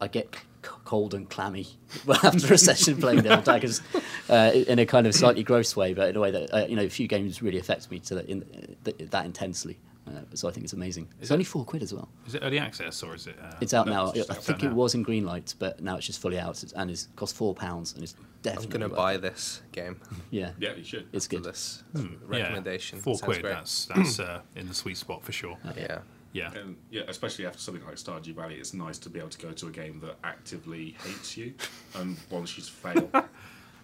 I 0.01 0.09
get 0.09 0.37
cold 0.63 1.15
and 1.15 1.29
clammy 1.31 1.67
after 2.23 2.53
a 2.53 2.59
session 2.59 3.01
playing 3.01 3.23
Devil 3.23 3.43
Daggers 3.43 3.81
uh, 4.29 4.51
in 4.55 4.79
a 4.79 4.87
kind 4.87 5.07
of 5.07 5.15
slightly 5.15 5.43
gross 5.43 5.75
way, 5.75 5.95
but 5.95 6.11
in 6.11 6.17
a 6.17 6.21
way 6.21 6.31
that 6.31 6.55
uh, 6.55 6.67
you 6.67 6.77
know 6.77 6.85
a 6.85 6.91
few 6.91 7.09
games 7.09 7.41
really 7.41 7.59
affect 7.59 7.91
me 7.91 7.99
to 8.01 8.17
that, 8.17 8.27
in, 8.29 8.77
that, 8.85 9.11
that 9.11 9.25
intensely. 9.25 9.79
Uh, 10.11 10.23
so 10.35 10.49
I 10.49 10.53
think 10.53 10.65
it's 10.65 10.73
amazing. 10.73 11.09
It's 11.21 11.31
only 11.31 11.45
four 11.45 11.65
quid 11.65 11.83
as 11.83 11.93
well. 11.95 12.09
Is 12.27 12.35
it 12.35 12.43
early 12.43 12.59
access 12.59 13.03
or 13.03 13.15
is 13.15 13.27
it? 13.27 13.37
Uh, 13.41 13.53
It's 13.61 13.73
out 13.75 13.87
No, 13.87 13.93
now. 13.93 14.11
it's 14.13 14.29
I 14.31 14.35
out 14.35 14.43
think 14.45 14.63
now. 14.63 14.71
it 14.71 14.75
was 14.75 14.95
in 14.95 15.03
green 15.03 15.25
Greenlight, 15.25 15.55
but 15.59 15.81
now 15.83 15.97
it's 15.97 16.07
just 16.07 16.21
fully 16.21 16.39
out 16.39 16.63
and 16.77 16.91
it's 16.91 17.09
cost 17.17 17.37
four 17.37 17.55
pounds 17.55 17.93
and 17.95 18.03
it's 18.03 18.15
definitely. 18.43 18.65
I'm 18.67 18.71
definitely. 18.71 18.97
gonna 18.97 19.03
buy 19.03 19.17
this 19.19 19.63
game 19.73 20.01
Yeah, 20.31 20.51
Yeah, 20.59 20.75
you 20.75 20.85
should. 20.85 21.09
it's 21.13 21.29
good. 21.29 21.45
this 21.45 21.83
yeah, 21.95 22.05
recommendation. 22.27 22.99
Four 23.01 23.15
Sounds 23.15 23.23
quid. 23.23 23.43
great. 23.43 23.53
That's 23.55 23.85
that's 23.95 24.19
uh, 24.21 24.41
in 24.57 24.67
the 24.69 24.75
sweet 24.75 24.97
spot 24.97 25.23
for 25.25 25.33
sure. 25.33 25.57
yeah. 25.77 25.99
Yeah. 26.33 26.53
And 26.55 26.77
yeah, 26.93 27.03
especially 27.09 27.45
after 27.47 27.59
something 27.59 27.85
like 27.85 27.97
Stardew 27.97 28.35
Valley, 28.37 28.55
it's 28.55 28.73
nice 28.73 28.99
to 28.99 29.11
be 29.11 29.19
able 29.19 29.31
to 29.31 29.39
go 29.39 29.51
to 29.51 29.67
a 29.67 29.71
game 29.73 29.99
that 30.01 30.15
actively 30.23 30.95
hates 31.05 31.37
you 31.37 31.55
and 31.97 32.17
wants 32.31 32.57
you 32.57 32.63
to 32.63 32.71
fail. 32.71 33.11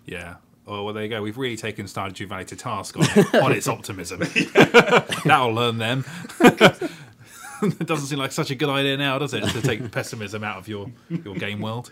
Yeah. 0.07 0.37
Oh 0.67 0.85
well, 0.85 0.95
there 0.95 1.05
you 1.05 1.09
go. 1.09 1.23
We've 1.23 1.39
really 1.39 1.57
taken 1.57 1.87
Stardew 1.87 2.29
Valley 2.29 2.45
to 2.47 2.57
task 2.57 2.97
on, 2.97 3.05
on 3.41 3.53
its 3.53 3.69
optimism. 3.77 4.19
That'll 5.25 5.53
learn 5.53 5.79
them. 5.79 6.05
it 6.41 7.87
doesn't 7.87 8.07
seem 8.07 8.19
like 8.19 8.33
such 8.33 8.51
a 8.51 8.55
good 8.55 8.69
idea 8.69 8.97
now, 8.97 9.19
does 9.19 9.33
it, 9.33 9.45
to 9.45 9.63
take 9.63 9.91
pessimism 9.93 10.43
out 10.45 10.59
of 10.59 10.69
your 10.69 10.91
your 11.09 11.35
game 11.37 11.61
world? 11.61 11.91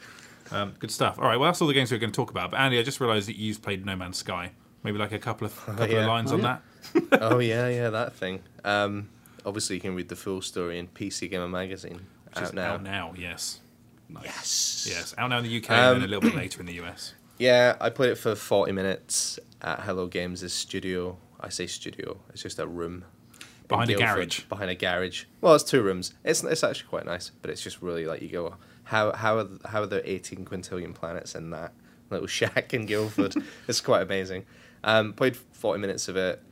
Um, 0.50 0.74
good 0.78 0.90
stuff. 0.90 1.18
All 1.18 1.24
right. 1.24 1.38
Well, 1.38 1.48
that's 1.48 1.60
all 1.62 1.68
the 1.68 1.74
games 1.74 1.90
we're 1.92 1.98
going 1.98 2.12
to 2.12 2.16
talk 2.16 2.30
about. 2.30 2.50
But 2.50 2.60
Andy, 2.60 2.78
I 2.78 2.82
just 2.82 3.00
realised 3.00 3.28
that 3.28 3.36
you've 3.36 3.62
played 3.62 3.86
No 3.86 3.96
Man's 3.96 4.18
Sky. 4.18 4.50
Maybe 4.82 4.98
like 4.98 5.12
a 5.12 5.18
couple 5.18 5.46
of 5.46 5.56
couple 5.64 5.88
yeah. 5.88 6.00
of 6.00 6.06
lines 6.06 6.30
Oh, 6.32 6.34
on 6.34 6.42
yeah. 6.42 6.58
that. 7.10 7.22
oh 7.22 7.38
yeah, 7.38 7.68
yeah, 7.68 7.90
that 7.90 8.14
thing. 8.14 8.40
Um, 8.64 9.08
obviously, 9.46 9.76
you 9.76 9.80
can 9.82 9.94
read 9.94 10.08
the 10.08 10.16
full 10.16 10.42
story 10.42 10.78
in 10.78 10.88
PC 10.88 11.30
Gamer 11.30 11.48
magazine 11.48 12.00
Which 12.26 12.36
out 12.36 12.42
is 12.42 12.52
now. 12.52 12.72
out 12.74 12.82
now. 12.82 13.14
Yes. 13.16 13.60
Yes. 14.22 14.86
Yes. 14.90 15.14
Out 15.16 15.30
now 15.30 15.38
in 15.38 15.44
the 15.44 15.56
UK 15.56 15.70
Um, 15.70 15.76
and 15.76 16.02
then 16.02 16.08
a 16.08 16.12
little 16.12 16.20
bit 16.28 16.34
later 16.36 16.60
in 16.60 16.66
the 16.66 16.74
US. 16.82 17.14
Yeah, 17.38 17.76
I 17.80 17.90
played 17.90 18.10
it 18.10 18.18
for 18.18 18.34
forty 18.34 18.72
minutes 18.72 19.38
at 19.60 19.80
Hello 19.80 20.06
Games' 20.06 20.52
studio. 20.52 21.18
I 21.40 21.48
say 21.48 21.66
studio. 21.66 22.18
It's 22.30 22.42
just 22.42 22.58
a 22.58 22.66
room 22.66 23.04
Behind 23.68 23.90
a 23.90 23.94
garage. 23.94 24.40
Behind 24.44 24.70
a 24.70 24.74
garage. 24.74 25.24
Well, 25.40 25.54
it's 25.54 25.64
two 25.64 25.82
rooms. 25.82 26.14
It's 26.22 26.44
it's 26.44 26.62
actually 26.62 26.88
quite 26.88 27.06
nice, 27.06 27.30
but 27.40 27.50
it's 27.50 27.62
just 27.62 27.80
really 27.80 28.04
like 28.04 28.20
you 28.20 28.28
go. 28.28 28.56
How 28.84 29.12
how 29.12 29.38
are, 29.38 29.48
how 29.66 29.82
are 29.82 29.86
there 29.86 30.02
eighteen 30.04 30.44
quintillion 30.44 30.94
planets 30.94 31.34
in 31.34 31.50
that 31.50 31.72
little 32.10 32.26
shack 32.38 32.74
in 32.74 32.86
Guildford? 32.86 33.34
it's 33.68 33.80
quite 33.80 34.02
amazing. 34.02 34.44
Um, 34.82 35.12
played 35.14 35.36
forty 35.36 35.80
minutes 35.80 36.08
of 36.08 36.16
it. 36.16 36.42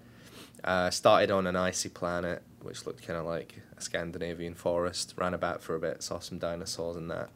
Uh, 0.65 0.91
started 0.91 1.31
on 1.31 1.47
an 1.47 1.57
icy 1.57 1.89
planet, 1.89 2.43
which 2.61 2.87
looked 2.87 3.05
kind 3.07 3.19
of 3.19 3.27
like 3.27 3.61
a 3.77 3.81
Scandinavian 3.81 4.55
forest. 4.55 5.15
Ran 5.17 5.35
about 5.35 5.61
for 5.61 5.75
a 5.75 5.81
bit, 5.81 6.03
saw 6.03 6.19
some 6.19 6.39
dinosaurs 6.39 6.97
and 6.97 7.11
that. 7.11 7.31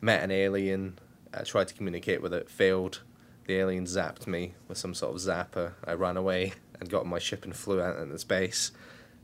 Met 0.00 0.22
an 0.22 0.30
alien. 0.30 0.98
Uh, 1.34 1.42
tried 1.44 1.68
to 1.68 1.74
communicate 1.74 2.22
with 2.22 2.32
it, 2.32 2.48
failed. 2.48 3.00
The 3.46 3.56
alien 3.56 3.86
zapped 3.86 4.26
me 4.26 4.54
with 4.68 4.78
some 4.78 4.94
sort 4.94 5.14
of 5.14 5.20
zapper. 5.20 5.72
I 5.84 5.94
ran 5.94 6.16
away 6.16 6.52
and 6.78 6.88
got 6.88 7.02
on 7.02 7.08
my 7.08 7.18
ship 7.18 7.44
and 7.44 7.54
flew 7.54 7.80
out 7.80 7.98
into 7.98 8.18
space, 8.18 8.70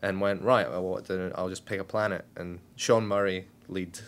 and 0.02 0.20
went 0.20 0.42
right. 0.42 0.68
Well, 0.68 1.00
I'll 1.34 1.48
just 1.48 1.66
pick 1.66 1.78
a 1.80 1.84
planet. 1.84 2.24
And 2.36 2.61
Sean 2.74 3.06
Murray, 3.06 3.46
lead 3.68 4.00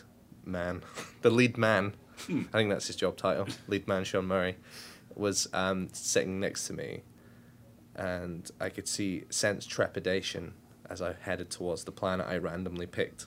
man, 0.44 0.82
the 1.22 1.30
lead 1.30 1.56
man. 1.56 1.94
I 2.28 2.44
think 2.52 2.70
that's 2.70 2.86
his 2.86 2.96
job 2.96 3.16
title. 3.16 3.46
Lead 3.68 3.88
man 3.88 4.04
Sean 4.04 4.26
Murray 4.26 4.56
was 5.14 5.48
um, 5.52 5.88
sitting 5.92 6.40
next 6.40 6.66
to 6.68 6.72
me, 6.72 7.02
and 7.94 8.50
I 8.60 8.68
could 8.68 8.88
see 8.88 9.24
sense 9.30 9.66
trepidation 9.66 10.54
as 10.90 11.00
I 11.00 11.14
headed 11.20 11.50
towards 11.50 11.84
the 11.84 11.92
planet 11.92 12.26
I 12.28 12.36
randomly 12.36 12.86
picked. 12.86 13.26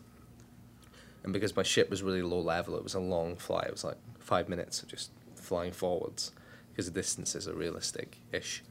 And 1.24 1.34
because 1.34 1.56
my 1.56 1.64
ship 1.64 1.90
was 1.90 2.04
really 2.04 2.22
low 2.22 2.40
level, 2.40 2.76
it 2.76 2.84
was 2.84 2.94
a 2.94 3.00
long 3.00 3.36
flight. 3.36 3.66
It 3.66 3.72
was 3.72 3.84
like 3.84 3.98
five 4.26 4.50
minutes 4.50 4.82
of 4.82 4.90
just 4.90 5.12
flying 5.36 5.72
forwards 5.72 6.32
because 6.72 6.86
the 6.86 6.92
distances 6.92 7.48
are 7.48 7.54
realistic 7.54 8.18
ish. 8.32 8.64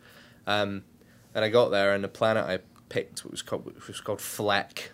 Um, 0.47 0.85
and 1.35 1.45
I 1.45 1.49
got 1.49 1.71
there, 1.71 1.95
and 1.95 2.05
the 2.05 2.09
planet 2.09 2.45
I 2.45 2.59
picked 2.89 3.25
was 3.25 3.43
called 3.43 3.73
was 3.89 4.01
called 4.01 4.21
Fleck. 4.21 4.91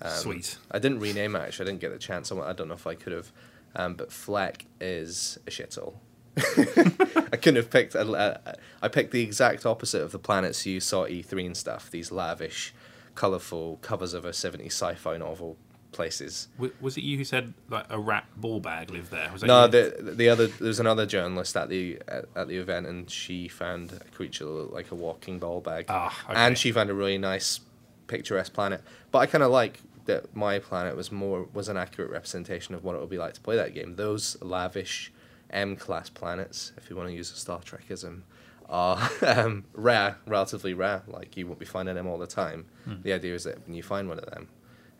Um, 0.00 0.10
Sweet. 0.10 0.58
I 0.70 0.78
didn't 0.78 1.00
rename 1.00 1.36
it 1.36 1.40
actually. 1.40 1.66
I 1.66 1.68
didn't 1.70 1.80
get 1.80 1.92
the 1.92 1.98
chance. 1.98 2.32
I 2.32 2.52
don't 2.52 2.68
know 2.68 2.74
if 2.74 2.86
I 2.86 2.94
could 2.94 3.12
have. 3.12 3.32
Um, 3.74 3.94
but 3.94 4.10
Fleck 4.10 4.64
is 4.80 5.38
a 5.46 5.50
shithole. 5.50 5.94
I 6.38 7.36
couldn't 7.36 7.56
have 7.56 7.70
picked. 7.70 7.94
I 7.96 8.88
picked 8.90 9.10
the 9.12 9.22
exact 9.22 9.64
opposite 9.64 10.02
of 10.02 10.12
the 10.12 10.18
planets 10.18 10.66
you 10.66 10.80
saw 10.80 11.06
E3 11.06 11.46
and 11.46 11.56
stuff. 11.56 11.90
These 11.90 12.10
lavish, 12.12 12.74
colourful 13.14 13.78
covers 13.82 14.14
of 14.14 14.24
a 14.24 14.30
70s 14.30 14.66
sci-fi 14.66 15.16
novel 15.16 15.56
places. 15.96 16.48
Was 16.80 16.96
it 16.96 17.02
you 17.02 17.16
who 17.16 17.24
said 17.24 17.54
like 17.68 17.86
a 17.90 17.98
rat 17.98 18.24
ball 18.36 18.60
bag 18.60 18.90
lived 18.90 19.10
there? 19.10 19.30
Was 19.32 19.42
No, 19.42 19.64
you? 19.64 19.70
the 19.72 20.12
the 20.14 20.28
other 20.28 20.46
there's 20.46 20.78
another 20.80 21.06
journalist 21.06 21.56
at 21.56 21.68
the 21.68 21.98
at, 22.06 22.26
at 22.36 22.46
the 22.48 22.56
event, 22.58 22.86
and 22.86 23.10
she 23.10 23.48
found 23.48 23.92
a 23.92 23.98
creature 24.14 24.44
that 24.44 24.50
looked 24.50 24.72
like 24.74 24.90
a 24.92 24.94
walking 24.94 25.38
ball 25.38 25.60
bag, 25.60 25.86
Ah, 25.88 26.14
okay. 26.30 26.38
and 26.38 26.56
she 26.56 26.70
found 26.70 26.90
a 26.90 26.94
really 26.94 27.18
nice, 27.18 27.60
picturesque 28.06 28.52
planet. 28.52 28.82
But 29.10 29.18
I 29.20 29.26
kind 29.26 29.42
of 29.42 29.50
like 29.50 29.80
that 30.04 30.36
my 30.36 30.58
planet 30.60 30.94
was 30.96 31.10
more 31.10 31.48
was 31.52 31.68
an 31.68 31.76
accurate 31.76 32.10
representation 32.10 32.74
of 32.76 32.84
what 32.84 32.94
it 32.94 33.00
would 33.00 33.10
be 33.10 33.18
like 33.18 33.34
to 33.34 33.40
play 33.40 33.56
that 33.56 33.74
game. 33.74 33.96
Those 33.96 34.36
lavish 34.42 35.10
M 35.50 35.74
class 35.76 36.08
planets, 36.10 36.72
if 36.76 36.88
you 36.90 36.96
want 36.96 37.08
to 37.08 37.14
use 37.14 37.32
a 37.32 37.36
Star 37.36 37.60
Trekism, 37.60 38.22
are 38.68 38.98
um, 39.26 39.64
rare, 39.74 40.18
relatively 40.26 40.74
rare. 40.74 41.02
Like 41.08 41.36
you 41.36 41.46
won't 41.46 41.58
be 41.58 41.66
finding 41.66 41.94
them 41.94 42.06
all 42.06 42.18
the 42.18 42.26
time. 42.26 42.66
Hmm. 42.84 42.94
The 43.02 43.12
idea 43.12 43.34
is 43.34 43.44
that 43.44 43.64
when 43.66 43.74
you 43.74 43.82
find 43.82 44.08
one 44.08 44.18
of 44.18 44.26
them, 44.26 44.48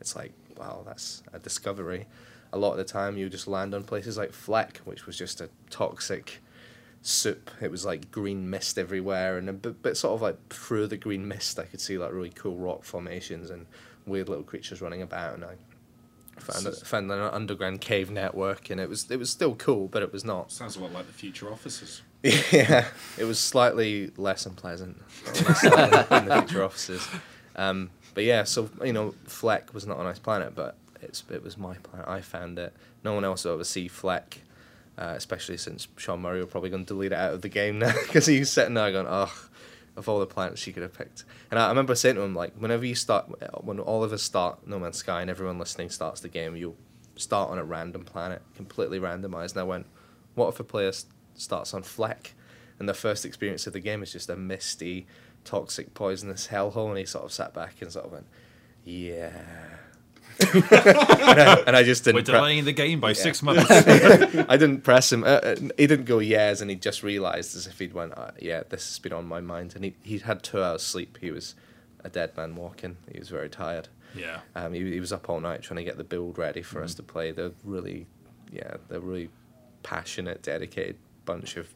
it's 0.00 0.14
like 0.16 0.32
wow, 0.58 0.82
that's 0.86 1.22
a 1.32 1.38
discovery. 1.38 2.06
A 2.52 2.58
lot 2.58 2.72
of 2.72 2.78
the 2.78 2.84
time, 2.84 3.16
you 3.16 3.28
just 3.28 3.48
land 3.48 3.74
on 3.74 3.84
places 3.84 4.16
like 4.16 4.32
Fleck, 4.32 4.78
which 4.84 5.06
was 5.06 5.18
just 5.18 5.40
a 5.40 5.50
toxic 5.70 6.40
soup. 7.02 7.50
It 7.60 7.70
was 7.70 7.84
like 7.84 8.10
green 8.10 8.48
mist 8.50 8.78
everywhere, 8.78 9.38
and 9.38 9.48
a 9.48 9.52
bit, 9.52 9.82
bit 9.82 9.96
sort 9.96 10.14
of 10.14 10.22
like 10.22 10.48
through 10.48 10.86
the 10.88 10.96
green 10.96 11.26
mist, 11.26 11.58
I 11.58 11.64
could 11.64 11.80
see 11.80 11.98
like 11.98 12.12
really 12.12 12.30
cool 12.30 12.56
rock 12.56 12.84
formations 12.84 13.50
and 13.50 13.66
weird 14.06 14.28
little 14.28 14.44
creatures 14.44 14.80
running 14.80 15.02
about, 15.02 15.34
and 15.34 15.44
I 15.44 15.54
found 16.40 16.66
it, 16.66 16.76
found 16.76 17.10
an 17.10 17.20
underground 17.20 17.80
cave 17.80 18.10
network, 18.10 18.70
and 18.70 18.80
it 18.80 18.88
was 18.88 19.10
it 19.10 19.18
was 19.18 19.30
still 19.30 19.54
cool, 19.54 19.88
but 19.88 20.02
it 20.02 20.12
was 20.12 20.24
not. 20.24 20.52
Sounds 20.52 20.76
a 20.76 20.80
lot 20.80 20.92
like 20.92 21.06
the 21.06 21.12
future 21.12 21.50
officers. 21.50 22.02
yeah, 22.22 22.86
it 23.18 23.24
was 23.24 23.38
slightly 23.38 24.10
less 24.16 24.46
unpleasant 24.46 24.96
than 25.24 26.26
the 26.26 26.42
future 26.46 26.64
offices. 26.64 27.06
Um, 27.54 27.90
but 28.16 28.24
yeah, 28.24 28.44
so 28.44 28.70
you 28.82 28.94
know, 28.94 29.14
Fleck 29.26 29.74
was 29.74 29.86
not 29.86 29.98
a 29.98 30.02
nice 30.02 30.18
planet, 30.18 30.54
but 30.54 30.74
it's 31.02 31.22
it 31.30 31.44
was 31.44 31.58
my 31.58 31.74
planet. 31.74 32.08
I 32.08 32.22
found 32.22 32.58
it. 32.58 32.72
No 33.04 33.12
one 33.12 33.26
else 33.26 33.44
will 33.44 33.52
ever 33.52 33.62
see 33.62 33.88
Fleck, 33.88 34.40
uh, 34.96 35.12
especially 35.14 35.58
since 35.58 35.86
Sean 35.98 36.22
Murray 36.22 36.40
will 36.40 36.46
probably 36.46 36.70
going 36.70 36.86
to 36.86 36.94
delete 36.94 37.12
it 37.12 37.18
out 37.18 37.34
of 37.34 37.42
the 37.42 37.50
game 37.50 37.78
now 37.78 37.92
because 38.06 38.24
he's 38.24 38.50
sitting 38.50 38.72
there 38.72 38.90
going, 38.90 39.06
"Oh, 39.06 39.30
of 39.98 40.08
all 40.08 40.18
the 40.18 40.24
planets 40.24 40.64
he 40.64 40.72
could 40.72 40.82
have 40.82 40.94
picked." 40.94 41.24
And 41.50 41.60
I, 41.60 41.66
I 41.66 41.68
remember 41.68 41.94
saying 41.94 42.14
to 42.14 42.22
him, 42.22 42.34
like, 42.34 42.54
whenever 42.54 42.86
you 42.86 42.94
start, 42.94 43.26
when 43.62 43.80
all 43.80 44.02
of 44.02 44.14
us 44.14 44.22
start 44.22 44.66
No 44.66 44.78
Man's 44.78 44.96
Sky 44.96 45.20
and 45.20 45.28
everyone 45.28 45.58
listening 45.58 45.90
starts 45.90 46.22
the 46.22 46.30
game, 46.30 46.56
you'll 46.56 46.78
start 47.16 47.50
on 47.50 47.58
a 47.58 47.64
random 47.64 48.06
planet, 48.06 48.40
completely 48.54 48.98
randomized. 48.98 49.50
And 49.50 49.60
I 49.60 49.64
went, 49.64 49.84
"What 50.34 50.48
if 50.48 50.58
a 50.58 50.64
player 50.64 50.92
starts 51.34 51.74
on 51.74 51.82
Fleck?" 51.82 52.32
And 52.78 52.88
the 52.88 52.94
first 52.94 53.26
experience 53.26 53.66
of 53.66 53.74
the 53.74 53.80
game 53.80 54.02
is 54.02 54.10
just 54.10 54.30
a 54.30 54.36
misty, 54.36 55.06
toxic, 55.46 55.94
poisonous 55.94 56.48
hellhole, 56.48 56.90
and 56.90 56.98
he 56.98 57.06
sort 57.06 57.24
of 57.24 57.32
sat 57.32 57.54
back 57.54 57.80
and 57.80 57.90
sort 57.90 58.04
of 58.04 58.12
went, 58.12 58.26
"Yeah." 58.84 59.32
and, 60.52 60.64
I, 60.70 61.62
and 61.66 61.74
I 61.76 61.82
just 61.82 62.04
didn't. 62.04 62.16
We're 62.16 62.20
didn't. 62.20 62.26
pre- 62.34 62.38
delaying 62.40 62.64
the 62.66 62.72
game 62.72 63.00
by 63.00 63.14
six 63.14 63.42
months. 63.46 63.70
I 63.70 64.56
didn't 64.58 64.82
press 64.82 65.10
him. 65.10 65.24
Uh, 65.24 65.26
uh, 65.28 65.56
he 65.78 65.86
didn't 65.86 66.04
go 66.04 66.18
yes, 66.18 66.60
and 66.60 66.68
he 66.70 66.76
just 66.76 67.02
realised 67.02 67.56
as 67.56 67.66
if 67.66 67.78
he'd 67.78 67.94
went, 67.94 68.12
uh, 68.18 68.32
"Yeah, 68.38 68.62
this 68.68 68.86
has 68.86 68.98
been 68.98 69.14
on 69.14 69.24
my 69.26 69.40
mind." 69.40 69.74
And 69.74 69.84
he 69.84 69.94
he 70.02 70.18
had 70.18 70.42
two 70.42 70.62
hours 70.62 70.82
sleep. 70.82 71.16
He 71.22 71.30
was 71.30 71.54
a 72.04 72.10
dead 72.10 72.36
man 72.36 72.54
walking. 72.54 72.98
He 73.10 73.18
was 73.18 73.30
very 73.30 73.48
tired. 73.48 73.88
yeah. 74.14 74.40
Um, 74.54 74.74
he, 74.74 74.80
he 74.92 75.00
was 75.00 75.12
up 75.12 75.28
all 75.30 75.40
night 75.40 75.62
trying 75.62 75.78
to 75.78 75.84
get 75.84 75.96
the 75.96 76.04
build 76.04 76.36
ready 76.38 76.60
for 76.62 76.76
Mm-hmm. 76.76 76.84
us 76.84 76.94
to 76.96 77.02
play. 77.02 77.32
They're 77.32 77.52
really, 77.64 78.06
yeah, 78.52 78.76
they're 78.88 79.00
really 79.00 79.30
passionate, 79.82 80.42
dedicated 80.42 80.96
bunch 81.24 81.56
of 81.56 81.72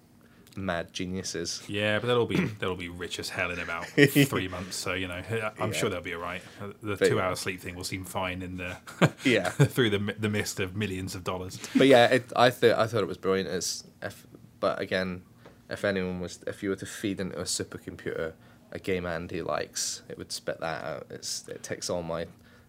mad 0.61 0.93
geniuses. 0.93 1.63
Yeah, 1.67 1.99
but 1.99 2.07
they'll 2.09 2.27
be 2.27 2.37
they'll 2.59 2.77
be 2.77 2.89
rich 2.89 3.19
as 3.19 3.29
hell 3.29 3.51
in 3.51 3.59
about 3.59 3.87
three 3.89 4.49
months. 4.49 4.77
So 4.77 4.95
you 4.95 5.09
know, 5.09 5.23
I'm 5.59 5.73
Yeah. 5.73 5.77
sure 5.79 5.91
they'll 5.91 6.01
be 6.01 6.15
all 6.15 6.21
right. 6.21 6.43
Uh, 6.61 6.69
The 6.83 6.97
But- 6.97 7.09
two-hour 7.09 7.37
sleep 7.37 7.61
thing 7.61 7.75
will 7.75 7.85
seem 7.85 8.05
fine 8.05 8.43
in 8.43 8.57
the 8.59 8.77
Yeah. 9.25 9.49
through 9.75 9.91
the 9.91 10.15
the 10.19 10.29
mist 10.29 10.61
of 10.61 10.77
millions 10.77 11.15
of 11.15 11.25
dollars. 11.25 11.59
but 11.75 11.87
yeah, 11.87 12.07
it, 12.07 12.33
I 12.37 12.51
thought 12.51 12.79
I 12.79 12.87
thought 12.87 13.03
it 13.03 13.09
was 13.09 13.19
brilliant. 13.19 13.49
It's 13.49 13.85
if, 14.03 14.27
but 14.61 14.81
again, 14.81 15.23
if 15.69 15.85
anyone 15.85 16.21
was, 16.21 16.41
if 16.47 16.63
you 16.63 16.71
were 16.71 16.77
to 16.77 16.87
feed 16.87 17.21
into 17.21 17.39
a 17.39 17.45
supercomputer 17.45 18.33
a 18.73 18.79
game 18.79 19.05
Andy 19.07 19.43
likes, 19.43 20.03
it 20.09 20.17
would 20.17 20.31
spit 20.31 20.61
that 20.61 20.85
out. 20.85 21.07
It's 21.11 21.47
it 21.49 21.63
ticks 21.63 21.91
all 21.91 22.03
my 22.03 22.27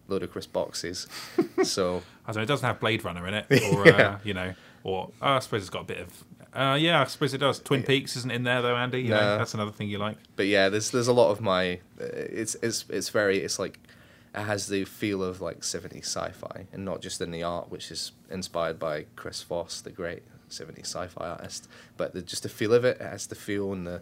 ludicrous 0.07 0.47
boxes. 0.47 1.07
so 1.63 2.01
I 2.25 2.31
don't 2.31 2.37
know, 2.37 2.41
it 2.43 2.45
doesn't 2.47 2.65
have 2.65 2.79
Blade 2.79 3.03
Runner 3.03 3.27
in 3.27 3.33
it, 3.35 3.45
or 3.73 3.85
Yeah. 3.87 3.91
uh, 3.91 4.17
you 4.23 4.33
know, 4.33 4.53
or 4.83 5.11
oh, 5.21 5.33
I 5.33 5.39
suppose 5.39 5.61
it's 5.61 5.69
got 5.69 5.81
a 5.81 5.85
bit 5.85 5.99
of. 5.99 6.23
Uh, 6.53 6.77
yeah, 6.79 7.01
I 7.01 7.05
suppose 7.05 7.33
it 7.33 7.37
does. 7.37 7.59
Twin 7.59 7.83
Peaks 7.83 8.15
isn't 8.17 8.31
in 8.31 8.43
there 8.43 8.61
though, 8.61 8.75
Andy. 8.75 9.01
You 9.03 9.09
know, 9.09 9.19
No. 9.21 9.37
that's 9.37 9.53
another 9.53 9.71
thing 9.71 9.87
you 9.89 9.97
like. 9.99 10.17
but 10.35 10.47
yeah, 10.47 10.67
there's 10.69 10.91
there's 10.91 11.07
a 11.07 11.13
lot 11.13 11.31
of 11.31 11.39
my 11.41 11.75
uh, 11.99 12.05
it's 12.11 12.55
it's 12.55 12.85
it's 12.89 13.09
very 13.09 13.39
it's 13.39 13.57
like 13.57 13.79
it 14.35 14.41
has 14.41 14.67
the 14.67 14.85
feel 14.85 15.23
of 15.23 15.41
like 15.41 15.59
70s 15.61 16.05
sci-fi 16.05 16.67
and 16.71 16.85
not 16.85 17.01
just 17.01 17.19
in 17.21 17.31
the 17.31 17.43
art 17.43 17.69
which 17.69 17.91
is 17.91 18.11
inspired 18.29 18.79
by 18.79 19.05
Chris 19.17 19.41
Foss 19.41 19.81
the 19.81 19.91
great 19.91 20.23
70s 20.49 20.79
sci-fi 20.85 21.27
artist 21.29 21.67
but 21.97 22.13
the, 22.13 22.21
just 22.21 22.43
the 22.43 22.49
feel 22.49 22.73
of 22.73 22.85
it 22.85 22.97
it 23.01 23.03
has 23.03 23.27
the 23.27 23.35
feel 23.35 23.73
and 23.73 23.85
the 23.85 24.01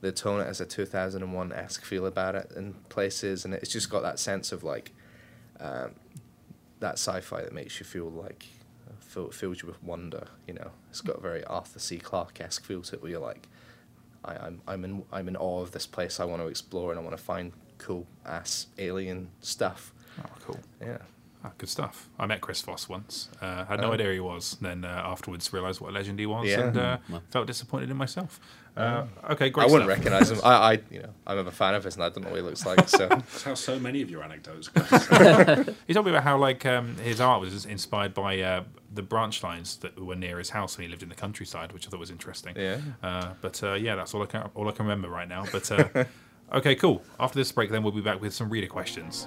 the 0.00 0.12
tone 0.12 0.40
it 0.40 0.46
has 0.46 0.60
a 0.62 0.66
2001-esque 0.66 1.84
feel 1.84 2.06
about 2.06 2.34
it 2.34 2.50
in 2.56 2.72
places 2.88 3.44
and 3.44 3.52
it's 3.54 3.70
just 3.70 3.90
got 3.90 4.02
that 4.02 4.18
sense 4.18 4.50
of 4.52 4.62
like 4.64 4.92
um, 5.60 5.90
that 6.80 6.94
sci-fi 6.94 7.42
that 7.42 7.52
makes 7.52 7.78
you 7.80 7.84
feel 7.84 8.10
like 8.10 8.46
fill, 9.16 9.30
fills 9.30 9.62
you 9.62 9.68
with 9.68 9.82
wonder 9.82 10.26
you 10.46 10.52
know 10.54 10.70
it's 10.90 11.00
got 11.00 11.16
a 11.16 11.20
very 11.20 11.42
Arthur 11.44 11.78
C 11.78 11.96
Clarke-esque 11.98 12.62
feel 12.64 12.82
to 12.82 12.96
it 12.96 13.02
where 13.02 13.10
you're 13.10 13.20
like 13.20 13.48
I, 14.24 14.36
I'm 14.36 14.60
I'm 14.68 14.84
in 14.84 15.04
I'm 15.12 15.28
in 15.28 15.36
awe 15.36 15.62
of 15.62 15.70
this 15.72 15.86
place. 15.86 16.18
I 16.20 16.24
want 16.24 16.42
to 16.42 16.48
explore 16.48 16.90
and 16.90 16.98
I 17.00 17.02
want 17.02 17.16
to 17.16 17.22
find 17.22 17.52
cool 17.78 18.06
ass 18.24 18.66
alien 18.78 19.28
stuff. 19.40 19.92
Oh, 20.20 20.24
cool. 20.44 20.58
Yeah. 20.80 20.98
Ah, 21.44 21.52
good 21.58 21.68
stuff. 21.68 22.08
I 22.18 22.26
met 22.26 22.40
Chris 22.40 22.60
Foss 22.60 22.88
once. 22.88 23.28
Uh, 23.40 23.64
had 23.66 23.80
no 23.80 23.90
Oh. 23.90 23.92
idea 23.92 24.06
who 24.06 24.12
he 24.14 24.20
was. 24.20 24.56
Then 24.60 24.84
uh, 24.84 24.88
afterwards 25.12 25.52
realised 25.52 25.80
what 25.80 25.90
a 25.90 25.92
legend 25.92 26.18
he 26.18 26.26
was, 26.26 26.48
Yeah. 26.48 26.60
and 26.66 26.76
uh, 26.76 26.98
Wow. 27.08 27.22
felt 27.30 27.46
disappointed 27.46 27.88
in 27.90 27.96
myself. 27.96 28.40
Uh, 28.76 29.06
okay, 29.30 29.48
great. 29.50 29.68
I 29.68 29.72
wouldn't 29.72 29.90
stuff. 29.90 29.98
recognize 29.98 30.30
him. 30.30 30.40
I, 30.44 30.52
I 30.52 30.72
you 30.90 31.00
know 31.00 31.08
I'm 31.26 31.46
a 31.46 31.50
fan 31.50 31.74
of 31.74 31.84
his 31.84 31.94
and 31.94 32.04
I 32.04 32.08
don't 32.10 32.24
know 32.24 32.30
what 32.30 32.36
he 32.36 32.42
looks 32.42 32.66
like. 32.66 32.88
So 32.88 33.06
That's 33.08 33.42
how 33.42 33.54
so 33.54 33.78
many 33.78 34.02
of 34.02 34.10
your 34.10 34.22
anecdotes 34.22 34.68
go. 34.68 34.82
He 35.86 35.94
told 35.94 36.04
me 36.06 36.12
about 36.12 36.24
how 36.24 36.36
like 36.36 36.66
um, 36.66 36.96
his 36.96 37.20
art 37.20 37.40
was 37.40 37.64
inspired 37.64 38.12
by 38.12 38.40
uh, 38.40 38.64
the 38.94 39.02
branch 39.02 39.42
lines 39.42 39.76
that 39.78 39.98
were 39.98 40.14
near 40.16 40.38
his 40.38 40.50
house 40.50 40.76
when 40.76 40.84
he 40.86 40.90
lived 40.90 41.02
in 41.02 41.08
the 41.08 41.14
countryside, 41.14 41.72
which 41.72 41.86
I 41.86 41.90
thought 41.90 42.00
was 42.00 42.10
interesting. 42.10 42.54
yeah. 42.56 42.78
Uh, 43.02 43.32
but 43.40 43.62
uh, 43.62 43.74
yeah, 43.74 43.94
that's 43.96 44.12
all 44.14 44.22
I 44.22 44.26
can 44.26 44.50
all 44.54 44.68
I 44.68 44.72
can 44.72 44.84
remember 44.86 45.08
right 45.08 45.28
now. 45.28 45.44
But 45.50 45.70
uh, 45.72 46.04
okay, 46.52 46.74
cool. 46.74 47.02
After 47.18 47.38
this 47.38 47.50
break, 47.52 47.70
then 47.70 47.82
we'll 47.82 47.92
be 47.92 48.00
back 48.02 48.20
with 48.20 48.34
some 48.34 48.50
reader 48.50 48.66
questions. 48.68 49.26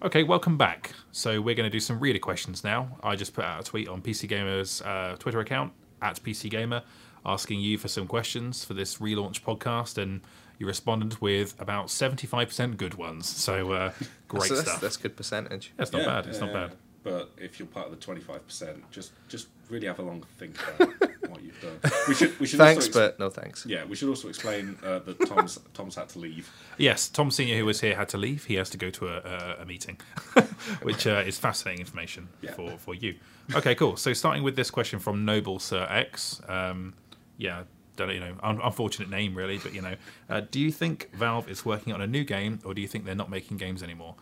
Okay, 0.00 0.22
welcome 0.22 0.56
back. 0.56 0.92
So 1.10 1.40
we're 1.40 1.56
going 1.56 1.68
to 1.68 1.70
do 1.70 1.80
some 1.80 1.98
reader 1.98 2.20
questions 2.20 2.62
now. 2.62 2.98
I 3.02 3.16
just 3.16 3.34
put 3.34 3.44
out 3.44 3.60
a 3.60 3.64
tweet 3.64 3.88
on 3.88 4.00
PC 4.00 4.28
Gamer's 4.28 4.80
uh, 4.82 5.16
Twitter 5.18 5.40
account 5.40 5.72
at 6.00 6.22
PC 6.22 6.48
Gamer, 6.50 6.82
asking 7.26 7.60
you 7.60 7.78
for 7.78 7.88
some 7.88 8.06
questions 8.06 8.64
for 8.64 8.74
this 8.74 8.98
relaunch 8.98 9.42
podcast, 9.42 10.00
and 10.00 10.20
you 10.58 10.66
responded 10.68 11.20
with 11.20 11.60
about 11.60 11.90
seventy-five 11.90 12.46
percent 12.48 12.76
good 12.76 12.94
ones. 12.94 13.28
So 13.28 13.72
uh, 13.72 13.92
great 14.28 14.44
so 14.44 14.54
that's, 14.54 14.68
stuff. 14.68 14.80
that's 14.80 14.96
good 14.96 15.16
percentage. 15.16 15.72
That's 15.76 15.92
not 15.92 16.02
Yeah, 16.02 16.06
bad. 16.06 16.26
It's 16.26 16.38
yeah, 16.38 16.44
not 16.44 16.52
bad. 16.54 16.76
But 17.10 17.30
if 17.38 17.58
you're 17.58 17.68
part 17.68 17.90
of 17.90 17.98
the 17.98 18.04
25%, 18.06 18.76
just 18.90 19.12
just 19.28 19.48
really 19.70 19.86
have 19.86 19.98
a 19.98 20.02
long 20.02 20.22
think 20.38 20.56
about 20.76 20.88
what 21.30 21.42
you've 21.42 21.60
done. 21.60 21.78
We 22.08 22.14
should 22.14 22.38
we 22.40 22.46
should 22.46 22.58
Thanks, 22.58 22.86
also 22.86 22.88
ex- 22.88 22.94
but 23.16 23.18
no 23.18 23.30
thanks. 23.30 23.64
yeah, 23.66 23.84
we 23.84 23.96
should 23.96 24.08
also 24.08 24.28
explain 24.28 24.76
uh, 24.84 24.98
that 25.00 25.26
Tom's 25.26 25.58
Tom's 25.74 25.94
had 25.94 26.08
to 26.10 26.18
leave. 26.18 26.50
Yes, 26.76 27.08
Tom 27.08 27.30
Senior, 27.30 27.56
who 27.58 27.64
was 27.66 27.80
here, 27.80 27.94
had 27.96 28.08
to 28.10 28.18
leave. 28.18 28.44
He 28.44 28.54
has 28.56 28.70
to 28.70 28.78
go 28.78 28.90
to 28.90 29.08
a, 29.08 29.16
a, 29.58 29.62
a 29.62 29.64
meeting, 29.66 29.98
which 30.82 31.06
uh, 31.06 31.22
is 31.26 31.38
fascinating 31.38 31.80
information 31.80 32.28
Yeah. 32.42 32.52
for, 32.52 32.76
for 32.78 32.94
you. 32.94 33.14
Okay, 33.54 33.74
cool. 33.74 33.96
So 33.96 34.12
starting 34.12 34.42
with 34.42 34.56
this 34.56 34.70
question 34.70 34.98
from 34.98 35.24
Noble 35.24 35.58
Sir 35.58 35.86
X. 35.90 36.40
Um, 36.48 36.94
yeah, 37.36 37.62
don't 37.96 38.10
you 38.12 38.20
know, 38.20 38.34
un- 38.42 38.60
unfortunate 38.62 39.10
name 39.10 39.34
really, 39.34 39.58
but 39.58 39.74
you 39.74 39.82
know, 39.82 39.94
uh, 40.28 40.40
do 40.50 40.60
you 40.60 40.70
think 40.72 41.10
Valve 41.14 41.48
is 41.48 41.64
working 41.64 41.92
on 41.92 42.00
a 42.00 42.06
new 42.06 42.24
game, 42.24 42.58
or 42.64 42.74
do 42.74 42.80
you 42.80 42.88
think 42.88 43.04
they're 43.04 43.14
not 43.14 43.30
making 43.30 43.56
games 43.56 43.82
anymore? 43.82 44.14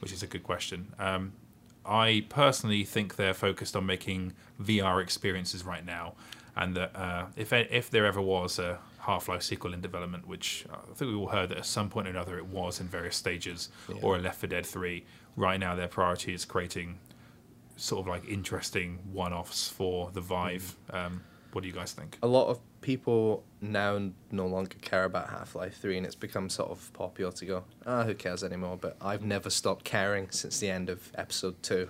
Which 0.00 0.12
is 0.12 0.22
a 0.22 0.26
good 0.26 0.42
question. 0.42 0.92
Um, 0.98 1.32
I 1.84 2.24
personally 2.28 2.84
think 2.84 3.16
they're 3.16 3.34
focused 3.34 3.74
on 3.74 3.86
making 3.86 4.34
VR 4.60 5.02
experiences 5.02 5.64
right 5.64 5.84
now, 5.84 6.14
and 6.56 6.76
that 6.76 6.94
uh, 6.94 7.26
if 7.36 7.52
if 7.52 7.90
there 7.90 8.06
ever 8.06 8.20
was 8.20 8.58
a 8.58 8.78
Half 9.00 9.28
Life 9.28 9.42
sequel 9.42 9.72
in 9.72 9.80
development, 9.80 10.26
which 10.26 10.66
I 10.70 10.94
think 10.94 11.10
we 11.10 11.16
all 11.16 11.28
heard 11.28 11.48
that 11.48 11.58
at 11.58 11.66
some 11.66 11.88
point 11.88 12.06
or 12.06 12.10
another 12.10 12.36
it 12.38 12.46
was 12.46 12.80
in 12.80 12.86
various 12.86 13.16
stages, 13.16 13.70
or 14.02 14.16
a 14.16 14.18
Left 14.18 14.38
4 14.38 14.48
Dead 14.48 14.66
3, 14.66 15.04
right 15.36 15.58
now 15.58 15.74
their 15.74 15.88
priority 15.88 16.34
is 16.34 16.44
creating 16.44 16.98
sort 17.76 18.02
of 18.02 18.08
like 18.08 18.28
interesting 18.28 18.98
one-offs 19.10 19.68
for 19.68 20.10
the 20.12 20.20
Vive. 20.20 20.76
Um, 20.90 21.22
what 21.52 21.62
do 21.62 21.68
you 21.68 21.74
guys 21.74 21.92
think? 21.92 22.18
A 22.22 22.26
lot 22.26 22.48
of 22.48 22.60
people 22.80 23.44
now 23.60 24.10
no 24.30 24.46
longer 24.46 24.76
care 24.80 25.04
about 25.04 25.30
Half 25.30 25.54
Life 25.54 25.78
3, 25.80 25.98
and 25.98 26.06
it's 26.06 26.14
become 26.14 26.48
sort 26.48 26.70
of 26.70 26.92
popular 26.92 27.32
to 27.32 27.46
go, 27.46 27.64
ah, 27.86 28.04
who 28.04 28.14
cares 28.14 28.42
anymore? 28.42 28.78
But 28.80 28.96
I've 29.00 29.24
never 29.24 29.50
stopped 29.50 29.84
caring 29.84 30.30
since 30.30 30.58
the 30.60 30.70
end 30.70 30.88
of 30.88 31.10
episode 31.14 31.62
2. 31.62 31.88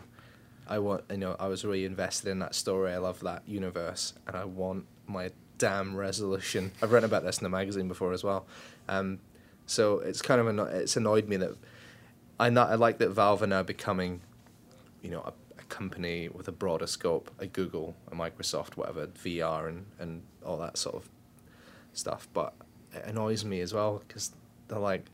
I 0.69 0.79
want, 0.79 1.05
you 1.11 1.17
know, 1.17 1.37
I 1.39 1.49
was 1.49 1.65
really 1.65 1.85
invested 1.85 2.31
in 2.31 2.39
that 2.41 2.55
story. 2.55 2.93
I 2.93 2.99
love 2.99 3.21
that 3.21 3.43
universe, 3.47 4.15
and 4.27 4.37
I 4.37 4.45
want 4.45 4.87
my 5.07 5.31
damn 5.59 5.97
resolution. 5.97 6.73
I've 6.83 6.93
written 6.93 7.09
about 7.09 7.25
this 7.25 7.39
in 7.39 7.45
the 7.45 7.51
magazine 7.51 7.89
before 7.89 8.13
as 8.13 8.25
well. 8.25 8.47
Um, 8.89 9.21
so 9.67 10.01
it's 10.01 10.23
kind 10.23 10.41
of 10.41 10.49
anno- 10.49 10.65
it's 10.65 10.97
annoyed 10.97 11.29
me 11.29 11.37
that 11.37 11.57
I 12.41 12.51
not, 12.51 12.71
I 12.71 12.75
like 12.75 12.99
that 12.99 13.11
Valve 13.11 13.43
are 13.43 13.47
now 13.47 13.63
becoming, 13.63 14.21
you 15.03 15.11
know, 15.11 15.21
a, 15.21 15.33
a 15.50 15.50
company 15.71 16.29
with 16.29 16.49
a 16.49 16.53
broader 16.53 16.87
scope, 16.87 17.31
a 17.39 17.47
Google, 17.47 17.95
a 18.13 18.15
Microsoft, 18.15 18.77
whatever, 18.77 19.07
VR 19.07 19.69
and, 19.69 19.87
and 19.99 20.23
all 20.45 20.59
that 20.59 20.77
sort 20.77 20.97
of 20.97 21.09
stuff. 21.95 22.29
But 22.35 22.53
it 22.95 23.05
annoys 23.07 23.45
me 23.45 23.61
as 23.61 23.73
well 23.73 24.03
because 24.07 24.33
they're 24.69 24.79
like, 24.79 25.07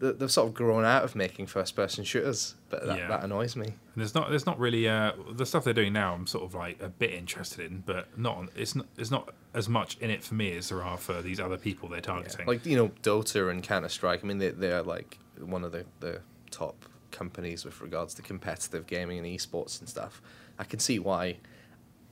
they- 0.00 0.12
they've 0.12 0.30
sort 0.30 0.46
of 0.48 0.54
grown 0.54 0.84
out 0.84 1.02
of 1.02 1.16
making 1.16 1.46
first 1.46 1.74
person 1.74 2.04
shooters, 2.04 2.54
but 2.70 2.86
that, 2.86 2.98
Yeah. 2.98 3.08
that 3.08 3.24
annoys 3.24 3.56
me. 3.56 3.66
And 3.66 3.74
there's 3.96 4.14
not 4.14 4.30
there's 4.30 4.46
not 4.46 4.58
really 4.58 4.88
uh, 4.88 5.12
the 5.32 5.44
stuff 5.46 5.64
they're 5.64 5.74
doing 5.74 5.92
now. 5.92 6.14
I'm 6.14 6.26
sort 6.28 6.44
of 6.44 6.54
like 6.54 6.80
a 6.80 6.88
bit 6.88 7.12
interested 7.12 7.68
in, 7.70 7.82
but 7.84 8.16
not 8.18 8.36
on- 8.36 8.48
it's 8.54 8.74
not 8.76 8.86
there's 8.94 9.10
not 9.10 9.34
as 9.54 9.68
much 9.68 9.96
in 9.98 10.10
it 10.10 10.22
for 10.22 10.34
me 10.34 10.56
as 10.56 10.68
there 10.68 10.82
are 10.84 10.98
for 10.98 11.20
these 11.22 11.40
other 11.40 11.56
people 11.56 11.88
they're 11.88 12.00
targeting. 12.00 12.46
Like, 12.46 12.64
you 12.64 12.76
know, 12.76 12.88
Dota 13.02 13.50
and 13.50 13.60
Counter 13.62 13.88
Strike, 13.88 14.22
I 14.22 14.26
mean, 14.28 14.38
they, 14.38 14.50
they're 14.50 14.82
like 14.82 15.18
one 15.40 15.64
of 15.64 15.72
the, 15.72 15.84
the 16.00 16.20
top 16.50 16.76
companies 17.18 17.64
with 17.64 17.80
regards 17.80 18.14
to 18.14 18.22
competitive 18.22 18.86
gaming 18.86 19.18
and 19.18 19.26
esports 19.26 19.80
and 19.80 19.88
stuff. 19.88 20.22
I 20.58 20.64
can 20.64 20.78
see 20.78 20.98
why 20.98 21.36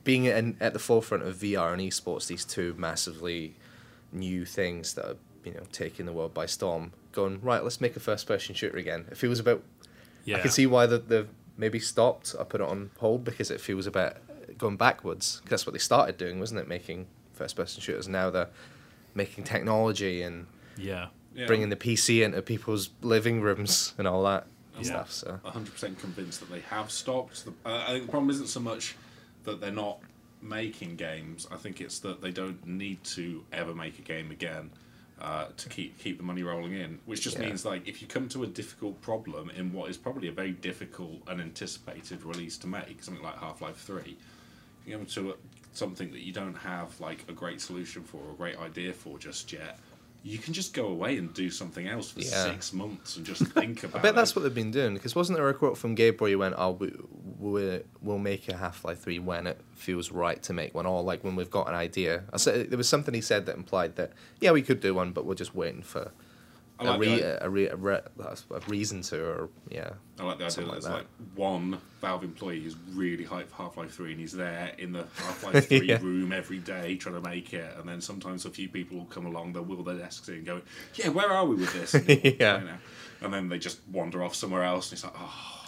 being 0.03 0.25
in, 0.25 0.55
at 0.59 0.73
the 0.73 0.79
forefront 0.79 1.23
of 1.23 1.35
VR 1.37 1.73
and 1.73 1.81
esports, 1.81 2.27
these 2.27 2.45
two 2.45 2.73
massively 2.77 3.55
new 4.11 4.45
things 4.45 4.93
that 4.95 5.05
are 5.05 5.17
you 5.43 5.53
know 5.53 5.63
taking 5.71 6.05
the 6.05 6.13
world 6.13 6.33
by 6.33 6.45
storm. 6.45 6.91
Going 7.11 7.39
right, 7.41 7.63
let's 7.63 7.81
make 7.81 7.95
a 7.95 7.99
first-person 7.99 8.53
shooter 8.55 8.77
again. 8.77 9.05
It 9.11 9.17
feels 9.17 9.39
about. 9.39 9.63
Yeah. 10.25 10.37
I 10.37 10.39
can 10.41 10.51
see 10.51 10.67
why 10.67 10.85
the 10.85 10.97
they've 10.99 11.29
maybe 11.57 11.79
stopped 11.79 12.35
I 12.39 12.43
put 12.43 12.61
it 12.61 12.67
on 12.67 12.91
hold 12.99 13.23
because 13.23 13.49
it 13.49 13.59
feels 13.61 13.87
a 13.87 13.91
bit 13.91 14.17
going 14.57 14.77
backwards. 14.77 15.39
'Cause 15.41 15.49
that's 15.49 15.65
what 15.65 15.73
they 15.73 15.79
started 15.79 16.17
doing, 16.17 16.39
wasn't 16.39 16.59
it? 16.59 16.67
Making 16.67 17.07
first-person 17.33 17.81
shooters. 17.81 18.07
Now 18.07 18.29
they're 18.29 18.49
making 19.15 19.43
technology 19.45 20.21
and 20.21 20.47
Yeah. 20.77 21.07
Yeah. 21.35 21.47
bringing 21.47 21.69
the 21.69 21.75
PC 21.75 22.23
into 22.23 22.41
people's 22.41 22.89
living 23.01 23.41
rooms 23.41 23.93
and 23.97 24.07
all 24.07 24.23
that 24.23 24.47
Yeah. 24.81 25.03
stuff. 25.05 25.11
So 25.11 25.39
100% 25.45 25.99
convinced 25.99 26.39
that 26.41 26.49
they 26.51 26.61
have 26.61 26.91
stopped. 26.91 27.45
The, 27.45 27.51
uh, 27.65 27.83
I 27.87 27.91
think 27.93 28.05
the 28.05 28.11
problem 28.11 28.29
isn't 28.29 28.47
so 28.47 28.59
much 28.59 28.95
that 29.43 29.59
they're 29.61 29.71
not 29.71 29.99
making 30.41 30.95
games. 30.95 31.47
I 31.51 31.55
think 31.57 31.81
it's 31.81 31.99
that 31.99 32.21
they 32.21 32.31
don't 32.31 32.65
need 32.67 33.03
to 33.05 33.43
ever 33.51 33.73
make 33.73 33.97
a 33.99 34.03
game 34.03 34.31
again 34.31 34.69
uh, 35.19 35.47
to 35.57 35.69
keep 35.69 35.97
keep 35.97 36.17
the 36.17 36.23
money 36.23 36.43
rolling 36.43 36.73
in. 36.73 36.99
Which 37.05 37.21
just 37.21 37.37
Yeah. 37.39 37.45
means 37.47 37.65
like 37.65 37.87
if 37.87 38.01
you 38.01 38.07
come 38.07 38.29
to 38.29 38.43
a 38.43 38.47
difficult 38.47 39.01
problem 39.01 39.49
in 39.49 39.73
what 39.73 39.89
is 39.89 39.97
probably 39.97 40.27
a 40.27 40.31
very 40.31 40.51
difficult 40.51 41.21
and 41.27 41.41
anticipated 41.41 42.23
release 42.23 42.57
to 42.59 42.67
make, 42.67 43.01
something 43.03 43.23
like 43.23 43.37
Half 43.39 43.61
Life 43.61 43.77
Three, 43.77 44.17
you 44.85 44.95
come 44.95 45.05
to 45.07 45.31
a, 45.31 45.33
something 45.73 46.11
that 46.11 46.21
you 46.21 46.33
don't 46.33 46.55
have 46.55 46.99
like 46.99 47.25
a 47.27 47.33
great 47.33 47.61
solution 47.61 48.03
for 48.03 48.17
or 48.17 48.31
a 48.31 48.35
great 48.35 48.57
idea 48.59 48.93
for 48.93 49.17
just 49.17 49.51
yet. 49.51 49.79
You 50.23 50.37
can 50.37 50.53
just 50.53 50.73
go 50.73 50.87
away 50.87 51.17
and 51.17 51.33
do 51.33 51.49
something 51.49 51.87
else 51.87 52.11
for 52.11 52.19
Yeah. 52.19 52.43
six 52.45 52.73
months 52.73 53.15
and 53.15 53.25
just 53.25 53.43
think 53.43 53.83
about. 53.83 53.97
It. 53.97 53.99
I 53.99 54.01
bet 54.01 54.15
that's 54.15 54.35
what 54.35 54.41
they've 54.43 54.53
been 54.53 54.71
doing. 54.71 54.93
Because 54.93 55.15
wasn't 55.15 55.37
there 55.37 55.47
a 55.47 55.53
quote 55.53 55.77
from 55.77 55.95
Gabe 55.95 56.19
where 56.19 56.29
he 56.29 56.35
went, 56.35 56.55
"Oh, 56.57 56.71
we, 56.71 56.91
we, 57.39 57.79
we'll 58.01 58.17
make 58.17 58.49
a 58.49 58.57
Half 58.57 58.83
Life 58.83 58.99
Three 58.99 59.19
when 59.19 59.47
it 59.47 59.61
feels 59.75 60.11
right 60.11 60.41
to 60.43 60.53
make 60.53 60.73
one, 60.75 60.85
or 60.85 61.01
like 61.03 61.23
when 61.23 61.35
we've 61.35 61.51
got 61.51 61.69
an 61.69 61.75
idea." 61.75 62.23
I 62.33 62.37
said 62.37 62.69
there 62.69 62.77
was 62.77 62.89
something 62.89 63.13
he 63.13 63.21
said 63.21 63.45
that 63.45 63.55
implied 63.55 63.95
that 63.95 64.11
yeah, 64.41 64.51
we 64.51 64.61
could 64.61 64.79
do 64.81 64.93
one, 64.93 65.11
but 65.13 65.25
we're 65.25 65.35
just 65.35 65.55
waiting 65.55 65.81
for 65.81 66.11
I 66.79 66.83
a, 66.83 66.87
like 66.91 66.99
re- 66.99 67.19
the- 67.21 67.45
a, 67.45 67.49
re- 67.49 67.67
a, 67.69 67.75
re- 67.75 68.01
a 68.19 68.59
reason 68.67 69.01
to, 69.03 69.23
or 69.23 69.49
yeah. 69.69 69.89
I 70.19 70.23
like 70.23 70.37
the 70.37 70.45
idea 70.45 70.65
that 70.65 70.71
like 70.71 70.81
that. 70.81 70.91
like 70.91 71.05
one 71.35 71.79
Valve 72.01 72.23
employee 72.23 72.61
who's 72.61 72.75
really 72.93 73.25
hyped 73.25 73.47
for 73.47 73.55
Half 73.63 73.77
Life 73.77 73.93
3 73.95 74.11
and 74.11 74.19
he's 74.19 74.31
there 74.33 74.71
in 74.77 74.91
the 74.91 75.05
Half 75.15 75.43
Life 75.43 75.67
3 75.69 75.87
Yeah. 75.87 75.99
room 76.01 76.31
every 76.31 76.59
day 76.59 76.95
trying 76.95 77.15
to 77.15 77.21
make 77.21 77.53
it. 77.53 77.73
And 77.79 77.87
then 77.89 77.99
sometimes 78.01 78.45
a 78.45 78.49
few 78.51 78.69
people 78.69 78.97
will 78.99 79.05
come 79.05 79.25
along, 79.25 79.53
they'll 79.53 79.63
wheel 79.63 79.83
their 79.83 79.95
desks 79.97 80.27
in 80.29 80.35
and 80.35 80.45
go, 80.45 80.61
Yeah, 80.95 81.09
where 81.09 81.29
are 81.31 81.45
we 81.45 81.55
with 81.55 81.73
this? 81.73 81.93
And, 81.95 82.07
you'll 82.07 82.17
walk 82.23 82.35
Yeah. 82.39 82.55
away 82.57 82.65
now. 82.65 82.77
and 83.21 83.33
then 83.33 83.49
they 83.49 83.57
just 83.57 83.79
wander 83.91 84.23
off 84.23 84.35
somewhere 84.35 84.63
else 84.63 84.91
and 84.91 84.97
it's 84.97 85.03
like, 85.03 85.13
Oh, 85.17 85.65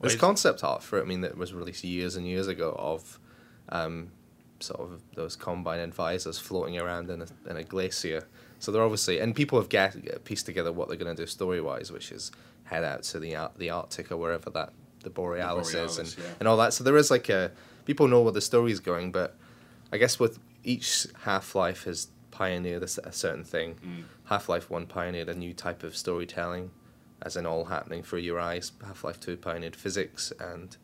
There's 0.00 0.14
Wait. 0.14 0.20
concept 0.20 0.64
art 0.64 0.82
for 0.82 0.98
it. 0.98 1.02
I 1.02 1.06
mean, 1.06 1.20
that 1.20 1.36
was 1.38 1.52
released 1.52 1.84
years 1.84 2.16
and 2.16 2.26
years 2.26 2.48
ago 2.48 2.74
of 2.78 3.20
um, 3.68 4.10
sort 4.58 4.80
of 4.80 5.00
those 5.14 5.36
combine 5.36 5.78
advisors 5.80 6.38
floating 6.40 6.78
around 6.80 7.10
in 7.10 7.22
a, 7.22 7.26
in 7.48 7.56
a 7.56 7.62
glacier. 7.64 8.26
So 8.62 8.70
they're 8.70 8.84
obviously, 8.84 9.18
and 9.18 9.34
people 9.34 9.58
have 9.58 9.68
get, 9.68 10.24
pieced 10.24 10.46
together 10.46 10.70
what 10.70 10.86
they're 10.86 10.96
going 10.96 11.16
to 11.16 11.20
do 11.20 11.26
story 11.26 11.60
wise, 11.60 11.90
which 11.90 12.12
is 12.12 12.30
head 12.62 12.84
out 12.84 13.02
to 13.02 13.18
the 13.18 13.50
the 13.56 13.70
Arctic 13.70 14.12
or 14.12 14.16
wherever 14.16 14.50
that 14.50 14.72
the 15.02 15.10
Borealis, 15.10 15.66
is 15.66 15.72
Borealis, 15.72 15.98
and, 15.98 16.16
yeah. 16.16 16.34
and 16.38 16.48
all 16.48 16.56
that. 16.58 16.72
So 16.72 16.84
there 16.84 16.96
is 16.96 17.10
like 17.10 17.28
a 17.28 17.50
people 17.86 18.06
know 18.06 18.22
where 18.22 18.30
the 18.30 18.40
story 18.40 18.70
is 18.70 18.78
going, 18.78 19.10
but 19.10 19.36
I 19.92 19.96
guess 19.98 20.20
with 20.20 20.38
each 20.62 21.08
Half 21.24 21.56
Life 21.56 21.82
has 21.84 22.06
pioneered 22.30 22.84
a 22.84 22.86
certain 22.86 23.42
thing. 23.42 23.80
Mm. 23.84 24.04
Half 24.26 24.48
Life 24.48 24.70
One 24.70 24.86
pioneered 24.86 25.28
a 25.28 25.34
new 25.34 25.52
type 25.52 25.82
of 25.82 25.96
storytelling, 25.96 26.70
as 27.20 27.36
in 27.36 27.46
all 27.46 27.64
happening 27.64 28.04
through 28.04 28.20
your 28.20 28.38
eyes. 28.38 28.70
Half 28.86 29.02
Life 29.02 29.18
Two 29.18 29.36
pioneered 29.36 29.74
physics, 29.74 30.32
and 30.38 30.76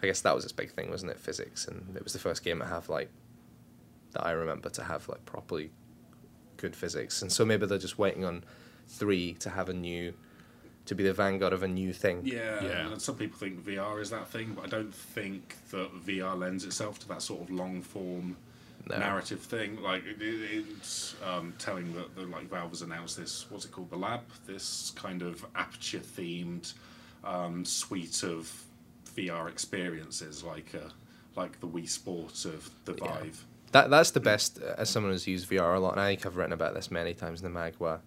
I 0.00 0.06
guess 0.06 0.20
that 0.20 0.32
was 0.32 0.44
its 0.44 0.52
big 0.52 0.70
thing, 0.70 0.90
wasn't 0.90 1.10
it? 1.10 1.18
Physics, 1.18 1.66
and 1.66 1.96
it 1.96 2.04
was 2.04 2.12
the 2.12 2.20
first 2.20 2.44
game 2.44 2.60
that 2.60 2.66
have 2.66 2.88
like 2.88 3.10
that 4.12 4.24
I 4.24 4.30
remember 4.30 4.68
to 4.70 4.84
have 4.84 5.08
like 5.08 5.26
properly 5.26 5.72
good 6.56 6.74
physics. 6.76 7.22
And 7.22 7.30
so 7.30 7.44
maybe 7.44 7.66
they're 7.66 7.78
just 7.78 7.98
waiting 7.98 8.24
on 8.24 8.44
three 8.88 9.34
to 9.34 9.50
have 9.50 9.68
a 9.68 9.74
new, 9.74 10.14
to 10.86 10.94
be 10.94 11.02
the 11.04 11.12
vanguard 11.12 11.52
of 11.52 11.62
a 11.62 11.68
new 11.68 11.92
thing. 11.92 12.22
yeah. 12.24 12.62
Yeah. 12.62 12.88
And 12.92 13.00
some 13.02 13.16
people 13.16 13.38
think 13.38 13.64
VR 13.64 14.00
is 14.00 14.10
that 14.10 14.28
thing, 14.28 14.52
but 14.54 14.64
I 14.64 14.68
don't 14.68 14.94
think 14.94 15.56
that 15.70 15.90
VR 16.06 16.38
lends 16.38 16.64
itself 16.64 16.98
to 17.00 17.08
that 17.08 17.22
sort 17.22 17.42
of 17.42 17.50
long 17.50 17.82
form 17.82 18.36
No. 18.88 18.98
narrative 18.98 19.40
thing. 19.40 19.82
Like 19.82 20.04
it, 20.06 20.22
it- 20.22 20.64
it's 20.76 21.16
um, 21.26 21.54
telling 21.58 21.92
that 21.94 22.14
the 22.14 22.22
like 22.22 22.48
Valve 22.48 22.70
has 22.70 22.82
announced 22.82 23.16
this. 23.16 23.46
What's 23.50 23.64
it 23.64 23.72
called? 23.72 23.90
The 23.90 23.96
Lab. 23.96 24.20
This 24.46 24.92
kind 24.94 25.22
of 25.22 25.44
aperture 25.56 25.98
themed 25.98 26.72
um, 27.24 27.64
suite 27.64 28.22
of 28.22 28.48
VR 29.16 29.48
experiences, 29.48 30.44
like 30.44 30.72
uh, 30.74 30.90
like 31.34 31.58
the 31.60 31.66
Wii 31.66 31.88
Sports 31.88 32.44
of 32.44 32.70
the 32.84 32.94
Yeah. 33.02 33.08
That 33.72 33.90
that's 33.90 34.12
the 34.12 34.20
best 34.20 34.60
uh, 34.62 34.74
as 34.78 34.88
someone 34.88 35.12
who's 35.12 35.26
used 35.26 35.48
VR 35.50 35.76
a 35.76 35.80
lot, 35.80 35.92
and 35.92 36.00
I 36.00 36.08
think 36.08 36.24
I've 36.26 36.36
written 36.36 36.52
about 36.52 36.74
this 36.74 36.90
many 36.90 37.14
times 37.14 37.40
in 37.40 37.44
the 37.44 37.50
mag 37.50 37.74
where 37.78 38.00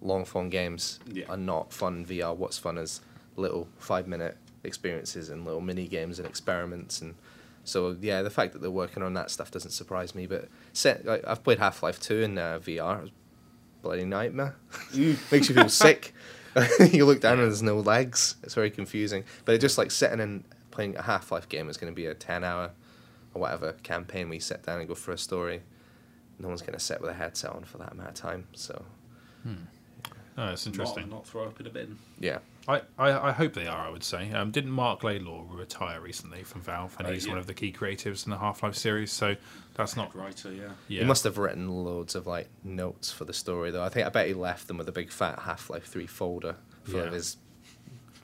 long 0.00 0.24
form 0.24 0.48
games 0.50 0.98
Yeah. 1.12 1.26
are 1.28 1.36
not 1.36 1.72
fun 1.72 2.04
VR. 2.04 2.34
What's 2.36 2.58
fun 2.58 2.78
is 2.78 3.00
little 3.36 3.68
five 3.78 4.06
minute 4.08 4.36
experiences 4.64 5.28
and 5.28 5.44
little 5.44 5.60
mini 5.60 5.86
games 5.88 6.18
and 6.18 6.26
experiments 6.28 7.00
and 7.00 7.14
so 7.64 7.96
yeah, 8.00 8.22
the 8.22 8.30
fact 8.30 8.52
that 8.54 8.60
they're 8.62 8.70
working 8.72 9.02
on 9.04 9.14
that 9.14 9.30
stuff 9.30 9.50
doesn't 9.52 9.70
surprise 9.70 10.14
me. 10.16 10.26
But 10.26 10.48
set, 10.72 11.04
like, 11.04 11.22
I've 11.26 11.44
played 11.44 11.58
Half 11.60 11.82
Life 11.82 12.00
Two 12.00 12.20
in 12.22 12.36
uh, 12.36 12.58
VR. 12.58 13.06
It 13.06 13.12
bloody 13.82 14.04
nightmare. 14.04 14.56
Makes 14.94 15.48
you 15.48 15.54
feel 15.54 15.68
sick. 15.68 16.12
you 16.92 17.04
look 17.04 17.20
down 17.20 17.34
and 17.34 17.42
there's 17.42 17.62
no 17.62 17.78
legs. 17.78 18.34
It's 18.42 18.54
very 18.54 18.70
confusing. 18.70 19.22
But 19.44 19.54
it 19.54 19.58
just 19.60 19.78
like 19.78 19.90
sitting 19.92 20.18
and 20.20 20.42
playing 20.72 20.96
a 20.96 21.02
Half 21.02 21.30
Life 21.30 21.48
game 21.48 21.68
is 21.68 21.76
going 21.76 21.92
to 21.92 21.94
be 21.94 22.06
a 22.06 22.14
ten 22.14 22.42
hour 22.42 22.72
or 23.34 23.42
whatever 23.42 23.72
campaign 23.82 24.28
we 24.28 24.36
you 24.36 24.40
sit 24.40 24.62
down 24.62 24.78
and 24.80 24.88
go 24.88 24.94
for 24.94 25.12
a 25.12 25.18
story. 25.18 25.62
No 26.38 26.48
one's 26.48 26.62
going 26.62 26.72
to 26.74 26.80
sit 26.80 27.00
with 27.00 27.10
a 27.10 27.14
headset 27.14 27.50
on 27.52 27.64
for 27.64 27.78
that 27.78 27.92
amount 27.92 28.08
of 28.10 28.14
time. 28.14 28.46
So 28.52 28.84
Oh, 30.38 30.48
it's 30.48 30.66
interesting. 30.66 31.10
Not, 31.10 31.16
not 31.16 31.26
throw 31.26 31.44
up 31.44 31.60
in 31.60 31.66
a 31.66 31.70
bin. 31.70 31.98
yeah, 32.18 32.38
I, 32.66 32.80
I, 32.98 33.28
I 33.28 33.32
hope 33.32 33.52
they 33.52 33.66
are. 33.66 33.86
I 33.86 33.90
would 33.90 34.02
say. 34.02 34.32
Um, 34.32 34.50
didn't 34.50 34.70
Marc 34.70 35.04
Laidlaw 35.04 35.44
retire 35.50 36.00
recently 36.00 36.42
from 36.42 36.62
Valve, 36.62 36.96
and 36.98 37.06
Uh, 37.06 37.10
he's 37.10 37.26
yeah. 37.26 37.32
one 37.32 37.38
of 37.38 37.46
the 37.46 37.52
key 37.52 37.70
creatives 37.70 38.24
in 38.24 38.30
the 38.30 38.38
Half 38.38 38.62
Life 38.62 38.74
series. 38.74 39.12
So 39.12 39.36
that's 39.74 39.94
not. 39.94 40.16
Writer, 40.16 40.50
yeah. 40.50 40.70
Yeah. 40.88 41.00
he 41.00 41.06
must 41.06 41.24
have 41.24 41.36
written 41.36 41.68
loads 41.68 42.14
of 42.14 42.26
like 42.26 42.48
notes 42.64 43.12
for 43.12 43.26
the 43.26 43.34
story 43.34 43.70
though. 43.72 43.82
I 43.82 43.90
think 43.90 44.06
I 44.06 44.08
bet 44.08 44.26
he 44.26 44.32
left 44.32 44.68
them 44.68 44.78
with 44.78 44.88
a 44.88 44.92
big 44.92 45.10
fat 45.10 45.40
Half 45.40 45.68
Life 45.68 45.84
Three 45.84 46.06
folder 46.06 46.56
full 46.84 47.00
Yeah. 47.00 47.06
of 47.08 47.12
his 47.12 47.36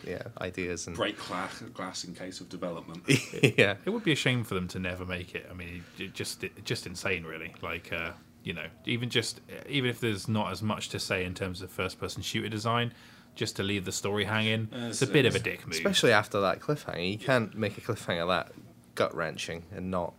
yeah 0.07 0.22
ideas 0.40 0.86
and 0.86 0.96
Break 0.96 1.18
glass, 1.26 1.61
glass 1.74 2.05
in 2.05 2.14
case 2.14 2.40
of 2.40 2.49
development. 2.49 3.03
yeah. 3.59 3.76
It 3.84 3.90
would 3.90 4.05
be 4.05 4.12
a 4.12 4.16
shame 4.16 4.44
for 4.44 4.55
them 4.55 4.68
to 4.68 4.78
never 4.78 5.05
make 5.05 5.34
it. 5.34 5.46
I 5.51 5.55
mean, 5.55 5.84
it 5.99 6.14
just 6.14 6.44
it, 6.44 6.64
just 6.64 6.86
insane, 6.86 7.24
really. 7.24 7.55
Like, 7.62 7.92
uh, 7.92 8.12
you 8.42 8.53
know, 8.53 8.66
even 8.86 9.11
just 9.11 9.40
even 9.68 9.90
if 9.90 10.01
there's 10.01 10.28
not 10.28 10.53
as 10.53 10.62
much 10.62 10.88
to 10.90 10.99
say 10.99 11.24
in 11.24 11.34
terms 11.34 11.62
of 11.62 11.70
first-person 11.70 12.22
shooter 12.22 12.49
design, 12.49 12.92
just 13.34 13.57
to 13.57 13.62
leave 13.62 13.84
the 13.84 13.92
story 13.92 14.24
hanging, 14.24 14.68
Uh, 14.72 14.88
it's 14.88 15.03
a 15.03 15.07
bit 15.07 15.26
of 15.26 15.34
a 15.34 15.38
dick 15.38 15.66
move. 15.66 15.74
Especially 15.74 16.12
after 16.12 16.40
that 16.40 16.61
cliffhanger, 16.61 17.12
you 17.12 17.18
can't 17.18 17.57
make 17.57 17.78
a 17.78 17.80
cliffhanger 17.80 18.26
that 18.28 18.53
gut 18.94 19.14
wrenching 19.14 19.64
and 19.70 19.90
not 19.90 20.14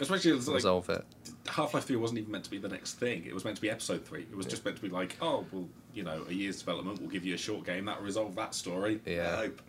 Especially 0.00 0.32
as 0.32 0.46
like 0.48 0.56
resolve 0.56 0.88
it. 0.90 1.04
Half 1.48 1.74
Life 1.74 1.84
3 1.84 1.96
wasn't 1.96 2.18
even 2.20 2.32
meant 2.32 2.44
to 2.44 2.50
be 2.50 2.58
the 2.58 2.68
next 2.68 2.94
thing. 2.94 3.24
It 3.24 3.32
was 3.32 3.44
meant 3.44 3.56
to 3.56 3.62
be 3.62 3.70
episode 3.70 4.04
3. 4.04 4.22
It 4.30 4.36
was 4.36 4.46
just 4.46 4.64
meant 4.64 4.76
to 4.76 4.82
be 4.82 4.88
like, 4.88 5.16
oh, 5.22 5.46
well, 5.52 5.68
you 5.94 6.02
know, 6.02 6.24
a 6.28 6.32
year's 6.32 6.58
development 6.58 7.00
will 7.00 7.08
give 7.08 7.24
you 7.24 7.34
a 7.34 7.38
short 7.38 7.64
game 7.64 7.84
that'll 7.86 8.02
resolve 8.04 8.34
that 8.36 8.54
story. 8.54 9.00
Yeah. 9.06 9.32
I 9.32 9.36
hope. 9.36 9.62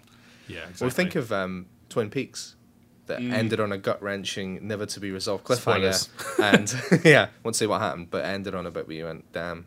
yeah, 0.47 0.57
exactly. 0.59 0.85
Well, 0.85 0.89
think 0.91 1.15
of 1.15 1.31
um, 1.31 1.67
Twin 1.89 2.09
Peaks 2.09 2.55
that 3.05 3.19
Mm. 3.19 3.31
ended 3.31 3.59
on 3.61 3.71
a 3.71 3.77
gut 3.77 4.01
wrenching, 4.03 4.67
never 4.67 4.85
to 4.85 4.99
be 4.99 5.11
resolved 5.11 5.45
cliffhanger. 5.45 6.09
And 6.39 7.05
yeah, 7.05 7.27
won't 7.43 7.55
say 7.55 7.65
what 7.67 7.79
happened, 7.79 8.09
but 8.11 8.25
ended 8.25 8.53
on 8.53 8.65
a 8.65 8.71
bit 8.71 8.85
where 8.87 8.97
you 8.97 9.05
went, 9.05 9.31
damn. 9.31 9.65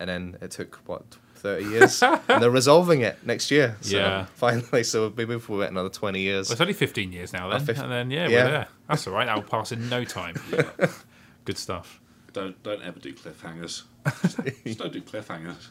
And 0.00 0.08
then 0.08 0.38
it 0.40 0.52
took, 0.52 0.76
what, 0.86 1.04
30 1.38 1.64
years? 1.64 2.02
and 2.02 2.20
they're 2.42 2.50
resolving 2.50 3.00
it 3.02 3.18
next 3.24 3.50
year. 3.50 3.76
So 3.80 3.96
Yeah. 3.96 4.26
finally, 4.34 4.84
so 4.84 5.12
maybe 5.16 5.34
if 5.34 5.48
we 5.48 5.58
wait 5.58 5.70
another 5.70 5.88
20 5.88 6.20
years. 6.20 6.48
Well, 6.48 6.52
it's 6.52 6.60
only 6.60 6.72
15 6.74 7.12
years 7.12 7.32
now, 7.32 7.48
then, 7.48 7.64
fif- 7.64 7.78
and 7.78 7.90
then 7.90 8.10
yeah, 8.10 8.28
yeah. 8.28 8.44
we're 8.44 8.50
there. 8.50 8.68
That's 8.88 9.06
all 9.06 9.14
right. 9.14 9.26
That'll 9.26 9.42
pass 9.42 9.72
in 9.72 9.88
no 9.88 10.04
time. 10.04 10.34
Good 11.44 11.58
stuff. 11.58 12.00
Don't 12.32 12.62
don't 12.62 12.82
ever 12.82 12.98
do 13.00 13.12
cliffhangers. 13.14 13.84
Just, 14.22 14.38
just 14.64 14.78
don't 14.78 14.92
do 14.92 15.00
cliffhangers. 15.00 15.68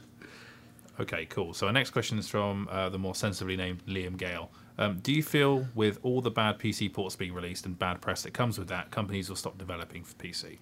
Okay, 1.00 1.26
cool. 1.28 1.54
So 1.54 1.68
our 1.68 1.74
next 1.74 1.92
question 1.92 2.18
is 2.18 2.28
from 2.28 2.68
uh, 2.72 2.90
the 2.90 2.98
more 2.98 3.14
sensibly 3.14 3.56
named 3.56 3.86
Liam 3.86 4.18
Gale. 4.18 4.50
Um, 4.80 4.98
do 5.00 5.12
you 5.14 5.22
feel 5.22 5.68
with 5.76 6.00
all 6.02 6.22
the 6.22 6.32
bad 6.32 6.58
PC 6.58 6.92
ports 6.92 7.16
being 7.16 7.34
released 7.34 7.66
and 7.68 7.78
bad 7.78 8.02
press 8.02 8.24
that 8.24 8.34
comes 8.34 8.58
with 8.58 8.68
that, 8.70 8.90
companies 8.92 9.30
will 9.30 9.36
stop 9.36 9.58
developing 9.58 10.04
for 10.04 10.16
PC? 10.16 10.58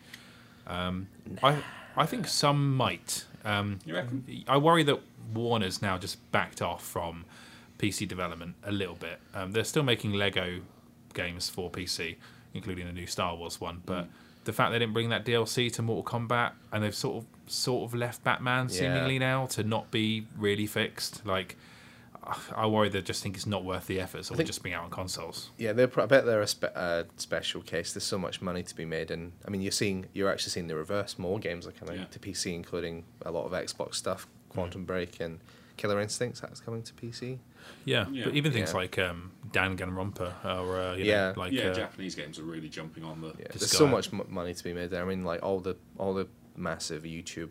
Um, 0.67 1.07
I 1.41 1.57
I 1.95 2.05
think 2.05 2.27
some 2.27 2.75
might. 2.75 3.25
Um, 3.45 3.79
You 3.85 3.93
reckon? 3.95 4.43
I 4.47 4.57
worry 4.57 4.83
that 4.83 4.99
Warner's 5.33 5.81
now 5.81 5.97
just 5.97 6.31
backed 6.31 6.61
off 6.61 6.83
from 6.85 7.25
PC 7.77 8.07
development 8.07 8.55
a 8.63 8.71
little 8.71 8.95
bit. 8.95 9.19
Um, 9.33 9.51
they're 9.51 9.63
still 9.63 9.83
making 9.83 10.13
Lego 10.13 10.61
games 11.13 11.49
for 11.49 11.69
PC, 11.69 12.15
including 12.53 12.87
the 12.87 12.93
new 12.93 13.05
Star 13.07 13.35
Wars 13.35 13.61
one, 13.61 13.81
but 13.85 14.05
Mm. 14.05 14.09
the 14.45 14.53
fact 14.53 14.71
they 14.71 14.79
didn't 14.79 14.93
bring 14.93 15.09
that 15.09 15.25
DLC 15.25 15.69
to 15.71 15.81
Mortal 15.81 16.03
Kombat 16.19 16.53
and 16.71 16.83
they've 16.83 16.95
sort 16.95 17.17
of 17.23 17.25
sort 17.51 17.83
of 17.87 17.93
left 17.93 18.23
Batman 18.23 18.65
Yeah. 18.69 18.79
seemingly 18.79 19.19
now 19.19 19.45
to 19.47 19.63
not 19.63 19.91
be 19.91 20.25
really 20.37 20.65
fixed, 20.65 21.23
like 21.25 21.55
I 22.55 22.65
worry 22.67 22.89
they 22.89 23.01
just 23.01 23.21
think 23.21 23.35
it's 23.35 23.45
not 23.45 23.63
worth 23.63 23.87
the 23.87 23.99
effort, 23.99 24.25
so 24.25 24.35
we're 24.35 24.43
just 24.43 24.63
being 24.63 24.73
out 24.75 24.83
on 24.85 24.89
consoles. 24.89 25.51
Yeah, 25.57 25.73
they're. 25.73 25.87
pro- 25.87 26.03
I 26.03 26.07
bet 26.07 26.25
they're 26.25 26.41
a 26.41 26.47
spe- 26.47 26.65
uh, 26.75 27.03
special 27.17 27.61
case. 27.61 27.93
There's 27.93 28.03
so 28.03 28.17
much 28.17 28.41
money 28.41 28.63
to 28.63 28.75
be 28.75 28.85
made, 28.85 29.11
and 29.11 29.31
I 29.47 29.51
mean, 29.51 29.61
you're 29.61 29.71
seeing, 29.71 30.07
you're 30.13 30.31
actually 30.31 30.51
seeing 30.51 30.67
the 30.67 30.75
reverse. 30.75 31.19
More 31.19 31.39
games 31.39 31.67
are 31.67 31.71
coming 31.71 31.99
Yeah. 31.99 32.05
to 32.05 32.19
PC, 32.19 32.53
including 32.55 33.03
a 33.25 33.31
lot 33.31 33.45
of 33.45 33.51
Xbox 33.51 33.95
stuff, 33.95 34.27
Quantum 34.49 34.85
Break 34.85 35.19
and 35.19 35.39
Killer 35.77 35.99
Instincts. 36.01 36.39
That's 36.39 36.59
coming 36.59 36.81
to 36.83 36.93
PC. 36.93 37.37
Yeah, 37.83 38.05
Yeah. 38.11 38.25
but 38.25 38.35
even 38.35 38.51
things 38.51 38.71
Yeah. 38.71 38.77
like 38.77 38.97
um, 38.99 39.31
Danganronpa 39.51 40.45
or 40.45 40.79
uh, 40.79 40.95
you 40.95 41.05
Yeah. 41.05 41.31
know, 41.31 41.39
like 41.41 41.51
yeah, 41.51 41.65
uh, 41.69 41.73
Japanese 41.73 42.15
games 42.15 42.39
are 42.39 42.43
really 42.43 42.69
jumping 42.69 43.03
on 43.03 43.21
the. 43.21 43.27
Yeah, 43.37 43.47
Just 43.51 43.59
there's 43.59 43.71
so 43.71 43.87
much 43.87 44.11
m- 44.13 44.25
money 44.29 44.53
to 44.53 44.63
be 44.63 44.73
made 44.73 44.89
there. 44.89 45.03
I 45.03 45.05
mean, 45.07 45.23
like 45.23 45.43
all 45.43 45.59
the 45.59 45.75
all 45.97 46.13
the 46.13 46.27
massive 46.55 47.03
YouTube 47.03 47.49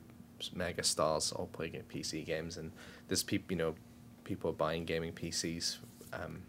mega 0.55 0.83
stars 0.83 1.33
all 1.33 1.47
playing 1.47 1.81
PC 1.89 2.25
games, 2.25 2.57
and 2.57 2.72
there's 3.09 3.22
people, 3.22 3.53
you 3.53 3.59
know, 3.59 3.75
people 4.25 4.51
are 4.51 4.55
buying 4.55 4.85
gaming 4.85 5.12
PCs. 5.12 5.79
Um, 6.12 6.43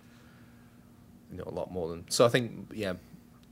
you 1.32 1.38
know, 1.38 1.44
a 1.48 1.52
lot 1.52 1.72
more 1.72 1.90
than. 1.90 2.10
So 2.10 2.26
I 2.26 2.30
think, 2.30 2.72
yeah, 2.74 2.94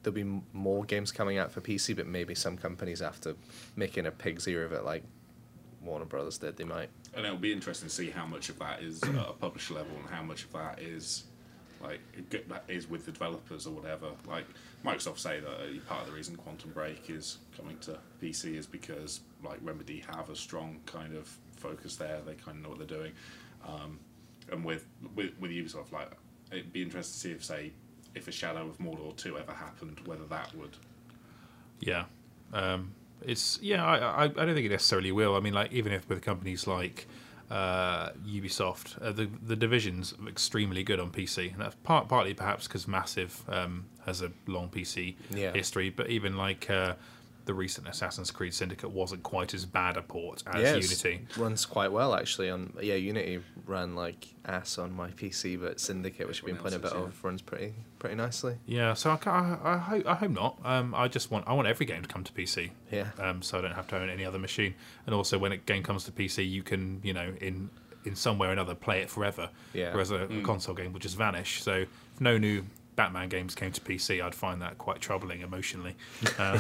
there'll 0.04 0.16
be 0.16 0.42
more 0.54 0.84
games 0.84 1.12
coming 1.12 1.38
out 1.38 1.52
for 1.52 1.62
PC, 1.62 1.96
but 1.96 2.08
maybe 2.08 2.36
some 2.36 2.58
companies 2.58 3.02
after 3.02 3.36
making 3.76 4.06
a 4.06 4.12
pig's 4.12 4.48
ear 4.48 4.64
of 4.64 4.74
it, 4.74 4.84
like 4.84 5.04
Warner 5.82 6.06
Brothers 6.06 6.38
did, 6.38 6.58
they 6.58 6.64
might. 6.64 6.90
And 7.16 7.26
it'll 7.26 7.38
be 7.38 7.52
interesting 7.54 7.90
to 7.90 7.94
see 7.94 8.10
how 8.10 8.26
much 8.26 8.50
of 8.50 8.60
that 8.60 8.82
is 8.82 9.02
at 9.04 9.16
a 9.16 9.34
publisher 9.34 9.76
level 9.76 9.96
and 9.98 10.10
how 10.10 10.24
much 10.24 10.44
of 10.44 10.54
that 10.54 10.80
is 10.80 11.26
like 11.82 12.00
that 12.48 12.64
is 12.70 12.90
with 12.90 13.06
the 13.06 13.12
developers 13.12 13.68
or 13.68 13.72
whatever. 13.72 14.08
Like 14.26 14.46
Microsoft 14.86 15.20
say 15.20 15.42
that 15.42 15.50
uh, 15.50 15.80
part 15.88 16.02
of 16.02 16.08
the 16.08 16.14
reason 16.14 16.36
Quantum 16.38 16.72
Break 16.72 17.10
is 17.10 17.40
coming 17.58 17.78
to 17.80 18.00
PC 18.22 18.56
is 18.56 18.66
because 18.66 19.20
like 19.44 19.60
Remedy 19.62 20.04
have 20.16 20.30
a 20.30 20.36
strong 20.36 20.80
kind 20.86 21.16
of 21.16 21.30
focus 21.58 21.98
there. 21.98 22.20
They 22.26 22.36
kind 22.36 22.58
of 22.58 22.64
know 22.64 22.70
what 22.70 22.78
they're 22.78 22.98
doing. 22.98 23.12
Um, 23.68 24.00
and 24.52 24.64
with, 24.64 24.86
with 25.16 25.32
with 25.40 25.52
Ubisoft, 25.52 25.92
like 25.92 26.12
it'd 26.52 26.74
be 26.74 26.82
interesting 26.82 27.14
to 27.14 27.20
see 27.20 27.32
if 27.32 27.44
say 27.44 27.72
if 28.16 28.28
a 28.28 28.32
Shadow 28.32 28.68
of 28.68 28.78
Mordor 28.78 29.16
two 29.16 29.38
ever 29.38 29.54
happened, 29.54 30.00
whether 30.06 30.26
that 30.26 30.54
would 30.56 30.78
Yeah, 31.80 32.06
um, 32.54 32.94
it's 33.26 33.60
yeah. 33.62 33.86
I, 33.86 33.98
I 33.98 34.24
I 34.24 34.28
don't 34.28 34.54
think 34.54 34.66
it 34.66 34.72
necessarily 34.72 35.12
will. 35.12 35.36
I 35.36 35.40
mean, 35.40 35.54
like 35.54 35.72
even 35.72 35.92
if 35.92 36.08
with 36.10 36.22
companies 36.22 36.68
like 36.68 37.08
uh, 37.50 38.10
Ubisoft, 38.28 39.02
uh, 39.02 39.12
the 39.12 39.30
the 39.46 39.56
division's 39.56 40.14
extremely 40.28 40.84
good 40.84 41.00
on 41.00 41.12
PC, 41.12 41.52
and 41.54 41.62
that's 41.62 41.76
part 41.84 42.08
partly 42.08 42.34
perhaps 42.34 42.68
because 42.68 42.88
Massive 42.88 43.44
um, 43.48 43.86
has 44.06 44.22
a 44.22 44.32
long 44.48 44.70
PC 44.70 45.16
Yeah. 45.34 45.54
history, 45.54 45.90
but 45.90 46.10
even 46.10 46.38
like. 46.38 46.70
Uh, 46.70 46.96
the 47.46 47.54
recent 47.54 47.88
Assassin's 47.88 48.32
Creed 48.32 48.54
Syndicate 48.54 48.92
wasn't 48.92 49.24
quite 49.24 49.54
as 49.54 49.66
bad 49.66 49.98
a 49.98 50.02
port 50.02 50.44
as 50.48 50.62
yeah, 50.62 50.76
it's- 50.76 51.04
Unity. 51.04 51.26
runs 51.38 51.66
quite 51.66 51.92
well 51.92 52.14
actually. 52.16 52.50
On 52.50 52.74
yeah, 52.82 52.96
Unity 52.96 53.42
ran 53.66 53.96
like 53.96 54.28
ass 54.46 54.78
on 54.78 54.92
my 54.94 55.10
PC, 55.12 55.60
but 55.60 55.80
Syndicate, 55.80 56.28
which 56.28 56.42
I've 56.42 56.46
been 56.46 56.58
playing 56.58 56.76
a 56.76 56.80
bit 56.80 56.94
else's, 56.94 57.08
of, 57.18 57.24
runs 57.24 57.42
pretty 57.42 57.74
pretty 58.00 58.16
nicely. 58.16 58.58
Yeah, 58.66 58.94
so 58.94 59.12
I, 59.12 59.30
I, 59.30 59.58
I, 59.64 59.78
hope, 59.78 60.06
I 60.08 60.16
hope 60.16 60.32
not. 60.32 60.60
Um, 60.64 60.94
I 60.96 61.08
just 61.08 61.32
want 61.32 61.48
I 61.48 61.54
want 61.54 61.68
every 61.68 61.86
game 61.86 62.02
to 62.02 62.08
come 62.08 62.24
to 62.24 62.32
PC. 62.34 62.72
Yeah. 62.92 63.08
Um, 63.20 63.42
so 63.42 63.58
I 63.58 63.62
don't 63.62 63.74
have 63.74 63.88
to 63.90 63.98
own 63.98 64.10
any 64.10 64.26
other 64.26 64.40
machine. 64.40 64.76
And 65.06 65.14
also, 65.16 65.38
when 65.38 65.52
a 65.52 65.58
game 65.58 65.84
comes 65.84 66.06
to 66.06 66.12
PC, 66.12 66.50
you 66.50 66.64
can 66.64 67.02
you 67.04 67.14
know 67.14 67.34
in 67.42 67.70
in 68.06 68.16
some 68.16 68.38
way 68.38 68.48
or 68.48 68.52
another 68.52 68.76
play 68.76 69.02
it 69.02 69.10
forever. 69.10 69.50
Yeah. 69.74 69.92
Whereas 69.92 70.12
a, 70.12 70.24
a 70.26 70.42
console 70.42 70.76
game 70.76 70.94
will 70.94 71.00
just 71.00 71.18
vanish. 71.18 71.62
So 71.64 71.74
if 71.74 72.22
no 72.22 72.38
new 72.38 72.64
Batman 72.96 73.30
games 73.30 73.56
came 73.56 73.72
to 73.72 73.82
PC, 73.82 74.22
I'd 74.24 74.36
find 74.36 74.62
that 74.62 74.78
quite 74.78 75.02
troubling 75.02 75.42
emotionally. 75.42 75.96
Uh, 76.40 76.60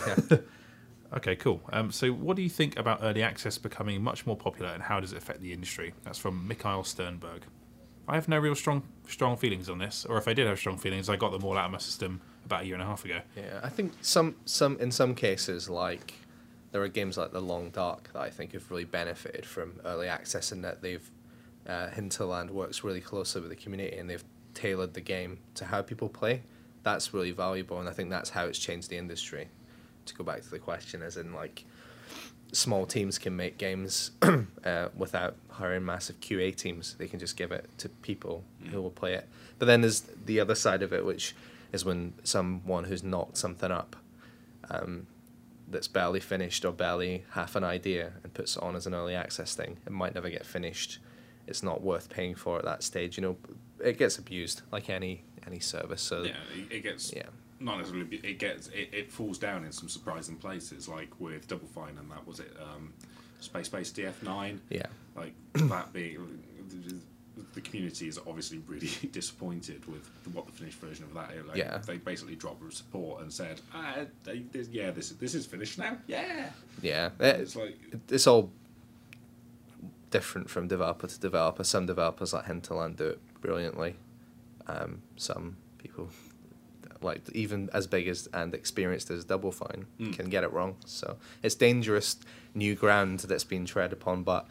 Okay, 1.15 1.35
cool. 1.35 1.61
Um, 1.71 1.91
so, 1.91 2.11
what 2.11 2.35
do 2.35 2.41
you 2.41 2.49
think 2.49 2.77
about 2.77 2.99
early 3.03 3.21
access 3.21 3.57
becoming 3.57 4.01
much 4.01 4.25
more 4.25 4.35
popular, 4.35 4.71
and 4.71 4.81
how 4.81 4.99
does 4.99 5.13
it 5.13 5.17
affect 5.17 5.41
the 5.41 5.53
industry? 5.53 5.93
That's 6.03 6.17
from 6.17 6.47
Mikhail 6.47 6.83
Sternberg. 6.83 7.43
I 8.07 8.15
have 8.15 8.27
no 8.27 8.39
real 8.39 8.55
strong 8.55 8.83
strong 9.07 9.37
feelings 9.37 9.69
on 9.69 9.77
this, 9.77 10.05
or 10.05 10.17
if 10.17 10.27
I 10.27 10.33
did 10.33 10.47
have 10.47 10.57
strong 10.57 10.77
feelings, 10.77 11.09
I 11.09 11.15
got 11.15 11.31
them 11.31 11.43
all 11.43 11.57
out 11.57 11.65
of 11.65 11.71
my 11.71 11.77
system 11.77 12.21
about 12.45 12.63
a 12.63 12.65
year 12.65 12.75
and 12.75 12.83
a 12.83 12.85
half 12.85 13.05
ago. 13.05 13.19
Yeah, 13.35 13.59
I 13.61 13.69
think 13.69 13.93
some 14.01 14.35
some 14.45 14.77
in 14.79 14.91
some 14.91 15.13
cases 15.13 15.69
like 15.69 16.13
there 16.71 16.81
are 16.81 16.87
games 16.87 17.17
like 17.17 17.31
The 17.31 17.41
Long 17.41 17.69
Dark 17.69 18.11
that 18.13 18.21
I 18.21 18.31
think 18.31 18.53
have 18.53 18.69
really 18.71 18.83
benefited 18.83 19.45
from 19.45 19.79
early 19.85 20.07
access 20.07 20.51
and 20.51 20.63
that 20.63 20.81
they've 20.81 21.07
uh, 21.67 21.89
Hinterland 21.89 22.49
works 22.49 22.83
really 22.83 22.99
closely 22.99 23.41
with 23.41 23.51
the 23.51 23.55
community 23.55 23.95
and 23.95 24.09
they've 24.09 24.23
tailored 24.55 24.95
the 24.95 25.01
game 25.01 25.39
to 25.53 25.65
how 25.65 25.83
people 25.83 26.09
play. 26.09 26.41
That's 26.81 27.13
really 27.13 27.31
valuable, 27.31 27.79
and 27.79 27.87
I 27.87 27.93
think 27.93 28.09
that's 28.09 28.31
how 28.31 28.45
it's 28.45 28.59
changed 28.59 28.89
the 28.89 28.97
industry. 28.97 29.47
To 30.05 30.15
go 30.15 30.23
back 30.23 30.41
to 30.41 30.49
the 30.49 30.59
question, 30.59 31.01
as 31.01 31.17
in 31.17 31.33
like 31.33 31.65
small 32.51 32.85
teams 32.85 33.17
can 33.17 33.35
make 33.35 33.57
games 33.57 34.11
uh, 34.65 34.89
without 34.95 35.35
hiring 35.49 35.83
massive 35.83 36.19
QA 36.19 36.55
teams. 36.55 36.95
They 36.95 37.07
can 37.07 37.19
just 37.19 37.35
give 37.35 37.51
it 37.51 37.67
to 37.79 37.89
people 37.89 38.43
who 38.71 38.81
will 38.81 38.91
play 38.91 39.13
it. 39.15 39.27
But 39.59 39.65
then 39.65 39.81
there's 39.81 40.01
the 40.01 40.39
other 40.39 40.55
side 40.55 40.83
of 40.83 40.93
it, 40.93 41.05
which 41.05 41.35
is 41.71 41.83
when 41.83 42.13
someone 42.23 42.85
who's 42.85 43.03
knocked 43.03 43.37
something 43.37 43.71
up 43.71 43.95
um, 44.69 45.07
that's 45.67 45.87
barely 45.87 46.19
finished 46.19 46.63
or 46.63 46.71
barely 46.71 47.25
half 47.31 47.55
an 47.55 47.63
idea 47.63 48.13
and 48.23 48.33
puts 48.33 48.55
it 48.55 48.63
on 48.63 48.75
as 48.75 48.85
an 48.85 48.93
early 48.93 49.15
access 49.15 49.55
thing, 49.55 49.77
it 49.85 49.91
might 49.91 50.13
never 50.13 50.29
get 50.29 50.45
finished. 50.45 50.99
It's 51.47 51.63
not 51.63 51.81
worth 51.81 52.09
paying 52.09 52.35
for 52.35 52.59
at 52.59 52.65
that 52.65 52.83
stage. 52.83 53.17
You 53.17 53.23
know, 53.23 53.37
it 53.83 53.97
gets 53.97 54.17
abused 54.17 54.61
like 54.71 54.89
any 54.89 55.23
any 55.45 55.59
service. 55.59 56.01
So 56.01 56.23
Yeah, 56.23 56.35
it 56.69 56.83
gets 56.83 57.11
Yeah. 57.13 57.23
Not 57.63 57.77
necessarily. 57.77 58.17
It 58.17 58.39
gets 58.39 58.67
it, 58.67 58.89
it 58.93 59.11
falls 59.11 59.37
down 59.37 59.63
in 59.65 59.71
some 59.71 59.89
surprising 59.89 60.35
places, 60.35 60.87
like 60.87 61.09
with 61.19 61.47
Double 61.47 61.67
Fine, 61.67 61.97
and 61.97 62.09
that 62.11 62.25
was 62.27 62.39
it. 62.39 62.55
Um, 62.61 62.93
Space 63.39 63.67
Base 63.69 63.91
DF 63.91 64.21
nine. 64.23 64.61
yeah, 64.69 64.85
Like 65.15 65.33
that 65.53 65.91
being 65.93 66.43
the 67.55 67.61
community 67.61 68.07
is 68.07 68.19
obviously 68.27 68.59
really 68.67 68.89
disappointed 69.11 69.83
with 69.87 70.07
what 70.33 70.45
the 70.45 70.51
finished 70.51 70.77
version 70.79 71.03
of 71.05 71.13
that. 71.15 71.31
is. 71.31 71.45
Like, 71.45 71.57
Yeah. 71.57 71.79
they 71.85 71.97
basically 71.97 72.35
dropped 72.35 72.71
support 72.73 73.21
and 73.21 73.33
said, 73.33 73.59
ah, 73.73 73.95
they, 74.23 74.39
this, 74.51 74.69
"Yeah, 74.69 74.91
this 74.91 75.11
is 75.11 75.17
this 75.17 75.33
is 75.35 75.45
finished 75.45 75.77
now." 75.79 75.97
Yeah, 76.07 76.49
yeah. 76.81 77.09
it's 77.19 77.55
like 77.55 77.77
it's 78.09 78.27
all 78.27 78.51
different 80.09 80.49
from 80.49 80.67
developer 80.67 81.07
to 81.07 81.19
developer. 81.19 81.63
Some 81.63 81.85
developers 81.85 82.33
like 82.33 82.45
Hinterland 82.45 82.97
do 82.97 83.07
it 83.07 83.19
brilliantly. 83.41 83.95
Um, 84.67 85.01
some 85.17 85.57
people, 85.79 86.09
like 87.03 87.21
even 87.33 87.69
as 87.73 87.87
big 87.87 88.07
as 88.07 88.27
and 88.33 88.53
experienced 88.53 89.11
as 89.11 89.23
Double 89.25 89.51
Fine, 89.51 89.85
Mm. 89.99 90.13
can 90.13 90.29
get 90.29 90.43
it 90.43 90.51
wrong. 90.53 90.75
So 90.85 91.17
it's 91.41 91.55
dangerous 91.55 92.17
new 92.55 92.75
ground 92.75 93.19
that's 93.21 93.43
been 93.43 93.65
tread 93.65 93.93
upon. 93.93 94.23
But 94.23 94.47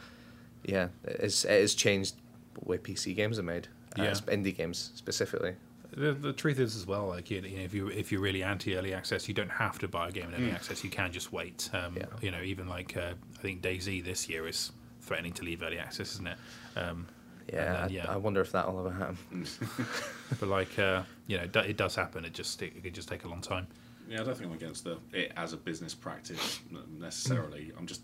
yeah, 0.64 0.88
it's, 1.04 1.44
it 1.44 1.60
has 1.60 1.74
changed 1.74 2.14
the 2.54 2.60
way 2.68 2.78
PC 2.78 3.14
games 3.16 3.38
are 3.38 3.42
made. 3.42 3.68
uh, 3.98 4.02
Yeah. 4.02 4.12
indie 4.34 4.56
games 4.56 4.90
specifically. 4.94 5.54
The, 5.94 6.12
the 6.14 6.32
truth 6.32 6.58
is 6.58 6.74
as 6.74 6.86
well, 6.86 7.08
like 7.08 7.30
you 7.30 7.42
know, 7.42 7.48
if 7.48 7.74
you 7.74 7.88
if 7.88 8.10
you're 8.10 8.22
really 8.22 8.42
anti 8.42 8.74
early 8.76 8.94
access, 8.94 9.28
you 9.28 9.34
don't 9.34 9.50
have 9.50 9.78
to 9.80 9.88
buy 9.88 10.08
a 10.08 10.12
game 10.12 10.28
in 10.32 10.34
early 10.34 10.50
access. 10.50 10.82
You 10.82 10.88
can 10.88 11.12
just 11.12 11.32
wait. 11.34 11.68
Um, 11.74 11.94
Yeah. 11.96 12.06
You 12.22 12.30
know, 12.30 12.40
even 12.42 12.66
like 12.66 12.96
uh, 12.96 13.12
I 13.38 13.42
think 13.42 13.60
DayZ 13.60 14.02
this 14.02 14.26
year 14.28 14.48
is 14.48 14.72
threatening 15.02 15.34
to 15.34 15.44
leave 15.44 15.62
early 15.62 15.78
access, 15.78 16.12
isn't 16.14 16.28
it? 16.28 16.38
Um, 16.78 17.08
Yeah, 17.52 17.64
then, 17.64 17.76
I, 17.76 17.86
yeah. 17.88 18.12
I 18.12 18.16
wonder 18.16 18.40
if 18.40 18.52
that'll 18.52 18.78
ever 18.78 18.92
happen. 18.92 19.46
but 20.40 20.48
like 20.48 20.78
uh, 20.78 21.02
you 21.26 21.38
know, 21.38 21.44
it 21.44 21.76
does 21.76 21.94
happen. 21.94 22.24
It 22.24 22.34
just 22.34 22.60
it, 22.62 22.72
it 22.76 22.82
could 22.82 22.94
just 22.94 23.08
take 23.08 23.24
a 23.24 23.28
long 23.28 23.40
time. 23.40 23.66
Yeah, 24.08 24.20
I 24.20 24.24
don't 24.24 24.36
think 24.36 24.50
I'm 24.50 24.56
against 24.56 24.84
the, 24.84 24.98
it 25.12 25.32
as 25.36 25.52
a 25.52 25.56
business 25.56 25.94
practice 25.94 26.60
necessarily. 26.98 27.72
I'm 27.78 27.86
just 27.86 28.02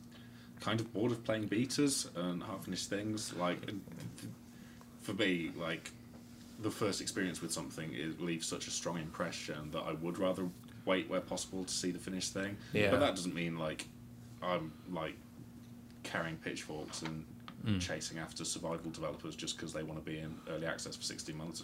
kind 0.60 0.80
of 0.80 0.92
bored 0.92 1.12
of 1.12 1.24
playing 1.24 1.48
betas 1.48 2.08
and 2.16 2.42
half 2.42 2.64
finished 2.64 2.88
things. 2.88 3.34
Like, 3.34 3.58
for 5.02 5.12
me, 5.14 5.50
like, 5.56 5.90
the 6.60 6.70
first 6.70 7.00
experience 7.00 7.40
with 7.40 7.52
something 7.52 7.92
it 7.94 8.20
leaves 8.20 8.46
such 8.46 8.66
a 8.66 8.70
strong 8.70 8.98
impression 8.98 9.70
that 9.72 9.80
I 9.80 9.92
would 9.92 10.18
rather 10.18 10.48
wait 10.84 11.08
where 11.08 11.20
possible 11.20 11.64
to 11.64 11.72
see 11.72 11.90
the 11.90 11.98
finished 11.98 12.32
thing. 12.32 12.56
Yeah. 12.72 12.90
But 12.90 13.00
that 13.00 13.14
doesn't 13.14 13.34
mean, 13.34 13.58
like, 13.58 13.86
I'm, 14.42 14.72
like, 14.90 15.14
carrying 16.04 16.36
pitchforks 16.36 17.02
and 17.02 17.24
chasing 17.80 18.18
after 18.18 18.44
survival 18.44 18.90
developers 18.90 19.36
just 19.36 19.56
because 19.56 19.72
they 19.72 19.82
want 19.82 20.02
to 20.04 20.10
be 20.10 20.18
in 20.18 20.34
early 20.48 20.66
access 20.66 20.96
for 20.96 21.02
16 21.02 21.36
months. 21.36 21.62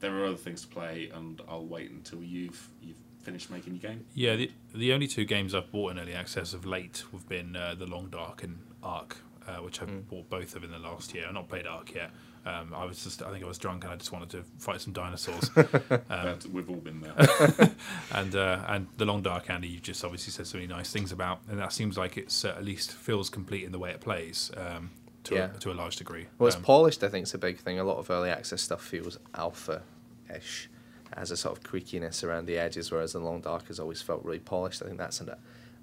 There 0.00 0.14
are 0.18 0.26
other 0.26 0.36
things 0.36 0.62
to 0.62 0.68
play, 0.68 1.10
and 1.14 1.40
I'll 1.48 1.66
wait 1.66 1.90
until 1.90 2.22
you've 2.22 2.68
you've 2.82 2.98
finished 3.22 3.50
making 3.50 3.74
your 3.74 3.90
game. 3.90 4.04
Yeah, 4.14 4.36
the, 4.36 4.50
the 4.74 4.92
only 4.92 5.06
two 5.06 5.24
games 5.24 5.54
I've 5.54 5.70
bought 5.72 5.92
in 5.92 5.98
early 5.98 6.14
access 6.14 6.52
of 6.52 6.66
late 6.66 7.04
have 7.12 7.28
been 7.28 7.56
uh, 7.56 7.74
The 7.74 7.86
Long 7.86 8.08
Dark 8.08 8.42
and 8.42 8.58
Ark, 8.82 9.16
uh, 9.46 9.56
which 9.62 9.80
I've 9.82 10.08
bought 10.08 10.28
both 10.30 10.56
of 10.56 10.64
in 10.64 10.70
the 10.70 10.78
last 10.78 11.14
year. 11.14 11.24
I've 11.26 11.34
not 11.34 11.48
played 11.48 11.66
Ark 11.66 11.94
yet. 11.94 12.10
Um, 12.46 12.74
I 12.74 12.84
was 12.84 13.02
just, 13.02 13.22
I 13.22 13.30
think 13.30 13.42
I 13.42 13.48
was 13.48 13.56
drunk 13.56 13.84
and 13.84 13.92
I 13.92 13.96
just 13.96 14.12
wanted 14.12 14.28
to 14.30 14.44
fight 14.58 14.80
some 14.82 14.92
dinosaurs. 14.92 15.50
But 15.88 16.44
we've 16.52 16.68
all 16.68 16.76
been 16.76 17.00
there. 17.00 17.14
and 18.12 18.34
uh, 18.36 18.60
and 18.68 18.86
The 18.98 19.04
Long 19.06 19.22
Dark, 19.22 19.48
Andy, 19.48 19.68
you've 19.68 19.82
just 19.82 20.04
obviously 20.04 20.30
said 20.32 20.46
so 20.46 20.58
many 20.58 20.66
nice 20.68 20.92
things 20.92 21.10
about, 21.12 21.40
and 21.48 21.58
that 21.58 21.72
seems 21.72 21.96
like 21.96 22.16
it's 22.18 22.44
uh, 22.44 22.48
at 22.50 22.64
least 22.64 22.92
feels 22.92 23.30
complete 23.30 23.64
in 23.64 23.72
the 23.72 23.78
way 23.78 23.90
it 23.90 24.00
plays 24.00 24.50
um, 24.58 24.90
to, 25.24 25.34
Yeah. 25.34 25.48
a, 25.54 25.58
to 25.60 25.72
a 25.72 25.74
large 25.74 25.96
degree. 25.96 26.26
Well, 26.38 26.48
it's 26.48 26.56
Um, 26.56 26.62
polished. 26.62 27.02
I 27.02 27.08
think 27.08 27.24
is 27.26 27.32
a 27.34 27.38
big 27.38 27.58
thing. 27.58 27.78
A 27.78 27.84
lot 27.84 27.96
of 27.96 28.10
early 28.10 28.28
access 28.28 28.60
stuff 28.60 28.82
feels 28.82 29.18
alpha-ish, 29.34 30.68
has 31.16 31.30
a 31.30 31.36
sort 31.36 31.56
of 31.56 31.64
creakiness 31.64 32.22
around 32.24 32.46
the 32.46 32.58
edges, 32.58 32.90
whereas 32.90 33.12
the 33.14 33.20
long 33.20 33.40
dark 33.40 33.68
has 33.68 33.80
always 33.80 34.02
felt 34.02 34.22
really 34.24 34.38
polished. 34.40 34.82
I 34.82 34.86
think 34.86 34.98
that's 34.98 35.20
an, 35.20 35.30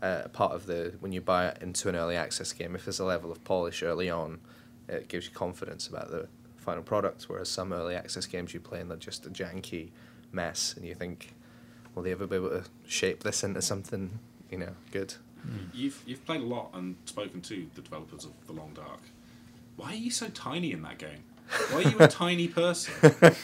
uh, 0.01 0.27
part 0.29 0.53
of 0.53 0.65
the 0.65 0.93
when 0.99 1.11
you 1.11 1.21
buy 1.21 1.47
it 1.47 1.59
into 1.61 1.89
an 1.89 1.95
early 1.95 2.15
access 2.15 2.53
game. 2.53 2.75
If 2.75 2.85
there's 2.85 2.99
a 2.99 3.05
level 3.05 3.31
of 3.31 3.43
polish 3.43 3.83
early 3.83 4.09
on, 4.09 4.39
it 4.87 5.07
gives 5.07 5.27
you 5.27 5.31
confidence 5.31 5.87
about 5.87 6.09
the 6.09 6.27
final 6.57 6.83
product. 6.83 7.23
Whereas 7.23 7.49
some 7.49 7.73
early 7.73 7.95
access 7.95 8.25
games 8.25 8.53
you 8.53 8.59
play 8.59 8.79
and 8.79 8.89
they're 8.89 8.97
just 8.97 9.25
a 9.25 9.29
janky 9.29 9.89
mess, 10.31 10.73
and 10.75 10.85
you 10.85 10.95
think, 10.95 11.33
will 11.93 12.03
they 12.03 12.11
ever 12.11 12.27
be 12.27 12.37
able 12.37 12.49
to 12.49 12.63
shape 12.87 13.23
this 13.23 13.43
into 13.43 13.61
something, 13.61 14.19
you 14.49 14.57
know, 14.57 14.75
good? 14.91 15.15
You've 15.73 16.03
you've 16.05 16.25
played 16.25 16.41
a 16.41 16.45
lot 16.45 16.69
and 16.73 16.95
spoken 17.05 17.41
to 17.41 17.67
the 17.75 17.81
developers 17.81 18.25
of 18.25 18.31
The 18.45 18.53
Long 18.53 18.73
Dark. 18.73 19.01
Why 19.75 19.91
are 19.91 19.95
you 19.95 20.11
so 20.11 20.27
tiny 20.29 20.71
in 20.71 20.83
that 20.83 20.99
game? 20.99 21.23
Why 21.71 21.77
are 21.83 21.89
you 21.89 21.97
a 21.99 22.07
tiny 22.07 22.47
person? 22.47 22.93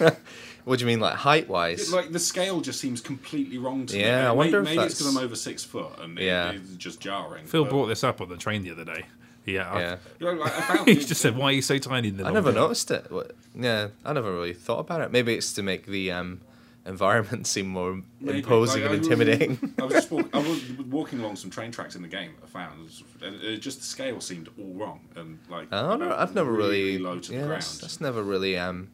What 0.63 0.79
do 0.79 0.83
you 0.83 0.87
mean, 0.87 0.99
like 0.99 1.13
height 1.15 1.47
wise? 1.47 1.93
like 1.93 2.11
the 2.11 2.19
scale 2.19 2.59
just 2.59 2.81
seems 2.81 2.99
completely 2.99 3.57
wrong 3.57 3.85
to 3.85 3.95
me. 3.95 4.01
Yeah, 4.01 4.25
I 4.29 4.31
May- 4.31 4.35
wonder 4.35 4.59
if 4.59 4.65
maybe 4.65 4.81
it's 4.83 4.95
because 4.99 5.15
I'm 5.15 5.23
over 5.23 5.33
six 5.33 5.63
foot 5.63 5.91
and 6.01 6.19
it- 6.19 6.25
Yeah. 6.25 6.51
it's 6.51 6.71
just 6.75 6.99
jarring. 6.99 7.45
Phil 7.45 7.63
but- 7.63 7.69
brought 7.69 7.85
this 7.87 8.03
up 8.03 8.19
on 8.19 8.27
the 8.27 8.35
train 8.35 8.63
the 8.63 8.71
other 8.71 8.83
day. 8.83 9.05
Yeah, 9.45 9.79
yeah. 9.79 9.95
You 10.19 10.25
know, 10.25 10.33
like, 10.33 10.51
I 10.69 10.83
he 10.83 10.95
just 10.95 11.21
said, 11.21 11.37
"Why 11.37 11.45
are 11.45 11.51
you 11.53 11.61
so 11.61 11.77
tiny?" 11.77 12.09
In 12.09 12.17
the 12.17 12.23
I 12.23 12.25
long 12.25 12.33
never 12.33 12.47
run?" 12.49 12.55
noticed 12.55 12.91
it. 12.91 13.09
What- 13.09 13.31
Yeah, 13.57 13.87
I 14.03 14.11
never 14.11 14.29
really 14.33 14.51
thought 14.53 14.79
about 14.79 14.99
it. 14.99 15.09
Maybe 15.09 15.35
it's 15.35 15.53
to 15.53 15.63
make 15.63 15.85
the 15.85 16.11
um, 16.11 16.41
environment 16.87 17.45
seem 17.55 17.67
more 17.67 18.01
Maybe, 18.19 18.39
imposing 18.39 18.81
like, 18.83 18.91
and 18.91 18.95
I 18.95 18.97
was- 18.99 19.07
intimidating. 19.07 19.73
I 19.79 19.83
was 19.83 19.93
just 19.93 20.11
walk, 20.11 20.29
I 20.33 20.39
was 20.39 20.63
walking 20.89 21.19
along 21.19 21.35
some 21.35 21.49
train 21.51 21.71
tracks 21.71 21.95
in 21.95 22.01
the 22.01 22.07
game. 22.07 22.31
I 22.43 22.47
found 22.47 22.89
and 23.21 23.35
it 23.43 23.57
just 23.57 23.79
the 23.79 23.85
scale 23.85 24.19
seemed 24.21 24.49
all 24.59 24.73
wrong 24.73 25.01
and 25.15 25.39
like 25.49 25.71
I 25.73 25.81
don't 25.81 25.99
know. 25.99 26.15
I've 26.15 26.33
never 26.33 26.51
really. 26.51 26.97
low 26.97 27.19
to 27.19 27.33
yeah, 27.33 27.41
the 27.43 27.47
that's, 27.49 27.77
ground. 27.77 27.81
that's 27.83 28.01
never 28.01 28.23
really. 28.23 28.57
Um, 28.57 28.89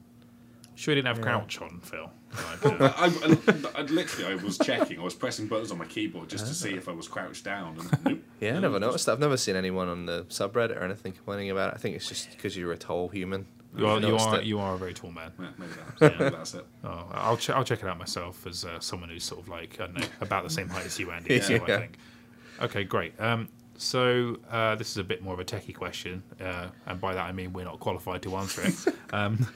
Sure, 0.76 0.96
you 0.96 1.04
didn't 1.04 1.16
have 1.16 1.24
crouch 1.24 1.62
on, 1.62 1.80
Phil. 1.82 2.10
Like, 2.64 2.82
uh, 2.82 2.92
I, 2.98 3.06
I, 3.06 3.80
I 3.80 3.82
literally 3.84 4.32
I 4.34 4.36
was 4.44 4.58
checking. 4.58 5.00
I 5.00 5.04
was 5.04 5.14
pressing 5.14 5.46
buttons 5.46 5.72
on 5.72 5.78
my 5.78 5.86
keyboard 5.86 6.30
just 6.30 6.48
to 6.48 6.54
see 6.56 6.74
if 6.74 6.90
I 6.90 6.92
was 6.92 7.08
crouched 7.08 7.44
down. 7.46 7.78
And 7.78 8.04
nope. 8.06 8.20
yeah, 8.40 8.50
I 8.50 8.54
No, 8.54 8.60
never 8.62 8.80
noticed. 8.80 9.06
that. 9.06 9.12
I've 9.12 9.20
never 9.20 9.38
seen 9.38 9.56
anyone 9.56 9.88
on 9.88 10.08
the 10.08 10.24
subreddit 10.30 10.76
or 10.76 10.84
anything 10.84 11.12
complaining 11.12 11.52
about 11.52 11.70
it. 11.74 11.76
I 11.76 11.78
think 11.78 11.96
it's 11.96 12.10
just 12.10 12.32
because 12.32 12.58
you're 12.58 12.72
a 12.72 12.78
tall 12.78 13.10
human. 13.10 13.46
You 13.76 13.88
are, 13.88 14.00
you 14.00 14.16
are, 14.16 14.40
it. 14.40 14.46
you 14.46 14.60
are 14.60 14.76
a 14.76 14.78
very 14.78 14.94
tall 14.94 15.12
man. 15.12 15.32
Yeah, 15.40 15.48
maybe, 15.58 15.72
that's, 15.76 16.02
maybe 16.02 16.30
that's 16.36 16.54
it. 16.54 16.66
Oh, 16.84 17.08
I'll 17.12 17.38
ch- 17.38 17.50
I'll 17.50 17.64
check 17.64 17.82
it 17.82 17.88
out 17.88 17.98
myself 17.98 18.46
as 18.46 18.66
uh, 18.66 18.80
someone 18.80 19.10
who's 19.10 19.24
sort 19.24 19.42
of 19.42 19.50
like 19.50 19.80
I 19.80 19.86
don't 19.86 20.00
know 20.00 20.08
about 20.22 20.44
the 20.44 20.50
same 20.50 20.70
height 20.70 20.86
as 20.86 21.00
you, 21.00 21.12
Andy. 21.12 21.40
So 21.42 21.56
I 21.56 21.60
think. 21.60 21.98
Okay, 22.62 22.84
great. 22.84 23.20
Um, 23.20 23.50
so 23.78 24.38
uh, 24.50 24.76
this 24.76 24.92
is 24.92 24.98
a 24.98 25.04
bit 25.04 25.24
more 25.24 25.34
of 25.34 25.40
a 25.40 25.46
techie 25.46 25.76
question, 25.76 26.24
uh, 26.40 26.68
and 26.86 27.02
by 27.02 27.14
that 27.14 27.24
I 27.24 27.32
mean 27.32 27.54
we're 27.54 27.66
not 27.66 27.80
qualified 27.80 28.22
to 28.24 28.36
answer 28.36 28.62
it. 28.64 28.96
um, 29.14 29.48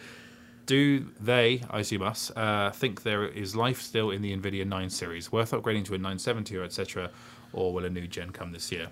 do 0.66 1.06
they, 1.22 1.62
I 1.70 1.80
assume 1.80 2.02
us, 2.02 2.30
uh, 2.36 2.72
think 2.72 3.04
there 3.04 3.26
is 3.26 3.56
life 3.56 3.82
still 3.82 4.12
in 4.12 4.22
the 4.22 4.36
Nvidia 4.36 4.68
9 4.68 4.90
series, 4.90 5.32
worth 5.32 5.52
upgrading 5.52 5.86
to 5.86 5.94
a 5.94 5.98
970 5.98 6.58
or 6.58 6.64
etc., 6.64 7.10
or 7.54 7.74
will 7.74 7.86
a 7.86 7.90
new 7.90 8.06
gen 8.06 8.32
come 8.32 8.52
this 8.52 8.70
year? 8.70 8.90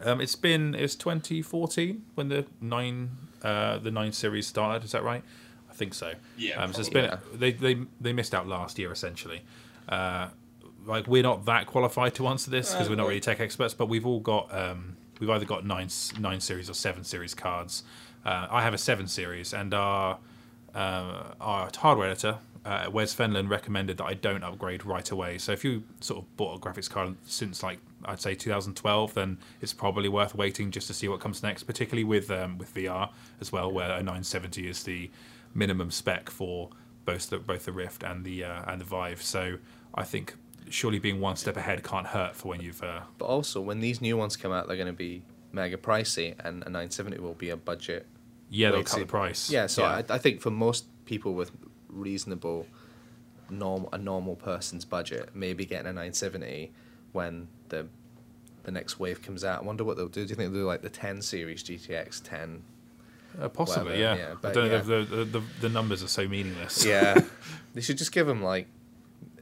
Um, 0.00 0.20
it's 0.20 0.36
been 0.36 0.74
it's 0.74 0.94
2014 0.94 2.04
when 2.14 2.28
the 2.28 2.46
nine 2.60 3.10
uh, 3.44 3.78
the 3.78 3.90
nine 3.92 4.12
series 4.12 4.46
started. 4.48 4.84
Is 4.84 4.92
that 4.92 5.04
right? 5.04 5.22
I 5.70 5.74
think 5.74 5.94
so. 5.94 6.14
Yeah, 6.36 6.62
Um, 6.62 6.72
so 6.72 6.80
it's 6.80 6.88
been 6.88 7.18
they, 7.34 7.52
they 7.52 7.76
they 8.00 8.12
missed 8.12 8.34
out 8.34 8.46
last 8.48 8.78
year 8.78 8.90
essentially. 8.90 9.42
Uh, 9.88 10.28
like 10.86 11.06
we're 11.06 11.22
not 11.22 11.44
that 11.46 11.66
qualified 11.66 12.14
to 12.16 12.26
answer 12.28 12.50
this 12.50 12.72
because 12.72 12.88
we're 12.88 12.96
not 12.96 13.08
really 13.08 13.20
tech 13.20 13.40
experts, 13.40 13.74
but 13.74 13.86
we've 13.86 14.06
all 14.06 14.20
got 14.20 14.52
um, 14.56 14.96
we've 15.20 15.30
either 15.30 15.44
got 15.44 15.64
nine 15.64 15.88
nine 16.18 16.40
series 16.40 16.68
or 16.70 16.74
seven 16.74 17.04
series 17.04 17.34
cards. 17.34 17.82
Uh, 18.24 18.46
I 18.50 18.62
have 18.62 18.74
a 18.74 18.78
seven 18.78 19.06
series, 19.06 19.52
and 19.52 19.74
our 19.74 20.18
uh, 20.74 21.34
our 21.40 21.70
hardware 21.76 22.08
editor, 22.08 22.38
uh, 22.64 22.88
Wes 22.92 23.14
Fenlon, 23.14 23.48
recommended 23.48 23.96
that 23.98 24.04
I 24.04 24.14
don't 24.14 24.42
upgrade 24.42 24.84
right 24.84 25.08
away. 25.10 25.38
So 25.38 25.52
if 25.52 25.64
you 25.64 25.82
sort 26.00 26.20
of 26.22 26.36
bought 26.36 26.56
a 26.56 26.60
graphics 26.60 26.90
card 26.90 27.16
since 27.26 27.62
like 27.62 27.78
I'd 28.04 28.20
say 28.20 28.34
2012, 28.34 29.14
then 29.14 29.38
it's 29.60 29.72
probably 29.72 30.08
worth 30.08 30.34
waiting 30.34 30.70
just 30.70 30.86
to 30.88 30.94
see 30.94 31.08
what 31.08 31.20
comes 31.20 31.42
next, 31.42 31.64
particularly 31.64 32.04
with 32.04 32.30
um, 32.30 32.58
with 32.58 32.74
VR 32.74 33.10
as 33.40 33.52
well, 33.52 33.70
where 33.70 33.90
a 33.90 34.02
970 34.02 34.68
is 34.68 34.82
the 34.82 35.10
minimum 35.54 35.90
spec 35.90 36.30
for 36.30 36.70
both 37.04 37.30
the 37.30 37.38
both 37.38 37.64
the 37.64 37.72
Rift 37.72 38.02
and 38.02 38.24
the 38.24 38.44
uh, 38.44 38.62
and 38.66 38.80
the 38.80 38.84
Vive. 38.84 39.22
So 39.22 39.58
I 39.94 40.04
think 40.04 40.34
surely 40.70 40.98
being 40.98 41.20
one 41.20 41.36
step 41.36 41.56
ahead 41.56 41.82
can't 41.82 42.06
hurt 42.06 42.34
for 42.34 42.48
when 42.48 42.60
you've 42.60 42.82
uh, 42.82 43.00
But 43.18 43.26
also, 43.26 43.60
when 43.60 43.80
these 43.80 44.00
new 44.00 44.16
ones 44.16 44.36
come 44.36 44.52
out, 44.52 44.66
they're 44.66 44.76
going 44.76 44.86
to 44.86 44.92
be 44.92 45.22
mega 45.52 45.76
pricey, 45.76 46.34
and 46.44 46.62
a 46.62 46.66
970 46.66 47.18
will 47.20 47.34
be 47.34 47.50
a 47.50 47.56
budget. 47.56 48.06
yeah 48.50 48.70
they'll 48.70 48.82
cut 48.82 49.00
the 49.00 49.06
price. 49.06 49.50
Yeah, 49.50 49.66
so 49.66 49.84
I, 49.84 50.04
I 50.08 50.18
think 50.18 50.40
for 50.40 50.50
most 50.50 50.86
people 51.04 51.34
with 51.34 51.50
reasonable, 51.88 52.66
norm 53.50 53.86
a 53.92 53.98
normal 53.98 54.36
person's 54.36 54.84
budget, 54.84 55.30
maybe 55.34 55.64
getting 55.64 55.86
a 55.86 55.92
970 55.92 56.72
when 57.14 57.48
the 57.70 57.86
the 58.64 58.70
next 58.72 58.98
wave 58.98 59.22
comes 59.22 59.44
out. 59.44 59.62
I 59.62 59.64
wonder 59.64 59.84
what 59.84 59.96
they'll 59.96 60.08
do. 60.08 60.24
Do 60.24 60.28
you 60.30 60.34
think 60.36 60.52
they'll 60.52 60.62
do 60.62 60.66
like 60.66 60.80
the 60.82 60.88
10 60.88 61.20
series 61.22 61.62
GTX 61.62 62.22
10? 62.24 62.62
Uh, 63.38 63.48
possibly, 63.48 63.92
whatever, 63.92 64.00
yeah. 64.00 64.16
yeah, 64.16 64.34
I 64.48 64.52
don't 64.52 64.68
know 64.68 64.72
yeah. 64.72 64.78
if 64.78 64.86
the, 64.86 65.16
the, 65.16 65.24
the, 65.24 65.42
the 65.62 65.68
numbers 65.68 66.02
are 66.04 66.08
so 66.08 66.26
meaningless. 66.28 66.84
Yeah, 66.84 67.20
they 67.74 67.80
should 67.80 67.98
just 67.98 68.12
give 68.12 68.26
them 68.26 68.42
like 68.42 68.68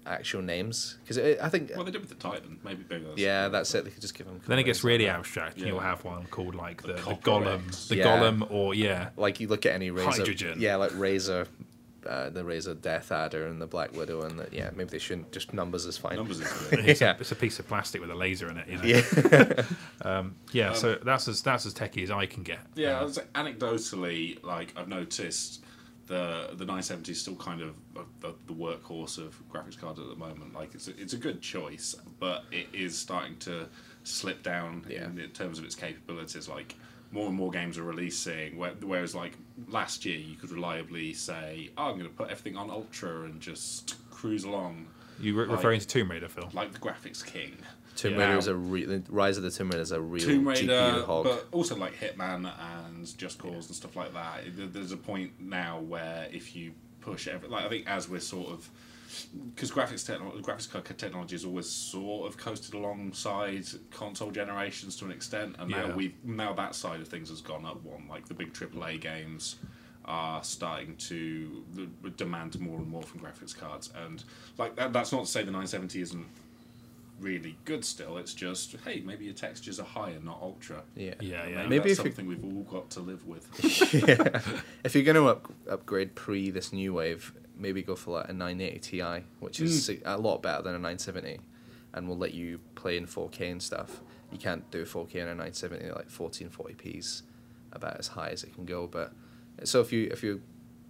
actual 0.06 0.42
names 0.42 0.98
because 1.04 1.18
I 1.18 1.48
think 1.50 1.70
Well, 1.76 1.84
they 1.84 1.90
did 1.92 2.00
with 2.00 2.08
the 2.08 2.16
Titan. 2.16 2.58
Maybe, 2.64 2.82
bigger. 2.82 3.10
yeah, 3.16 3.48
that's 3.48 3.72
it. 3.74 3.84
They 3.84 3.90
could 3.90 4.00
just 4.00 4.16
give 4.16 4.26
them. 4.26 4.40
Then 4.46 4.58
it 4.58 4.64
gets 4.64 4.82
really 4.82 5.08
abstract. 5.08 5.56
and 5.58 5.66
Yeah. 5.66 5.72
You'll 5.72 5.80
have 5.80 6.04
one 6.04 6.24
called 6.26 6.54
like 6.54 6.82
the, 6.82 6.94
The 6.94 7.02
the, 7.02 7.14
Golem, 7.16 7.88
the 7.88 7.96
Yeah. 7.96 8.04
Golem, 8.04 8.50
or 8.50 8.74
yeah, 8.74 9.10
like 9.16 9.40
you 9.40 9.46
look 9.48 9.66
at 9.66 9.74
any 9.74 9.90
Razer 9.90 10.04
Hydrogen. 10.18 10.56
yeah 10.60 10.76
like 10.76 10.90
Razer 10.92 11.46
uh, 12.06 12.30
the 12.30 12.42
Razer 12.42 12.74
DeathAdder 12.74 13.48
and 13.50 13.60
the 13.60 13.66
black 13.66 13.92
widow 13.96 14.22
and 14.22 14.38
the, 14.38 14.48
yeah 14.52 14.70
maybe 14.74 14.90
they 14.90 14.98
shouldn't 14.98 15.32
just 15.32 15.52
numbers 15.54 15.84
is 15.86 15.96
fine 15.98 16.16
numbers 16.16 16.40
is 16.40 16.52
good. 16.70 16.80
it's, 16.80 17.00
Yeah. 17.00 17.16
a, 17.16 17.20
it's 17.20 17.32
a 17.32 17.36
piece 17.36 17.58
of 17.58 17.68
plastic 17.68 18.00
with 18.00 18.10
a 18.10 18.14
laser 18.14 18.50
in 18.50 18.56
it. 18.58 18.68
You 18.68 18.78
know? 18.78 18.84
yeah 18.84 19.64
um, 20.02 20.34
Yeah, 20.52 20.70
um, 20.70 20.76
so 20.76 20.94
that's 21.02 21.28
as 21.28 21.42
that's 21.42 21.66
as 21.66 21.74
techie 21.74 22.02
as 22.02 22.10
I 22.10 22.26
can 22.26 22.42
get. 22.42 22.60
Yeah, 22.74 22.98
uh, 22.98 23.00
I 23.00 23.04
was 23.04 23.16
like, 23.16 23.32
anecdotally, 23.34 24.42
like 24.44 24.72
I've 24.76 24.88
noticed 24.88 25.64
the 26.06 26.48
the 26.54 26.64
970 26.64 27.12
is 27.12 27.20
still 27.20 27.36
kind 27.36 27.60
of 27.62 27.74
the, 28.20 28.34
the 28.46 28.52
workhorse 28.52 29.18
of 29.18 29.40
graphics 29.50 29.78
cards 29.78 30.00
at 30.00 30.08
the 30.08 30.16
moment. 30.16 30.52
Like 30.54 30.74
it's 30.74 30.88
a, 30.88 31.00
it's 31.00 31.12
a 31.12 31.16
good 31.18 31.40
choice, 31.40 31.94
but 32.18 32.44
it 32.50 32.66
is 32.72 32.98
starting 32.98 33.36
to 33.38 33.68
slip 34.04 34.42
down 34.42 34.84
Yeah. 34.88 35.04
in, 35.06 35.18
in 35.18 35.30
terms 35.30 35.58
of 35.58 35.64
its 35.64 35.74
capabilities. 35.76 36.48
Like 36.48 36.74
more 37.12 37.28
and 37.28 37.36
more 37.36 37.50
games 37.50 37.78
are 37.78 37.82
releasing, 37.84 38.56
whereas 38.58 39.14
like 39.14 39.32
last 39.68 40.04
year 40.04 40.16
you 40.18 40.34
could 40.34 40.50
reliably 40.50 41.12
say, 41.12 41.70
"Oh, 41.78 41.84
I'm 41.84 41.98
going 41.98 42.10
to 42.10 42.16
put 42.16 42.30
everything 42.30 42.56
on 42.56 42.70
ultra 42.70 43.22
and 43.24 43.40
just 43.40 43.94
cruise 44.10 44.44
along." 44.44 44.86
You 45.20 45.34
re- 45.34 45.46
Like- 45.46 45.56
referring 45.56 45.80
to 45.80 45.86
Tomb 45.86 46.10
Raider, 46.10 46.28
Phil? 46.28 46.50
Like 46.52 46.72
the 46.72 46.78
graphics 46.78 47.24
king. 47.24 47.56
Tomb 47.94 48.14
Yeah. 48.14 48.26
Raider 48.28 48.38
is 48.38 48.46
a 48.46 48.56
real 48.56 49.02
Rise 49.10 49.36
of 49.36 49.42
the 49.42 49.50
Tomb 49.50 49.68
Raider 49.68 49.82
is 49.82 49.92
a 49.92 50.00
real 50.00 50.24
Tomb 50.24 50.48
Raider, 50.48 50.62
GPU 50.72 51.04
hog 51.04 51.24
but 51.24 51.46
also 51.52 51.76
like 51.76 51.94
Hitman 52.00 52.50
and 52.58 53.18
Just 53.18 53.38
Cause 53.38 53.66
and 53.66 53.76
stuff 53.76 53.94
like 53.94 54.14
that. 54.14 54.72
There's 54.72 54.92
a 54.92 54.96
point 54.96 55.32
now 55.38 55.78
where 55.80 56.26
if 56.32 56.56
you 56.56 56.72
push 57.02 57.28
every, 57.28 57.48
like 57.50 57.66
I 57.66 57.68
think 57.68 57.86
as 57.86 58.08
we're 58.08 58.20
sort 58.20 58.48
of, 58.48 58.70
because 59.54 59.70
graphics 59.70 60.04
technology, 60.06 60.42
graphics 60.42 60.70
card 60.70 60.84
technology 60.98 61.34
has 61.34 61.44
always 61.44 61.68
sort 61.68 62.28
of 62.28 62.36
coasted 62.36 62.74
alongside 62.74 63.64
console 63.90 64.30
generations 64.30 64.96
to 64.96 65.04
an 65.04 65.10
extent, 65.12 65.56
and 65.58 65.70
Yeah. 65.70 65.86
now 65.88 65.94
we 65.96 66.14
now 66.24 66.52
that 66.54 66.74
side 66.74 67.00
of 67.00 67.08
things 67.08 67.28
has 67.30 67.40
gone 67.40 67.64
up 67.64 67.82
one. 67.84 68.06
Like 68.08 68.26
the 68.28 68.34
big 68.34 68.52
AAA 68.52 69.00
games 69.00 69.56
are 70.04 70.42
starting 70.42 70.96
to 70.96 71.64
demand 72.16 72.58
more 72.60 72.78
and 72.78 72.88
more 72.88 73.02
from 73.02 73.20
graphics 73.20 73.56
cards, 73.56 73.92
and 74.04 74.24
like 74.58 74.74
that, 74.76 74.92
that's 74.92 75.12
not 75.12 75.26
to 75.26 75.30
say 75.30 75.40
the 75.40 75.50
970 75.52 76.00
isn't 76.00 76.26
really 77.20 77.56
good 77.64 77.84
still. 77.84 78.16
It's 78.18 78.34
just 78.34 78.74
hey, 78.84 79.00
maybe 79.06 79.24
your 79.26 79.34
textures 79.34 79.78
are 79.78 79.84
higher, 79.86 80.18
not 80.20 80.38
ultra. 80.42 80.82
yeah 80.96 81.14
Yeah, 81.20 81.46
yeah. 81.46 81.56
Maybe, 81.56 81.68
Maybe 81.68 81.78
that's 81.90 81.90
if 81.92 81.96
something 82.16 82.26
we've 82.26 82.44
all 82.44 82.62
got 82.64 82.90
to 82.90 83.00
live 83.00 83.24
with. 83.26 83.46
if 84.84 84.94
you're 84.94 85.04
going 85.04 85.14
to 85.16 85.28
up- 85.28 85.52
upgrade 85.70 86.14
pre 86.16 86.50
this 86.50 86.72
new 86.72 86.94
wave 86.94 87.32
maybe 87.56 87.82
go 87.82 87.94
for 87.94 88.12
like 88.18 88.28
a 88.28 88.32
980 88.32 88.78
Ti 88.80 89.24
which 89.40 89.60
is 89.60 89.88
Mm. 89.88 90.00
a 90.04 90.16
lot 90.18 90.42
better 90.42 90.62
than 90.62 90.74
a 90.74 90.78
970 90.78 91.38
and 91.94 92.08
will 92.08 92.16
let 92.18 92.32
you 92.34 92.58
play 92.74 92.96
in 92.96 93.06
4K 93.06 93.50
and 93.52 93.62
stuff 93.62 94.00
you 94.30 94.38
can't 94.38 94.68
do 94.70 94.84
4K 94.84 95.16
on 95.22 95.28
a 95.28 95.34
970 95.34 95.90
like 95.90 96.08
1440p's 96.10 97.22
about 97.72 97.98
as 97.98 98.08
high 98.08 98.28
as 98.28 98.42
it 98.44 98.54
can 98.54 98.64
go 98.64 98.86
but 98.86 99.12
so 99.64 99.80
if 99.80 99.92
you 99.92 100.08
if 100.10 100.22
you 100.22 100.40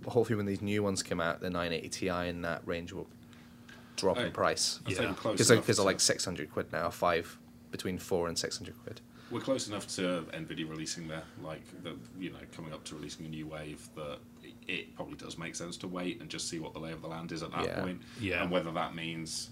hopefully 0.06 0.36
when 0.36 0.46
these 0.46 0.62
new 0.62 0.82
ones 0.82 1.02
come 1.02 1.20
out 1.20 1.40
the 1.40 1.50
980 1.50 1.88
Ti 1.88 2.08
in 2.28 2.42
that 2.42 2.62
range 2.66 2.92
will 2.92 3.08
drop 3.96 4.16
Hey, 4.16 4.26
in 4.26 4.32
price 4.32 4.80
I'd 4.86 4.94
say 4.96 5.02
Yeah. 5.02 5.08
we're 5.24 5.32
because 5.32 5.50
enough 5.50 5.66
they're 5.66 5.84
like 5.84 6.00
600 6.00 6.50
quid 6.52 6.72
now 6.72 6.90
five 6.90 7.38
between 7.70 7.98
four 7.98 8.28
and 8.28 8.38
600 8.38 8.74
quid 8.82 9.00
we're 9.30 9.40
close 9.40 9.66
enough 9.68 9.86
to 9.96 10.24
Nvidia 10.32 10.68
releasing 10.68 11.08
their 11.08 11.22
like 11.42 11.62
the 11.82 11.96
you 12.18 12.30
know 12.30 12.38
coming 12.54 12.72
up 12.72 12.84
to 12.84 12.94
releasing 12.94 13.26
a 13.26 13.28
new 13.28 13.46
wave 13.46 13.88
that 13.96 14.18
it 14.68 14.94
probably 14.94 15.16
does 15.16 15.38
make 15.38 15.54
sense 15.54 15.76
to 15.78 15.88
wait 15.88 16.20
and 16.20 16.30
just 16.30 16.48
see 16.48 16.58
what 16.58 16.72
the 16.72 16.78
lay 16.80 16.92
of 16.92 17.02
the 17.02 17.08
land 17.08 17.32
is 17.32 17.42
at 17.42 17.50
that 17.52 17.64
Yeah. 17.64 17.80
point. 17.80 18.00
Yeah. 18.20 18.42
and 18.42 18.50
whether 18.50 18.70
that 18.72 18.94
means 18.94 19.50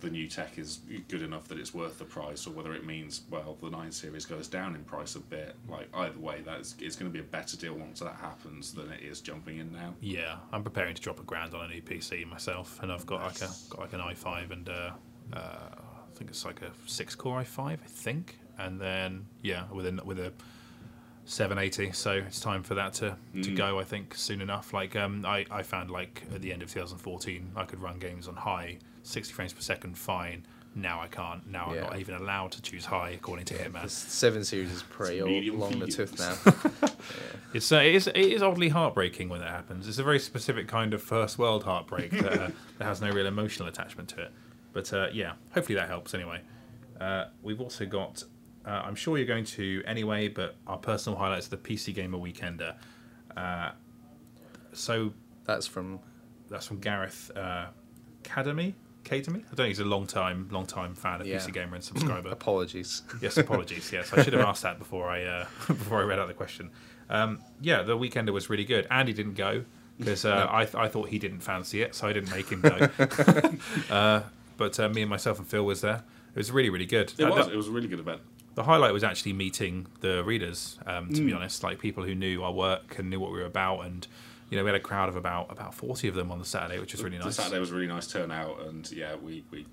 the 0.00 0.10
new 0.10 0.26
tech 0.26 0.58
is 0.58 0.80
good 1.06 1.22
enough 1.22 1.46
that 1.46 1.58
it's 1.58 1.72
worth 1.72 1.96
the 1.96 2.04
price, 2.04 2.44
or 2.48 2.50
whether 2.50 2.74
it 2.74 2.84
means 2.84 3.22
well 3.30 3.56
the 3.62 3.70
nine 3.70 3.92
series 3.92 4.24
goes 4.26 4.48
down 4.48 4.74
in 4.74 4.82
price 4.82 5.14
a 5.14 5.20
bit. 5.20 5.54
Like 5.68 5.88
either 5.94 6.18
way, 6.18 6.40
that's 6.44 6.74
it's 6.80 6.96
going 6.96 7.08
to 7.08 7.12
be 7.12 7.20
a 7.20 7.28
better 7.28 7.56
deal 7.56 7.74
once 7.74 8.00
that 8.00 8.16
happens 8.16 8.72
than 8.74 8.90
it 8.90 9.00
is 9.02 9.20
jumping 9.20 9.58
in 9.58 9.72
now. 9.72 9.94
Yeah, 10.00 10.38
I'm 10.52 10.64
preparing 10.64 10.96
to 10.96 11.00
drop 11.02 11.20
a 11.20 11.22
grand 11.22 11.54
on 11.54 11.66
a 11.66 11.68
new 11.68 11.82
PC 11.82 12.24
myself, 12.26 12.80
and 12.82 12.90
I've 12.90 13.06
got 13.06 13.22
like 13.22 13.40
a 13.42 13.50
got 13.70 13.78
like 13.78 13.92
an 13.92 14.00
i5 14.00 14.50
and 14.50 14.68
uh, 14.68 14.90
uh, 15.32 15.38
I 15.38 16.14
think 16.16 16.30
it's 16.30 16.44
like 16.44 16.62
a 16.62 16.72
six 16.86 17.14
core 17.14 17.40
i5, 17.40 17.60
I 17.60 17.76
think, 17.86 18.38
and 18.58 18.80
then 18.80 19.26
yeah, 19.40 19.70
with 19.70 19.86
a 19.86 20.04
with 20.04 20.18
a 20.18 20.32
780 21.24 21.92
so 21.92 22.12
it's 22.12 22.40
time 22.40 22.62
for 22.62 22.74
that 22.74 22.92
to, 22.94 23.16
to 23.42 23.54
go 23.54 23.78
i 23.78 23.84
think 23.84 24.14
soon 24.14 24.40
enough 24.40 24.72
like 24.72 24.96
um, 24.96 25.24
I, 25.24 25.46
I 25.50 25.62
found 25.62 25.90
like 25.90 26.22
at 26.34 26.42
the 26.42 26.52
end 26.52 26.62
of 26.62 26.72
2014 26.72 27.52
i 27.56 27.64
could 27.64 27.80
run 27.80 27.98
games 27.98 28.26
on 28.28 28.34
high 28.34 28.78
60 29.04 29.32
frames 29.32 29.52
per 29.52 29.60
second 29.60 29.96
fine 29.96 30.44
now 30.74 31.00
i 31.00 31.06
can't 31.06 31.46
now 31.46 31.66
i'm 31.66 31.76
not 31.82 31.98
even 31.98 32.14
allowed 32.16 32.50
to 32.52 32.62
choose 32.62 32.84
high 32.84 33.10
according 33.10 33.44
to 33.46 33.54
hitman 33.54 33.82
The 33.82 33.88
seven 33.88 34.44
series 34.44 34.72
is 34.72 34.82
pretty 34.82 35.50
long 35.50 35.78
the 35.78 35.86
tooth 35.86 36.18
now. 36.18 36.88
It's 37.54 37.70
uh, 37.70 37.76
it 37.76 37.94
is 37.94 38.06
it 38.06 38.16
is 38.16 38.42
oddly 38.42 38.70
heartbreaking 38.70 39.28
when 39.28 39.40
that 39.40 39.50
happens. 39.50 39.86
It's 39.86 39.98
a 39.98 40.02
very 40.02 40.18
specific 40.18 40.68
kind 40.68 40.94
of 40.94 41.02
first 41.02 41.38
world 41.38 41.64
heartbreak 41.64 42.10
that, 42.12 42.32
uh, 42.32 42.48
that 42.78 42.84
has 42.84 43.02
no 43.02 43.10
real 43.10 43.26
emotional 43.26 43.68
attachment 43.68 44.08
to 44.10 44.22
it. 44.22 44.32
But 44.72 44.90
uh, 44.94 45.08
yeah, 45.12 45.32
hopefully 45.52 45.74
that 45.76 45.86
helps. 45.88 46.14
Anyway, 46.14 46.40
uh, 47.00 47.26
we've 47.42 47.60
also 47.60 47.84
got. 47.84 48.24
Uh, 48.64 48.70
I'm 48.84 48.94
sure 48.94 49.18
you're 49.18 49.26
going 49.26 49.44
to 49.44 49.82
anyway, 49.86 50.28
but 50.28 50.54
our 50.66 50.78
personal 50.78 51.18
highlights 51.18 51.46
of 51.46 51.62
the 51.62 51.68
PC 51.76 51.94
Gamer 51.94 52.18
Weekender. 52.18 52.74
Uh, 53.36 53.70
so 54.72 55.12
That's 55.44 55.66
from 55.66 56.00
that's 56.48 56.66
from 56.66 56.78
Gareth 56.80 57.30
uh, 57.34 57.66
Academy. 58.24 58.74
Academy? 59.04 59.40
I 59.40 59.54
don't 59.54 59.58
know. 59.58 59.64
He's 59.64 59.80
a 59.80 59.84
long 59.84 60.06
time, 60.06 60.48
long 60.52 60.66
time 60.66 60.94
fan 60.94 61.20
of 61.20 61.26
Yeah. 61.26 61.38
PC 61.38 61.52
Gamer 61.52 61.74
and 61.76 61.84
subscriber. 61.90 62.28
apologies. 62.28 63.02
Yes, 63.20 63.36
apologies. 63.38 63.90
Yes, 63.92 64.12
I 64.12 64.22
should 64.22 64.32
have 64.34 64.42
asked 64.46 64.62
that 64.62 64.78
before 64.78 65.08
I 65.08 65.24
uh, 65.24 65.46
before 65.66 66.00
I 66.00 66.04
read 66.04 66.18
out 66.18 66.28
the 66.28 66.34
question. 66.34 66.70
Um, 67.10 67.40
yeah, 67.60 67.82
the 67.82 67.96
weekender 67.96 68.30
was 68.32 68.48
really 68.48 68.64
good. 68.64 68.86
Andy 68.90 69.12
didn't 69.12 69.34
go 69.34 69.64
because 69.98 70.24
uh, 70.24 70.46
I, 70.50 70.64
th- 70.64 70.76
I 70.76 70.88
thought 70.88 71.08
he 71.08 71.18
didn't 71.18 71.40
fancy 71.40 71.82
it, 71.82 71.94
so 71.94 72.06
I 72.08 72.12
didn't 72.12 72.30
make 72.30 72.48
him 72.48 72.60
go. 72.62 72.88
uh, 73.94 74.22
but 74.56 74.78
uh, 74.80 74.88
me 74.88 75.02
and 75.02 75.10
myself 75.10 75.38
and 75.38 75.46
Phil 75.46 75.64
was 75.64 75.80
there. 75.80 76.02
It 76.34 76.38
was 76.38 76.50
really 76.52 76.70
really 76.70 76.86
good. 76.86 77.12
It 77.18 77.24
Uh, 77.24 77.30
was. 77.34 77.46
the, 77.46 77.52
It 77.52 77.56
was 77.56 77.68
a 77.68 77.72
really 77.72 77.88
good 77.88 77.98
event. 78.00 78.20
The 78.54 78.62
highlight 78.64 78.92
was 78.92 79.02
actually 79.04 79.32
meeting 79.32 79.86
the 80.00 80.22
readers. 80.24 80.78
Um, 80.86 81.08
to 81.12 81.20
Mm. 81.22 81.26
be 81.26 81.32
honest, 81.32 81.62
like 81.62 81.78
people 81.78 82.04
who 82.04 82.14
knew 82.14 82.42
our 82.42 82.52
work 82.52 82.98
and 82.98 83.08
knew 83.10 83.18
what 83.20 83.32
we 83.32 83.38
were 83.38 83.46
about, 83.46 83.80
and 83.86 84.06
you 84.50 84.56
know 84.58 84.64
we 84.64 84.68
had 84.68 84.76
a 84.76 84.80
crowd 84.80 85.08
of 85.08 85.16
about 85.16 85.50
about 85.50 85.74
forty 85.74 86.08
of 86.08 86.14
them 86.14 86.30
on 86.30 86.38
the 86.38 86.44
Saturday, 86.44 86.78
which 86.80 86.92
was 86.92 87.02
really 87.02 87.18
nice. 87.18 87.36
The. 87.36 87.42
Saturday 87.42 87.60
was 87.60 87.70
a 87.70 87.74
really 87.74 87.86
nice 87.88 88.06
turnout, 88.06 88.60
and 88.66 88.90
yeah, 88.92 89.14
we 89.16 89.44
we 89.50 89.66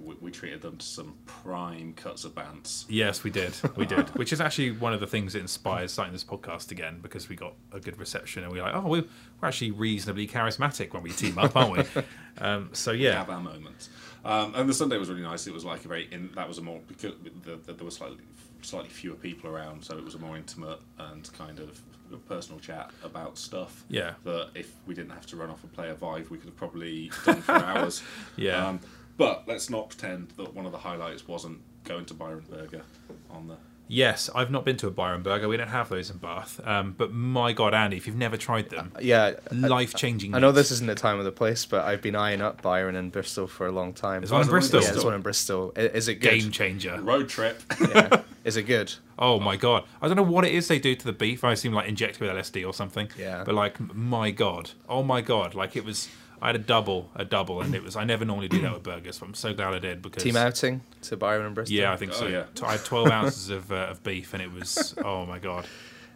we, 0.00 0.16
we 0.20 0.30
treated 0.32 0.60
them 0.60 0.76
to 0.76 0.84
some 0.84 1.14
prime 1.26 1.92
cuts 1.94 2.24
of 2.24 2.34
bants. 2.34 2.84
Yes, 2.88 3.22
we 3.22 3.30
did. 3.30 3.54
We 3.76 3.86
did. 3.86 4.08
Which 4.16 4.32
is 4.32 4.40
actually 4.40 4.72
one 4.72 4.92
of 4.92 4.98
the 4.98 5.06
things 5.06 5.34
that 5.34 5.38
inspires 5.38 5.92
starting 5.92 6.12
this 6.12 6.24
podcast 6.24 6.72
again 6.72 6.98
because 7.00 7.28
we 7.28 7.36
got 7.36 7.54
a 7.70 7.78
good 7.78 7.96
reception 8.00 8.42
and 8.42 8.52
we're 8.52 8.62
like, 8.62 8.74
oh, 8.74 8.80
we're, 8.88 9.04
we're 9.40 9.46
actually 9.48 9.70
reasonably 9.70 10.26
charismatic 10.26 10.92
when 10.92 11.04
we 11.04 11.10
team 11.12 11.38
up, 11.38 11.54
aren't 11.56 11.72
we? 11.96 12.02
Um, 12.38 12.70
so 12.72 12.90
yeah, 12.90 13.10
we 13.10 13.14
have 13.14 13.30
our 13.30 13.40
moments. 13.40 13.88
Um, 14.24 14.54
and 14.54 14.68
the 14.68 14.74
Sunday 14.74 14.96
was 14.96 15.10
really 15.10 15.22
nice. 15.22 15.46
It 15.46 15.52
was 15.52 15.64
like 15.64 15.84
a 15.84 15.88
very 15.88 16.08
in, 16.10 16.30
that 16.34 16.48
was 16.48 16.58
a 16.58 16.62
more 16.62 16.80
because 16.86 17.12
the, 17.44 17.56
the, 17.56 17.72
there 17.72 17.84
were 17.84 17.90
slightly 17.90 18.18
slightly 18.62 18.88
fewer 18.88 19.16
people 19.16 19.50
around, 19.50 19.84
so 19.84 19.96
it 19.98 20.04
was 20.04 20.14
a 20.14 20.18
more 20.18 20.36
intimate 20.36 20.80
and 20.98 21.30
kind 21.34 21.58
of 21.58 21.80
personal 22.28 22.58
chat 22.60 22.90
about 23.02 23.38
stuff. 23.38 23.84
Yeah. 23.88 24.14
That 24.24 24.50
if 24.54 24.72
we 24.86 24.94
didn't 24.94 25.12
have 25.12 25.26
to 25.26 25.36
run 25.36 25.50
off 25.50 25.62
and 25.62 25.72
play 25.72 25.90
a 25.90 25.94
Vive, 25.94 26.30
we 26.30 26.38
could 26.38 26.46
have 26.46 26.56
probably 26.56 27.10
done 27.24 27.42
for 27.42 27.52
hours. 27.52 28.02
Yeah. 28.36 28.66
Um, 28.66 28.80
but 29.16 29.44
let's 29.46 29.70
not 29.70 29.90
pretend 29.90 30.30
that 30.36 30.54
one 30.54 30.66
of 30.66 30.72
the 30.72 30.78
highlights 30.78 31.28
wasn't 31.28 31.60
going 31.84 32.04
to 32.06 32.14
Byron 32.14 32.44
Burger 32.50 32.82
on 33.30 33.48
the. 33.48 33.56
Yes, 33.88 34.30
I've 34.34 34.50
not 34.50 34.64
been 34.64 34.76
to 34.78 34.86
a 34.86 34.90
Byron 34.90 35.22
Burger. 35.22 35.48
We 35.48 35.56
don't 35.56 35.68
have 35.68 35.88
those 35.88 36.10
in 36.10 36.18
Bath. 36.18 36.60
Um, 36.66 36.94
but 36.96 37.12
my 37.12 37.52
God, 37.52 37.74
Andy, 37.74 37.96
if 37.96 38.06
you've 38.06 38.16
never 38.16 38.36
tried 38.36 38.70
them, 38.70 38.92
Yeah, 39.00 39.32
life 39.52 39.94
changing. 39.94 40.34
I 40.34 40.38
know 40.38 40.52
this 40.52 40.70
isn't 40.70 40.86
the 40.86 40.94
time 40.94 41.18
or 41.18 41.22
the 41.22 41.32
place, 41.32 41.64
but 41.66 41.84
I've 41.84 42.02
been 42.02 42.16
eyeing 42.16 42.40
up 42.40 42.62
Byron 42.62 42.96
and 42.96 43.12
Bristol 43.12 43.46
for 43.46 43.66
a 43.66 43.72
long 43.72 43.92
time. 43.92 44.20
There's 44.20 44.30
one 44.30 44.40
in 44.40 44.42
is 44.42 44.48
there 44.48 44.52
Bristol. 44.60 44.80
Yeah, 44.82 44.90
there's 44.90 45.04
one 45.04 45.14
in 45.14 45.22
Bristol. 45.22 45.72
Is 45.76 46.08
it 46.08 46.16
good? 46.16 46.40
Game 46.40 46.50
changer. 46.50 47.00
Road 47.00 47.28
trip. 47.28 47.62
Yeah. 47.80 48.22
Is 48.44 48.58
it 48.58 48.64
good? 48.64 48.92
Oh 49.18 49.40
my 49.40 49.56
god! 49.56 49.84
I 50.02 50.06
don't 50.06 50.18
know 50.18 50.22
what 50.22 50.44
it 50.44 50.52
is 50.52 50.68
they 50.68 50.78
do 50.78 50.94
to 50.94 51.04
the 51.06 51.14
beef. 51.14 51.44
I 51.44 51.52
assume 51.52 51.72
like 51.72 51.88
inject 51.88 52.16
it 52.16 52.20
with 52.20 52.28
LSD 52.28 52.66
or 52.66 52.74
something. 52.74 53.08
Yeah. 53.18 53.42
But 53.42 53.54
like, 53.54 53.80
my 53.94 54.30
god! 54.32 54.72
Oh 54.86 55.02
my 55.02 55.22
god! 55.22 55.54
Like 55.54 55.76
it 55.76 55.84
was. 55.84 56.10
I 56.42 56.48
had 56.48 56.56
a 56.56 56.60
double, 56.60 57.10
a 57.14 57.24
double, 57.24 57.60
and 57.62 57.74
it 57.74 57.82
was. 57.82 57.96
I 57.96 58.04
never 58.04 58.24
normally 58.24 58.48
do 58.48 58.60
that 58.62 58.72
with 58.74 58.82
burgers, 58.82 59.18
but 59.18 59.26
I'm 59.26 59.34
so 59.34 59.54
glad 59.54 59.72
I 59.74 59.78
did 59.78 60.02
because 60.02 60.22
Team 60.22 60.36
outing 60.36 60.82
to 61.02 61.16
Byron 61.16 61.46
and 61.46 61.54
Bristol. 61.54 61.76
Yeah, 61.76 61.92
I 61.92 61.96
think 61.96 62.12
Oh, 62.12 62.16
so. 62.20 62.26
yeah. 62.26 62.44
T- 62.54 62.64
I 62.64 62.72
had 62.72 62.84
12 62.84 63.10
ounces 63.18 63.50
of, 63.50 63.72
uh, 63.72 63.76
of 63.90 64.02
beef, 64.02 64.34
and 64.34 64.42
it 64.42 64.52
was 64.52 64.94
oh 65.04 65.24
my 65.26 65.38
god, 65.38 65.66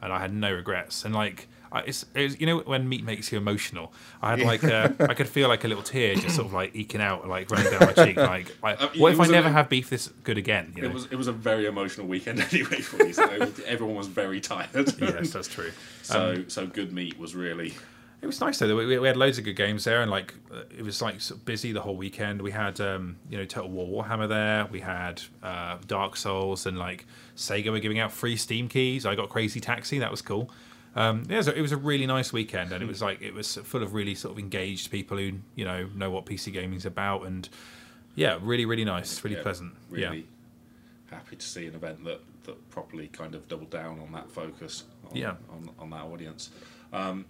and 0.02 0.12
I 0.12 0.18
had 0.20 0.32
no 0.34 0.52
regrets. 0.52 1.04
And 1.04 1.14
like, 1.14 1.48
I, 1.70 1.80
it's, 1.80 2.04
it 2.14 2.22
was, 2.22 2.40
you 2.40 2.46
know 2.46 2.58
when 2.60 2.88
meat 2.88 3.04
makes 3.04 3.30
you 3.32 3.38
emotional. 3.38 3.92
I 4.20 4.30
had 4.30 4.40
like 4.40 4.64
uh, 4.64 4.90
I 5.00 5.14
could 5.14 5.28
feel 5.28 5.48
like 5.48 5.64
a 5.64 5.68
little 5.68 5.82
tear 5.82 6.14
just 6.14 6.34
sort 6.36 6.46
of 6.46 6.52
like 6.52 6.74
eking 6.74 7.00
out, 7.00 7.26
like 7.28 7.50
running 7.50 7.70
down 7.70 7.80
my 7.94 8.04
cheek. 8.04 8.16
Like, 8.34 8.54
I, 8.62 8.74
Uh, 8.74 8.88
what 8.96 9.12
if 9.12 9.18
I 9.18 9.20
was 9.20 9.28
a- 9.30 9.32
never 9.32 9.48
have 9.50 9.68
beef 9.70 9.88
this 9.88 10.08
good 10.24 10.36
again? 10.38 10.72
You 10.76 10.82
know? 10.82 10.88
It 10.88 10.94
was 10.94 11.04
it 11.06 11.16
was 11.16 11.28
a 11.28 11.32
very 11.32 11.66
emotional 11.66 12.06
weekend 12.06 12.40
anyway 12.52 12.80
for 12.80 13.02
me. 13.02 13.12
So 13.12 13.24
everyone 13.66 13.96
was 13.96 14.08
very 14.08 14.40
tired. 14.40 14.68
yes, 14.74 15.30
that's 15.30 15.48
true. 15.48 15.70
So 16.02 16.30
Um, 16.32 16.48
so 16.50 16.66
good 16.66 16.92
meat 16.92 17.18
was 17.18 17.34
really 17.34 17.74
It 18.20 18.26
was 18.26 18.40
nice 18.40 18.58
though. 18.58 18.74
We, 18.74 18.98
we 18.98 19.06
had 19.06 19.16
loads 19.16 19.38
of 19.38 19.44
good 19.44 19.54
games 19.54 19.84
there, 19.84 20.02
and 20.02 20.10
like 20.10 20.34
it 20.76 20.82
was 20.82 21.00
like 21.00 21.20
sort 21.20 21.38
of 21.38 21.44
busy 21.46 21.70
the 21.72 21.80
whole 21.82 21.96
weekend. 21.96 22.42
We 22.42 22.50
had 22.50 22.80
um, 22.80 23.16
you 23.30 23.38
know 23.38 23.44
Total 23.44 23.70
War 23.70 24.04
Warhammer 24.04 24.28
there. 24.28 24.66
We 24.66 24.80
had 24.80 25.22
uh, 25.42 25.78
Dark 25.86 26.16
Souls, 26.16 26.66
and 26.66 26.78
like 26.78 27.06
Sega 27.36 27.70
were 27.70 27.78
giving 27.78 28.00
out 28.00 28.10
free 28.10 28.36
Steam 28.36 28.68
keys. 28.68 29.06
I 29.06 29.14
got 29.14 29.28
Crazy 29.28 29.60
Taxi. 29.60 30.00
That 30.00 30.10
was 30.10 30.20
cool. 30.20 30.50
Um, 30.96 31.22
yeah, 31.28 31.42
so 31.42 31.52
it 31.52 31.60
was 31.60 31.70
a 31.70 31.76
really 31.76 32.06
nice 32.06 32.32
weekend, 32.32 32.72
and 32.72 32.82
it 32.82 32.86
was 32.86 33.00
like 33.00 33.22
it 33.22 33.34
was 33.34 33.54
full 33.56 33.84
of 33.84 33.94
really 33.94 34.16
sort 34.16 34.32
of 34.32 34.38
engaged 34.40 34.90
people 34.90 35.16
who 35.16 35.34
you 35.54 35.64
know 35.64 35.88
know 35.94 36.10
what 36.10 36.26
PC 36.26 36.52
gaming's 36.52 36.86
about, 36.86 37.24
and 37.24 37.48
yeah, 38.16 38.36
really 38.42 38.64
really 38.64 38.84
nice, 38.84 39.22
really 39.22 39.36
yeah, 39.36 39.42
pleasant. 39.42 39.74
Really 39.90 40.26
Yeah, 41.10 41.16
happy 41.16 41.36
to 41.36 41.46
see 41.46 41.66
an 41.66 41.76
event 41.76 42.04
that, 42.04 42.20
that 42.44 42.70
properly 42.70 43.06
kind 43.08 43.36
of 43.36 43.46
doubled 43.46 43.70
down 43.70 44.00
on 44.00 44.10
that 44.12 44.28
focus. 44.28 44.84
On, 45.08 45.16
Yeah. 45.16 45.34
on, 45.50 45.70
on 45.78 45.90
that 45.90 46.02
audience. 46.02 46.50
Um, 46.92 47.26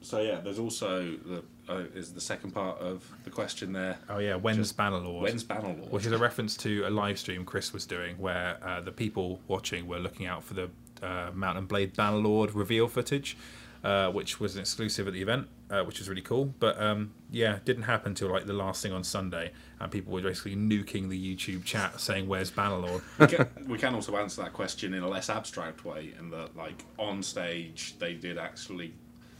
so 0.00 0.20
yeah, 0.20 0.40
there's 0.40 0.58
also 0.58 1.16
the 1.24 1.42
uh, 1.68 1.84
is 1.94 2.12
the 2.12 2.20
second 2.20 2.52
part 2.52 2.78
of 2.78 3.04
the 3.24 3.30
question 3.30 3.72
there. 3.72 3.98
oh 4.08 4.18
yeah, 4.18 4.36
when's 4.36 4.72
Bannerlord? 4.72 5.22
When's 5.22 5.44
Bannerlord? 5.44 5.90
which 5.90 6.06
is 6.06 6.12
a 6.12 6.18
reference 6.18 6.56
to 6.58 6.84
a 6.86 6.90
live 6.90 7.18
stream 7.18 7.44
Chris 7.44 7.72
was 7.72 7.86
doing 7.86 8.16
where 8.18 8.58
uh, 8.64 8.80
the 8.80 8.92
people 8.92 9.40
watching 9.48 9.86
were 9.86 9.98
looking 9.98 10.26
out 10.26 10.44
for 10.44 10.54
the 10.54 10.70
uh, 11.02 11.30
Mount 11.34 11.68
& 11.68 11.68
Blade 11.68 11.94
Bannerlord 11.94 12.54
reveal 12.54 12.88
footage, 12.88 13.36
uh, 13.84 14.10
which 14.10 14.40
was 14.40 14.54
an 14.54 14.60
exclusive 14.60 15.06
at 15.06 15.12
the 15.12 15.20
event, 15.20 15.48
uh, 15.70 15.82
which 15.82 15.98
was 15.98 16.08
really 16.08 16.22
cool. 16.22 16.46
But 16.58 16.80
um, 16.80 17.12
yeah, 17.30 17.58
didn't 17.64 17.84
happen 17.84 18.14
till 18.14 18.30
like 18.30 18.46
the 18.46 18.52
last 18.52 18.82
thing 18.82 18.92
on 18.92 19.04
Sunday, 19.04 19.52
and 19.80 19.90
people 19.90 20.12
were 20.12 20.22
basically 20.22 20.56
nuking 20.56 21.08
the 21.08 21.36
YouTube 21.36 21.64
chat 21.64 22.00
saying, 22.00 22.28
"Where's 22.28 22.50
Bannerlord?" 22.50 23.02
we, 23.18 23.26
can, 23.26 23.48
we 23.66 23.78
can 23.78 23.94
also 23.94 24.16
answer 24.16 24.42
that 24.42 24.52
question 24.52 24.94
in 24.94 25.02
a 25.02 25.08
less 25.08 25.28
abstract 25.28 25.84
way, 25.84 26.14
in 26.18 26.30
that 26.30 26.56
like 26.56 26.84
on 26.98 27.22
stage 27.22 27.98
they 27.98 28.14
did 28.14 28.38
actually 28.38 28.94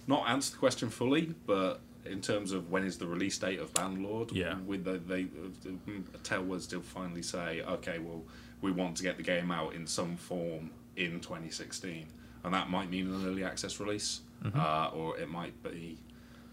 not 0.06 0.28
answer 0.28 0.52
the 0.52 0.58
question 0.58 0.88
fully, 0.90 1.34
but 1.46 1.80
in 2.04 2.20
terms 2.20 2.52
of 2.52 2.70
when 2.70 2.84
is 2.84 2.98
the 2.98 3.06
release 3.06 3.36
date 3.38 3.58
of 3.58 3.72
Bannerlord, 3.74 4.32
Yeah. 4.32 4.58
with 4.60 4.84
the, 4.84 4.98
they 4.98 5.22
uh, 5.24 6.18
TaleWorlds 6.22 6.68
did 6.68 6.84
finally 6.84 7.22
say, 7.22 7.62
okay, 7.62 7.98
well 7.98 8.22
we 8.62 8.70
want 8.72 8.96
to 8.96 9.02
get 9.02 9.16
the 9.16 9.22
game 9.22 9.50
out 9.50 9.74
in 9.74 9.86
some 9.86 10.16
form 10.16 10.70
in 10.96 11.20
2016, 11.20 12.06
and 12.44 12.54
that 12.54 12.70
might 12.70 12.88
mean 12.90 13.12
an 13.12 13.26
early 13.26 13.44
access 13.44 13.78
release, 13.80 14.20
uh, 14.54 14.90
or 14.94 15.18
it 15.18 15.28
might 15.28 15.60
be 15.62 15.98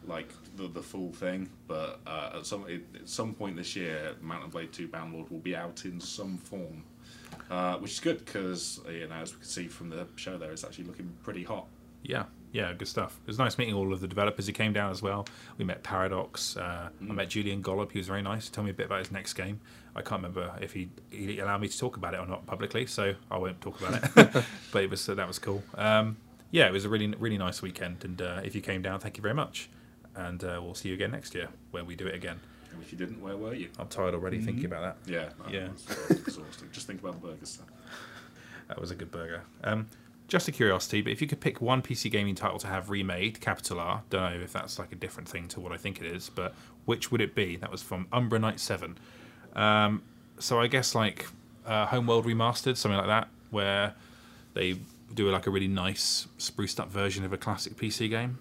like 0.06 0.28
the, 0.58 0.68
the 0.68 0.82
full 0.82 1.14
thing. 1.14 1.48
But 1.68 2.02
uh, 2.06 2.32
at 2.40 2.46
some 2.46 2.66
at 2.70 3.08
some 3.08 3.34
point 3.34 3.56
this 3.56 3.76
year, 3.76 4.16
Mount 4.22 4.52
& 4.52 4.52
Blade 4.52 4.74
Two 4.74 4.88
Bannerlord 4.90 5.32
will 5.32 5.40
be 5.40 5.56
out 5.56 5.86
in 5.86 6.00
some 6.02 6.38
form, 6.40 6.84
uh, 7.50 7.78
which 7.78 7.92
is 7.92 8.00
good 8.02 8.26
because 8.26 8.82
you 8.92 9.08
know 9.08 9.16
as 9.16 9.32
we 9.32 9.38
can 9.40 9.48
see 9.48 9.68
from 9.68 9.90
the 9.90 10.06
show 10.18 10.38
there, 10.38 10.52
it's 10.52 10.64
actually 10.66 10.86
looking 10.86 11.10
pretty 11.24 11.44
hot. 11.44 11.68
Yeah, 12.04 12.24
yeah, 12.54 12.72
good 12.72 12.88
stuff. 12.88 13.20
It 13.26 13.28
was 13.28 13.38
nice 13.40 13.58
meeting 13.58 13.74
all 13.74 13.92
of 13.92 14.00
the 14.00 14.08
developers 14.08 14.46
who 14.48 14.54
came 14.54 14.72
down 14.72 14.92
as 14.92 15.02
well. 15.02 15.26
We 15.58 15.66
met 15.66 15.84
Paradox. 15.84 16.56
Uh, 16.56 16.90
I 17.02 17.12
met 17.12 17.28
Julian 17.30 17.62
Gollop. 17.62 17.92
He 17.92 17.98
was 17.98 18.08
very 18.08 18.22
nice. 18.22 18.46
He 18.48 18.52
told 18.54 18.66
me 18.66 18.72
a 18.72 18.74
bit 18.76 18.86
about 18.86 19.00
his 19.00 19.12
next 19.12 19.34
game. 19.34 19.60
I 19.96 20.02
can't 20.02 20.22
remember 20.24 20.54
if 20.62 20.72
he, 20.74 20.90
he 21.12 21.40
allowed 21.40 21.62
me 21.62 21.68
to 21.68 21.78
talk 21.78 21.98
about 21.98 22.14
it 22.14 22.20
or 22.20 22.26
not 22.28 22.46
publicly, 22.46 22.86
so 22.86 23.16
I 23.30 23.38
won't 23.38 23.60
talk 23.60 23.82
about 23.82 23.96
it. 24.18 24.46
but 24.72 24.84
it 24.84 24.90
was 24.90 25.06
that 25.08 25.28
was 25.28 25.40
cool. 25.40 25.64
Um, 25.76 26.18
yeah, 26.52 26.68
it 26.68 26.72
was 26.72 26.86
a 26.86 26.90
really 26.90 27.08
really 27.08 27.38
nice 27.38 27.62
weekend. 27.62 28.06
And 28.06 28.22
uh, 28.22 28.42
if 28.44 28.54
you 28.56 28.62
came 28.62 28.82
down, 28.84 29.00
thank 29.00 29.18
you 29.18 29.22
very 29.24 29.34
much. 29.36 29.70
And 30.16 30.44
uh, 30.44 30.60
we'll 30.64 30.76
see 30.76 30.90
you 30.90 30.94
again 30.96 31.12
next 31.12 31.34
year 31.34 31.50
when 31.72 31.86
we 31.88 31.96
do 31.96 32.06
it 32.06 32.14
again. 32.14 32.40
And 32.72 32.82
if 32.84 32.92
you 32.92 32.98
didn't, 33.00 33.20
where 33.22 33.36
were 33.36 33.54
you? 33.56 33.70
I'm 33.80 33.88
tired 33.88 34.14
already 34.14 34.40
thinking 34.40 34.66
about 34.66 34.98
that. 35.06 35.12
Yeah, 35.12 35.30
Yeah. 35.52 35.70
exhausting. 36.10 36.70
Just 36.72 36.86
think 36.86 37.02
about 37.02 37.20
the 37.20 37.28
burgers. 37.28 37.50
Stuff. 37.50 37.68
That 38.68 38.80
was 38.80 38.92
a 38.92 38.96
good 38.96 39.12
burger. 39.12 39.42
Um, 39.64 39.88
just 40.34 40.48
a 40.48 40.52
curiosity, 40.52 41.02
but 41.04 41.12
if 41.14 41.22
you 41.22 41.28
could 41.28 41.40
pick 41.40 41.62
one 41.62 41.84
PC 41.84 42.10
gaming 42.12 42.34
title 42.34 42.58
to 42.58 42.66
have 42.66 42.90
remade, 42.90 43.40
capital 43.40 43.80
R, 43.80 44.02
don't 44.10 44.34
know 44.34 44.44
if 44.44 44.52
that's 44.52 44.80
like 44.80 44.92
a 44.92 44.96
different 44.96 45.30
thing 45.30 45.48
to 45.50 45.60
what 45.60 45.72
I 45.72 45.78
think 45.78 46.02
it 46.02 46.08
is, 46.08 46.32
but 46.32 46.56
which 46.86 47.12
would 47.12 47.22
it 47.22 47.36
be? 47.36 47.56
That 47.56 47.72
was 47.72 47.84
from 47.84 48.08
Umbra 48.12 48.40
Knight 48.40 48.60
7. 48.60 48.98
Um, 49.56 50.02
so 50.40 50.60
I 50.60 50.66
guess 50.66 50.96
like 50.96 51.28
uh, 51.68 51.86
Homeworld 51.86 52.26
Remastered, 52.26 52.78
something 52.78 52.98
like 52.98 53.06
that, 53.06 53.28
where 53.52 53.94
they 54.56 54.80
do 55.14 55.30
like 55.30 55.46
a 55.46 55.52
really 55.52 55.68
nice 55.68 56.28
spruced 56.40 56.80
up 56.80 56.90
version 56.90 57.24
of 57.24 57.32
a 57.32 57.38
classic 57.38 57.76
PC 57.78 58.10
game. 58.10 58.40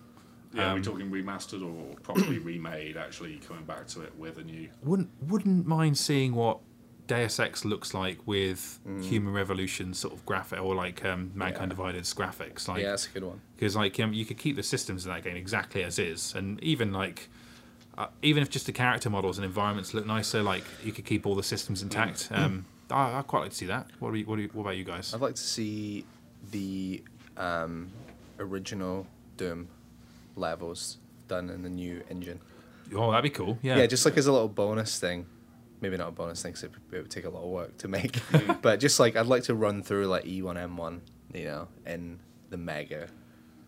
Yeah, 0.55 0.70
are 0.70 0.74
we 0.74 0.78
Um, 0.81 0.82
talking 0.82 1.10
remastered 1.10 1.62
or 1.62 1.94
properly 2.01 2.39
remade? 2.52 2.97
Actually, 2.97 3.36
coming 3.47 3.64
back 3.64 3.86
to 3.89 4.01
it 4.01 4.16
with 4.19 4.39
a 4.39 4.44
new. 4.44 4.69
Wouldn't 4.82 5.10
wouldn't 5.20 5.66
mind 5.66 5.98
seeing 5.98 6.35
what 6.35 6.60
Deus 7.15 7.39
Ex 7.41 7.65
looks 7.65 7.93
like 7.95 8.19
with 8.27 8.79
Human 9.03 9.33
Revolution 9.33 9.93
sort 9.95 10.15
of 10.15 10.25
graphic 10.25 10.61
or 10.61 10.75
like 10.75 11.05
um, 11.05 11.31
Mankind 11.35 11.71
Yeah. 11.73 11.77
Divided's 11.77 12.15
graphics. 12.15 12.69
Like, 12.69 12.83
yeah, 12.83 12.91
that's 12.91 13.07
a 13.07 13.11
good 13.11 13.25
one. 13.25 13.41
because 13.57 13.77
like 13.77 13.99
um, 14.01 14.13
you 14.13 14.25
could 14.25 14.39
keep 14.39 14.57
the 14.57 14.63
systems 14.63 15.05
in 15.07 15.13
that 15.13 15.23
game 15.25 15.37
exactly 15.37 15.83
as 15.85 15.99
is, 15.99 16.35
and 16.35 16.63
even 16.63 16.93
like 16.93 17.29
uh, 17.99 18.07
even 18.23 18.43
if 18.43 18.49
just 18.51 18.67
the 18.67 18.73
character 18.73 19.11
models 19.11 19.37
and 19.39 19.45
environments 19.45 19.93
look 19.95 20.07
nicer, 20.07 20.43
like 20.43 20.65
you 20.85 20.93
could 20.93 21.05
keep 21.05 21.27
all 21.27 21.35
the 21.35 21.43
systems 21.43 21.83
intact. 21.83 22.29
Um, 22.33 22.65
I, 22.91 23.19
I 23.19 23.23
quite 23.23 23.41
like 23.41 23.51
to 23.51 23.57
see 23.57 23.67
that. 23.67 23.87
What 23.99 24.15
you, 24.15 24.25
what, 24.25 24.39
you, 24.39 24.49
what 24.53 24.63
about 24.63 24.77
you 24.77 24.85
guys? 24.85 25.13
I'd 25.15 25.21
like 25.21 25.35
to 25.35 25.43
see 25.43 26.05
the 26.51 27.03
um, 27.37 27.91
original 28.39 29.07
Doom 29.37 29.69
levels 30.37 30.99
done 31.29 31.51
in 31.51 31.63
the 31.63 31.69
new 31.71 32.03
engine. 32.11 32.41
Oh, 32.95 33.11
that'd 33.11 33.23
be 33.23 33.31
cool. 33.31 33.59
Yeah, 33.63 33.77
Yeah, 33.79 33.87
just 33.87 34.05
like 34.05 34.17
as 34.19 34.27
a 34.27 34.33
little 34.33 34.49
bonus 34.49 34.99
thing. 34.99 35.27
Maybe 35.83 35.97
not 35.99 36.09
a 36.09 36.13
bonus 36.13 36.41
thing, 36.43 36.53
because 36.53 36.65
it, 36.65 36.71
it 36.93 37.03
would 37.03 37.11
take 37.11 37.25
a 37.25 37.29
lot 37.31 37.43
of 37.43 37.51
work 37.51 37.77
to 37.79 37.89
make. 37.89 38.21
but 38.63 38.81
just 38.81 38.99
like 39.01 39.17
I'd 39.17 39.27
like 39.27 39.43
to 39.45 39.55
run 39.55 39.83
through 39.83 40.07
like 40.07 40.25
E1M1, 40.25 41.01
you 41.35 41.45
know, 41.45 41.69
in 41.85 42.21
the 42.51 42.57
mega 42.57 43.09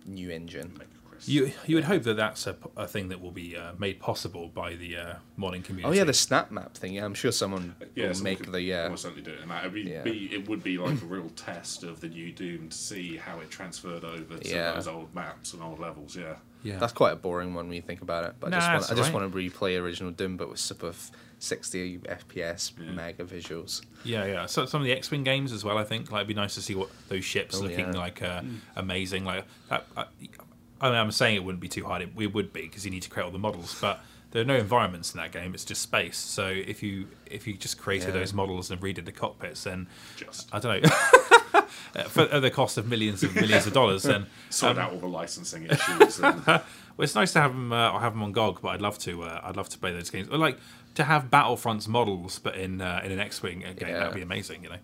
new 0.06 0.30
engine. 0.30 0.72
Make 0.78 0.88
a 0.88 1.08
Chris. 1.08 1.28
you 1.28 1.50
you 1.66 1.74
would 1.76 1.84
hope 1.84 2.02
that 2.04 2.14
that's 2.14 2.46
a, 2.46 2.56
a 2.76 2.86
thing 2.86 3.08
that 3.08 3.20
will 3.20 3.30
be 3.32 3.56
uh, 3.56 3.72
made 3.78 3.98
possible 4.00 4.48
by 4.48 4.74
the 4.74 4.96
uh, 4.96 5.14
modding 5.38 5.64
community. 5.64 5.84
Oh 5.84 5.92
yeah, 5.92 6.04
the 6.04 6.12
SnapMap 6.12 6.74
thing. 6.74 6.94
Yeah, 6.94 7.04
I'm 7.04 7.14
sure 7.14 7.32
someone 7.32 7.74
Yeah, 7.94 8.08
will 8.08 8.14
someone 8.14 8.30
make 8.32 8.40
could 8.44 8.52
the 8.52 8.60
yeah. 8.62 8.84
almost 8.84 9.02
certainly 9.02 9.22
do 9.24 9.32
it, 9.32 9.40
and 9.40 9.50
that 9.50 9.64
would 9.64 9.74
be, 9.74 9.82
Yeah. 9.82 10.02
be 10.02 10.28
it 10.32 10.48
would 10.48 10.62
be 10.62 10.78
like 10.78 11.02
a 11.02 11.04
real 11.06 11.30
test 11.30 11.82
of 11.82 12.00
the 12.00 12.08
new 12.08 12.30
Doom 12.32 12.68
to 12.68 12.76
see 12.76 13.16
how 13.16 13.40
it 13.40 13.50
transferred 13.50 14.04
over 14.04 14.36
to 14.38 14.48
Yeah. 14.48 14.72
those 14.74 14.86
old 14.86 15.12
maps 15.14 15.52
and 15.52 15.62
old 15.62 15.80
levels. 15.80 16.14
Yeah, 16.14 16.36
yeah. 16.64 16.78
That's 16.78 16.92
quite 16.92 17.12
a 17.12 17.16
boring 17.16 17.54
one 17.54 17.68
when 17.68 17.76
you 17.76 17.82
think 17.82 18.02
about 18.02 18.24
it. 18.24 18.34
But 18.40 18.50
Nah, 18.50 18.56
I 18.56 18.60
just 18.60 18.68
want 18.70 18.74
I 18.74 18.78
just 19.02 19.12
alright. 19.14 19.30
want 19.30 19.32
to 19.32 19.38
replay 19.58 19.80
original 19.80 20.10
Doom, 20.10 20.36
but 20.36 20.50
with 20.50 20.58
super 20.58 20.88
f- 20.88 21.12
60 21.38 21.98
FPS 21.98 22.72
Yeah. 22.78 22.90
mega 22.92 23.24
visuals. 23.24 23.82
Yeah, 24.02 24.24
yeah. 24.24 24.46
So 24.46 24.66
some 24.66 24.80
of 24.80 24.86
the 24.86 24.92
X-wing 24.92 25.22
games 25.24 25.52
as 25.52 25.62
well. 25.62 25.78
I 25.78 25.84
think 25.84 26.10
like 26.10 26.20
it'd 26.20 26.28
be 26.28 26.34
nice 26.34 26.54
to 26.56 26.62
see 26.62 26.74
what 26.74 26.88
those 27.08 27.24
ships 27.24 27.56
Oh, 27.56 27.60
looking 27.60 27.92
yeah. 27.92 28.00
like 28.00 28.22
uh, 28.22 28.42
amazing. 28.76 29.24
Like 29.24 29.44
uh, 29.70 29.80
I, 29.96 30.06
I 30.80 30.88
mean, 30.90 30.98
I'm 30.98 31.12
saying 31.12 31.36
it 31.36 31.44
wouldn't 31.44 31.60
be 31.60 31.68
too 31.68 31.84
hard. 31.84 32.02
It, 32.02 32.10
it 32.18 32.34
would 32.34 32.52
be 32.52 32.62
because 32.62 32.84
you 32.84 32.90
need 32.90 33.02
to 33.02 33.10
create 33.10 33.24
all 33.26 33.30
the 33.30 33.38
models, 33.38 33.76
but 33.80 34.00
there 34.32 34.42
are 34.42 34.44
no 34.46 34.56
environments 34.56 35.12
in 35.14 35.18
that 35.20 35.32
game. 35.32 35.54
It's 35.54 35.64
just 35.64 35.82
space. 35.82 36.16
So 36.18 36.46
if 36.48 36.82
you 36.82 37.08
if 37.26 37.46
you 37.46 37.54
just 37.54 37.78
created 37.78 38.08
Yeah. 38.08 38.20
those 38.20 38.32
models 38.32 38.70
and 38.70 38.80
redid 38.80 39.04
the 39.04 39.12
cockpits, 39.12 39.64
then 39.64 39.86
just 40.16 40.48
I 40.52 40.58
don't 40.58 40.82
know. 40.82 40.90
For 42.08 42.22
at 42.22 42.40
the 42.40 42.50
cost 42.50 42.76
of 42.78 42.88
millions 42.88 43.22
and 43.22 43.34
millions 43.34 43.66
of 43.66 43.72
dollars, 43.72 44.02
then 44.02 44.26
sort 44.50 44.78
out 44.78 44.92
all 44.92 44.98
the 44.98 45.06
licensing 45.06 45.66
issues. 45.66 46.18
And, 46.18 46.44
well, 46.46 46.62
it's 46.98 47.14
nice 47.14 47.32
to 47.34 47.40
have 47.40 47.52
them. 47.52 47.72
Uh, 47.72 47.92
I 47.92 48.00
have 48.00 48.14
them 48.14 48.22
on 48.22 48.32
GOG, 48.32 48.60
but 48.62 48.68
I'd 48.68 48.82
love 48.82 48.98
to. 49.00 49.22
Uh, 49.22 49.40
I'd 49.44 49.56
love 49.56 49.68
to 49.70 49.78
play 49.78 49.92
those 49.92 50.10
games. 50.10 50.28
Or 50.28 50.38
like 50.38 50.58
to 50.96 51.04
have 51.04 51.30
Battlefront's 51.30 51.86
models, 51.86 52.38
but 52.38 52.56
in 52.56 52.80
uh, 52.80 53.00
in 53.04 53.12
an 53.12 53.20
X-wing 53.20 53.60
game. 53.60 53.76
Yeah. 53.80 53.98
That'd 53.98 54.14
be 54.14 54.22
amazing. 54.22 54.64
You 54.64 54.70
know. 54.70 54.78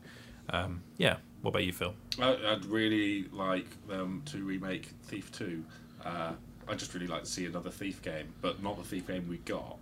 Um, 0.50 0.82
yeah. 0.98 1.16
What 1.42 1.50
about 1.50 1.64
you, 1.64 1.72
Phil? 1.72 1.94
I, 2.20 2.36
I'd 2.46 2.64
really 2.66 3.24
like 3.32 3.86
them 3.86 4.22
to 4.26 4.44
remake 4.44 4.90
Thief 5.04 5.32
Two. 5.32 5.64
Uh, 6.04 6.32
I'd 6.68 6.78
just 6.78 6.94
really 6.94 7.06
like 7.06 7.24
to 7.24 7.30
see 7.30 7.46
another 7.46 7.70
Thief 7.70 8.02
game, 8.02 8.32
but 8.40 8.62
not 8.62 8.78
the 8.78 8.84
Thief 8.84 9.06
game 9.08 9.26
we 9.28 9.38
got 9.38 9.78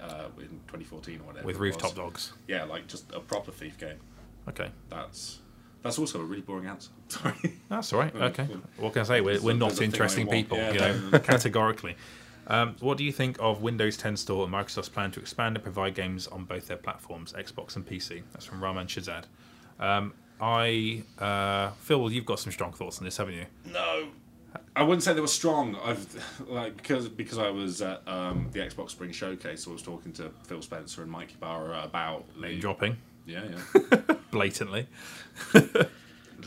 uh, 0.00 0.26
in 0.38 0.60
2014 0.66 1.20
or 1.20 1.24
whatever. 1.24 1.46
With 1.46 1.56
it 1.56 1.60
rooftop 1.60 1.94
dogs. 1.94 2.32
Yeah, 2.48 2.64
like 2.64 2.86
just 2.88 3.12
a 3.12 3.20
proper 3.20 3.52
Thief 3.52 3.78
game. 3.78 3.98
Okay. 4.48 4.70
That's 4.88 5.38
that's 5.82 5.98
also 5.98 6.20
a 6.20 6.24
really 6.24 6.42
boring 6.42 6.66
answer. 6.66 6.90
Sorry. 7.08 7.34
That's 7.68 7.92
all 7.92 8.00
right. 8.00 8.14
Okay. 8.14 8.48
What 8.78 8.92
can 8.92 9.02
I 9.02 9.04
say? 9.04 9.20
We're, 9.20 9.40
we're 9.40 9.54
not 9.54 9.68
there's 9.68 9.74
a 9.74 9.76
thing 9.82 9.84
I 9.84 9.92
interesting 9.92 10.28
people, 10.28 10.58
Yeah, 10.58 10.72
you 10.72 11.10
know, 11.10 11.18
categorically. 11.24 11.96
Um, 12.48 12.76
what 12.80 12.96
do 12.96 13.04
you 13.04 13.12
think 13.12 13.36
of 13.40 13.62
Windows 13.62 13.96
10 13.96 14.16
Store 14.16 14.44
and 14.44 14.52
Microsoft's 14.54 14.88
plan 14.88 15.10
to 15.12 15.20
expand 15.20 15.56
and 15.56 15.62
provide 15.64 15.94
games 15.94 16.26
on 16.28 16.44
both 16.44 16.68
their 16.68 16.76
platforms, 16.76 17.32
Xbox 17.32 17.76
and 17.76 17.86
PC? 17.86 18.22
That's 18.32 18.44
from 18.44 18.62
Rahman 18.62 18.86
Shazad. 18.86 19.24
Um, 19.80 20.14
I, 20.40 21.02
uh, 21.18 21.70
Phil, 21.80 22.12
you've 22.12 22.26
got 22.26 22.38
some 22.38 22.52
strong 22.52 22.72
thoughts 22.72 22.98
on 22.98 23.04
this, 23.04 23.16
haven't 23.16 23.34
you? 23.34 23.46
No, 23.72 24.08
I 24.74 24.82
wouldn't 24.82 25.02
say 25.02 25.12
they 25.12 25.20
were 25.20 25.26
strong. 25.26 25.76
I've 25.82 26.06
like 26.48 26.76
because 26.76 27.08
because 27.08 27.38
I 27.38 27.50
was 27.50 27.82
at 27.82 28.06
um, 28.06 28.48
the 28.52 28.60
Xbox 28.60 28.90
Spring 28.90 29.12
Showcase. 29.12 29.66
I 29.66 29.70
was 29.70 29.82
talking 29.82 30.12
to 30.14 30.30
Phil 30.44 30.62
Spencer 30.62 31.02
and 31.02 31.10
Mike 31.10 31.32
Ybarra 31.34 31.82
about 31.82 32.24
Name 32.38 32.60
dropping 32.60 32.96
yeah 33.26 33.42
yeah 33.50 34.14
blatantly. 34.30 34.86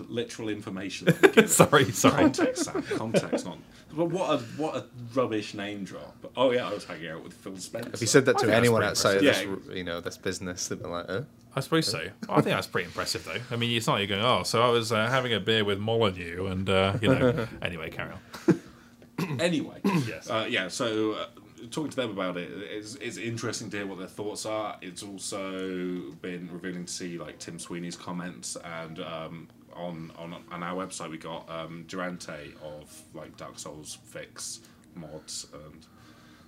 literal 0.07 0.49
information. 0.49 1.05
That 1.07 1.21
we 1.21 1.29
give. 1.29 1.49
Sorry, 1.49 1.91
sorry. 1.91 2.15
Context, 2.23 2.65
Sam. 2.65 2.81
Context, 2.83 3.45
not. 3.45 3.57
But 3.91 4.05
what 4.05 4.29
a 4.39 4.43
what 4.57 4.75
a 4.75 4.85
rubbish 5.13 5.53
name 5.53 5.83
drop. 5.83 6.15
But, 6.21 6.31
oh 6.37 6.51
yeah, 6.51 6.67
I 6.69 6.73
was 6.73 6.85
hanging 6.85 7.09
out 7.09 7.23
with 7.23 7.33
Phil 7.33 7.57
Spencer. 7.57 7.91
If 7.93 8.01
you 8.01 8.07
said 8.07 8.25
that 8.25 8.37
to 8.39 8.53
anyone 8.55 8.79
pretty 8.81 8.91
outside 8.91 9.17
of 9.17 9.23
impressive. 9.23 9.65
this, 9.67 9.75
you 9.75 9.83
know, 9.83 9.99
this 9.99 10.17
business, 10.17 10.67
they'd 10.67 10.81
be 10.81 10.87
like, 10.87 11.07
"Huh?" 11.07 11.21
I 11.55 11.59
suppose 11.61 11.87
so. 11.87 11.99
I 12.29 12.35
think 12.35 12.55
that's 12.55 12.67
pretty 12.67 12.85
impressive, 12.85 13.25
though. 13.25 13.39
I 13.51 13.55
mean, 13.57 13.75
it's 13.75 13.87
not 13.87 13.97
you're 13.97 14.07
going, 14.07 14.21
oh, 14.23 14.43
so 14.43 14.61
I 14.61 14.69
was 14.69 14.91
uh, 14.91 15.07
having 15.09 15.33
a 15.33 15.39
beer 15.39 15.65
with 15.65 15.79
Molyneux, 15.79 16.45
and, 16.45 16.69
uh, 16.69 16.93
you 17.01 17.07
know. 17.09 17.47
anyway, 17.61 17.89
carry 17.89 18.11
on. 18.11 19.39
anyway, 19.39 19.81
Yes. 20.07 20.29
uh, 20.29 20.45
yeah. 20.47 20.67
So 20.67 21.13
uh, 21.13 21.25
talking 21.71 21.89
to 21.89 21.95
them 21.95 22.11
about 22.11 22.37
it, 22.37 22.49
it's, 22.51 22.95
it's 22.95 23.17
interesting 23.17 23.69
to 23.71 23.77
hear 23.77 23.87
what 23.87 23.99
their 23.99 24.07
thoughts 24.07 24.45
are. 24.45 24.77
It's 24.81 25.03
also 25.03 26.11
been 26.21 26.49
revealing 26.51 26.85
to 26.85 26.91
see 26.91 27.17
like 27.17 27.39
Tim 27.39 27.59
Sweeney's 27.59 27.95
comments 27.95 28.57
and 28.63 28.99
um, 28.99 29.47
on 29.75 30.11
on 30.17 30.35
on 30.51 30.63
our 30.63 30.85
website 30.85 31.09
we 31.09 31.17
got 31.17 31.49
um, 31.49 31.85
Durante 31.87 32.53
of 32.63 33.03
like 33.13 33.35
Dark 33.37 33.59
Souls 33.59 33.97
fix 34.05 34.61
mods 34.95 35.47
and 35.53 35.85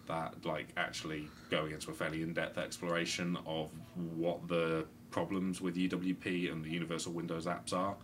that 0.07 0.33
like 0.45 0.67
actually 0.77 1.27
going 1.49 1.71
into 1.71 1.91
a 1.91 1.93
fairly 1.93 2.21
in-depth 2.21 2.57
exploration 2.57 3.37
of 3.45 3.69
what 4.15 4.47
the 4.47 4.85
problems 5.09 5.61
with 5.61 5.75
UWP 5.75 6.51
and 6.51 6.63
the 6.63 6.69
Universal 6.69 7.13
Windows 7.13 7.45
apps 7.45 7.73
are, 7.73 7.95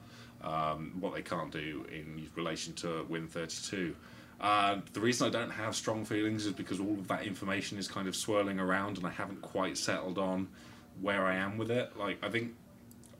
um, 0.41 0.93
what 0.99 1.13
they 1.15 1.21
can't 1.21 1.51
do 1.51 1.85
in 1.91 2.29
relation 2.35 2.73
to 2.73 3.05
Win32. 3.09 3.93
Uh, 4.39 4.77
the 4.93 4.99
reason 4.99 5.27
I 5.27 5.29
don't 5.31 5.49
have 5.49 5.75
strong 5.75 6.05
feelings 6.05 6.45
is 6.45 6.53
because 6.53 6.79
all 6.79 6.93
of 6.93 7.07
that 7.07 7.23
information 7.23 7.77
is 7.77 7.87
kind 7.87 8.07
of 8.07 8.15
swirling 8.15 8.59
around, 8.59 8.97
and 8.97 9.07
I 9.07 9.09
haven't 9.09 9.41
quite 9.41 9.77
settled 9.77 10.17
on 10.17 10.47
where 11.01 11.25
I 11.25 11.35
am 11.35 11.57
with 11.57 11.71
it. 11.71 11.97
Like 11.97 12.23
I 12.23 12.29
think 12.29 12.53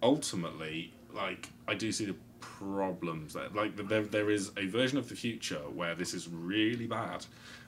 ultimately, 0.04 0.94
like 1.14 1.50
I 1.68 1.74
do 1.74 1.92
see 1.92 2.06
the 2.06 2.16
problems 2.40 3.36
like 3.36 3.76
there 3.76 4.04
there 4.04 4.30
is 4.30 4.52
a 4.58 4.68
version 4.68 5.00
of 5.00 5.10
the 5.10 5.16
future 5.16 5.62
where 5.74 5.96
this 5.96 6.14
is 6.14 6.28
really 6.28 6.86
bad, 6.86 7.26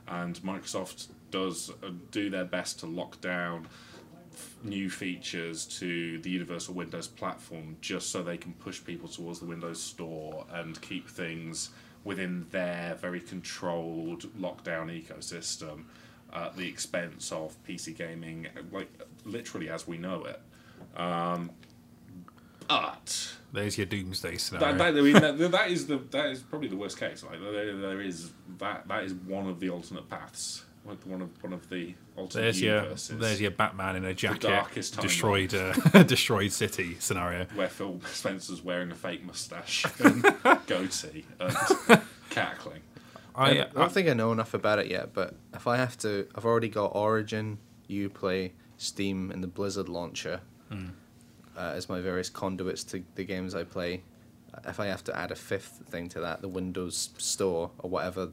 and 0.08 0.36
Microsoft 0.42 1.08
does 1.32 1.72
uh, 1.84 1.90
do 2.12 2.30
their 2.30 2.46
best 2.46 2.80
to 2.80 2.86
lock 2.86 3.20
down 3.22 3.68
new 4.64 4.90
features 4.90 5.66
to 5.66 6.20
the 6.20 6.30
Universal 6.30 6.74
Windows 6.74 7.08
platform 7.08 7.76
just 7.82 8.12
so 8.12 8.22
they 8.22 8.38
can 8.38 8.54
push 8.54 8.84
people 8.84 9.10
towards 9.10 9.40
the 9.40 9.46
Windows 9.46 9.82
Store 9.82 10.46
and 10.54 10.80
keep 10.82 11.10
things 11.10 11.72
within 12.04 12.48
their 12.52 12.96
very 12.96 13.20
controlled 13.20 14.24
lockdown 14.40 14.88
ecosystem 14.90 15.84
at 16.34 16.56
the 16.56 16.68
expense 16.68 17.32
of 17.32 17.56
PC 17.64 17.96
gaming, 17.96 18.48
like 18.72 18.90
literally 19.26 19.70
as 19.70 19.88
we 19.88 19.98
know 19.98 20.26
it. 20.26 20.42
Um, 21.00 21.52
but 22.68 23.34
There's 23.52 23.78
your 23.78 23.88
doomsday 23.88 24.38
scenario. 24.38 24.74
that, 24.74 24.94
that, 24.94 25.00
I 25.00 25.02
mean, 25.02 25.14
that, 25.14 25.52
that 25.52 25.72
is 25.72 25.88
the 25.88 25.98
that 26.12 26.28
is 26.28 26.42
probably 26.42 26.68
the 26.68 26.76
worst 26.76 27.00
case. 27.00 27.24
Like 27.24 27.42
there, 27.42 27.76
there 27.76 28.02
is 28.02 28.32
that 28.60 28.88
that 28.88 29.04
is 29.04 29.14
one 29.14 29.48
of 29.48 29.60
the 29.60 29.70
alternate 29.70 30.08
paths. 30.08 30.66
Like 30.90 31.06
one 31.06 31.22
of 31.22 31.44
one 31.44 31.53
of 31.53 31.70
the 31.70 31.94
alternate 32.18 32.41
There's 32.44 32.61
your 32.61 32.76
universes. 32.78 33.20
there's 33.20 33.40
your 33.41 33.52
Batman 33.52 33.95
in 33.98 34.06
a 34.06 34.14
jacket, 34.14 34.41
darkest 34.41 34.95
timeline. 34.98 35.02
destroyed 35.03 35.53
uh, 35.53 36.03
destroyed 36.03 36.52
city 36.52 36.98
scenario. 36.99 37.45
where 37.56 37.68
Phil 37.70 38.02
Spencer's 38.11 38.64
wearing 38.64 38.91
a 38.91 38.95
fake 38.95 39.24
mustache 39.24 39.86
and 39.99 40.24
goatee 40.68 41.26
and 41.40 41.56
cackling. 42.30 42.82
I, 43.36 43.49
I 43.60 43.61
I, 43.61 43.68
don't 43.74 43.91
think 43.91 44.10
I 44.10 44.14
know 44.14 44.32
enough 44.32 44.53
about 44.53 44.80
it 44.80 44.88
yet, 44.88 45.14
but 45.14 45.36
if 45.53 45.68
I 45.68 45.78
have 45.78 45.98
to, 45.99 46.28
I've 46.36 46.45
already 46.45 46.68
got 46.70 46.88
Origin, 46.95 47.60
Uplay, 47.90 48.52
Steam, 48.78 49.32
and 49.32 49.44
the 49.44 49.48
Blizzard 49.48 49.88
launcher 49.88 50.41
Hmm. 50.70 50.88
uh, 51.57 51.74
as 51.76 51.88
my 51.88 51.99
various 52.02 52.30
conduits 52.30 52.84
to 52.86 53.03
the 53.16 53.24
games 53.24 53.53
I 53.56 53.64
play. 53.64 54.02
If 54.68 54.80
I 54.80 54.88
have 54.88 55.03
to 55.06 55.16
add 55.18 55.32
a 55.32 55.36
fifth 55.36 55.84
thing 55.88 56.10
to 56.10 56.20
that, 56.22 56.41
the 56.41 56.48
Windows 56.49 57.10
Store 57.18 57.72
or 57.78 57.90
whatever 57.90 58.30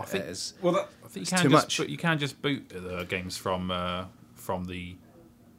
I 0.00 0.04
think- 0.06 0.24
it 0.24 0.30
is, 0.30 0.54
Well, 0.62 0.72
that, 0.74 0.88
I 1.04 1.08
think 1.08 1.26
you 1.26 1.30
can 1.36 1.42
too 1.44 1.48
just 1.50 1.64
much. 1.64 1.76
Boot, 1.78 1.88
you 1.88 1.96
can 1.96 2.18
just 2.18 2.42
boot 2.42 2.68
the 2.68 3.04
games 3.04 3.36
from 3.36 3.70
uh, 3.70 4.04
from 4.34 4.64
the 4.64 4.96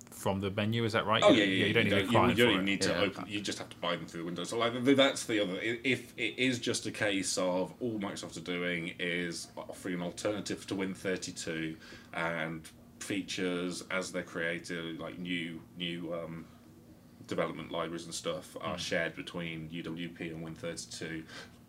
from 0.09 0.39
the 0.39 0.51
menu. 0.51 0.83
Is 0.83 0.93
that 0.93 1.05
right? 1.07 1.23
oh 1.23 1.31
You- 1.31 1.43
yeah, 1.43 1.45
yeah, 1.45 1.65
You 1.65 1.73
don't 1.73 1.83
need 1.85 1.93
a 1.93 1.95
you, 1.97 2.05
you 2.05 2.11
don't 2.11 2.29
it. 2.39 2.39
even 2.53 2.65
need 2.65 2.81
to 2.81 2.89
Yeah. 2.89 2.99
open. 3.01 3.25
You 3.27 3.41
just 3.41 3.57
have 3.57 3.69
to 3.69 3.77
buy 3.77 3.95
them 3.95 4.05
through 4.05 4.21
the 4.21 4.25
Windows. 4.25 4.49
So 4.49 4.57
like 4.59 4.73
that's 4.83 5.25
the 5.25 5.39
other. 5.41 5.57
If 5.61 6.13
it 6.17 6.37
is 6.37 6.59
just 6.59 6.85
a 6.85 6.91
case 6.91 7.37
of 7.39 7.73
all 7.79 7.97
Microsoft 7.99 8.37
are 8.37 8.41
doing 8.41 8.93
is 8.99 9.47
offering 9.57 9.95
an 9.95 10.01
alternative 10.03 10.67
to 10.67 10.75
Win32 10.75 11.75
and 12.13 12.69
features 12.99 13.83
as 13.89 14.11
they're 14.11 14.21
created, 14.21 14.99
like 14.99 15.17
new 15.17 15.59
new 15.77 16.13
um, 16.13 16.45
development 17.27 17.71
libraries 17.71 18.05
and 18.05 18.13
stuff 18.13 18.55
are 18.61 18.77
shared 18.77 19.15
between 19.15 19.69
UWP 19.69 20.19
and 20.35 20.45
Win32, 20.45 21.23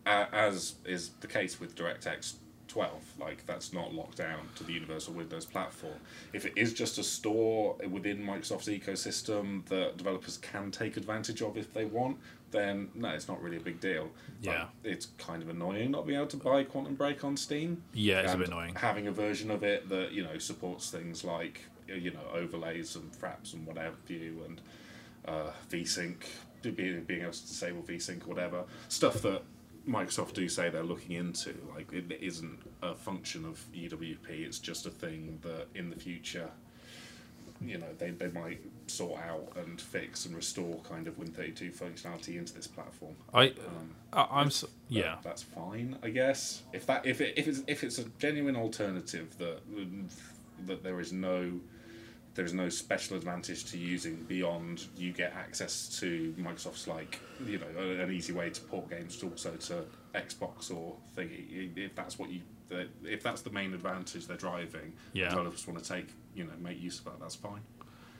uh, 0.05 0.27
as 0.33 0.75
is 0.85 1.11
the 1.21 1.27
case 1.27 1.59
with 1.59 1.75
DirectX 1.75 2.35
12. 2.73 3.19
Like 3.21 3.45
that's 3.47 3.73
not 3.73 3.93
locked 3.93 4.17
down 4.17 4.49
to 4.57 4.65
the 4.65 4.73
Universal 4.73 5.13
Windows 5.13 5.45
platform. 5.45 5.97
If 6.33 6.47
it 6.47 6.55
is 6.57 6.73
just 6.73 6.97
a 6.97 7.03
store 7.03 7.77
within 7.91 8.19
Microsoft's 8.25 8.69
ecosystem 8.69 9.67
that 9.67 9.99
developers 9.99 10.39
can 10.39 10.71
take 10.71 10.97
advantage 10.97 11.43
of 11.43 11.59
if 11.59 11.75
they 11.75 11.85
want, 11.85 12.17
then 12.51 12.89
no, 12.95 13.11
it's 13.11 13.29
not 13.29 13.43
really 13.43 13.59
a 13.59 13.61
big 13.61 13.79
deal. 13.81 14.11
Yeah. 14.41 14.67
it's 14.85 15.09
kind 15.19 15.43
of 15.43 15.51
annoying 15.51 15.91
not 15.91 16.07
being 16.07 16.19
able 16.19 16.29
to 16.29 16.37
buy 16.39 16.65
Quantum 16.65 16.95
Break 16.95 17.25
on 17.25 17.37
Steam. 17.37 17.83
Yeah, 17.93 18.21
it's 18.21 18.33
a 18.33 18.39
bit 18.39 18.49
annoying. 18.49 18.75
Having 18.75 19.07
a 19.07 19.13
version 19.13 19.51
of 19.51 19.63
it 19.63 19.89
that 19.91 20.13
you 20.13 20.23
know 20.23 20.39
supports 20.39 20.91
things 20.91 21.25
like 21.25 21.61
you 21.87 22.11
know 22.11 22.25
overlays 22.33 22.97
and 22.97 23.13
fraps 23.13 23.53
and 23.53 23.67
whatever 23.67 23.97
you 24.09 24.43
and 24.47 24.61
uh, 25.27 25.51
VSync, 25.71 26.17
being 26.63 27.05
being 27.05 27.21
able 27.21 27.33
to 27.33 27.47
disable 27.47 27.83
VSync 27.83 28.25
or 28.27 28.31
whatever 28.31 28.65
stuff 28.89 29.21
that 29.23 29.43
Microsoft 29.89 30.35
do 30.35 30.49
say 30.49 30.71
they're 30.71 30.83
looking 30.83 31.17
into. 31.17 31.55
Like 31.75 31.93
it 31.93 32.19
isn't 32.21 32.61
a 32.83 32.95
function 32.95 33.45
of 33.45 33.65
UWP; 33.75 34.29
it's 34.31 34.59
just 34.59 34.87
a 34.87 34.91
thing 34.91 35.39
that 35.43 35.67
in 35.75 35.91
the 35.91 35.97
future, 35.97 36.49
you 37.61 37.79
know, 37.79 37.87
they, 37.99 38.11
they 38.11 38.29
might 38.29 38.61
sort 38.89 39.21
out 39.21 39.53
and 39.57 39.81
fix 39.81 40.27
and 40.27 40.35
restore 40.37 40.81
kind 40.89 41.07
of 41.07 41.17
Win32 41.19 41.73
functionality 41.77 42.37
into 42.37 42.53
this 42.55 42.67
platform. 42.67 43.15
I, 43.33 43.49
Um, 43.49 43.95
I 44.13 44.27
I'm 44.31 44.49
s 44.49 44.61
that- 44.63 44.71
yeah. 44.89 45.17
that's 45.23 45.43
fine, 45.43 45.97
I 46.03 46.11
guess. 46.11 46.63
If 46.73 46.87
that 46.87 47.07
if 47.07 47.21
it 47.21 47.35
if 47.37 47.49
it's 47.49 47.63
if 47.67 47.83
it's 47.85 47.99
a 47.99 48.05
genuine 48.19 48.57
alternative 48.57 49.37
that 49.39 49.61
that 50.67 50.83
there 50.85 51.01
is 51.01 51.13
no 51.13 51.61
there 52.35 52.45
is 52.45 52.55
no 52.55 52.69
special 52.69 53.17
advantage 53.17 53.65
to 53.67 53.79
using 53.79 54.17
beyond 54.25 54.87
you 54.97 55.13
get 55.13 55.35
access 55.35 55.99
to 56.01 56.35
Microsoft's 56.39 56.87
like 56.89 57.21
you 57.47 57.59
know 57.59 58.03
an 58.03 58.11
easy 58.13 58.33
way 58.33 58.51
to 58.51 58.61
port 58.63 58.89
games 58.91 59.17
to 59.19 59.29
also 59.29 59.51
to 59.57 59.85
Xbox 60.15 60.71
or 60.75 60.97
thingy. 61.17 61.77
If 61.77 61.95
that's 61.95 62.19
what 62.19 62.31
you 62.31 62.41
if 63.05 63.23
that's 63.23 63.43
the 63.43 63.51
main 63.51 63.75
advantage 63.75 64.27
they're 64.27 64.37
driving, 64.37 64.95
Yeah. 65.13 65.29
developers 65.29 65.67
want 65.67 65.83
to 65.83 65.89
take 65.89 66.07
you 66.35 66.45
know 66.45 66.53
make 66.61 66.81
use 66.81 66.99
of 67.01 67.05
that. 67.07 67.21
That's 67.21 67.35
fine. 67.35 67.61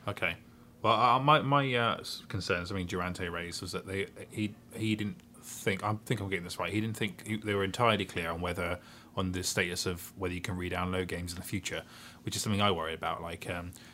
Okay. 0.07 0.35
Well, 0.83 0.93
uh, 0.99 1.19
my 1.19 1.41
my 1.41 1.73
uh, 1.73 2.03
concerns. 2.27 2.71
I 2.71 2.75
mean, 2.75 2.87
Durante 2.87 3.27
raised 3.29 3.61
was 3.61 3.71
that 3.71 3.87
they 3.87 4.07
he 4.29 4.53
he 4.75 4.95
didn't 4.95 5.17
think. 5.41 5.83
I 5.83 5.95
think 6.05 6.19
I'm 6.21 6.29
getting 6.29 6.43
this 6.43 6.59
right. 6.59 6.71
He 6.71 6.81
didn't 6.81 6.97
think 6.97 7.25
he, 7.25 7.37
they 7.37 7.55
were 7.55 7.63
entirely 7.63 8.05
clear 8.05 8.29
on 8.29 8.41
whether 8.41 8.79
on 9.15 9.31
the 9.31 9.43
status 9.43 9.85
of 9.85 10.11
whether 10.17 10.33
you 10.33 10.41
can 10.41 10.57
re-download 10.57 11.07
games 11.07 11.31
in 11.33 11.37
the 11.39 11.45
future, 11.45 11.83
which 12.23 12.35
is 12.35 12.41
something 12.41 12.61
I 12.61 12.71
worry 12.71 12.95
about. 12.95 13.21
Like, 13.21 13.47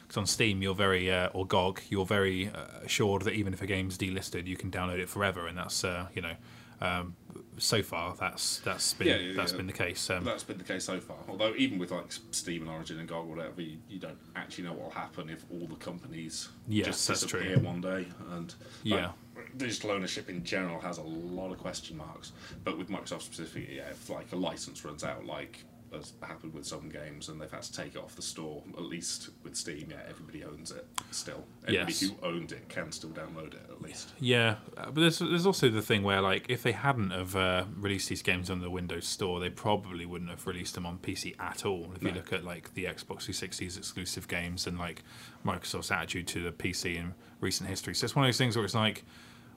because 0.09 0.17
on 0.17 0.25
Steam 0.25 0.61
you're 0.63 0.73
very 0.75 1.11
uh, 1.11 1.27
or 1.33 1.45
GOG 1.45 1.81
you're 1.89 2.05
very 2.05 2.49
uh, 2.49 2.65
assured 2.83 3.21
that 3.21 3.33
even 3.35 3.53
if 3.53 3.61
a 3.61 3.67
game's 3.67 3.97
delisted, 3.97 4.47
you 4.47 4.57
can 4.57 4.71
download 4.71 4.99
it 4.99 5.07
forever, 5.07 5.47
and 5.47 5.57
that's 5.57 5.83
uh, 5.83 6.07
you 6.13 6.21
know. 6.21 6.33
Um, 6.81 7.15
so 7.57 7.83
far, 7.83 8.15
that's 8.15 8.59
that's 8.59 8.93
been 8.93 9.07
Yeah, 9.07 9.17
yeah, 9.17 9.33
that's 9.35 9.51
yeah. 9.51 9.57
been 9.57 9.67
the 9.67 9.73
case. 9.73 10.09
Um, 10.09 10.23
That's 10.23 10.43
been 10.45 10.57
the 10.57 10.63
case 10.63 10.85
so 10.85 10.99
far. 11.01 11.17
Although 11.27 11.53
even 11.57 11.77
with 11.77 11.91
like 11.91 12.05
Steam 12.31 12.61
and 12.61 12.71
Origin 12.71 12.99
and 12.99 13.07
GOG 13.07 13.25
or 13.27 13.35
whatever, 13.35 13.61
you, 13.61 13.77
you 13.89 13.99
don't 13.99 14.17
actually 14.37 14.63
know 14.63 14.71
what 14.71 14.83
will 14.83 14.89
happen 14.91 15.29
if 15.29 15.43
all 15.51 15.67
the 15.67 15.75
companies 15.75 16.47
Yes, 16.69 16.85
just 16.85 17.07
that's 17.09 17.25
true. 17.25 17.41
disappear 17.41 17.59
one 17.61 17.81
day. 17.81 18.07
And 18.31 18.47
like, 18.85 19.01
Yeah. 19.01 19.11
digital 19.57 19.91
ownership 19.91 20.29
in 20.29 20.41
general 20.45 20.79
has 20.79 20.99
a 20.99 21.03
lot 21.03 21.51
of 21.51 21.57
question 21.57 21.97
marks. 21.97 22.31
But 22.63 22.77
with 22.77 22.87
Microsoft 22.87 23.23
specifically, 23.23 23.75
yeah, 23.75 23.89
if 23.89 24.09
like 24.09 24.31
a 24.31 24.37
license 24.37 24.85
runs 24.85 25.03
out, 25.03 25.25
like 25.25 25.65
has 25.93 26.13
happened 26.21 26.53
with 26.53 26.65
some 26.65 26.89
games, 26.89 27.29
and 27.29 27.41
they've 27.41 27.51
had 27.51 27.61
to 27.63 27.71
take 27.73 27.95
it 27.95 27.97
off 27.97 28.15
the 28.15 28.21
store. 28.21 28.63
At 28.77 28.83
least 28.83 29.29
with 29.43 29.55
Steam, 29.55 29.87
yeah, 29.91 29.97
everybody 30.09 30.43
owns 30.43 30.71
it 30.71 30.85
still. 31.11 31.43
Everybody 31.67 31.91
Yes. 31.93 32.01
who 32.01 32.15
owned 32.23 32.51
it 32.51 32.67
can 32.69 32.91
still 32.91 33.09
download 33.09 33.53
it 33.53 33.65
at 33.69 33.81
least. 33.81 34.09
Yeah, 34.19 34.55
uh, 34.77 34.85
but 34.91 34.95
there's 35.01 35.19
there's 35.19 35.45
also 35.45 35.69
the 35.69 35.81
thing 35.81 36.03
where 36.03 36.21
like 36.21 36.45
if 36.49 36.63
they 36.63 36.71
hadn't 36.73 37.11
have 37.11 37.35
uh, 37.35 37.65
released 37.77 38.09
these 38.09 38.21
games 38.21 38.49
on 38.49 38.61
the 38.61 38.69
Windows 38.69 39.07
Store, 39.07 39.39
they 39.39 39.49
probably 39.49 40.05
wouldn't 40.05 40.29
have 40.29 40.45
released 40.47 40.75
them 40.75 40.85
on 40.85 40.97
PC 40.99 41.35
at 41.39 41.65
all. 41.65 41.91
If 41.95 42.03
you 42.03 42.11
look 42.11 42.31
at 42.33 42.43
like 42.43 42.73
the 42.73 42.85
Xbox 42.85 43.27
360's 43.29 43.77
exclusive 43.77 44.27
games 44.27 44.67
and 44.67 44.77
like 44.77 45.03
Microsoft's 45.45 45.91
attitude 45.91 46.27
to 46.27 46.43
the 46.43 46.51
PC 46.51 46.95
in 46.97 47.13
recent 47.41 47.69
history, 47.69 47.95
so 47.95 48.05
it's 48.05 48.15
one 48.15 48.25
of 48.25 48.27
those 48.27 48.37
things 48.37 48.55
where 48.55 48.65
it's 48.65 48.75
like, 48.75 49.03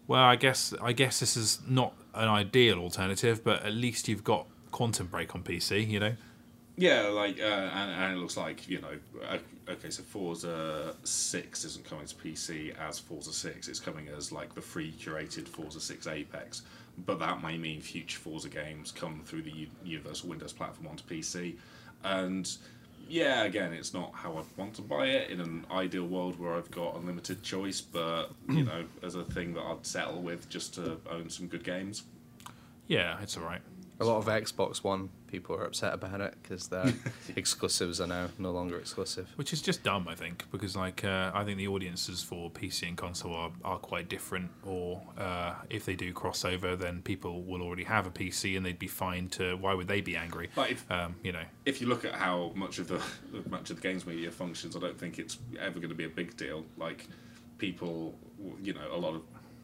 well, 0.06 0.22
I 0.24 0.36
guess 0.36 0.72
I 0.82 0.92
guess 0.92 1.20
this 1.20 1.36
is 1.36 1.60
not 1.68 1.94
an 2.14 2.28
ideal 2.28 2.78
alternative, 2.78 3.44
but 3.44 3.64
at 3.64 3.72
least 3.74 4.09
you've 4.09 4.24
got 4.24 4.46
Quantum 4.73 5.07
Break 5.07 5.35
on 5.35 5.43
PC, 5.43 5.89
you 5.89 6.01
know. 6.01 6.15
Yeah, 6.77 7.09
like, 7.09 7.39
uh, 7.39 7.44
and, 7.44 7.90
and 7.90 8.16
it 8.16 8.20
looks 8.20 8.36
like 8.36 8.66
you 8.66 8.81
know, 8.81 8.99
okay, 9.69 9.90
so 9.90 10.03
Forza 10.03 10.97
Six 11.05 11.65
isn't 11.65 11.85
coming 11.85 12.07
to 12.07 12.15
PC 12.15 12.77
as 12.78 12.99
Forza 12.99 13.32
Six; 13.32 13.69
it's 13.69 13.81
coming 13.81 14.09
as 14.09 14.32
like 14.32 14.55
the 14.55 14.62
free 14.62 14.93
curated 14.93 15.47
Forza 15.47 15.81
Six 15.81 16.07
Apex. 16.07 16.62
But 17.07 17.19
that 17.20 17.43
may 17.43 17.57
mean 17.57 17.81
future 17.81 18.19
Forza 18.19 18.49
games 18.49 18.90
come 18.90 19.23
through 19.24 19.43
the 19.43 19.51
U- 19.51 19.66
Universal 19.85 20.31
Windows 20.31 20.53
platform 20.53 20.89
onto 20.89 21.05
PC, 21.05 21.57
and 22.05 22.51
yeah, 23.09 23.44
again, 23.44 23.74
it's 23.74 23.93
not 23.93 24.12
how 24.15 24.39
I'd 24.39 24.44
want 24.57 24.74
to 24.74 24.82
buy 24.82 25.07
it 25.07 25.31
in 25.31 25.40
an 25.40 25.66
ideal 25.70 26.07
world 26.07 26.39
where 26.40 26.55
I've 26.55 26.70
got 26.70 26.97
unlimited 26.97 27.43
choice, 27.43 27.82
but 27.82 28.31
you 28.49 28.65
know, 28.65 28.85
as 29.03 29.15
a 29.15 29.24
thing 29.24 29.53
that 29.55 29.62
I'd 29.62 29.85
settle 29.85 30.23
with 30.23 30.49
just 30.49 30.74
to 30.74 30.97
own 31.11 31.28
some 31.28 31.47
good 31.49 31.65
games. 31.65 32.05
Yeah, 32.86 33.20
it's 33.23 33.36
all 33.36 33.44
right. 33.44 33.61
A 34.03 34.05
lot 34.05 34.16
of 34.16 34.27
Xbox 34.27 34.83
One 34.83 35.11
people 35.29 35.55
are 35.55 35.65
upset 35.65 35.95
about 35.95 36.20
it 36.20 36.35
because 36.43 36.66
their 36.66 36.93
exclusives 37.37 38.01
are 38.01 38.09
now 38.09 38.27
no 38.37 38.51
longer 38.51 38.77
exclusive. 38.77 39.29
Which 39.37 39.53
is 39.53 39.62
just 39.62 39.85
dumb, 39.85 40.09
I 40.09 40.16
think, 40.16 40.45
because 40.51 40.74
like 40.74 41.05
uh, 41.05 41.31
I 41.33 41.45
think 41.45 41.57
the 41.59 41.69
audiences 41.69 42.20
for 42.20 42.51
PC 42.51 42.89
and 42.89 42.97
console 42.97 43.33
are, 43.33 43.53
are 43.65 43.79
quite 43.79 44.09
different. 44.09 44.51
Or 44.66 45.01
uh, 45.16 45.55
if 45.70 45.85
they 45.85 45.95
do 45.95 46.12
crossover, 46.12 46.77
then 46.77 47.01
people 47.03 47.45
will 47.45 47.62
already 47.62 47.85
have 47.85 48.09
a 48.09 48.11
PC 48.11 48.57
and 48.57 48.66
they'd 48.66 48.77
be 48.77 48.89
fine 48.89 49.29
to. 49.31 49.55
Why 49.55 49.73
would 49.73 49.87
they 49.87 50.01
be 50.01 50.16
angry? 50.16 50.51
But 50.53 50.73
if 50.73 50.91
Um, 50.91 51.15
you 51.23 51.31
know, 51.31 51.45
if 51.65 51.81
you 51.81 51.87
look 51.87 52.05
at 52.05 52.15
how 52.15 52.51
much 52.57 52.81
of 52.81 52.89
the 52.89 53.01
much 53.49 53.70
of 53.70 53.77
the 53.77 53.83
games 53.83 54.05
media 54.05 54.33
functions, 54.33 54.74
I 54.74 54.81
don't 54.81 54.99
think 54.99 55.20
it's 55.20 55.39
ever 55.61 55.79
going 55.79 55.91
to 55.91 55.95
be 55.95 56.07
a 56.07 56.16
big 56.20 56.37
deal. 56.37 56.65
Like 56.77 57.07
people, 57.59 58.19
you 58.61 58.74
know, 58.74 58.89
a 58.93 58.99
lot 58.99 59.15
of 59.15 59.23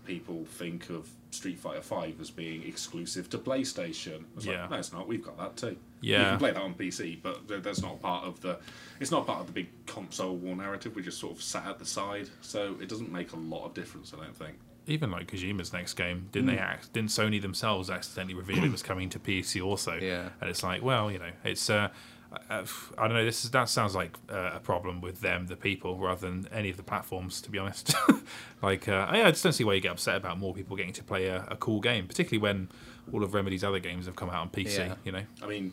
people 0.09 0.45
think 0.47 0.89
of 0.91 1.09
Street 1.31 1.59
Fighter 1.59 1.83
Five 1.83 2.21
as 2.21 2.31
being 2.31 2.65
exclusive 2.67 3.29
to 3.31 3.39
PlayStation. 3.39 4.25
It's 4.37 4.47
Yeah. 4.47 4.63
like, 4.63 4.71
no, 4.71 4.77
it's 4.79 4.93
not. 4.93 5.07
We've 5.07 5.23
got 5.23 5.37
that 5.39 5.57
too. 5.57 5.77
Yeah, 6.01 6.17
you 6.19 6.23
Yeah. 6.25 6.31
can 6.31 6.39
play 6.39 6.51
that 6.53 6.63
on 6.63 6.75
PC, 6.75 7.17
but 7.23 7.47
that's 7.63 7.83
not 7.83 8.01
part 8.03 8.25
of 8.25 8.41
the. 8.41 8.59
It's 8.99 9.11
not 9.11 9.27
part 9.27 9.41
of 9.43 9.47
the 9.47 9.53
big 9.53 9.69
console 9.87 10.35
war 10.37 10.57
narrative. 10.57 10.97
We 10.97 11.03
just 11.03 11.19
sort 11.21 11.37
of 11.37 11.43
sat 11.43 11.67
at 11.67 11.79
the 11.79 11.85
side, 11.85 12.29
so 12.41 12.77
it 12.81 12.89
doesn't 12.89 13.13
make 13.13 13.33
a 13.33 13.37
lot 13.37 13.67
of 13.67 13.75
difference. 13.75 14.13
I 14.13 14.25
don't 14.25 14.37
think. 14.37 14.57
even 14.91 15.11
like 15.11 15.31
Kojima's 15.31 15.71
next 15.71 15.93
game, 15.95 16.29
didn't 16.33 16.49
Hmm. 16.49 16.55
they? 16.55 16.61
Act, 16.63 16.91
didn't 16.95 17.11
Sony 17.11 17.43
themselves 17.43 17.91
accidentally 17.91 18.33
reveal 18.33 18.65
it 18.65 18.73
was 18.73 18.83
coming 18.83 19.11
to 19.11 19.19
PC 19.19 19.61
also? 19.61 19.99
Yeah. 20.01 20.31
And 20.41 20.49
it's 20.49 20.63
like, 20.63 20.81
well, 20.83 21.13
you 21.13 21.19
know, 21.19 21.31
it's. 21.45 21.69
Uh, 21.69 21.91
uh, 22.33 22.65
I 22.99 23.09
don't 23.09 23.17
know. 23.17 23.25
This 23.25 23.45
is 23.45 23.51
that 23.53 23.69
sounds 23.69 23.95
like 23.95 24.17
uh, 24.31 24.53
a 24.55 24.61
problem 24.61 25.01
with 25.01 25.21
them, 25.21 25.47
the 25.47 25.57
people, 25.57 25.97
rather 25.97 26.29
than 26.29 26.49
any 26.53 26.71
of 26.71 26.77
the 26.77 26.83
platforms. 26.83 27.41
To 27.43 27.51
be 27.51 27.59
honest, 27.59 27.95
like 28.63 28.89
uh, 28.89 29.07
I, 29.09 29.25
I 29.25 29.31
just 29.31 29.43
don't 29.43 29.53
see 29.53 29.65
why 29.65 29.75
you 29.75 29.81
get 29.81 29.93
upset 29.93 30.17
about 30.17 30.39
more 30.39 30.53
people 30.55 30.77
getting 30.77 30.93
to 30.95 31.05
play 31.05 31.27
a, 31.27 31.47
a 31.49 31.57
cool 31.57 31.81
game, 31.81 32.07
particularly 32.07 32.43
when 32.43 32.69
all 33.13 33.23
of 33.25 33.35
Remedy's 33.35 33.65
other 33.65 33.79
games 33.79 34.07
have 34.07 34.17
come 34.17 34.29
out 34.31 34.43
on 34.43 34.51
PC. 34.51 34.79
Yeah. 34.79 34.95
You 35.05 35.13
know, 35.13 35.23
I 35.43 35.47
mean, 35.47 35.73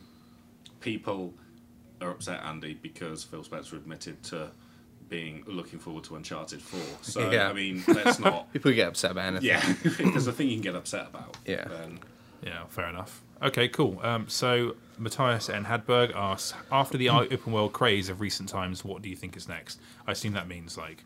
people 0.80 1.34
are 2.02 2.11
upset, 2.11 2.41
Andy, 2.44 2.73
because 2.73 3.23
Phil 3.23 3.44
Spencer 3.44 3.76
admitted 3.76 4.22
to 4.23 4.52
being 5.10 5.44
looking 5.45 5.80
forward 5.80 6.03
to 6.06 6.15
Uncharted 6.15 6.61
Four. 6.61 6.80
So 7.02 7.30
Yeah. 7.30 7.49
I 7.49 7.53
mean, 7.53 7.84
let's 7.88 8.19
not. 8.19 8.52
People 8.53 8.72
get 8.72 8.88
upset 8.88 9.11
about 9.11 9.26
anything. 9.26 9.48
Yeah, 9.48 9.61
if 9.84 9.98
there's 9.98 10.27
a 10.27 10.32
thing 10.32 10.48
you 10.48 10.56
can 10.56 10.64
get 10.64 10.76
upset 10.76 11.07
about. 11.07 11.38
Yeah. 11.45 11.65
Then 11.68 11.99
Yeah, 12.41 12.65
fair 12.69 12.90
enough. 12.90 13.22
Okay, 13.41 13.68
cool. 13.68 13.99
Um, 14.02 14.28
so 14.30 14.76
Matthias 14.98 15.49
and 15.49 15.66
Hadberg 15.66 16.16
asks, 16.16 16.53
after 16.72 16.98
the 16.98 17.10
open 17.10 17.52
world 17.53 17.74
craze 17.74 18.10
of 18.10 18.22
recent 18.22 18.49
times, 18.49 18.84
what 18.86 19.02
do 19.02 19.10
you 19.10 19.16
think 19.16 19.36
is 19.36 19.48
next? 19.48 19.80
I 20.07 20.12
assume 20.14 20.34
that 20.34 20.48
means 20.48 20.78
like, 20.78 21.03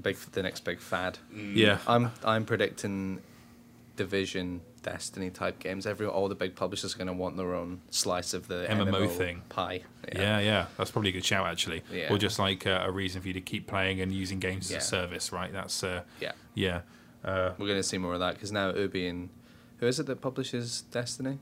Big, 0.00 0.16
the 0.32 0.42
next 0.42 0.60
big 0.64 0.78
fad. 0.78 1.18
yeah, 1.34 1.78
I'm 1.86 2.10
I'm 2.22 2.44
predicting 2.44 3.20
Division, 3.96 4.60
Destiny 4.82 5.30
type 5.30 5.58
games. 5.58 5.86
Every 5.86 6.06
all 6.06 6.28
the 6.28 6.34
big 6.34 6.54
publishers 6.54 6.94
are 6.94 6.98
going 6.98 7.06
to 7.06 7.14
want 7.14 7.38
their 7.38 7.54
own 7.54 7.80
slice 7.90 8.34
of 8.34 8.46
the 8.46 8.66
MMO 8.68 8.88
MMO 8.92 9.10
thing. 9.10 9.42
pie. 9.48 9.82
yeah, 10.14 10.38
yeah, 10.38 10.66
That's 10.76 10.90
probably 10.90 11.08
a 11.10 11.12
good 11.12 11.24
shout 11.24 11.46
actually. 11.46 11.82
Yeah. 11.90 12.12
Or 12.12 12.18
just 12.18 12.38
like 12.38 12.66
uh, 12.66 12.82
a 12.84 12.90
reason 12.90 13.22
for 13.22 13.28
you 13.28 13.34
to 13.34 13.40
keep 13.40 13.66
playing 13.66 14.02
and 14.02 14.12
using 14.12 14.38
games 14.38 14.70
Yeah. 14.70 14.76
as 14.78 14.84
a 14.84 14.86
service, 14.86 15.32
right? 15.32 15.50
That's 15.52 15.82
uh, 15.82 16.02
yeah. 16.20 16.32
yeah, 16.54 16.82
uh, 17.24 17.52
We're 17.58 17.66
going 17.66 17.78
to 17.78 17.82
see 17.82 17.96
more 17.98 18.12
of 18.12 18.20
that 18.20 18.34
because 18.34 18.52
now 18.52 18.74
Ubi 18.74 19.08
and 19.08 19.30
who 19.78 19.86
is 19.86 19.98
it 19.98 20.04
that 20.06 20.20
publishes 20.20 20.82
Destiny? 20.82 21.38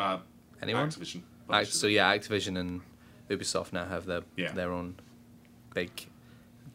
Uh, 0.00 0.18
Anyone? 0.62 0.88
Activision. 0.88 1.22
Act, 1.52 1.68
so 1.72 1.86
yeah, 1.86 2.14
Activision 2.16 2.58
and 2.58 2.80
Ubisoft 3.28 3.72
now 3.72 3.84
have 3.86 4.06
their 4.06 4.22
Yeah. 4.36 4.52
their 4.52 4.72
own 4.72 4.96
big 5.74 5.90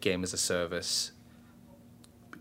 game 0.02 0.24
as 0.24 0.34
a 0.34 0.38
service, 0.38 1.12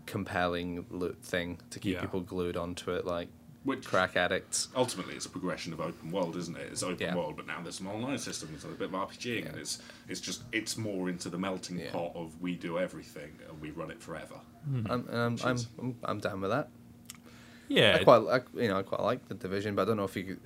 compelling 0.05 0.85
loot 0.89 1.17
thing 1.23 1.57
to 1.71 1.79
keep 1.79 1.95
Yeah. 1.95 2.01
people 2.01 2.21
glued 2.21 2.57
onto 2.57 2.91
it 2.91 3.05
like 3.05 3.29
Which 3.63 3.85
crack 3.85 4.15
addicts. 4.15 4.67
ultimately 4.75 5.15
it's 5.15 5.25
a 5.25 5.29
progression 5.29 5.73
of 5.73 5.81
open 5.81 6.11
world, 6.11 6.35
isn't 6.35 6.55
it? 6.55 6.69
It's 6.71 6.83
open 6.83 6.99
Yeah. 6.99 7.15
world, 7.15 7.35
but 7.37 7.47
now 7.47 7.61
there's 7.61 7.75
some 7.77 7.87
online 7.87 8.17
systems 8.19 8.63
and 8.63 8.73
a 8.73 8.75
bit 8.75 8.89
of 8.89 8.93
RPGing, 8.95 9.47
and 9.49 9.57
it's 9.57 9.79
it's 10.07 10.19
just 10.21 10.43
it's 10.51 10.77
more 10.77 11.09
into 11.09 11.29
the 11.29 11.37
melting 11.39 11.79
Yeah. 11.79 11.91
pot 11.91 12.11
of 12.15 12.39
we 12.41 12.55
do 12.55 12.77
everything 12.77 13.31
and 13.49 13.59
we 13.61 13.71
run 13.71 13.89
it 13.91 14.01
forever. 14.01 14.35
Hmm. 14.65 14.85
I'm, 14.89 15.07
I'm, 15.09 15.37
I'm, 15.43 15.57
I'm 15.79 15.95
I'm 16.03 16.19
down 16.19 16.41
with 16.41 16.51
that. 16.51 16.69
yeah. 17.67 17.97
I 17.99 18.03
quite, 18.03 18.21
I, 18.27 18.41
you 18.61 18.67
know, 18.67 18.77
I 18.79 18.83
quite 18.83 19.01
like 19.01 19.27
the 19.27 19.33
division, 19.35 19.73
but 19.75 19.83
I 19.83 19.85
don't 19.85 19.97
know 19.97 20.03
if 20.05 20.15
you. 20.15 20.37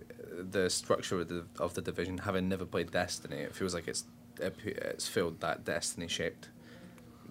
The 0.51 0.69
structure 0.69 1.19
of 1.19 1.27
the 1.27 1.45
of 1.59 1.73
the 1.73 1.81
division, 1.81 2.19
having 2.19 2.49
never 2.49 2.65
played 2.65 2.91
Destiny, 2.91 3.37
it 3.37 3.55
feels 3.55 3.73
like 3.73 3.87
it's 3.87 4.05
it, 4.39 4.55
it's 4.65 5.07
filled 5.07 5.39
that 5.41 5.65
Destiny 5.65 6.07
shaped 6.07 6.49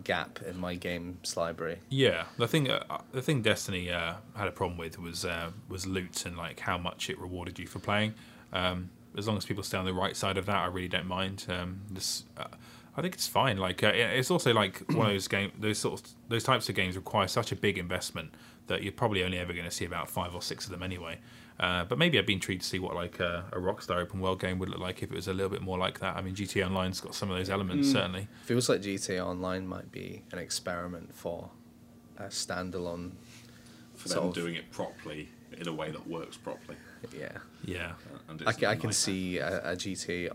gap 0.05 0.40
in 0.47 0.56
my 0.56 0.74
games 0.74 1.36
library. 1.36 1.78
Yeah, 1.89 2.24
the 2.36 2.48
thing 2.48 2.70
uh, 2.70 3.01
the 3.12 3.22
thing 3.22 3.43
Destiny 3.43 3.90
uh, 3.90 4.14
had 4.36 4.48
a 4.48 4.52
problem 4.52 4.78
with 4.78 4.98
was 4.98 5.24
uh, 5.24 5.51
was 5.68 5.86
loot 5.86 6.24
and 6.26 6.36
like 6.36 6.60
how 6.60 6.78
much 6.78 7.10
it 7.10 7.18
rewarded 7.18 7.59
you 7.59 7.66
for 7.66 7.78
playing. 7.78 8.14
Um, 8.52 8.90
as 9.16 9.26
long 9.26 9.36
as 9.36 9.44
people 9.44 9.62
stay 9.62 9.78
on 9.78 9.85
the 9.85 9.94
right 9.94 10.16
side 10.16 10.36
of 10.36 10.47
that, 10.47 10.56
I 10.56 10.66
really 10.66 10.89
don't 10.89 11.06
mind. 11.06 11.47
Um, 11.48 11.80
this, 11.90 12.24
uh, 12.36 12.44
I 12.97 13.02
think 13.02 13.14
it's 13.14 13.26
fine. 13.26 13.59
Like 13.59 13.82
uh, 13.82 13.93
it's 13.94 14.30
also 14.30 14.52
like 14.52 14.82
one 14.93 15.06
of 15.06 15.12
those 15.12 15.28
game, 15.36 15.52
those 15.59 15.78
sort 15.78 16.01
of 16.01 16.09
those 16.28 16.44
types 16.44 16.68
of 16.68 16.74
games 16.74 16.97
require 16.97 17.26
such 17.28 17.52
a 17.52 17.56
big 17.56 17.78
investment 17.78 18.35
that 18.66 18.82
you're 18.82 18.93
probably 18.93 19.24
only 19.24 19.39
ever 19.39 19.52
going 19.52 19.64
to 19.64 19.70
see 19.70 19.85
about 19.85 20.10
five 20.10 20.35
or 20.35 20.43
six 20.43 20.66
of 20.66 20.70
them 20.70 20.82
anyway. 20.82 21.18
Uh, 21.60 21.85
but 21.85 21.98
maybe 21.98 22.18
I'd 22.18 22.26
be 22.26 22.35
intrigued 22.35 22.62
to 22.62 22.68
see 22.68 22.78
what 22.78 22.94
like 22.94 23.18
a, 23.18 23.44
a 23.52 23.56
Rockstar 23.56 23.97
open 24.01 24.20
world 24.20 24.40
game 24.40 24.59
would 24.60 24.68
look 24.68 24.78
like 24.78 25.02
if 25.02 25.10
it 25.10 25.14
was 25.16 25.26
a 25.26 25.32
little 25.35 25.51
bit 25.51 25.60
more 25.62 25.76
like 25.76 25.98
that. 26.01 26.16
I 26.16 26.20
mean, 26.22 26.35
GTA 26.36 26.66
Online's 26.66 27.01
got 27.01 27.14
some 27.16 27.30
of 27.30 27.36
those 27.36 27.51
elements 27.51 27.90
certainly. 27.90 28.28
Feels 28.44 28.68
like 28.68 28.80
GTA 28.80 29.24
Online 29.26 29.66
might 29.66 29.90
be 29.90 30.22
an 30.32 30.39
experiment 30.39 31.12
for 31.14 31.51
a 32.16 32.24
standalone. 32.26 33.12
for 33.97 34.09
sort 34.09 34.20
them 34.20 34.28
of- 34.28 34.35
doing 34.35 34.55
it 34.55 34.70
properly 34.70 35.28
in 35.59 35.66
a 35.66 35.72
way 35.72 35.90
that 35.90 36.06
works 36.06 36.36
properly. 36.36 36.76
Yeah, 37.16 37.32
Yeah, 37.64 37.93
Uh, 38.12 38.18
And 38.30 38.43
I 38.47 38.52
can, 38.52 38.64
I 38.68 38.74
can 38.76 38.89
nice. 38.90 38.98
see 38.98 39.39
a, 39.39 39.72
a 39.72 39.76
GTA 39.76 40.30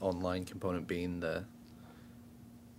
Online 0.00 0.44
component 0.44 0.86
being 0.88 1.20
the 1.20 1.44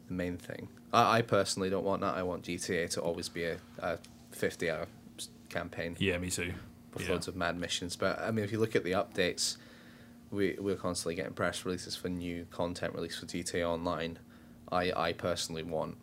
the 0.08 0.14
main 0.14 0.38
thing. 0.38 0.68
I, 0.94 1.18
I 1.18 1.22
personally 1.22 1.70
don't 1.70 1.84
want 1.86 2.02
that. 2.02 2.16
I 2.16 2.24
want 2.24 2.44
GTA 2.44 2.90
to 2.92 3.02
always 3.02 3.30
be 3.30 3.46
a, 3.46 3.58
a 3.80 3.98
fifty 4.32 4.70
hour 4.70 4.88
campaign. 5.50 5.96
yeah, 6.00 6.18
me 6.18 6.30
too. 6.30 6.54
With 6.96 7.06
Yeah. 7.06 7.12
loads 7.14 7.28
of 7.28 7.36
mad 7.36 7.58
missions. 7.58 7.96
But 7.96 8.20
I 8.20 8.32
mean, 8.32 8.44
if 8.44 8.52
you 8.52 8.60
look 8.60 8.76
at 8.76 8.84
the 8.84 8.94
updates, 8.94 9.58
we 10.32 10.56
we're 10.60 10.76
constantly 10.76 11.16
getting 11.16 11.34
press 11.34 11.66
releases 11.66 11.96
for 11.96 12.10
new 12.10 12.46
content 12.52 12.96
released 12.96 13.20
for 13.20 13.26
GTA 13.28 13.64
Online. 13.68 14.18
I 14.72 14.92
I 14.92 15.14
personally 15.14 15.64
want 15.64 15.98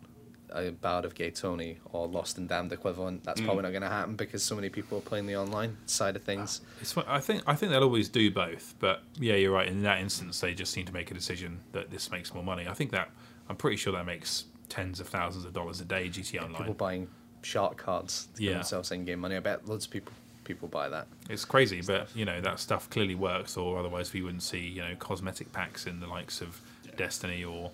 a 0.55 0.71
Ballad 0.71 1.03
of 1.03 1.15
Gay 1.15 1.31
Tony 1.31 1.79
or 1.91 2.07
Lost 2.07 2.37
and 2.37 2.47
Damned 2.47 2.71
equivalent. 2.71 3.23
That's 3.23 3.41
mm. 3.41 3.45
probably 3.45 3.63
not 3.63 3.71
going 3.71 3.81
to 3.81 3.89
happen 3.89 4.15
because 4.15 4.43
so 4.43 4.55
many 4.55 4.69
people 4.69 4.99
are 4.99 5.01
playing 5.01 5.25
the 5.25 5.35
online 5.35 5.77
side 5.87 6.15
of 6.15 6.21
things. 6.21 6.61
Uh, 6.63 6.69
it's, 6.81 6.91
fu- 6.93 7.03
I 7.07 7.19
think 7.19 7.43
I 7.47 7.55
think 7.55 7.71
they'll 7.71 7.83
always 7.83 8.07
do 8.09 8.29
both, 8.31 8.75
but 8.79 9.01
yeah, 9.19 9.35
you're 9.35 9.51
right. 9.51 9.67
In 9.67 9.81
that 9.83 9.99
instance, 9.99 10.39
they 10.39 10.53
just 10.53 10.71
seem 10.71 10.85
to 10.85 10.93
make 10.93 11.09
a 11.11 11.13
decision 11.13 11.61
that 11.71 11.89
this 11.89 12.11
makes 12.11 12.33
more 12.33 12.43
money. 12.43 12.67
I 12.67 12.73
think 12.73 12.91
that 12.91 13.09
I'm 13.49 13.55
pretty 13.55 13.77
sure 13.77 13.93
that 13.93 14.05
makes 14.05 14.45
tens 14.69 14.99
of 14.99 15.07
thousands 15.07 15.45
of 15.45 15.53
dollars 15.53 15.81
a 15.81 15.85
day. 15.85 16.07
GT 16.07 16.33
People 16.33 16.47
Online. 16.55 16.73
buying 16.73 17.07
shark 17.41 17.77
cards 17.77 18.27
to 18.35 18.43
Yeah. 18.43 18.53
themselves 18.53 18.91
in-game 18.91 19.19
money. 19.19 19.35
I 19.35 19.39
bet 19.39 19.67
loads 19.67 19.85
of 19.85 19.91
people 19.91 20.13
people 20.43 20.67
buy 20.67 20.89
that. 20.89 21.07
It's 21.29 21.45
crazy, 21.45 21.81
but 21.81 22.07
you 22.15 22.25
know 22.25 22.41
that 22.41 22.59
stuff 22.59 22.89
clearly 22.89 23.15
works, 23.15 23.57
or 23.57 23.79
otherwise 23.79 24.13
we 24.13 24.21
wouldn't 24.21 24.43
see 24.43 24.59
you 24.59 24.81
know 24.81 24.95
cosmetic 24.99 25.51
packs 25.51 25.85
in 25.87 25.99
the 25.99 26.07
likes 26.07 26.41
of 26.41 26.59
Destiny 26.97 27.43
or 27.43 27.71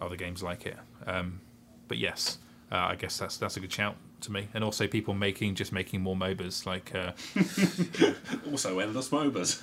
other 0.00 0.16
games 0.16 0.42
like 0.42 0.66
it. 0.66 0.76
Um, 1.06 1.40
but 1.88 1.98
yes, 1.98 2.38
uh, 2.70 2.76
I 2.76 2.94
guess 2.96 3.18
that's 3.18 3.36
that's 3.36 3.56
a 3.56 3.60
good 3.60 3.72
shout 3.72 3.96
to 4.22 4.32
me. 4.32 4.48
And 4.54 4.62
also 4.62 4.86
people 4.86 5.14
making 5.14 5.54
just 5.54 5.72
making 5.72 6.02
more 6.02 6.14
MOBAs 6.14 6.66
like 6.66 6.94
uh, 6.94 7.12
Also, 8.50 8.78
endless 8.78 9.08
MOBAs. 9.10 9.60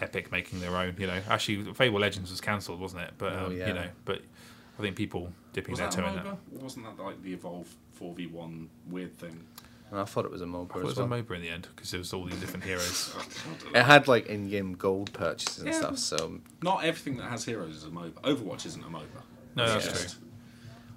Epic 0.00 0.30
making 0.32 0.60
their 0.60 0.76
own. 0.76 0.94
You 0.98 1.06
know, 1.06 1.20
actually, 1.28 1.72
Fable 1.74 2.00
Legends 2.00 2.30
was 2.30 2.40
cancelled, 2.40 2.80
wasn't 2.80 3.02
it? 3.02 3.14
But 3.18 3.32
Oh, 3.32 3.46
um, 3.46 3.56
yeah. 3.56 3.68
you 3.68 3.74
know, 3.74 3.86
but 4.04 4.20
I 4.78 4.82
think 4.82 4.96
people 4.96 5.32
dipping 5.52 5.72
Was 5.72 5.80
their 5.80 5.90
toe 5.90 6.04
a 6.04 6.08
in 6.08 6.14
that. 6.24 6.36
Wasn't 6.52 6.84
that 6.84 7.02
like 7.02 7.22
the 7.22 7.32
Evolve 7.32 7.68
4v1 8.00 8.66
weird 8.88 9.16
thing? 9.18 9.44
And 9.90 9.98
I 9.98 10.04
thought 10.04 10.24
it 10.24 10.30
was 10.30 10.40
a 10.40 10.44
I 10.44 10.48
MOBA 10.48 10.68
thought 10.68 10.78
it 10.78 10.84
was 10.84 10.96
well. 10.96 11.12
a 11.12 11.22
MOBA 11.22 11.34
in 11.36 11.42
the 11.42 11.48
end 11.48 11.66
because 11.74 11.90
there 11.90 11.98
was 11.98 12.12
all 12.12 12.24
these 12.24 12.38
different 12.38 12.64
heroes. 12.64 13.14
It 13.74 13.82
had 13.82 14.06
like 14.08 14.26
in-game 14.26 14.74
gold 14.74 15.12
purchases 15.12 15.58
and 15.58 15.68
Yeah. 15.68 15.78
stuff. 15.78 15.98
So 15.98 16.38
Not 16.62 16.84
everything 16.84 17.16
that 17.18 17.24
has 17.30 17.44
heroes 17.44 17.76
is 17.76 17.84
a 17.84 17.88
MOBA. 17.88 18.12
Overwatch 18.22 18.66
isn't 18.66 18.82
a 18.82 18.86
MOBA. 18.88 19.22
No, 19.56 19.64
It's 19.64 19.72
that's 19.86 20.00
just- 20.02 20.18
true. 20.18 20.26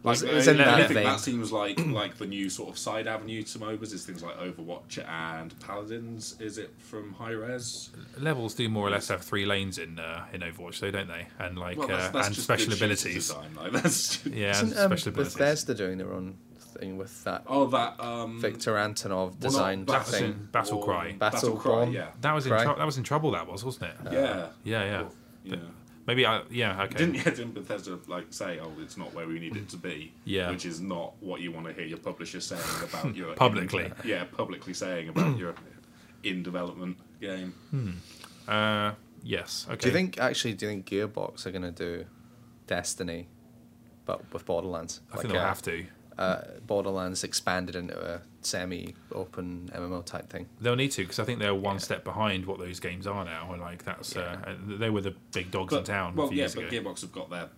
Like, 0.06 0.18
It's- 0.18 0.36
it's 0.36 0.48
uh, 0.50 0.52
in 0.52 0.60
I 0.60 0.82
that 0.82 0.88
think 0.90 1.00
that 1.06 1.20
seems 1.22 1.52
like 1.54 1.80
like 1.88 2.18
the 2.18 2.26
new 2.28 2.50
sort 2.50 2.70
of 2.70 2.78
side 2.78 3.08
avenue 3.08 3.42
to 3.42 3.58
MOBAs 3.60 3.94
is 3.94 4.06
things 4.06 4.22
like 4.22 4.38
Overwatch 4.38 4.98
and 5.08 5.58
Paladins. 5.62 6.36
Is 6.42 6.58
it 6.58 6.74
from 6.78 7.14
Hi-Rez? 7.14 7.90
Levels 8.20 8.54
do 8.54 8.68
more 8.68 8.86
or 8.88 8.90
less 8.92 9.08
have 9.08 9.22
three 9.22 9.46
lanes 9.46 9.78
in 9.78 10.00
uh, 10.00 10.26
in 10.34 10.42
Overwatch, 10.42 10.82
though, 10.82 10.92
don't 10.92 11.08
they? 11.08 11.28
And 11.40 11.58
like 11.58 11.78
Well, 11.78 11.88
that's, 11.88 12.08
uh, 12.08 12.12
that's 12.12 12.28
and 12.28 12.36
just 12.36 12.46
special 12.46 12.68
good 12.72 12.78
abilities. 12.80 13.14
Design, 13.30 13.56
like, 13.56 13.72
that's 13.82 14.26
Yeah, 14.26 14.60
and 14.60 14.68
Isn't 14.68 14.78
um, 14.78 14.90
special 14.92 15.10
abilities. 15.14 15.34
Bethesda 15.36 15.74
doing 15.74 15.98
their 15.98 16.12
own 16.12 16.36
thing 16.74 16.98
with 16.98 17.24
that 17.24 17.44
oh, 17.48 17.66
that 17.68 18.00
um, 18.00 18.40
Viktor 18.42 18.74
Antonov 18.74 19.40
designed 19.40 19.88
that 19.88 20.06
was 20.06 20.16
thing? 20.18 20.24
in 20.32 20.50
Battle 20.52 20.80
or 20.80 20.86
Cry. 20.86 21.12
Battle 21.14 21.56
Battleborn. 21.58 21.60
Cry, 21.60 21.84
yeah, 21.86 22.08
That 22.22 22.34
was 22.34 22.46
in 22.46 22.52
Cry? 22.52 22.66
that 22.66 22.86
was 22.86 22.98
in 22.98 23.04
trouble. 23.04 23.32
That 23.32 23.48
was, 23.48 23.64
wasn't 23.64 23.92
it? 23.92 23.96
yeah, 24.12 24.48
yeah, 24.64 24.84
yeah. 24.86 25.04
yeah. 25.44 25.56
Maybe 26.06 26.26
I 26.26 26.42
yeah 26.50 26.84
okay. 26.84 26.98
Didn't, 26.98 27.16
yeah, 27.16 27.24
didn't 27.24 27.54
Bethesda 27.54 27.98
like 28.08 28.26
say, 28.32 28.60
"Oh, 28.62 28.72
it's 28.82 28.98
not 28.98 29.14
where 29.14 29.26
we 29.26 29.40
need 29.40 29.56
it 29.56 29.70
to 29.70 29.78
be"? 29.78 30.12
Yeah. 30.26 30.50
which 30.50 30.66
is 30.66 30.82
not 30.82 31.14
what 31.22 31.40
you 31.40 31.52
want 31.54 31.66
to 31.68 31.74
hear 31.74 31.86
your 31.86 31.98
publisher 31.98 32.42
saying 32.42 32.62
about 32.84 33.16
your 33.20 33.34
Publicly. 33.36 33.86
in- 33.86 33.94
yeah, 34.04 34.26
publicly 34.26 34.74
saying 34.74 35.08
about 35.10 35.38
your 35.38 35.56
in 36.24 36.44
development 36.44 36.98
game. 37.22 37.54
Uh, 38.48 38.92
yes. 39.24 39.66
Okay. 39.70 39.78
Do 39.78 39.88
you 39.88 39.94
think 39.94 40.20
actually? 40.20 40.54
Do 40.56 40.66
you 40.66 40.72
think 40.74 40.86
Gearbox 40.88 41.46
are 41.46 41.52
going 41.52 41.62
to 41.62 41.72
do 41.72 42.06
Destiny, 42.68 43.28
but 44.06 44.22
with 44.34 44.46
Borderlands? 44.46 45.00
I 45.12 45.18
think 45.18 45.32
they'll 45.32 45.42
uh, 45.42 45.46
have 45.48 45.62
to. 45.64 45.86
Uh, 46.18 46.42
Borderlands 46.68 47.24
expanded 47.24 47.76
into 47.76 48.00
a 48.00 48.22
semi-open 48.42 49.72
MMO 49.74 50.06
type 50.06 50.30
thing. 50.30 50.48
They'll 50.62 50.76
need 50.76 50.92
to 50.92 51.02
because 51.04 51.20
I 51.20 51.24
think 51.24 51.40
they're 51.40 51.56
one 51.56 51.80
step 51.80 52.04
behind 52.04 52.46
what 52.46 52.60
those 52.60 52.80
games 52.80 53.08
are 53.08 53.26
now. 53.26 53.52
And 53.52 53.62
like 53.62 53.84
that's 53.84 54.16
uh, 54.16 54.56
they 54.68 54.90
were 54.90 55.02
the 55.02 55.16
big 55.32 55.52
dogs 55.52 55.74
in 55.74 55.84
town. 55.84 56.14
a 56.14 56.16
well, 56.16 56.28
few 56.28 56.38
yeah, 56.38 56.44
years 56.44 56.56
but 56.56 56.66
ago. 56.66 56.78
Gearbox 56.78 57.02
have 57.02 57.12
got 57.12 57.30
their 57.30 57.50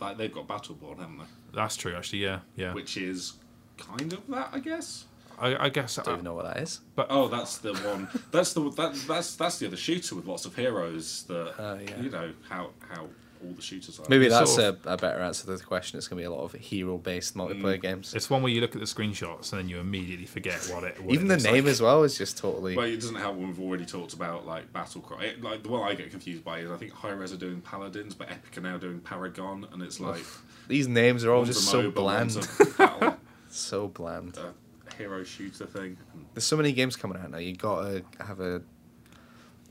like 0.00 0.16
they've 0.16 0.32
got 0.32 0.48
Battleborn, 0.48 0.98
haven't 0.98 1.18
they? 1.18 1.24
That's 1.54 1.76
true, 1.76 1.94
actually. 1.94 2.20
Yeah, 2.20 2.40
yeah. 2.56 2.72
Which 2.72 2.96
is 2.96 3.34
kind 3.76 4.12
of 4.12 4.26
that, 4.28 4.48
I 4.52 4.58
guess. 4.58 5.04
I, 5.38 5.66
I 5.66 5.68
guess. 5.68 5.98
I 5.98 6.02
don't 6.02 6.12
uh, 6.12 6.16
even 6.16 6.24
know 6.24 6.34
what 6.34 6.52
that 6.52 6.58
is. 6.58 6.80
But 6.94 7.06
oh, 7.10 7.28
that's 7.28 7.58
the 7.58 7.74
one. 7.74 8.08
That's 8.30 8.52
the 8.52 8.70
that, 8.70 8.94
that's 9.06 9.36
that's 9.36 9.58
the 9.58 9.66
other 9.66 9.76
shooter 9.76 10.14
with 10.14 10.26
lots 10.26 10.44
of 10.44 10.54
heroes. 10.54 11.24
That 11.24 11.54
Oh, 11.58 11.78
yeah. 11.82 12.00
you 12.00 12.10
know 12.10 12.32
how 12.48 12.70
how 12.88 13.08
all 13.42 13.52
the 13.52 13.62
shooters 13.62 13.98
are. 13.98 14.06
Maybe 14.08 14.28
that's 14.28 14.54
sort 14.54 14.78
a, 14.84 14.92
a 14.92 14.96
better 14.96 15.20
answer 15.20 15.46
to 15.46 15.56
the 15.56 15.62
question. 15.64 15.98
It's 15.98 16.08
going 16.08 16.18
to 16.18 16.22
be 16.22 16.26
a 16.26 16.30
lot 16.30 16.42
of 16.44 16.52
hero-based 16.52 17.34
mm. 17.36 17.48
multiplayer 17.48 17.80
games. 17.80 18.14
It's 18.14 18.28
one 18.28 18.42
where 18.42 18.52
you 18.52 18.60
look 18.60 18.74
at 18.74 18.80
the 18.80 18.86
screenshots 18.86 19.52
and 19.52 19.60
then 19.62 19.68
you 19.68 19.78
immediately 19.78 20.26
forget 20.26 20.60
what 20.72 20.84
it. 20.84 21.00
What 21.02 21.14
Even 21.14 21.30
it 21.30 21.38
the 21.40 21.44
name 21.52 21.64
like. 21.64 21.70
as 21.72 21.80
well 21.80 22.02
is 22.02 22.16
just 22.18 22.38
totally. 22.38 22.76
Well, 22.76 22.86
it 22.86 22.96
doesn't 22.96 23.14
help 23.16 23.36
when 23.36 23.48
we've 23.48 23.60
already 23.60 23.86
talked 23.86 24.12
about 24.12 24.46
like 24.46 24.72
Battle 24.72 25.00
Cry. 25.00 25.24
It- 25.24 25.42
Like 25.42 25.62
the 25.62 25.68
one 25.70 25.88
I 25.88 25.94
get 25.94 26.10
confused 26.10 26.44
by 26.44 26.60
is 26.60 26.70
I 26.70 26.76
think 26.76 26.92
Hi-Rez 26.92 27.32
are 27.32 27.36
doing 27.36 27.60
Paladins, 27.60 28.14
but 28.14 28.30
Epic 28.30 28.58
are 28.58 28.60
now 28.60 28.78
doing 28.78 29.00
Paragon, 29.00 29.66
and 29.72 29.82
it's 29.82 30.00
like 30.00 30.22
These 30.68 30.88
names 30.88 31.24
are 31.24 31.32
all 31.32 31.44
just 31.44 31.66
so 31.68 31.90
bland. 31.90 32.34
one's 32.34 32.60
a 32.60 32.64
battle, 32.78 33.16
so 33.50 33.88
bland. 33.88 34.36
a 34.38 34.94
hero 34.96 35.24
shooter 35.24 35.66
thing. 35.66 35.96
There's 36.34 36.44
so 36.44 36.56
many 36.56 36.72
games 36.72 36.96
coming 36.96 37.18
out 37.18 37.30
now. 37.30 37.38
You 37.38 37.54
got 37.56 37.82
to 37.82 38.04
have 38.24 38.40
a 38.40 38.62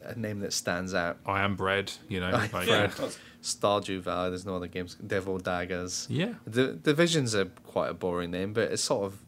a 0.01 0.15
name 0.17 0.39
that 0.39 0.53
stands 0.53 0.93
out. 0.93 1.17
I 1.25 1.41
am 1.41 1.55
bread. 1.55 1.91
You 2.07 2.21
know, 2.21 2.31
like 2.31 2.51
Yeah, 2.67 2.85
it 2.85 2.95
does. 2.97 3.17
Stardew 3.41 4.01
Valley. 4.01 4.29
There's 4.29 4.45
no 4.45 4.55
other 4.55 4.67
games. 4.67 4.95
Devil 4.95 5.37
Daggers. 5.39 6.07
yeah. 6.09 6.33
The 6.45 6.73
Division's 6.73 7.33
a 7.35 7.45
quite 7.45 7.89
a 7.89 7.93
boring 7.93 8.31
name, 8.31 8.53
but 8.53 8.71
it 8.71 8.77
sort 8.77 9.05
of 9.05 9.19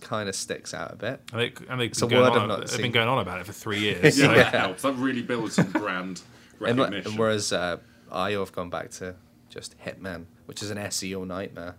kind 0.00 0.28
of 0.28 0.34
sticks 0.34 0.72
out 0.74 0.92
a 0.92 0.96
bit. 0.96 1.20
And, 1.32 1.40
they, 1.40 1.52
and 1.68 1.80
they've 1.80 1.90
It's 1.90 2.00
been, 2.00 2.08
going 2.10 2.24
I've 2.30 2.36
on, 2.42 2.48
not 2.48 2.66
they've 2.66 2.78
been 2.82 2.92
going 2.92 3.08
on 3.08 3.18
about 3.18 3.40
it 3.40 3.46
for 3.46 3.52
three 3.52 3.78
years. 3.88 4.18
Yeah, 4.18 4.26
so- 4.28 4.34
that 4.34 4.54
helps. 4.54 4.82
That 4.82 4.92
really 4.94 5.22
builds 5.22 5.54
some 5.54 5.70
brand 5.72 6.22
And, 6.60 6.78
recognition. 6.78 7.12
and 7.12 7.18
whereas 7.18 7.52
uh, 7.54 7.78
IO 8.12 8.40
have 8.40 8.52
gone 8.52 8.68
back 8.68 8.90
to 8.92 9.14
just 9.48 9.76
Hitman, 9.78 10.26
which 10.44 10.62
is 10.62 10.70
an 10.70 10.76
SEO 10.78 11.26
nightmare. 11.26 11.74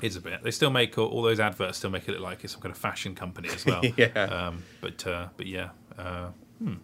It's 0.00 0.16
a 0.16 0.20
bit. 0.22 0.42
They 0.42 0.50
still 0.50 0.70
make 0.70 0.96
all, 0.96 1.06
all 1.08 1.22
those 1.22 1.38
adverts. 1.40 1.76
Still 1.78 1.90
make 1.90 2.08
it 2.08 2.12
look 2.12 2.20
like 2.22 2.42
it's 2.42 2.54
some 2.54 2.62
kind 2.62 2.72
of 2.72 2.78
fashion 2.78 3.14
company 3.14 3.50
as 3.50 3.64
well. 3.66 3.82
Yeah. 3.98 4.06
Um, 4.24 4.62
but 4.80 5.06
uh, 5.06 5.28
but 5.36 5.46
yeah. 5.46 5.68
Uh, 5.98 6.28
hmm. 6.58 6.74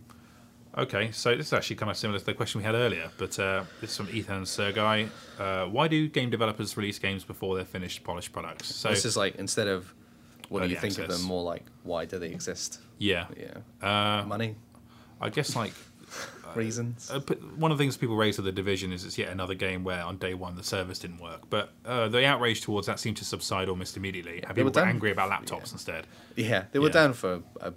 Okay, 0.78 1.10
so 1.10 1.36
this 1.36 1.48
is 1.48 1.52
actually 1.52 1.76
kind 1.76 1.90
of 1.90 1.96
similar 1.96 2.18
to 2.18 2.24
the 2.24 2.32
question 2.34 2.60
we 2.60 2.64
had 2.64 2.76
earlier, 2.76 3.10
but 3.18 3.36
uh, 3.40 3.64
this 3.80 3.90
is 3.90 3.96
from 3.96 4.08
Ethan 4.12 4.36
and 4.36 4.48
Sergei. 4.48 5.08
Uh, 5.38 5.66
why 5.66 5.88
do 5.88 6.08
game 6.08 6.30
developers 6.30 6.76
release 6.76 6.98
games 6.98 7.24
before 7.24 7.56
they're 7.56 7.64
finished, 7.64 8.04
polished 8.04 8.32
products? 8.32 8.72
So 8.74 8.88
this 8.88 9.04
is 9.04 9.16
like 9.16 9.34
instead 9.36 9.66
of 9.66 9.92
what 10.48 10.62
do 10.62 10.68
you 10.68 10.76
think 10.76 10.98
of 10.98 11.08
them, 11.08 11.22
more 11.22 11.42
like 11.42 11.64
why 11.82 12.04
do 12.04 12.18
they 12.18 12.28
exist? 12.28 12.80
yeah, 12.98 13.26
Yeah, 13.36 13.58
uh, 13.86 14.24
money 14.26 14.54
I 15.20 15.28
guess 15.28 15.56
like 15.56 15.72
reasons. 16.54 17.10
Uh, 17.10 17.20
one 17.56 17.72
of 17.72 17.78
the 17.78 17.82
things 17.82 17.96
people 17.96 18.16
raise 18.16 18.38
with 18.38 18.44
the 18.46 18.52
division 18.52 18.92
is 18.92 19.04
it's 19.04 19.18
yet 19.18 19.28
another 19.30 19.54
game 19.54 19.82
where 19.82 20.02
on 20.04 20.18
day 20.18 20.34
one 20.34 20.54
the 20.54 20.62
service 20.62 21.00
didn't 21.00 21.20
work. 21.20 21.50
But 21.50 21.72
uh, 21.84 22.08
the 22.08 22.24
outrage 22.24 22.60
towards 22.60 22.86
that 22.86 23.00
seemed 23.00 23.16
to 23.18 23.24
subside 23.24 23.68
almost 23.68 23.96
immediately. 23.96 24.42
Were 24.46 24.54
people 24.54 24.70
got 24.70 24.86
angry 24.86 25.10
about 25.10 25.30
laptops 25.30 25.66
yeah. 25.66 25.72
instead. 25.72 26.06
Yeah, 26.36 26.64
they 26.72 26.78
were 26.78 26.86
Yeah. 26.86 26.92
down 26.92 27.12
for 27.12 27.42
a 27.60 27.72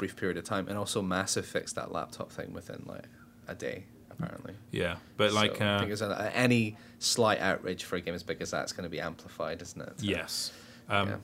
brief 0.00 0.16
period 0.16 0.38
of 0.38 0.44
time, 0.44 0.66
and 0.66 0.78
also 0.78 1.02
Massive 1.02 1.44
fixed 1.44 1.76
that 1.76 1.92
laptop 1.92 2.32
thing 2.32 2.54
within 2.54 2.82
like 2.86 3.04
a 3.46 3.54
day, 3.54 3.84
apparently. 4.10 4.54
Yeah, 4.70 4.96
but 5.18 5.32
like 5.34 5.58
So 5.58 5.64
I 5.64 5.74
uh, 5.74 5.78
think 5.80 5.92
it's 5.92 6.00
a, 6.00 6.32
any 6.34 6.78
slight 6.98 7.38
outrage 7.38 7.84
for 7.84 7.96
a 7.96 8.00
game 8.00 8.14
as 8.14 8.22
big 8.22 8.40
as 8.40 8.50
that's 8.50 8.72
going 8.72 8.84
to 8.84 8.88
be 8.90 8.98
amplified, 8.98 9.60
isn't 9.60 9.80
it? 9.80 10.00
So, 10.00 10.06
yes. 10.06 10.52
Um, 10.88 11.08
Yeah. 11.08 11.16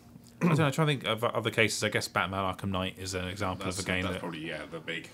I 0.42 0.48
don't 0.48 0.58
know. 0.58 0.66
I'm 0.66 0.72
trying 0.72 0.88
to 0.88 0.92
think 0.92 1.04
of 1.06 1.24
other 1.24 1.50
cases. 1.50 1.82
I 1.82 1.88
guess 1.88 2.06
Batman 2.06 2.40
Arkham 2.40 2.68
Knight 2.68 2.96
is 2.98 3.14
an 3.14 3.26
example 3.26 3.64
that's, 3.64 3.78
of 3.78 3.86
a 3.86 3.88
game 3.88 4.02
that's 4.02 4.16
that 4.16 4.20
probably 4.20 4.46
yeah 4.46 4.60
the 4.70 4.80
big 4.80 5.08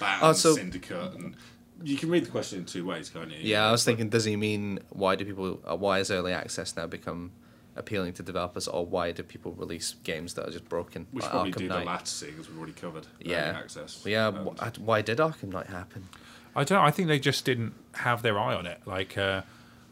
that 0.00 0.18
Oh, 0.20 0.32
so- 0.32 0.56
Syndicate, 0.56 1.14
and 1.14 1.36
you 1.84 1.96
can 1.96 2.10
read 2.10 2.24
the 2.26 2.30
question 2.30 2.58
in 2.58 2.64
two 2.64 2.84
ways, 2.84 3.08
can't 3.08 3.30
you? 3.30 3.38
Yeah, 3.40 3.68
I 3.68 3.70
was 3.70 3.84
thinking, 3.84 4.08
does 4.08 4.24
he 4.24 4.34
mean 4.34 4.80
why 4.90 5.14
do 5.14 5.24
people? 5.24 5.60
Uh, 5.64 5.76
why 5.76 6.00
is 6.00 6.10
early 6.10 6.32
access 6.32 6.76
now 6.76 6.88
become 6.88 7.30
appealing 7.76 8.12
to 8.14 8.22
developers, 8.22 8.66
or 8.68 8.84
why 8.84 9.12
do 9.12 9.22
people 9.22 9.52
release 9.52 9.94
games 10.04 10.34
that 10.34 10.48
are 10.48 10.50
just 10.50 10.68
broken? 10.68 11.06
We 11.12 11.20
should 11.22 11.26
like 11.26 11.32
probably 11.32 11.52
Arkham 11.52 11.58
do 11.58 11.68
Knight? 11.68 11.78
the 11.80 11.84
latter, 11.86 12.06
seeing 12.06 12.38
as 12.38 12.48
we've 12.48 12.58
already 12.58 12.72
covered 12.72 13.06
Yeah, 13.20 13.56
access. 13.58 14.02
yeah. 14.04 14.28
And- 14.28 14.76
why 14.78 15.02
did 15.02 15.18
Arkham 15.18 15.48
Knight 15.52 15.66
happen? 15.68 16.08
I 16.54 16.64
don't. 16.64 16.78
know, 16.78 16.84
I 16.84 16.90
think 16.90 17.08
they 17.08 17.18
just 17.20 17.44
didn't 17.44 17.74
have 17.94 18.22
their 18.22 18.38
eye 18.38 18.54
on 18.54 18.66
it. 18.66 18.80
Like, 18.84 19.16
uh, 19.16 19.42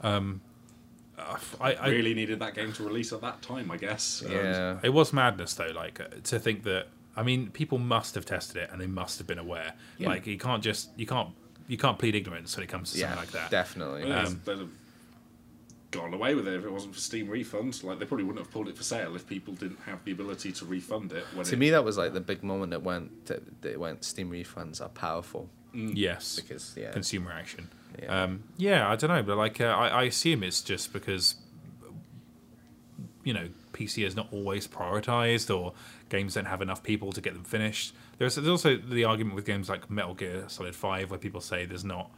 um, 0.02 0.40
uh, 1.16 1.36
I, 1.60 1.74
I 1.74 1.88
really 1.88 2.14
needed 2.14 2.40
that 2.40 2.54
game 2.54 2.72
to 2.74 2.82
release 2.84 3.12
at 3.12 3.20
that 3.20 3.42
time, 3.42 3.70
I 3.70 3.76
guess. 3.76 4.22
And 4.22 4.32
Yeah, 4.32 4.78
It 4.82 4.90
was 4.90 5.12
madness, 5.12 5.54
though. 5.54 5.72
Like 5.74 6.00
uh, 6.00 6.04
to 6.24 6.38
think 6.38 6.64
that. 6.64 6.88
I 7.16 7.24
mean, 7.24 7.50
people 7.50 7.78
must 7.78 8.14
have 8.14 8.24
tested 8.24 8.58
it 8.62 8.70
and 8.70 8.80
they 8.80 8.86
must 8.86 9.18
have 9.18 9.26
been 9.26 9.40
aware. 9.40 9.72
Yeah. 9.98 10.08
Like 10.10 10.24
you 10.28 10.38
can't 10.38 10.62
just 10.62 10.90
you 10.96 11.04
can't 11.04 11.30
you 11.66 11.76
can't 11.76 11.98
plead 11.98 12.14
ignorance 12.14 12.56
when 12.56 12.62
it 12.62 12.68
comes 12.68 12.92
to 12.92 12.98
yeah, 12.98 13.06
something 13.08 13.18
like 13.24 13.30
that. 13.32 13.50
definitely. 13.50 14.04
Um, 14.04 14.40
they'd 14.44 14.58
have 14.58 14.68
gone 15.90 16.12
away 16.12 16.34
with 16.34 16.46
it 16.46 16.54
if 16.54 16.64
it 16.64 16.70
wasn't 16.70 16.94
for 16.94 17.00
Steam 17.00 17.28
refunds. 17.28 17.82
Like 17.82 17.98
they 17.98 18.04
probably 18.04 18.24
wouldn't 18.24 18.44
have 18.44 18.52
pulled 18.52 18.68
it 18.68 18.76
for 18.76 18.84
sale 18.84 19.16
if 19.16 19.26
people 19.26 19.54
didn't 19.54 19.80
have 19.86 20.04
the 20.04 20.12
ability 20.12 20.52
to 20.52 20.64
refund 20.64 21.12
it. 21.12 21.24
When 21.34 21.44
to 21.46 21.54
it, 21.54 21.58
me, 21.58 21.70
that 21.70 21.84
was 21.84 21.96
like 21.96 22.12
the 22.12 22.20
big 22.20 22.42
moment 22.42 22.70
that 22.70 22.82
went 22.82 23.26
that, 23.26 23.62
that 23.62 23.78
went. 23.78 24.04
Steam 24.04 24.30
refunds 24.30 24.80
are 24.80 24.88
powerful 24.88 25.48
Yes, 25.72 26.36
because 26.40 26.74
yeah, 26.76 26.90
consumer 26.90 27.32
action. 27.32 27.68
Yeah. 28.00 28.22
Um, 28.22 28.44
yeah, 28.56 28.88
I 28.88 28.96
don't 28.96 29.10
know, 29.10 29.22
but 29.22 29.36
like 29.36 29.60
uh, 29.60 29.66
I, 29.66 29.88
I 29.88 30.02
assume 30.04 30.42
it's 30.42 30.60
just 30.60 30.92
because 30.92 31.36
you 33.24 33.32
know 33.32 33.48
PC 33.72 34.06
is 34.06 34.16
not 34.16 34.28
always 34.32 34.66
prioritized, 34.66 35.54
or 35.54 35.74
games 36.08 36.34
don't 36.34 36.46
have 36.46 36.62
enough 36.62 36.82
people 36.82 37.12
to 37.12 37.20
get 37.20 37.34
them 37.34 37.44
finished. 37.44 37.94
There's, 38.18 38.34
there's 38.34 38.48
also 38.48 38.76
the 38.76 39.04
argument 39.04 39.36
with 39.36 39.44
games 39.44 39.68
like 39.68 39.90
Metal 39.90 40.14
Gear 40.14 40.44
Solid 40.48 40.74
Five, 40.74 41.10
where 41.10 41.18
people 41.18 41.40
say 41.40 41.66
there's 41.66 41.84
not. 41.84 42.10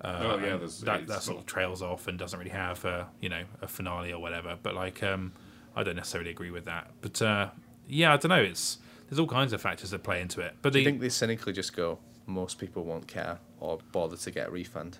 Uh, 0.00 0.18
Oh, 0.22 0.38
yeah, 0.38 0.56
that 0.84 1.06
that 1.06 1.22
sort 1.22 1.38
of 1.38 1.46
trails 1.46 1.82
off 1.82 2.06
and 2.06 2.18
doesn't 2.18 2.38
really 2.38 2.50
have 2.50 2.84
a 2.84 3.08
you 3.20 3.28
know 3.28 3.44
a 3.62 3.66
finale 3.68 4.12
or 4.12 4.20
whatever. 4.20 4.58
But 4.62 4.74
like 4.74 5.02
um, 5.02 5.32
I 5.74 5.82
don't 5.82 5.96
necessarily 5.96 6.30
agree 6.30 6.50
with 6.50 6.64
that. 6.66 6.90
But 7.00 7.20
uh, 7.22 7.50
yeah, 7.88 8.12
I 8.12 8.16
don't 8.16 8.28
know. 8.30 8.42
It's 8.42 8.78
there's 9.08 9.18
all 9.18 9.26
kinds 9.26 9.52
of 9.52 9.60
factors 9.62 9.90
that 9.90 10.02
play 10.02 10.20
into 10.20 10.40
it. 10.40 10.54
But 10.62 10.72
do 10.72 10.74
the 10.74 10.80
you 10.80 10.84
think 10.84 11.00
they 11.00 11.08
cynically 11.08 11.52
just 11.52 11.74
go? 11.76 11.98
Most 12.26 12.58
people 12.58 12.84
won't 12.84 13.06
care 13.06 13.38
or 13.60 13.78
bother 13.92 14.16
to 14.16 14.30
get 14.30 14.48
a 14.48 14.50
refund. 14.50 14.98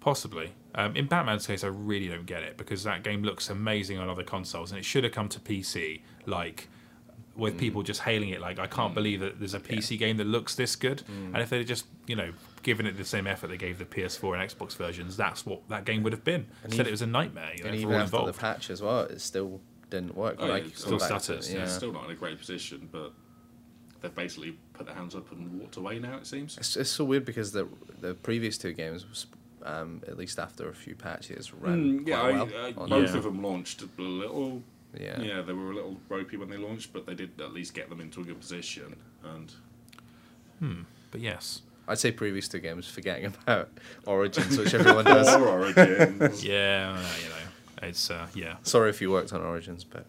Possibly. 0.00 0.52
Um, 0.74 0.94
in 0.94 1.06
Batman's 1.06 1.46
case, 1.46 1.64
I 1.64 1.68
really 1.68 2.08
don't 2.08 2.26
get 2.26 2.42
it 2.42 2.56
because 2.56 2.84
that 2.84 3.02
game 3.02 3.22
looks 3.22 3.50
amazing 3.50 3.98
on 3.98 4.08
other 4.08 4.22
consoles, 4.22 4.70
and 4.70 4.78
it 4.78 4.84
should 4.84 5.02
have 5.02 5.12
come 5.12 5.28
to 5.30 5.40
PC. 5.40 6.02
Like 6.26 6.68
with 7.34 7.58
people 7.58 7.82
just 7.82 8.00
hailing 8.02 8.28
it, 8.30 8.40
like 8.40 8.58
I 8.58 8.66
can't 8.66 8.94
believe 8.94 9.20
that 9.20 9.38
there's 9.40 9.54
a 9.54 9.60
PC 9.60 9.98
game 9.98 10.16
that 10.18 10.26
looks 10.26 10.54
this 10.54 10.76
good. 10.76 11.02
And 11.08 11.38
if 11.38 11.50
they'd 11.50 11.64
just, 11.66 11.86
you 12.06 12.16
know, 12.16 12.32
given 12.66 12.84
it 12.84 12.96
the 12.96 13.04
same 13.04 13.28
effort 13.28 13.46
they 13.46 13.56
gave 13.56 13.78
the 13.78 13.84
PS4 13.84 14.34
and 14.40 14.50
Xbox 14.50 14.76
versions, 14.76 15.16
that's 15.16 15.46
what 15.46 15.66
that 15.68 15.84
game 15.84 16.02
would 16.02 16.12
have 16.12 16.24
been. 16.24 16.46
Instead, 16.64 16.80
even- 16.80 16.86
it 16.88 16.90
was 16.90 17.02
a 17.02 17.06
nightmare. 17.06 17.52
You 17.56 17.62
know, 17.62 17.70
and 17.70 17.76
for 17.76 17.80
even 17.82 17.94
all 17.94 18.00
after 18.00 18.16
involved. 18.16 18.34
the 18.34 18.40
patch 18.40 18.70
as 18.70 18.82
well, 18.82 19.02
it 19.02 19.20
still 19.20 19.60
didn't 19.88 20.16
work. 20.16 20.34
Oh, 20.40 20.46
like 20.46 20.64
yeah, 20.64 20.70
still 20.74 20.98
stutters, 20.98 21.50
yeah. 21.52 21.60
yeah. 21.60 21.66
still 21.66 21.92
not 21.92 22.04
in 22.06 22.10
a 22.10 22.14
great 22.16 22.38
position, 22.38 22.88
but 22.90 23.12
they've 24.02 24.12
basically 24.14 24.58
put 24.72 24.86
their 24.86 24.96
hands 24.96 25.14
up 25.14 25.30
and 25.30 25.60
walked 25.60 25.76
away 25.76 26.00
now. 26.00 26.16
It 26.16 26.26
seems. 26.26 26.58
It's, 26.58 26.76
it's 26.76 26.90
so 26.90 27.04
weird 27.04 27.24
because 27.24 27.52
the 27.52 27.68
the 28.00 28.14
previous 28.14 28.58
two 28.58 28.72
games, 28.72 29.06
was, 29.08 29.26
um, 29.62 30.02
at 30.08 30.18
least 30.18 30.40
after 30.40 30.68
a 30.68 30.74
few 30.74 30.96
patches, 30.96 31.54
ran 31.54 32.00
Mm, 32.00 32.08
yeah, 32.08 32.18
quite 32.20 32.34
I, 32.34 32.42
well. 32.42 32.48
I, 32.66 32.72
on- 32.82 32.88
both 32.88 33.10
Yeah. 33.12 33.16
of 33.18 33.22
them 33.22 33.42
launched 33.42 33.80
a 33.82 33.88
little. 34.02 34.62
Yeah. 34.98 35.20
Yeah. 35.20 35.42
they 35.42 35.52
were 35.52 35.70
a 35.70 35.74
little 35.74 35.98
ropey 36.08 36.36
when 36.36 36.48
they 36.50 36.56
launched, 36.56 36.92
but 36.92 37.06
they 37.06 37.14
did 37.14 37.40
at 37.40 37.52
least 37.52 37.74
get 37.74 37.88
them 37.90 38.00
into 38.00 38.20
a 38.22 38.24
good 38.24 38.40
position. 38.40 38.96
And 39.22 39.52
Hmm. 40.58 40.82
But 41.12 41.20
yes, 41.20 41.62
I'd 41.88 41.98
say 41.98 42.12
previous 42.12 42.48
two 42.48 42.58
games, 42.60 42.86
forgetting 42.86 43.26
about 43.26 43.70
Origins, 44.06 44.58
which 44.58 44.74
everyone 44.74 45.04
does. 45.04 45.28
or 45.34 45.48
Origins. 45.48 46.44
yeah, 46.44 46.96
uh, 46.98 47.22
you 47.22 47.28
know, 47.28 47.88
it's 47.88 48.10
uh, 48.10 48.26
yeah, 48.34 48.56
Sorry 48.62 48.90
if 48.90 49.00
you 49.00 49.10
worked 49.10 49.32
on 49.32 49.42
Origins, 49.42 49.84
but 49.84 50.06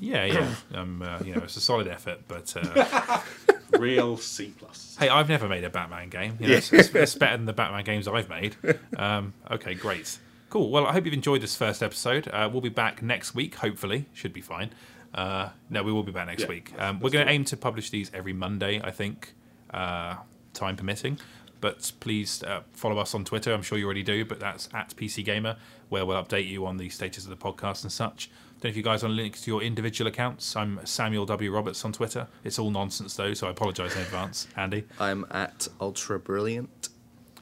yeah. 0.00 0.24
yeah, 0.24 0.32
yeah. 0.34 0.54
um, 0.80 1.02
uh, 1.02 1.18
you 1.24 1.34
know, 1.34 1.42
it's 1.42 1.56
a 1.56 1.60
solid 1.60 1.88
effort, 1.88 2.20
but. 2.28 2.54
Uh, 2.56 3.20
real 3.78 4.16
C 4.16 4.52
plus. 4.58 4.96
Hey, 4.98 5.08
I've 5.08 5.28
never 5.28 5.48
made 5.48 5.62
a 5.64 5.70
Batman 5.70 6.08
game. 6.08 6.36
You 6.40 6.48
know, 6.48 6.54
it's, 6.56 6.72
it's, 6.72 6.94
it's 6.94 7.14
better 7.14 7.36
than 7.36 7.46
the 7.46 7.52
Batman 7.52 7.84
games 7.84 8.08
I've 8.08 8.28
made. 8.28 8.56
Um, 8.96 9.32
okay, 9.50 9.74
great. 9.74 10.18
Cool. 10.50 10.70
Well, 10.70 10.86
I 10.86 10.92
hope 10.92 11.04
you've 11.04 11.14
enjoyed 11.14 11.40
this 11.40 11.54
first 11.54 11.80
episode. 11.82 12.26
Uh, 12.28 12.48
we'll 12.50 12.60
be 12.60 12.68
back 12.68 13.02
next 13.02 13.34
week, 13.34 13.54
hopefully. 13.54 14.06
Should 14.12 14.32
be 14.32 14.40
fine. 14.40 14.70
Uh, 15.14 15.50
no, 15.70 15.82
we 15.82 15.92
will 15.92 16.02
be 16.02 16.12
back 16.12 16.26
next 16.26 16.42
Yeah, 16.42 16.48
week. 16.48 16.72
Um, 16.78 17.00
we're 17.00 17.10
going 17.10 17.26
to 17.26 17.32
aim 17.32 17.44
to 17.46 17.56
publish 17.56 17.90
these 17.90 18.10
every 18.12 18.32
Monday, 18.32 18.80
I 18.82 18.90
think, 18.90 19.34
uh, 19.72 20.16
time 20.54 20.76
permitting. 20.76 21.18
But 21.60 21.92
please 22.00 22.42
uh, 22.42 22.62
follow 22.72 22.96
us 22.98 23.14
on 23.14 23.24
Twitter. 23.24 23.52
I'm 23.52 23.62
sure 23.62 23.76
you 23.76 23.84
already 23.84 24.02
do, 24.02 24.24
but 24.24 24.40
that's 24.40 24.68
at 24.72 24.96
PC 24.96 25.22
Gamer, 25.24 25.56
where 25.90 26.06
we'll 26.06 26.22
update 26.22 26.48
you 26.48 26.64
on 26.64 26.78
the 26.78 26.88
status 26.88 27.24
of 27.24 27.30
the 27.30 27.36
podcast 27.36 27.82
and 27.82 27.92
such. 27.92 28.30
Don't 28.60 28.64
know 28.64 28.70
if 28.70 28.76
you 28.78 28.82
guys 28.82 29.02
want 29.02 29.12
to 29.12 29.22
link 29.22 29.38
to 29.40 29.50
your 29.50 29.62
individual 29.62 30.08
accounts. 30.08 30.56
I'm 30.56 30.80
Samuel 30.84 31.26
W. 31.26 31.50
Roberts 31.52 31.84
on 31.84 31.92
Twitter. 31.92 32.28
It's 32.44 32.58
all 32.58 32.70
nonsense, 32.70 33.14
though, 33.14 33.34
so 33.34 33.46
I 33.46 33.50
apologise 33.50 33.94
in 33.94 34.02
advance. 34.02 34.48
Andy? 34.56 34.84
I'm 34.98 35.26
at 35.30 35.68
Ultra 35.80 36.18
Brilliant. 36.18 36.88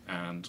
And 0.08 0.48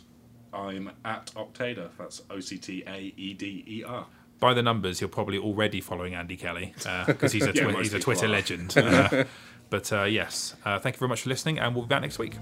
I'm 0.54 0.92
at 1.06 1.28
Octaeder. 1.36 1.90
That's 2.00 2.24
O 2.32 2.40
C 2.40 2.58
T 2.58 2.84
A 2.88 3.14
E 3.18 3.34
D 3.36 3.64
E 3.68 3.84
R. 3.84 4.08
by 4.40 4.54
the 4.56 4.64
numbers, 4.64 5.00
you're 5.02 5.08
probably 5.10 5.38
already 5.38 5.80
following 5.82 6.16
Andy 6.16 6.38
Kelly 6.38 6.74
because 7.06 7.34
he's 7.34 7.46
a 7.46 7.52
Yeah, 7.54 7.64
twi- 7.64 7.72
most 7.74 7.84
he's 7.84 7.94
a 7.94 8.00
Twitter 8.00 8.26
are. 8.26 8.30
legend. 8.30 8.76
Uh, 8.78 9.26
but 9.70 9.92
uh, 9.94 10.04
yes, 10.04 10.56
uh, 10.66 10.80
thank 10.80 10.96
you 10.96 11.00
very 11.00 11.10
much 11.10 11.22
for 11.22 11.30
listening, 11.30 11.60
and 11.60 11.74
we'll 11.76 11.86
be 11.86 11.90
back 11.90 12.02
next 12.02 12.20
week. 12.20 12.34